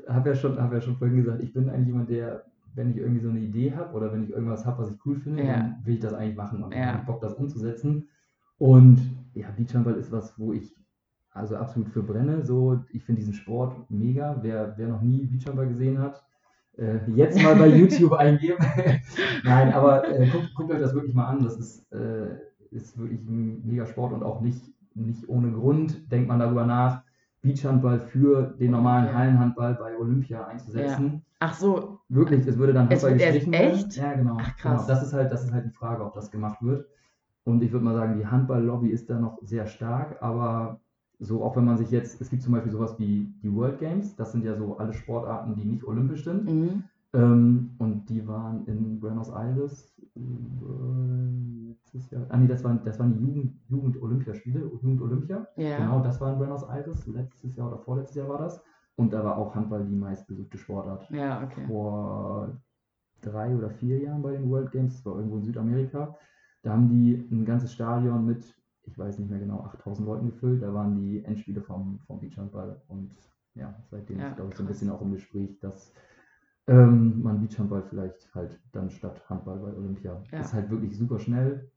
habe 0.09 0.31
ja, 0.31 0.35
schon, 0.35 0.61
hab 0.61 0.73
ja 0.73 0.81
schon 0.81 0.97
vorhin 0.97 1.17
gesagt, 1.17 1.43
ich 1.43 1.53
bin 1.53 1.69
eigentlich 1.69 1.89
jemand, 1.89 2.11
der, 2.11 2.45
wenn 2.75 2.91
ich 2.91 2.97
irgendwie 2.97 3.21
so 3.21 3.29
eine 3.29 3.41
Idee 3.41 3.73
habe 3.77 3.93
oder 3.95 4.13
wenn 4.13 4.25
ich 4.25 4.31
irgendwas 4.31 4.65
habe, 4.65 4.83
was 4.83 4.91
ich 4.91 4.99
cool 5.05 5.17
finde, 5.17 5.43
Ja. 5.43 5.55
dann 5.55 5.77
will 5.85 5.95
ich 5.95 6.01
das 6.01 6.15
eigentlich 6.15 6.37
machen 6.37 6.63
und 6.63 6.75
Ja. 6.75 6.95
habe 6.95 7.07
Bock, 7.07 7.21
das 7.21 7.35
umzusetzen. 7.35 8.09
Und 8.61 9.01
ja, 9.33 9.49
Beachhandball 9.57 9.95
ist 9.95 10.13
was, 10.13 10.39
wo 10.39 10.53
ich 10.53 10.77
also 11.31 11.57
absolut 11.57 11.89
für 11.89 12.03
brenne. 12.03 12.45
So, 12.45 12.85
ich 12.93 13.03
finde 13.03 13.21
diesen 13.21 13.33
Sport 13.33 13.91
mega. 13.91 14.39
Wer, 14.43 14.75
wer 14.77 14.89
noch 14.89 15.01
nie 15.01 15.25
Beachhandball 15.25 15.67
gesehen 15.67 15.99
hat, 15.99 16.23
äh, 16.77 16.99
jetzt 17.11 17.43
mal 17.43 17.57
bei 17.57 17.67
YouTube 17.79 18.13
eingeben. 18.13 18.59
Nein, 19.45 19.73
aber 19.73 20.07
äh, 20.07 20.29
guckt, 20.29 20.55
guckt 20.55 20.71
euch 20.73 20.79
das 20.81 20.93
wirklich 20.93 21.15
mal 21.15 21.29
an. 21.29 21.43
Das 21.43 21.57
ist, 21.57 21.91
äh, 21.91 22.37
ist 22.71 22.99
wirklich 22.99 23.23
ein 23.23 23.67
mega 23.67 23.87
Sport 23.87 24.13
und 24.13 24.23
auch 24.23 24.43
nicht, 24.43 24.63
nicht 24.95 25.27
ohne 25.27 25.53
Grund 25.53 26.13
denkt 26.13 26.29
man 26.29 26.39
darüber 26.39 26.67
nach, 26.67 27.03
Beachhandball 27.41 27.99
für 27.99 28.55
den 28.61 28.73
normalen 28.73 29.07
Ja. 29.07 29.15
Hallenhandball 29.15 29.75
bei 29.77 29.97
Olympia 29.97 30.45
einzusetzen. 30.47 31.23
Ach 31.39 31.55
so, 31.55 32.01
Wirklich, 32.11 32.47
es 32.47 32.59
würde 32.59 32.75
dann 32.75 32.91
Es 32.91 33.03
Handball 33.03 33.19
erst 33.19 33.47
gestrichen 33.47 33.53
echt? 33.55 33.97
Ja, 33.97 34.13
genau. 34.13 34.37
Ach, 34.39 34.57
krass. 34.59 34.87
genau. 34.87 34.89
Das, 34.89 35.03
ist 35.03 35.15
halt, 35.15 35.33
das 35.33 35.45
ist 35.45 35.53
halt 35.53 35.65
die 35.65 35.71
Frage, 35.71 36.05
ob 36.05 36.13
das 36.13 36.31
gemacht 36.31 36.61
wird. 36.61 36.87
Und 37.45 37.63
ich 37.63 37.73
würde 37.73 37.85
mal 37.85 37.95
sagen, 37.95 38.19
die 38.19 38.27
Handball-Lobby 38.27 38.89
ist 38.91 39.09
da 39.09 39.19
noch 39.19 39.39
sehr 39.43 39.67
stark, 39.67 40.23
aber 40.23 40.81
so 41.19 41.43
auch 41.45 41.57
wenn 41.57 41.65
man 41.65 41.77
sich 41.77 41.91
jetzt, 41.91 42.21
es 42.21 42.31
gibt 42.31 42.43
zum 42.43 42.53
Beispiel 42.53 42.73
sowas 42.73 42.99
wie 42.99 43.33
die 43.43 43.55
World 43.55 43.79
Games, 43.79 44.17
das 44.17 44.33
sind 44.33 44.45
ja 44.45 44.57
so 44.57 44.79
alle 44.79 44.93
Sportarten, 44.93 45.55
die 45.55 45.65
nicht 45.65 45.85
olympisch 45.85 46.25
sind. 46.25 46.45
mhm. 46.45 46.85
Ähm, 47.13 47.71
und 47.79 48.09
die 48.09 48.25
waren 48.29 48.65
in 48.67 49.01
Buenos 49.01 49.31
Aires 49.31 49.93
äh, 50.15 51.69
letztes 51.69 52.09
Jahr. 52.11 52.25
Ah 52.29 52.37
nee, 52.37 52.47
das 52.47 52.63
waren, 52.63 52.85
das 52.85 53.01
waren 53.01 53.13
die 53.13 53.21
Jugend, 53.21 53.59
Jugend-Olympiaspiele, 53.69 54.61
Jugend-Olympia. 54.61 55.47
ja. 55.57 55.79
Genau, 55.79 56.01
das 56.05 56.21
war 56.21 56.33
in 56.33 56.39
Buenos 56.39 56.63
Aires. 56.69 57.07
Letztes 57.09 57.57
Jahr 57.57 57.67
oder 57.67 57.79
vorletztes 57.79 58.17
Jahr 58.17 58.29
war 58.29 58.39
das. 58.39 58.63
Und 58.95 59.13
da 59.13 59.25
war 59.25 59.39
auch 59.39 59.55
Handball 59.55 59.85
die 59.85 59.97
meistbesuchte 59.97 60.57
Sportart. 60.57 61.11
Ja, 61.11 61.43
okay. 61.43 61.67
Vor 61.67 62.61
drei 63.23 63.57
oder 63.57 63.71
vier 63.71 63.99
Jahren 63.99 64.23
bei 64.23 64.33
den 64.33 64.49
World 64.49 64.71
Games, 64.71 64.95
das 64.95 65.05
war 65.05 65.17
irgendwo 65.17 65.39
in 65.39 65.45
Südamerika. 65.45 66.17
Da 66.63 66.73
haben 66.73 66.89
die 66.89 67.15
ein 67.31 67.45
ganzes 67.45 67.73
Stadion 67.73 68.27
mit, 68.27 68.55
ich 68.83 68.99
weiß 68.99 69.19
nicht 69.19 69.31
mehr 69.31 69.39
genau, 69.39 69.61
8000 69.61 70.07
Leuten 70.07 70.27
gefüllt. 70.27 70.63
Da 70.63 70.73
waren 70.75 70.95
die 70.97 71.25
Endspiele 71.25 71.63
vom, 71.63 72.01
vom 72.07 72.21
Beachhandball. 72.21 72.83
Und 72.89 73.17
ja, 73.55 73.75
seitdem 73.91 74.21
Ja, 74.21 74.29
ist, 74.29 74.37
glaube 74.37 74.51
ich, 74.51 74.57
so 74.57 74.63
ein 74.63 74.69
bisschen 74.69 74.91
auch 74.91 75.01
im 75.01 75.13
Gespräch, 75.13 75.59
dass 75.61 75.93
ähm, 76.67 77.23
man 77.23 77.41
Beachhandball 77.41 77.83
vielleicht 77.83 78.35
halt 78.35 78.61
dann 78.73 78.91
statt 78.91 79.29
Handball 79.29 79.59
bei 79.59 79.73
Olympia. 79.75 80.23
Ja. 80.31 80.41
Ist 80.41 80.53
halt 80.55 80.71
wirklich 80.71 80.97
super 80.97 81.19
schnell. 81.19 81.71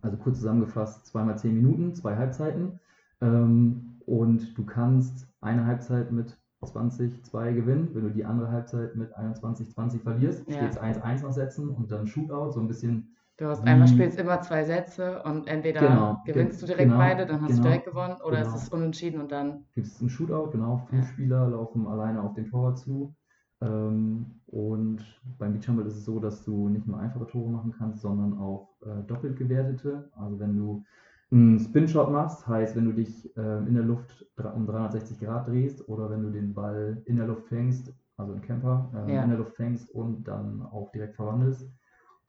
Also 0.00 0.16
kurz 0.16 0.38
zusammengefasst, 0.38 1.06
zweimal 1.06 1.38
zehn 1.38 1.54
Minuten, 1.54 1.94
zwei 1.94 2.16
Halbzeiten. 2.16 2.80
Ähm, 3.20 4.00
und 4.06 4.56
du 4.56 4.64
kannst 4.64 5.28
eine 5.40 5.66
Halbzeit 5.66 6.10
mit 6.12 6.38
20-2 6.62 7.54
gewinnen. 7.54 7.90
Wenn 7.94 8.04
du 8.04 8.10
die 8.10 8.24
andere 8.24 8.50
Halbzeit 8.50 8.96
mit 8.96 9.14
21-20 9.16 10.00
verlierst, 10.00 10.48
Ja. 10.48 10.56
steht 10.56 10.70
es 10.72 10.78
1-1 10.80 11.22
noch 11.22 11.32
setzen 11.32 11.68
und 11.68 11.90
dann 11.92 12.06
Shootout, 12.06 12.52
so 12.52 12.60
ein 12.60 12.68
bisschen 12.68 13.14
Du 13.36 13.46
hast 13.46 13.64
einmal 13.66 13.88
Wie- 13.88 13.92
spielst 13.94 14.18
immer 14.18 14.40
zwei 14.42 14.64
Sätze 14.64 15.22
und 15.24 15.46
entweder 15.48 15.80
Genau, 15.80 16.22
gewinnst 16.24 16.62
du 16.62 16.66
direkt 16.66 16.88
genau, 16.88 16.98
beide, 16.98 17.26
dann 17.26 17.42
hast 17.42 17.50
du 17.50 17.54
genau, 17.56 17.68
direkt 17.68 17.84
gewonnen, 17.86 18.16
oder 18.22 18.38
genau. 18.38 18.48
es 18.56 18.62
ist 18.62 18.72
unentschieden 18.72 19.20
und 19.20 19.32
dann. 19.32 19.64
gibt 19.74 19.86
es 19.86 20.00
einen 20.00 20.10
Shootout, 20.10 20.50
genau. 20.50 20.78
Fünf 20.88 21.04
Ja. 21.06 21.12
Spieler 21.12 21.48
laufen 21.48 21.86
alleine 21.86 22.22
auf 22.22 22.34
den 22.34 22.46
Torwart 22.48 22.78
zu. 22.78 23.14
Ähm, 23.60 24.40
und 24.46 24.98
beim 25.38 25.52
Beachhandball 25.54 25.86
ist 25.86 25.96
es 25.96 26.04
so, 26.04 26.20
dass 26.20 26.44
du 26.44 26.68
nicht 26.68 26.86
nur 26.86 26.98
einfache 26.98 27.26
Tore 27.26 27.50
machen 27.50 27.74
kannst, 27.76 28.02
sondern 28.02 28.38
auch 28.38 28.68
äh, 28.86 29.02
doppelt 29.06 29.36
gewertete. 29.36 30.10
Also 30.16 30.38
wenn 30.38 30.56
du 30.56 30.84
einen 31.32 31.58
Spin-Shot 31.58 32.10
machst, 32.10 32.46
heißt, 32.46 32.76
wenn 32.76 32.84
du 32.84 32.92
dich 32.92 33.30
ähm, 33.36 33.66
in 33.66 33.74
der 33.74 33.82
Luft 33.84 34.26
um 34.54 34.66
360 34.66 35.18
Grad 35.18 35.48
drehst 35.48 35.88
oder 35.88 36.10
wenn 36.10 36.22
du 36.22 36.30
den 36.30 36.54
Ball 36.54 37.02
in 37.06 37.16
der 37.16 37.26
Luft 37.26 37.48
fängst, 37.48 37.92
also 38.16 38.32
einen 38.32 38.42
Camper, 38.42 38.90
ähm, 38.94 39.08
Ja. 39.08 39.22
in 39.24 39.30
der 39.30 39.38
Luft 39.38 39.56
fängst 39.56 39.90
und 39.90 40.24
dann 40.28 40.62
auch 40.62 40.92
direkt 40.92 41.16
verwandelst. 41.16 41.68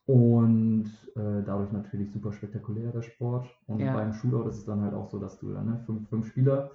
Und 0.06 0.86
äh, 1.16 1.44
dadurch 1.46 1.72
natürlich 1.72 2.12
super 2.12 2.32
spektakulär 2.32 2.92
der 2.92 3.02
Sport. 3.02 3.48
Und 3.68 3.80
Ja. 3.80 3.94
beim 3.94 4.14
Shootout 4.14 4.48
ist 4.50 4.58
es 4.58 4.66
dann 4.66 4.82
halt 4.82 4.94
auch 4.94 5.10
so, 5.10 5.20
dass 5.20 5.40
du 5.40 5.52
dann 5.54 5.66
ne, 5.66 5.84
fünf, 5.86 6.08
fünf 6.10 6.28
Spieler 6.28 6.72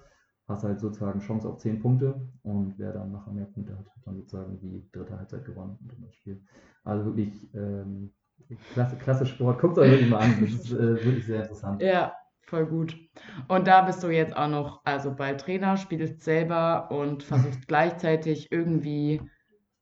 hast 0.47 0.63
halt 0.63 0.79
sozusagen 0.79 1.19
Chance 1.21 1.47
auf 1.47 1.57
zehn 1.59 1.79
Punkte 1.79 2.19
und 2.43 2.73
wer 2.77 2.91
dann 2.91 3.11
nachher 3.11 3.31
mehr 3.31 3.45
Punkte 3.45 3.71
hat, 3.77 3.85
hat 3.85 4.05
dann 4.05 4.17
sozusagen 4.17 4.59
die 4.59 4.83
dritte 4.91 5.17
Halbzeit 5.17 5.45
gewonnen 5.45 5.77
in 5.95 6.03
das 6.03 6.13
Spiel. 6.15 6.41
Also 6.83 7.05
wirklich 7.05 7.33
ähm, 7.55 8.11
klasse, 8.73 8.97
klasse 8.97 9.25
Sport. 9.25 9.59
Guckt 9.59 9.77
es 9.77 9.83
euch 9.83 9.91
wirklich 9.91 10.09
mal 10.09 10.19
an. 10.19 10.35
Das 10.41 10.51
ist 10.51 10.71
äh, 10.73 11.05
wirklich 11.05 11.25
sehr 11.25 11.43
interessant. 11.43 11.81
Ja, 11.81 12.13
voll 12.41 12.65
gut. 12.65 12.97
Und 13.47 13.67
da 13.67 13.81
bist 13.81 14.03
du 14.03 14.09
jetzt 14.09 14.35
auch 14.35 14.49
noch, 14.49 14.81
also 14.83 15.13
bald 15.15 15.39
Trainer, 15.41 15.77
spielst 15.77 16.21
selber 16.21 16.89
und 16.91 17.23
versuchst 17.23 17.67
gleichzeitig 17.67 18.51
irgendwie 18.51 19.21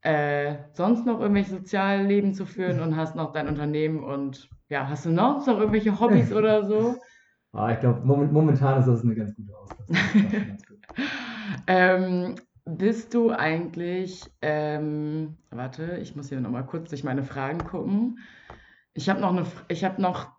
äh, 0.02 0.56
sonst 0.72 1.06
noch 1.06 1.20
irgendwelche 1.20 1.50
Sozialleben 1.50 2.34
zu 2.34 2.46
führen 2.46 2.80
und 2.80 2.96
hast 2.96 3.16
noch 3.16 3.32
dein 3.32 3.48
Unternehmen 3.48 4.02
und 4.02 4.48
ja, 4.68 4.88
hast 4.88 5.04
du 5.06 5.10
noch, 5.10 5.46
noch 5.46 5.58
irgendwelche 5.58 5.98
Hobbys 6.00 6.32
oder 6.32 6.64
so? 6.66 6.96
Ah, 7.52 7.72
ich 7.72 7.80
glaube, 7.80 8.00
moment, 8.06 8.32
momentan 8.32 8.78
ist 8.80 8.86
das 8.86 9.02
eine 9.02 9.14
ganz 9.14 9.34
gute 9.34 9.56
Auslastung. 9.56 10.56
Ähm, 11.66 12.36
bist 12.64 13.14
du 13.14 13.30
eigentlich, 13.30 14.30
ähm, 14.42 15.36
warte, 15.50 15.98
ich 16.00 16.14
muss 16.14 16.28
hier 16.28 16.40
nochmal 16.40 16.66
kurz 16.66 16.90
durch 16.90 17.04
meine 17.04 17.24
Fragen 17.24 17.58
gucken. 17.64 18.18
Ich 18.94 19.08
habe 19.08 19.20
noch 19.20 19.30
eine, 19.30 19.42
F- 19.42 19.64
ich 19.68 19.84
habe 19.84 20.00
noch 20.00 20.30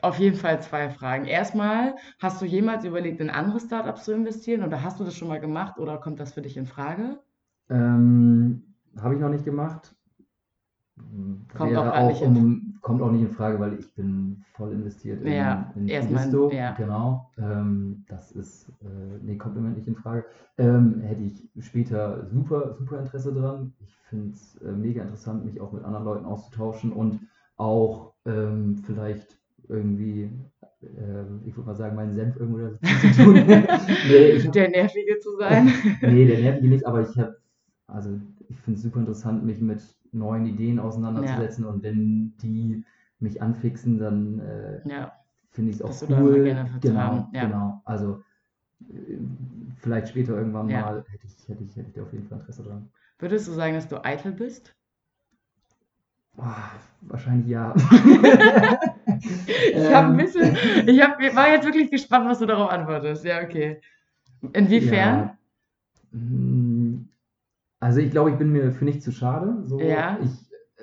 auf 0.00 0.18
jeden 0.18 0.36
Fall 0.36 0.60
zwei 0.62 0.90
Fragen. 0.90 1.26
Erstmal, 1.26 1.96
hast 2.20 2.40
du 2.42 2.46
jemals 2.46 2.84
überlegt, 2.84 3.20
in 3.20 3.30
andere 3.30 3.60
Startups 3.60 4.04
zu 4.04 4.12
investieren 4.12 4.64
oder 4.64 4.82
hast 4.82 5.00
du 5.00 5.04
das 5.04 5.16
schon 5.16 5.28
mal 5.28 5.40
gemacht 5.40 5.78
oder 5.78 5.98
kommt 5.98 6.20
das 6.20 6.32
für 6.34 6.42
dich 6.42 6.56
in 6.56 6.66
Frage? 6.66 7.20
Ähm, 7.70 8.71
Habe 9.00 9.14
ich 9.14 9.20
noch 9.20 9.30
nicht 9.30 9.44
gemacht. 9.44 9.94
Kommt 11.56 11.76
auch 11.76 11.84
grad 11.84 12.06
nicht 12.08 12.22
in- 12.22 12.36
um, 12.36 12.78
kommt 12.82 13.02
auch 13.02 13.10
nicht 13.10 13.22
in 13.22 13.30
Frage, 13.30 13.58
weil 13.58 13.78
ich 13.78 13.94
bin 13.94 14.44
voll 14.54 14.72
investiert 14.72 15.22
in, 15.22 15.32
Ja, 15.32 15.72
in 15.74 15.88
Fidisto. 15.88 16.50
ja. 16.52 16.72
Genau. 16.72 17.30
Ähm, 17.38 18.04
das 18.08 18.32
ist, 18.32 18.68
äh, 18.82 19.18
nee, 19.22 19.36
kommt 19.36 19.56
im 19.56 19.62
Moment 19.62 19.78
nicht 19.78 19.88
in 19.88 19.96
Frage. 19.96 20.24
Ähm, 20.58 21.00
hätte 21.00 21.22
ich 21.22 21.48
später 21.64 22.26
super, 22.26 22.74
super 22.78 22.98
Interesse 23.00 23.32
dran. 23.32 23.72
Ich 23.80 23.94
finde 24.08 24.34
es 24.34 24.56
äh, 24.62 24.72
mega 24.72 25.02
interessant, 25.02 25.44
mich 25.44 25.60
auch 25.60 25.72
mit 25.72 25.84
anderen 25.84 26.04
Leuten 26.04 26.24
auszutauschen 26.26 26.92
und 26.92 27.20
auch 27.56 28.12
ähm, 28.26 28.76
vielleicht 28.84 29.38
irgendwie, 29.68 30.30
ähm, 30.82 31.40
ich 31.46 31.56
würde 31.56 31.68
mal 31.68 31.74
sagen, 31.76 31.96
meinen 31.96 32.12
Senf 32.12 32.36
irgendwo 32.36 32.58
dazu 32.58 33.08
zu 33.14 33.22
tun. 33.24 33.34
nee, 34.08 34.30
ich 34.32 34.46
hab, 34.46 34.52
Der 34.52 34.68
Nervige 34.70 35.18
zu 35.20 35.36
sein? 35.36 35.70
nee, 36.02 36.26
der 36.26 36.40
nervige 36.40 36.68
nicht, 36.68 36.86
aber 36.86 37.08
ich 37.08 37.16
habe, 37.16 37.36
also 37.86 38.10
ich 38.48 38.60
finde 38.60 38.76
es 38.78 38.82
super 38.82 39.00
interessant, 39.00 39.44
mich 39.44 39.60
mit 39.60 39.82
neuen 40.12 40.46
Ideen 40.46 40.78
auseinanderzusetzen 40.78 41.64
und 41.64 41.82
wenn 41.82 42.34
die 42.42 42.84
mich 43.20 43.40
anfixen, 43.40 43.98
dann 43.98 44.40
äh, 44.40 44.88
Ja, 44.88 45.12
finde 45.50 45.70
ich 45.70 45.76
es 45.76 45.82
auch 45.82 45.88
Dass 45.88 46.00
du 46.00 46.06
da 46.06 46.18
immer 46.18 46.30
cool. 46.30 46.44
Genau, 46.80 47.28
ja. 47.32 47.44
genau. 47.46 47.82
Also 47.84 48.22
äh, 48.90 49.18
vielleicht 49.76 50.08
später 50.08 50.36
irgendwann 50.36 50.68
Ja. 50.68 50.80
mal 50.82 51.04
hätte 51.10 51.26
ich, 51.26 51.48
hätte 51.48 51.64
ich, 51.64 51.76
hätte 51.76 51.88
ich 51.88 51.94
da 51.94 52.02
auf 52.02 52.12
jeden 52.12 52.26
Fall 52.28 52.38
Interesse 52.38 52.62
dran. 52.62 52.88
würdest 53.18 53.48
du 53.48 53.52
sagen, 53.52 53.74
dass 53.74 53.88
du 53.88 54.04
eitel 54.04 54.32
bist? 54.32 54.74
Boah, 56.34 56.72
wahrscheinlich 57.02 57.48
ja. 57.48 57.74
Ich 59.74 59.92
habe 59.92 60.08
ein 60.08 60.12
Ähm, 60.12 60.16
bisschen, 60.18 60.56
ich 60.86 61.00
hab, 61.00 61.18
war 61.36 61.48
jetzt 61.50 61.64
wirklich 61.64 61.90
gespannt, 61.90 62.26
was 62.28 62.38
du 62.38 62.46
darauf 62.46 62.70
antwortest. 62.70 63.24
Ja, 63.24 63.42
okay. 63.42 63.80
Inwiefern? 64.52 65.30
Ja. 65.30 65.38
Also 67.82 67.98
ich 67.98 68.12
glaube, 68.12 68.30
ich 68.30 68.36
bin 68.36 68.52
mir 68.52 68.70
für 68.70 68.84
nichts 68.84 69.04
zu 69.04 69.10
schade. 69.10 69.64
So, 69.64 69.80
Ja. 69.80 70.16
Ich, 70.22 70.30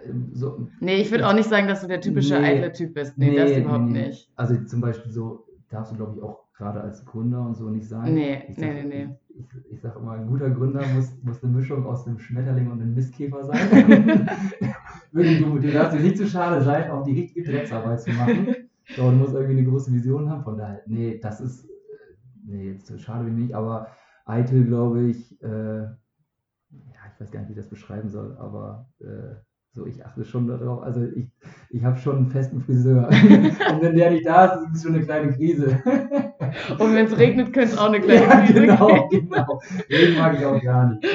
ähm, 0.05 0.31
so, 0.33 0.67
Nee, 0.81 0.97
ich 0.97 1.09
würde 1.11 1.25
auch 1.25 1.33
nicht 1.33 1.47
sagen, 1.47 1.69
dass 1.69 1.79
du 1.79 1.87
der 1.87 2.01
typische 2.01 2.37
Nee. 2.37 2.45
eitle 2.45 2.73
Typ 2.73 2.93
bist. 2.93 3.17
Nee, 3.17 3.37
das 3.37 3.55
überhaupt 3.55 3.85
nee. 3.85 4.07
nicht. 4.07 4.29
Also 4.35 4.55
zum 4.65 4.81
Beispiel 4.81 5.09
so, 5.09 5.45
darfst 5.69 5.93
du 5.93 5.95
glaube 5.95 6.15
ich 6.17 6.21
auch 6.21 6.43
gerade 6.57 6.81
als 6.81 7.05
Gründer 7.05 7.39
und 7.39 7.55
so 7.55 7.69
nicht 7.69 7.87
sein. 7.87 8.13
Nee, 8.13 8.43
ich 8.49 8.57
nee, 8.57 8.65
sag, 8.65 8.73
nee, 8.73 9.05
nee. 9.05 9.15
Ich, 9.29 9.45
ich, 9.71 9.79
sage 9.79 9.97
immer, 9.97 10.11
ein 10.11 10.27
guter 10.27 10.49
Gründer 10.49 10.85
muss, 10.93 11.13
muss 11.23 11.41
eine 11.41 11.53
Mischung 11.53 11.85
aus 11.85 12.05
einem 12.05 12.19
Schmetterling 12.19 12.69
und 12.69 12.81
einem 12.81 12.93
Mistkäfer 12.93 13.45
sein. 13.45 13.59
Wirklich, 15.13 15.41
du, 15.41 15.57
du 15.57 15.71
darfst 15.71 15.97
dir 15.97 16.01
nicht 16.01 16.17
zu 16.17 16.27
schade 16.27 16.61
sein, 16.61 16.91
auch 16.91 17.05
die 17.05 17.17
richtige 17.17 17.49
Drecksarbeit 17.49 18.01
zu 18.01 18.11
machen. 18.11 18.55
So, 18.95 19.03
du 19.03 19.17
musst 19.17 19.35
irgendwie 19.35 19.59
eine 19.59 19.69
große 19.69 19.93
Vision 19.93 20.31
haben. 20.31 20.43
Von 20.43 20.57
daher, 20.57 20.81
nee, 20.87 21.19
das 21.21 21.41
ist, 21.41 21.65
äh, 21.65 21.69
nee, 22.43 22.77
zu 22.79 22.97
schade 22.97 23.23
bin 23.23 23.35
ich 23.35 23.43
nicht, 23.43 23.53
aber 23.53 23.85
eitel 24.25 24.65
glaube 24.65 25.03
ich, 25.03 25.39
äh, 25.43 25.85
ich 27.19 27.25
weiß 27.25 27.31
gar 27.31 27.41
nicht, 27.41 27.49
wie 27.49 27.53
ich 27.53 27.57
das 27.57 27.67
beschreiben 27.67 28.09
soll, 28.09 28.37
aber 28.37 28.87
äh, 29.01 29.35
so, 29.71 29.85
ich 29.85 30.03
achte 30.03 30.25
schon 30.25 30.47
darauf. 30.47 30.81
Also 30.81 31.03
ich, 31.15 31.29
ich 31.69 31.83
habe 31.83 31.95
schon 31.97 32.17
einen 32.17 32.27
festen 32.29 32.59
Friseur. 32.59 33.07
Und 33.71 33.81
wenn 33.81 33.95
der 33.95 34.09
nicht 34.11 34.25
da 34.25 34.45
ist, 34.45 34.63
ist 34.69 34.77
es 34.77 34.83
schon 34.83 34.95
eine 34.95 35.03
kleine 35.05 35.31
Krise. 35.31 35.79
Und 36.79 36.95
wenn 36.95 37.05
es 37.05 37.15
regnet, 37.17 37.53
könnte 37.53 37.73
es 37.73 37.77
auch 37.77 37.87
eine 37.89 37.99
kleine 38.01 38.25
ja, 38.25 38.41
Krise 38.41 38.61
genau, 38.61 39.07
geben. 39.09 39.29
genau. 39.29 39.61
Den 39.91 40.17
mag 40.17 40.37
ich 40.39 40.45
auch 40.45 40.59
gar 40.61 40.89
nicht. 40.89 41.05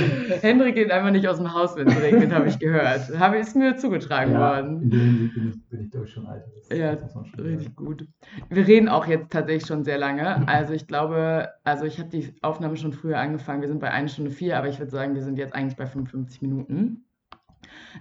Hendrik 0.42 0.76
geht 0.76 0.92
einfach 0.92 1.10
nicht 1.10 1.26
aus 1.26 1.38
dem 1.38 1.52
Haus, 1.52 1.74
wenn 1.76 1.88
es 1.88 2.00
regnet, 2.00 2.32
habe 2.32 2.46
ich 2.46 2.58
gehört. 2.60 3.18
Habe, 3.18 3.38
ist 3.38 3.56
mir 3.56 3.76
zugetragen 3.76 4.32
Ja, 4.32 4.38
worden. 4.38 4.82
in 4.82 4.90
der 4.90 5.00
Hinsicht 5.00 5.34
bin 5.34 5.48
ich, 5.48 5.68
bin 5.68 5.80
ich 5.80 5.90
durch 5.90 6.10
schon 6.12 6.26
alt. 6.26 6.44
Das, 6.68 6.78
Ja, 6.78 6.90
Richtig 6.90 7.64
sagen. 7.64 7.74
gut. 7.74 8.06
Wir 8.50 8.66
reden 8.68 8.88
auch 8.88 9.06
jetzt 9.06 9.32
tatsächlich 9.32 9.66
schon 9.66 9.82
sehr 9.82 9.98
lange. 9.98 10.46
Also 10.46 10.72
ich 10.74 10.86
glaube, 10.86 11.48
also 11.64 11.84
ich 11.86 11.98
habe 11.98 12.08
die 12.08 12.32
Aufnahme 12.42 12.76
schon 12.76 12.92
früher 12.92 13.18
angefangen. 13.18 13.62
Wir 13.62 13.68
sind 13.68 13.80
bei 13.80 13.90
1 13.90 14.12
Stunde 14.12 14.30
4, 14.30 14.56
aber 14.56 14.68
ich 14.68 14.78
würde 14.78 14.92
sagen, 14.92 15.14
wir 15.16 15.22
sind 15.22 15.38
jetzt 15.38 15.54
eigentlich 15.54 15.76
bei 15.76 15.86
55 15.86 16.40
Minuten. 16.42 17.04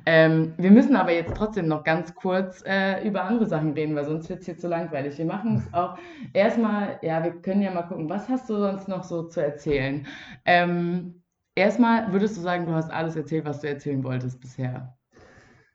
Ähm, 0.05 0.53
wir 0.57 0.71
müssen 0.71 0.95
aber 0.95 1.11
jetzt 1.13 1.35
trotzdem 1.35 1.67
noch 1.67 1.83
ganz 1.83 2.15
kurz 2.15 2.63
äh, 2.65 3.05
über 3.07 3.23
andere 3.25 3.45
Sachen 3.47 3.73
reden, 3.73 3.95
weil 3.95 4.05
sonst 4.05 4.29
wird 4.29 4.39
es 4.41 4.45
hier 4.45 4.57
zu 4.57 4.67
langweilig. 4.67 5.17
Wir 5.17 5.25
machen 5.25 5.57
es 5.57 5.73
auch 5.73 5.97
erstmal, 6.33 6.99
ja, 7.01 7.23
wir 7.23 7.41
können 7.41 7.61
ja 7.61 7.71
mal 7.71 7.83
gucken, 7.83 8.09
was 8.09 8.29
hast 8.29 8.49
du 8.49 8.57
sonst 8.57 8.87
noch 8.87 9.03
so 9.03 9.23
zu 9.23 9.41
erzählen? 9.43 10.05
Ähm, 10.45 11.23
erstmal 11.55 12.11
würdest 12.11 12.37
du 12.37 12.41
sagen, 12.41 12.65
du 12.65 12.73
hast 12.73 12.91
alles 12.91 13.15
erzählt, 13.15 13.45
was 13.45 13.61
du 13.61 13.67
erzählen 13.69 14.03
wolltest 14.03 14.39
bisher. 14.41 14.97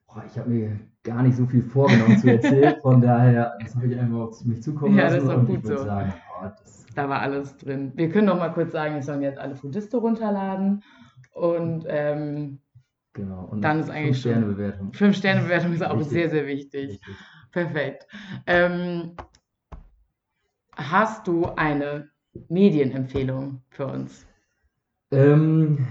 Boah, 0.07 0.25
ich 0.27 0.39
habe 0.39 0.51
mir 0.51 0.81
gar 1.03 1.23
nicht 1.23 1.37
so 1.37 1.47
viel 1.47 1.63
vorgenommen 1.63 2.17
zu 2.17 2.29
erzählen, 2.31 2.77
von 2.83 3.01
daher, 3.01 3.59
das 3.63 3.75
habe 3.75 3.87
ich 3.89 3.99
einfach 3.99 4.19
auf 4.19 4.45
mich 4.45 4.63
zukommen 4.63 4.97
Ja, 4.97 5.05
lassen 5.05 5.17
das 5.17 5.25
ist 5.25 5.31
auch 5.31 5.47
gut 5.47 5.65
ich 5.65 5.67
so. 5.67 5.77
sagen, 5.77 6.13
oh, 6.43 6.49
Da 6.95 7.09
war 7.09 7.21
alles 7.21 7.57
drin. 7.57 7.93
Wir 7.95 8.11
können 8.11 8.27
noch 8.27 8.39
mal 8.39 8.51
kurz 8.53 8.73
sagen, 8.73 8.95
wir 8.95 9.03
sollen 9.03 9.23
jetzt 9.23 9.39
alle 9.39 9.55
Foodisto 9.57 9.99
runterladen. 9.99 10.83
Und 11.33 11.85
ähm, 11.89 12.61
genau. 13.19 13.45
Und 13.51 13.61
Dann 13.63 13.81
ist 13.81 13.91
eigentlich 13.91 14.21
schon- 14.21 14.33
Sterne 14.33 14.47
Bewertung. 14.47 14.93
5-Sterne-Bewertung 14.93 15.73
ist 15.75 15.83
auch 15.85 15.97
Wichtig. 15.99 16.13
sehr, 16.13 16.31
sehr 16.31 16.47
wichtig. 16.47 16.89
Richtig. 16.91 17.17
Perfekt. 17.53 18.07
Ähm, 18.47 19.13
hast 20.77 21.27
du 21.27 21.47
eine 21.57 22.09
Medienempfehlung 22.49 23.63
für 23.71 23.87
uns? 23.87 24.27
Ähm, 25.11 25.87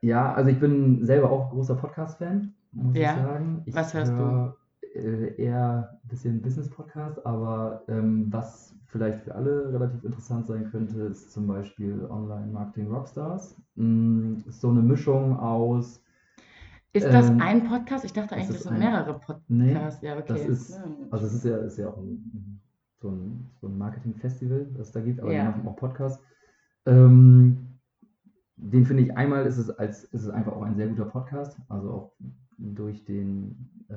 ja, 0.00 0.32
also 0.32 0.50
ich 0.50 0.58
bin 0.60 1.04
selber 1.04 1.30
auch 1.30 1.50
großer 1.50 1.74
Podcast-Fan, 1.74 2.54
muss 2.72 2.96
Ja? 2.96 3.10
ich 3.10 3.16
sagen. 3.22 3.62
Ich 3.66 3.74
Was 3.74 3.94
hörst 3.94 4.12
du? 4.12 4.16
höre, 4.16 4.56
Äh, 4.94 5.34
eher 5.42 5.98
ein 6.04 6.08
bisschen 6.08 6.42
Business-Podcast, 6.42 7.24
aber 7.24 7.82
ähm, 7.88 8.26
was 8.30 8.74
vielleicht 8.88 9.22
für 9.22 9.34
alle 9.34 9.72
relativ 9.72 10.04
interessant 10.04 10.46
sein 10.46 10.70
könnte, 10.70 11.00
ist 11.04 11.32
zum 11.32 11.46
Beispiel 11.46 12.04
Online-Marketing 12.10 12.88
Rockstars. 12.92 13.56
Mm, 13.76 14.34
ist 14.46 14.60
so 14.60 14.68
eine 14.68 14.82
Mischung 14.82 15.38
aus, 15.38 16.02
Ist 16.94 17.06
das 17.06 17.30
Ähm, 17.30 17.40
ein 17.40 17.64
Podcast? 17.64 18.04
Ich 18.04 18.12
dachte 18.12 18.34
eigentlich, 18.34 18.48
das 18.48 18.62
sind 18.64 18.72
ein- 18.74 18.78
mehrere 18.80 19.14
Podcasts. 19.14 19.48
nee, 19.48 19.72
ja, 19.72 19.88
okay. 20.18 20.24
das 20.26 20.44
ist, 20.46 20.70
Ja. 20.76 20.84
also 21.10 21.26
es 21.26 21.32
ist 21.34 21.44
ja, 21.44 21.56
ist 21.58 21.78
ja 21.78 21.88
auch 21.88 21.96
ein, 21.96 22.60
so 23.00 23.08
ein, 23.10 23.50
so 23.60 23.66
ein 23.68 23.78
Marketing-Festival, 23.78 24.66
das 24.76 24.88
es 24.88 24.92
da 24.92 25.00
gibt, 25.00 25.20
aber 25.20 25.32
Ja. 25.32 25.42
die 25.44 25.48
machen 25.58 25.68
auch 25.68 25.76
Podcasts. 25.76 26.22
Ähm, 26.86 27.56
den 28.56 28.84
finde 28.84 29.02
ich 29.04 29.16
einmal 29.16 29.46
ist 29.46 29.58
es 29.58 29.70
als 29.70 30.04
ist 30.04 30.22
es 30.24 30.28
einfach 30.30 30.52
auch 30.52 30.62
ein 30.62 30.76
sehr 30.76 30.86
guter 30.88 31.06
Podcast, 31.06 31.56
also 31.68 31.90
auch 31.90 32.12
durch 32.58 33.04
den 33.04 33.70
äh, 33.88 33.94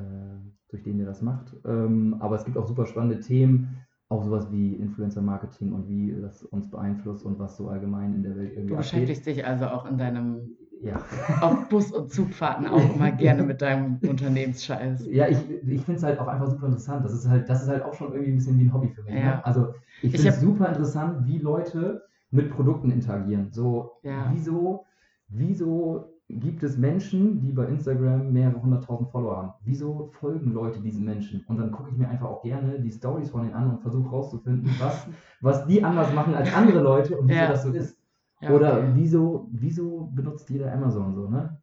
durch 0.70 0.82
den 0.84 0.98
der 0.98 1.06
das 1.08 1.22
macht. 1.22 1.56
Ähm, 1.66 2.16
aber 2.20 2.36
es 2.36 2.46
gibt 2.46 2.58
auch 2.58 2.66
super 2.68 2.86
spannende 2.86 3.20
Themen, 3.20 3.78
auch 4.10 4.24
sowas 4.24 4.52
wie 4.52 4.74
Influencer 4.76 5.22
Marketing 5.22 5.72
und 5.74 5.88
wie 5.89 6.16
das 6.20 6.43
uns 6.43 6.70
beeinflusst 6.70 7.26
und 7.26 7.38
was 7.39 7.58
so 7.58 7.68
allgemein 7.70 8.16
in 8.16 8.24
der 8.24 8.36
Welt 8.38 8.52
irgendwie 8.54 8.70
Du 8.70 8.76
abgeht. 8.76 8.91
beschäftigst 8.91 9.26
dich 9.26 9.46
also 9.46 9.66
auch 9.66 9.86
in 9.89 9.98
deinem, 9.98 10.56
Ja. 10.86 11.02
auf 11.42 11.68
Bus- 11.70 11.92
und 11.92 12.12
Zugfahrten 12.12 12.68
auch 12.68 12.96
immer 12.96 13.12
gerne 13.12 13.44
mit 13.44 13.62
deinem 13.62 13.98
Unternehmensscheiß. 14.08 15.08
Ja, 15.08 15.28
ich, 15.28 15.38
ich 15.50 15.82
finde 15.82 15.98
es 15.98 16.04
halt 16.04 16.20
auch 16.20 16.28
einfach 16.28 16.48
super 16.48 16.68
interessant. 16.68 17.04
Das 17.04 17.14
ist 17.14 17.28
halt, 17.28 17.50
das 17.50 17.64
ist 17.64 17.70
halt 17.70 17.84
auch 17.84 17.94
schon 17.94 18.12
irgendwie 18.14 18.32
ein 18.34 18.36
bisschen 18.38 18.60
wie 18.60 18.64
ein 18.66 18.74
Hobby 18.74 18.90
für 18.90 19.04
mich. 19.04 19.14
Ja. 19.16 19.22
Ne? 19.24 19.46
Also 19.46 19.74
ich 20.02 20.12
finde 20.12 20.30
es 20.30 20.40
super 20.42 20.70
interessant, 20.70 21.26
wie 21.28 21.40
Leute 21.40 22.04
mit 22.32 22.52
Produkten 22.52 22.92
interagieren. 22.92 23.48
So, 23.52 23.92
Ja. 24.04 24.30
wieso, 24.32 24.86
wieso 25.30 26.12
gibt 26.28 26.64
es 26.64 26.76
Menschen, 26.78 27.40
die 27.40 27.52
bei 27.52 27.66
Instagram 27.66 28.34
mehrere 28.34 28.62
hunderttausend 28.62 29.10
Follower 29.12 29.38
haben? 29.38 29.54
Wieso 29.64 30.10
folgen 30.20 30.54
Leute 30.54 30.80
diesen 30.82 31.06
Menschen? 31.06 31.44
Und 31.48 31.58
dann 31.58 31.72
gucke 31.72 31.90
ich 31.92 31.98
mir 31.98 32.10
einfach 32.10 32.28
auch 32.28 32.42
gerne 32.42 32.80
die 32.80 32.92
Stories 32.92 33.30
von 33.30 33.42
denen 33.44 33.54
an 33.54 33.70
und 33.70 33.82
versuche 33.82 34.10
rauszufinden, 34.10 34.70
was, 34.80 35.08
was 35.42 35.66
die 35.68 35.84
anders 35.84 36.14
machen 36.14 36.34
als 36.34 36.54
andere 36.54 36.80
Leute 36.82 37.18
und 37.18 37.28
wieso 37.28 37.40
Ja. 37.40 37.48
das 37.48 37.64
so 37.64 37.72
ist. 37.72 37.98
Ja, 38.42 38.52
Oder 38.52 38.78
okay. 38.80 38.92
wieso, 38.96 39.50
wieso 39.52 40.12
benutzt 40.14 40.50
jeder 40.50 40.72
Amazon 40.74 41.16
so, 41.16 41.28
ne? 41.30 41.58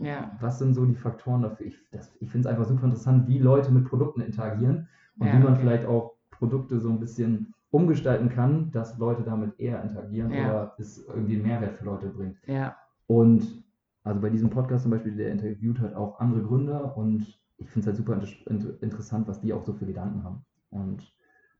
Ja. 0.00 0.32
Was 0.40 0.58
sind 0.58 0.74
so 0.74 0.84
die 0.86 0.94
Faktoren 0.94 1.42
dafür? 1.42 1.66
Ich, 1.66 1.78
das- 1.90 2.14
ich 2.20 2.30
finde 2.30 2.48
es 2.48 2.52
einfach 2.54 2.66
super 2.68 2.84
interessant, 2.84 3.28
wie 3.28 3.38
Leute 3.38 3.70
mit 3.72 3.84
Produkten 3.86 4.20
interagieren 4.20 4.88
und 5.18 5.26
Ja, 5.26 5.32
wie 5.34 5.38
man 5.42 5.52
okay. 5.52 5.60
vielleicht 5.62 5.86
auch 5.86 6.14
Produkte 6.30 6.80
so 6.80 6.90
ein 6.90 7.00
bisschen 7.00 7.54
umgestalten 7.70 8.28
kann, 8.28 8.70
dass 8.70 8.98
Leute 8.98 9.22
damit 9.22 9.58
eher 9.58 9.82
interagieren 9.82 10.30
Ja. 10.32 10.44
oder 10.44 10.74
es 10.78 11.04
irgendwie 11.06 11.34
einen 11.36 11.46
Mehrwert 11.46 11.74
für 11.74 11.84
Leute 11.84 12.08
bringt. 12.08 12.36
Ja. 12.46 12.76
Und 13.06 13.62
also 14.04 14.20
bei 14.20 14.30
diesem 14.30 14.50
Podcast 14.50 14.82
zum 14.82 14.90
Beispiel, 14.90 15.16
der 15.16 15.30
interviewt 15.30 15.78
hat 15.80 15.94
auch 15.94 16.18
andere 16.20 16.42
Gründer 16.42 16.96
und 16.96 17.38
ich 17.58 17.68
finde 17.70 17.80
es 17.80 17.86
halt 17.86 17.96
super 17.96 18.20
inter 18.46 18.82
interessant, 18.82 19.28
was 19.28 19.40
die 19.40 19.52
auch 19.52 19.62
so 19.64 19.72
für 19.72 19.86
Gedanken 19.86 20.24
haben. 20.24 20.44
Und 20.70 21.12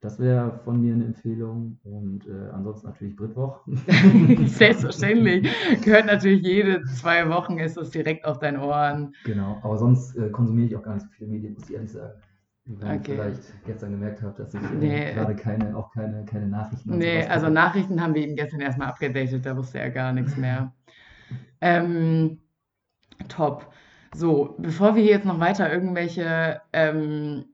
das 0.03 0.19
wäre 0.19 0.59
von 0.65 0.81
mir 0.81 0.93
eine 0.93 1.05
Empfehlung 1.05 1.79
und 1.83 2.27
äh, 2.27 2.49
ansonsten 2.51 2.87
natürlich 2.87 3.15
Britwoch. 3.15 3.61
Selbstverständlich. 4.45 5.49
Gehört 5.81 6.07
natürlich 6.07 6.43
jede 6.43 6.83
zwei 6.83 7.29
Wochen 7.29 7.57
ist 7.57 7.77
es 7.77 7.89
direkt 7.91 8.25
auf 8.25 8.39
deinen 8.39 8.57
Ohren. 8.57 9.13
genau, 9.23 9.59
aber 9.63 9.77
sonst 9.77 10.15
äh, 10.17 10.29
konsumiere 10.29 10.67
ich 10.67 10.75
auch 10.75 10.83
gar 10.83 10.95
nicht 10.95 11.03
so 11.05 11.09
viele 11.17 11.29
Medien, 11.31 11.53
muss 11.53 11.69
ich 11.69 11.75
ehrlich 11.75 11.91
sagen. 11.91 12.13
Wenn 12.65 12.93
ihr 12.93 12.99
Okay. 12.99 13.15
vielleicht 13.15 13.63
gestern 13.65 13.91
gemerkt 13.91 14.21
habt, 14.21 14.39
dass 14.39 14.53
ich 14.53 14.61
äh, 14.61 14.75
Nee. 14.75 15.13
gerade 15.13 15.35
keine, 15.35 15.75
auch 15.75 15.91
keine, 15.93 16.25
keine 16.25 16.47
Nachrichten 16.47 16.97
Nee, 16.97 17.25
also. 17.25 17.49
Nachrichten 17.49 18.01
haben 18.01 18.13
wir 18.13 18.23
eben 18.23 18.35
gestern 18.35 18.59
erstmal 18.61 18.89
abgedatet, 18.89 19.45
da 19.45 19.55
wusste 19.55 19.79
er 19.79 19.89
gar 19.89 20.11
nichts 20.13 20.35
mehr. 20.37 20.73
Ähm, 21.61 22.39
top. 23.29 23.71
So, 24.15 24.55
bevor 24.59 24.95
wir 24.95 25.03
jetzt 25.03 25.25
noch 25.25 25.39
weiter 25.39 25.71
irgendwelche 25.73 26.61
ähm, 26.71 27.45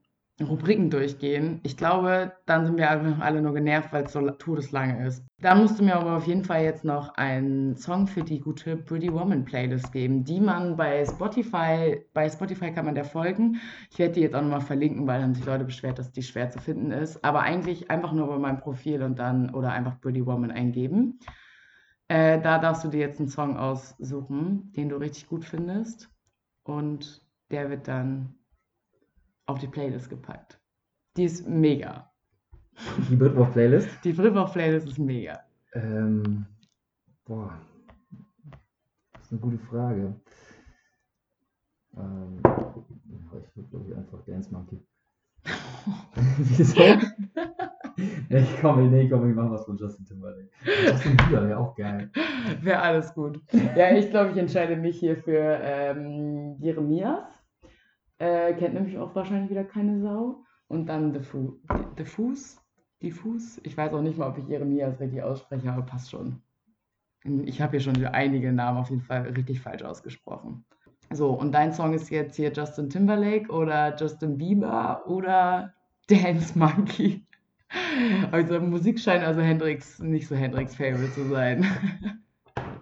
Rubriken 0.47 0.89
durchgehen, 0.89 1.59
ich 1.63 1.75
glaube, 1.75 2.31
dann 2.45 2.65
sind 2.65 2.77
wir 2.77 2.89
einfach 2.89 3.19
alle 3.19 3.41
nur 3.41 3.53
genervt, 3.53 3.91
weil 3.91 4.05
es 4.05 4.13
so 4.13 4.21
todeslange 4.31 5.05
ist. 5.05 5.25
Dann 5.41 5.61
musst 5.61 5.79
du 5.79 5.83
mir 5.83 5.95
aber 5.95 6.17
auf 6.17 6.27
jeden 6.27 6.43
Fall 6.43 6.63
jetzt 6.63 6.83
noch 6.83 7.15
einen 7.15 7.75
Song 7.75 8.07
für 8.07 8.23
die 8.23 8.39
gute 8.39 8.77
Pretty 8.77 9.11
Woman 9.11 9.45
Playlist 9.45 9.91
geben, 9.91 10.23
die 10.23 10.39
man 10.39 10.75
bei 10.75 11.05
Spotify, 11.05 12.03
bei 12.13 12.29
Spotify 12.29 12.71
kann 12.71 12.85
man 12.85 12.95
der 12.95 13.05
folgen. 13.05 13.59
Ich 13.91 13.99
werde 13.99 14.13
die 14.13 14.21
jetzt 14.21 14.35
auch 14.35 14.41
nochmal 14.41 14.61
verlinken, 14.61 15.07
weil 15.07 15.21
haben 15.21 15.35
sich 15.35 15.45
Leute 15.45 15.65
beschwert, 15.65 15.99
dass 15.99 16.11
die 16.11 16.23
schwer 16.23 16.49
zu 16.49 16.59
finden 16.59 16.91
ist. 16.91 17.23
Aber 17.23 17.41
eigentlich 17.41 17.91
einfach 17.91 18.13
nur 18.13 18.27
bei 18.27 18.37
meinem 18.37 18.59
Profil 18.59 19.03
und 19.03 19.19
dann 19.19 19.53
oder 19.53 19.71
einfach 19.71 19.99
Pretty 20.01 20.25
Woman 20.25 20.51
eingeben. 20.51 21.19
Äh, 22.07 22.41
da 22.41 22.57
darfst 22.57 22.83
du 22.83 22.87
dir 22.87 23.01
jetzt 23.01 23.19
einen 23.19 23.29
Song 23.29 23.57
aussuchen, 23.57 24.73
den 24.75 24.89
du 24.89 24.97
richtig 24.97 25.27
gut 25.27 25.45
findest. 25.45 26.09
Und 26.63 27.23
der 27.51 27.69
wird 27.69 27.87
dann 27.87 28.38
auf 29.49 29.59
die 29.59 29.67
Playlist 29.67 30.09
gepackt. 30.09 30.59
Die 31.17 31.23
ist 31.23 31.47
mega. 31.47 32.11
Die 33.09 33.15
Britwoch-Playlist. 33.15 33.89
Die 34.03 34.13
Britwoch-Playlist 34.13 34.87
ist 34.87 34.99
mega. 34.99 35.39
Ähm, 35.73 36.45
boah, 37.25 37.59
das 39.13 39.23
ist 39.23 39.31
eine 39.31 39.41
gute 39.41 39.57
Frage. 39.57 40.15
Ähm, 41.97 42.37
ich 42.37 43.55
würde 43.55 43.69
glaube 43.69 43.89
ich 43.89 43.97
einfach 43.97 44.23
Dance 44.25 44.53
Monkey. 44.53 44.79
Wieso? 46.37 46.83
nee, 48.29 48.45
komm, 48.61 48.91
nee, 48.91 49.09
komm, 49.09 49.29
ich 49.29 49.35
mach 49.35 49.49
was 49.49 49.65
von 49.65 49.77
Justin 49.77 50.05
Timberlake. 50.05 50.49
Justin 50.85 51.17
Bieber 51.17 51.47
wäre 51.47 51.57
auch 51.57 51.75
geil. 51.75 52.11
Wäre 52.61 52.81
alles 52.81 53.13
gut. 53.15 53.41
Ja, 53.75 53.95
ich 53.95 54.11
glaube, 54.11 54.31
ich 54.31 54.37
entscheide 54.37 54.75
mich 54.75 54.99
hier 54.99 55.17
für 55.17 55.59
ähm, 55.61 56.55
Jeremias. 56.59 57.38
Äh, 58.19 58.53
kennt 58.53 58.75
nämlich 58.75 58.97
auch 58.97 59.15
wahrscheinlich 59.15 59.49
wieder 59.49 59.63
keine 59.63 60.01
Sau. 60.01 60.43
Und 60.67 60.87
dann 60.87 61.13
Diffu 61.13 61.53
Diffus. 61.97 62.61
Diffus. 63.01 63.59
Ich 63.63 63.75
weiß 63.75 63.93
auch 63.93 64.01
nicht 64.01 64.17
mal, 64.17 64.29
ob 64.29 64.37
ich 64.37 64.47
Jeremias 64.47 64.99
richtig 64.99 65.23
ausspreche, 65.23 65.71
aber 65.71 65.83
passt 65.83 66.11
schon. 66.11 66.41
Ich 67.45 67.61
habe 67.61 67.71
hier 67.71 67.79
schon 67.79 68.05
einige 68.05 68.51
Namen 68.51 68.77
auf 68.77 68.89
jeden 68.89 69.01
Fall 69.01 69.21
richtig 69.21 69.61
falsch 69.61 69.83
ausgesprochen. 69.83 70.65
So, 71.11 71.31
und 71.31 71.53
dein 71.53 71.73
Song 71.73 71.93
ist 71.93 72.09
jetzt 72.09 72.35
hier 72.35 72.51
Justin 72.51 72.89
Timberlake 72.89 73.51
oder 73.51 73.95
Justin 73.95 74.37
Bieber 74.37 75.03
oder 75.07 75.73
Dance 76.09 76.57
Monkey. 76.57 77.25
Also 78.31 78.59
Musik 78.59 78.99
scheint 78.99 79.23
also 79.23 79.41
Hendrix 79.41 79.99
nicht 79.99 80.27
so 80.27 80.35
Hendrix 80.35 80.75
Favorite 80.75 81.13
zu 81.13 81.25
sein. 81.25 81.65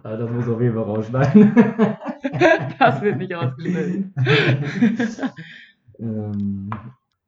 Also 0.04 0.26
das 0.26 0.32
muss 0.34 0.48
auf 0.48 0.60
jeden 0.60 0.74
Fall 0.74 0.84
rausschneiden. 0.84 1.52
Das 2.78 3.00
wird 3.02 3.18
nicht 3.18 3.34
ausgeschnitten. 3.34 4.14
ähm, 5.98 6.70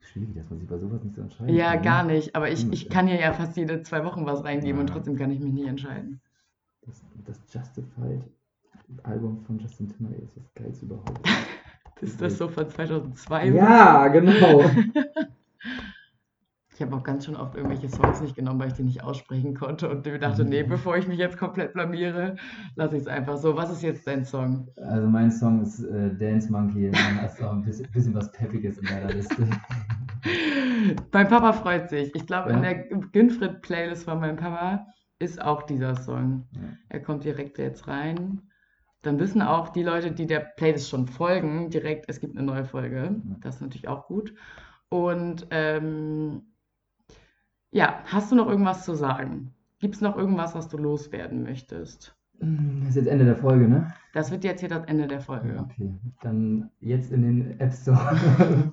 schwierig, 0.01 0.35
dass 0.35 0.51
man 0.51 0.59
sich 0.61 0.69
bei 0.69 0.79
sowas 0.79 1.03
nicht 1.03 1.15
so 1.15 1.23
entscheiden 1.23 1.55
Ja, 1.55 1.75
kann, 1.75 1.83
gar 1.83 2.03
ne? 2.05 2.13
nicht. 2.15 2.35
Aber 2.37 2.51
ich, 2.51 2.71
ich 2.73 2.89
kann 2.89 3.07
hier 3.07 3.21
ja 3.21 3.33
fast 3.33 3.57
jede 3.57 3.83
zwei 3.83 4.05
Wochen 4.05 4.27
was 4.27 4.45
reingeben 4.45 4.81
und 4.81 4.89
Ja. 4.89 4.95
trotzdem 4.95 5.17
kann 5.17 5.31
ich 5.31 5.41
mich 5.41 5.53
nicht 5.53 5.69
entscheiden. 5.69 6.21
Das, 6.87 7.03
das 7.27 7.39
Justified 7.53 8.23
Album 9.05 9.45
von 9.45 9.59
Justin 9.59 9.89
Timberlake 9.89 10.25
ist 10.25 10.37
das 10.37 10.55
geilste 10.55 10.87
überhaupt. 10.87 11.21
Ist 12.01 12.19
das 12.23 12.39
so 12.39 12.49
von 12.49 12.67
2002? 12.67 13.49
Ja, 13.49 14.09
genau. 14.09 14.65
Ich 16.81 16.87
habe 16.87 16.97
auch 16.97 17.03
ganz 17.03 17.27
schön 17.27 17.37
oft 17.37 17.55
irgendwelche 17.57 17.91
Songs 17.91 18.23
nicht 18.23 18.35
genommen, 18.35 18.59
weil 18.59 18.69
ich 18.69 18.73
die 18.73 18.85
nicht 18.85 19.05
aussprechen 19.05 19.55
konnte 19.55 19.91
und 19.91 20.07
mir 20.07 20.19
dachte, 20.19 20.47
nee, 20.47 20.63
Mhm. 20.63 20.71
bevor 20.71 20.97
ich 20.97 21.07
mich 21.07 21.19
jetzt 21.19 21.37
komplett 21.37 21.75
blamiere, 21.75 22.37
lasse 22.75 22.97
ich 22.97 23.03
es 23.03 23.07
einfach 23.07 23.37
so. 23.37 23.55
Was 23.55 23.71
ist 23.71 23.83
jetzt 23.83 24.07
dein 24.07 24.25
Song? 24.25 24.67
Also 24.79 25.07
mein 25.07 25.31
Song 25.31 25.61
ist 25.61 25.81
äh, 25.85 26.17
Dance 26.17 26.51
Monkey. 26.51 26.91
Man 26.91 27.21
hat 27.21 27.37
so 27.37 27.47
ein 27.51 27.61
bisschen, 27.63 27.87
bisschen 27.93 28.15
was 28.15 28.33
Peppiges 28.33 28.79
in 28.79 28.85
meiner 28.87 29.13
Liste. 29.13 29.37
Mein 31.13 31.29
Papa 31.29 31.53
freut 31.53 31.91
sich. 31.91 32.15
Ich 32.15 32.27
glaube, 32.27 32.49
in 32.49 32.63
Ja. 32.63 32.73
der 32.73 32.85
Günfried-Playlist 33.13 34.05
von 34.05 34.19
meinem 34.19 34.37
Papa 34.37 34.87
ist 35.19 35.43
auch 35.43 35.65
dieser 35.65 35.97
Song. 35.97 36.47
Ja. 36.53 36.61
Er 36.89 37.01
kommt 37.03 37.25
direkt 37.25 37.59
jetzt 37.59 37.89
rein. 37.89 38.41
Dann 39.03 39.19
wissen 39.19 39.43
auch 39.43 39.69
die 39.69 39.83
Leute, 39.83 40.13
die 40.13 40.25
der 40.27 40.41
Playlist 40.57 40.89
schon 40.89 41.07
folgen, 41.09 41.69
direkt, 41.69 42.07
es 42.09 42.21
gibt 42.21 42.39
eine 42.39 42.47
neue 42.47 42.65
Folge. 42.65 43.17
Das 43.43 43.57
ist 43.57 43.61
natürlich 43.61 43.87
auch 43.89 44.07
gut. 44.07 44.33
Und 44.89 45.47
ähm, 45.51 46.43
ja, 47.71 48.01
hast 48.07 48.33
du 48.33 48.37
noch 48.37 48.49
irgendwas 48.49 48.85
zu 48.85 48.95
sagen? 48.95 49.53
Gibt 49.79 49.95
es 49.95 50.01
noch 50.01 50.17
irgendwas, 50.17 50.55
was 50.55 50.69
du 50.69 50.77
loswerden 50.77 51.43
möchtest? 51.43 52.15
Das 52.41 52.91
ist 52.91 52.97
jetzt 52.97 53.09
Ende 53.09 53.25
der 53.27 53.37
Folge, 53.37 53.69
ne? 53.69 53.93
Das 54.15 54.31
wird 54.31 54.45
jetzt 54.45 54.61
hier 54.61 54.69
das 54.69 54.85
Ende 54.87 55.07
der 55.07 55.21
Folge. 55.21 55.59
Okay. 55.61 55.95
Dann 56.23 56.71
jetzt 56.81 57.13
in 57.13 57.23
den 57.23 57.61
App 57.61 57.73
Store 57.73 58.17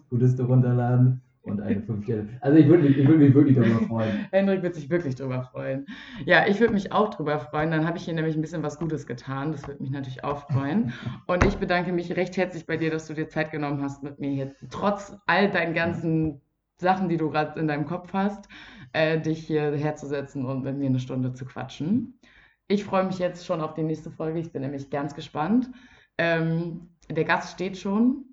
Gutes 0.10 0.40
runterladen 0.40 1.22
und 1.48 1.62
eine 1.62 1.82
5 1.82 2.04
Sterne. 2.04 2.30
Also 2.42 2.58
ich 2.58 2.68
würde 2.68 2.84
mich, 2.84 2.98
ich 2.98 3.08
würd 3.08 3.20
mich 3.20 3.34
wirklich 3.34 3.58
darüber 3.58 3.86
freuen. 3.86 4.28
Hendrik 4.32 4.64
wird 4.64 4.76
sich 4.76 4.90
wirklich 4.90 5.16
drüber 5.16 5.44
freuen. 5.44 5.86
Ja, 6.26 6.48
ich 6.48 6.60
würde 6.60 6.74
mich 6.74 6.92
auch 6.92 7.10
drüber 7.10 7.40
freuen. 7.40 7.72
Dann 7.72 7.86
habe 7.86 7.98
ich 7.98 8.06
hier 8.06 8.14
nämlich 8.14 8.36
ein 8.36 8.42
bisschen 8.42 8.64
was 8.64 8.80
Gutes 8.80 9.06
getan. 9.06 9.52
Das 9.52 9.68
würde 9.68 9.82
mich 9.82 9.92
natürlich 9.92 10.24
auch 10.24 10.50
freuen. 10.50 10.94
Und 11.28 11.46
ich 11.46 11.58
bedanke 11.58 11.92
mich 11.92 12.16
recht 12.16 12.38
herzlich 12.38 12.66
bei 12.66 12.78
dir, 12.78 12.92
dass 12.92 13.08
du 13.08 13.14
dir 13.14 13.28
Zeit 13.28 13.52
genommen 13.52 13.82
hast, 13.82 14.04
mit 14.04 14.20
mir 14.20 14.32
jetzt, 14.32 14.56
trotz 14.70 15.18
all 15.26 15.50
deinen 15.50 15.74
ganzen 15.74 16.42
Sachen, 16.80 17.10
die 17.10 17.18
du 17.18 17.30
gerade 17.30 17.60
in 17.60 17.68
deinem 17.68 17.86
Kopf 17.86 18.14
hast, 18.14 18.48
äh, 18.94 19.20
dich 19.20 19.46
hier 19.46 19.76
herzusetzen 19.76 20.46
und 20.46 20.64
mit 20.64 20.78
mir 20.78 20.88
eine 20.88 21.00
Stunde 21.00 21.34
zu 21.34 21.46
quatschen. 21.46 22.20
Ich 22.68 22.84
freue 22.84 23.06
mich 23.06 23.20
jetzt 23.20 23.46
schon 23.46 23.62
auf 23.62 23.74
die 23.74 23.84
nächste 23.84 24.12
Folge. 24.12 24.40
Ich 24.40 24.52
bin 24.52 24.62
nämlich 24.62 24.90
ganz 24.90 25.16
gespannt. 25.16 25.70
Ähm, 26.18 26.90
der 27.10 27.24
Gast 27.24 27.54
steht 27.54 27.78
schon. 27.78 28.26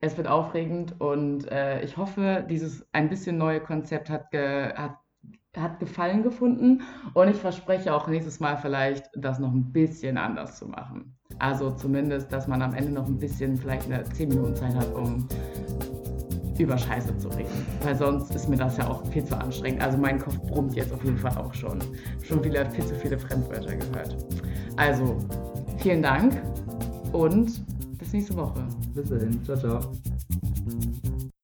Es 0.00 0.16
wird 0.16 0.28
aufregend 0.28 0.98
und 0.98 1.50
äh, 1.50 1.82
ich 1.82 1.96
hoffe, 1.98 2.46
dieses 2.48 2.86
ein 2.92 3.10
bisschen 3.10 3.36
neue 3.36 3.60
Konzept 3.60 4.08
hat, 4.08 4.30
ge 4.30 4.72
hat, 4.74 4.96
hat 5.54 5.78
Gefallen 5.78 6.22
gefunden 6.22 6.82
und 7.12 7.28
ich 7.28 7.36
verspreche 7.36 7.92
auch 7.92 8.08
nächstes 8.08 8.40
Mal 8.40 8.56
vielleicht, 8.56 9.10
das 9.14 9.38
noch 9.38 9.52
ein 9.52 9.72
bisschen 9.72 10.16
anders 10.16 10.58
zu 10.58 10.68
machen. 10.68 11.18
Also 11.38 11.72
zumindest, 11.72 12.32
dass 12.32 12.48
man 12.48 12.62
am 12.62 12.72
Ende 12.72 12.92
noch 12.92 13.06
ein 13.06 13.18
bisschen, 13.18 13.58
vielleicht 13.58 13.92
eine 13.92 14.04
10 14.04 14.30
Minuten 14.30 14.56
Zeit 14.56 14.74
hat, 14.74 14.94
um 14.94 15.28
über 16.60 16.78
Scheiße 16.78 17.16
zu 17.18 17.28
reden. 17.28 17.66
Weil 17.82 17.96
sonst 17.96 18.34
ist 18.34 18.48
mir 18.48 18.56
das 18.56 18.76
ja 18.76 18.88
auch 18.88 19.04
viel 19.06 19.24
zu 19.24 19.38
anstrengend. 19.38 19.82
Also 19.82 19.98
mein 19.98 20.18
Kopf 20.18 20.38
brummt 20.40 20.74
jetzt 20.74 20.92
auf 20.92 21.04
jeden 21.04 21.18
Fall 21.18 21.36
auch 21.36 21.54
schon. 21.54 21.78
Schon 22.22 22.42
wieder 22.44 22.68
viel 22.70 22.84
zu 22.84 22.94
viele 22.94 23.18
Fremdwörter 23.18 23.76
gehört. 23.76 24.16
Also, 24.76 25.18
vielen 25.78 26.02
Dank 26.02 26.40
und 27.12 27.62
bis 27.98 28.12
nächste 28.12 28.36
Woche. 28.36 28.66
Bis 28.94 29.08
dahin. 29.08 29.42
Ciao, 29.44 29.56
ciao. 29.56 29.80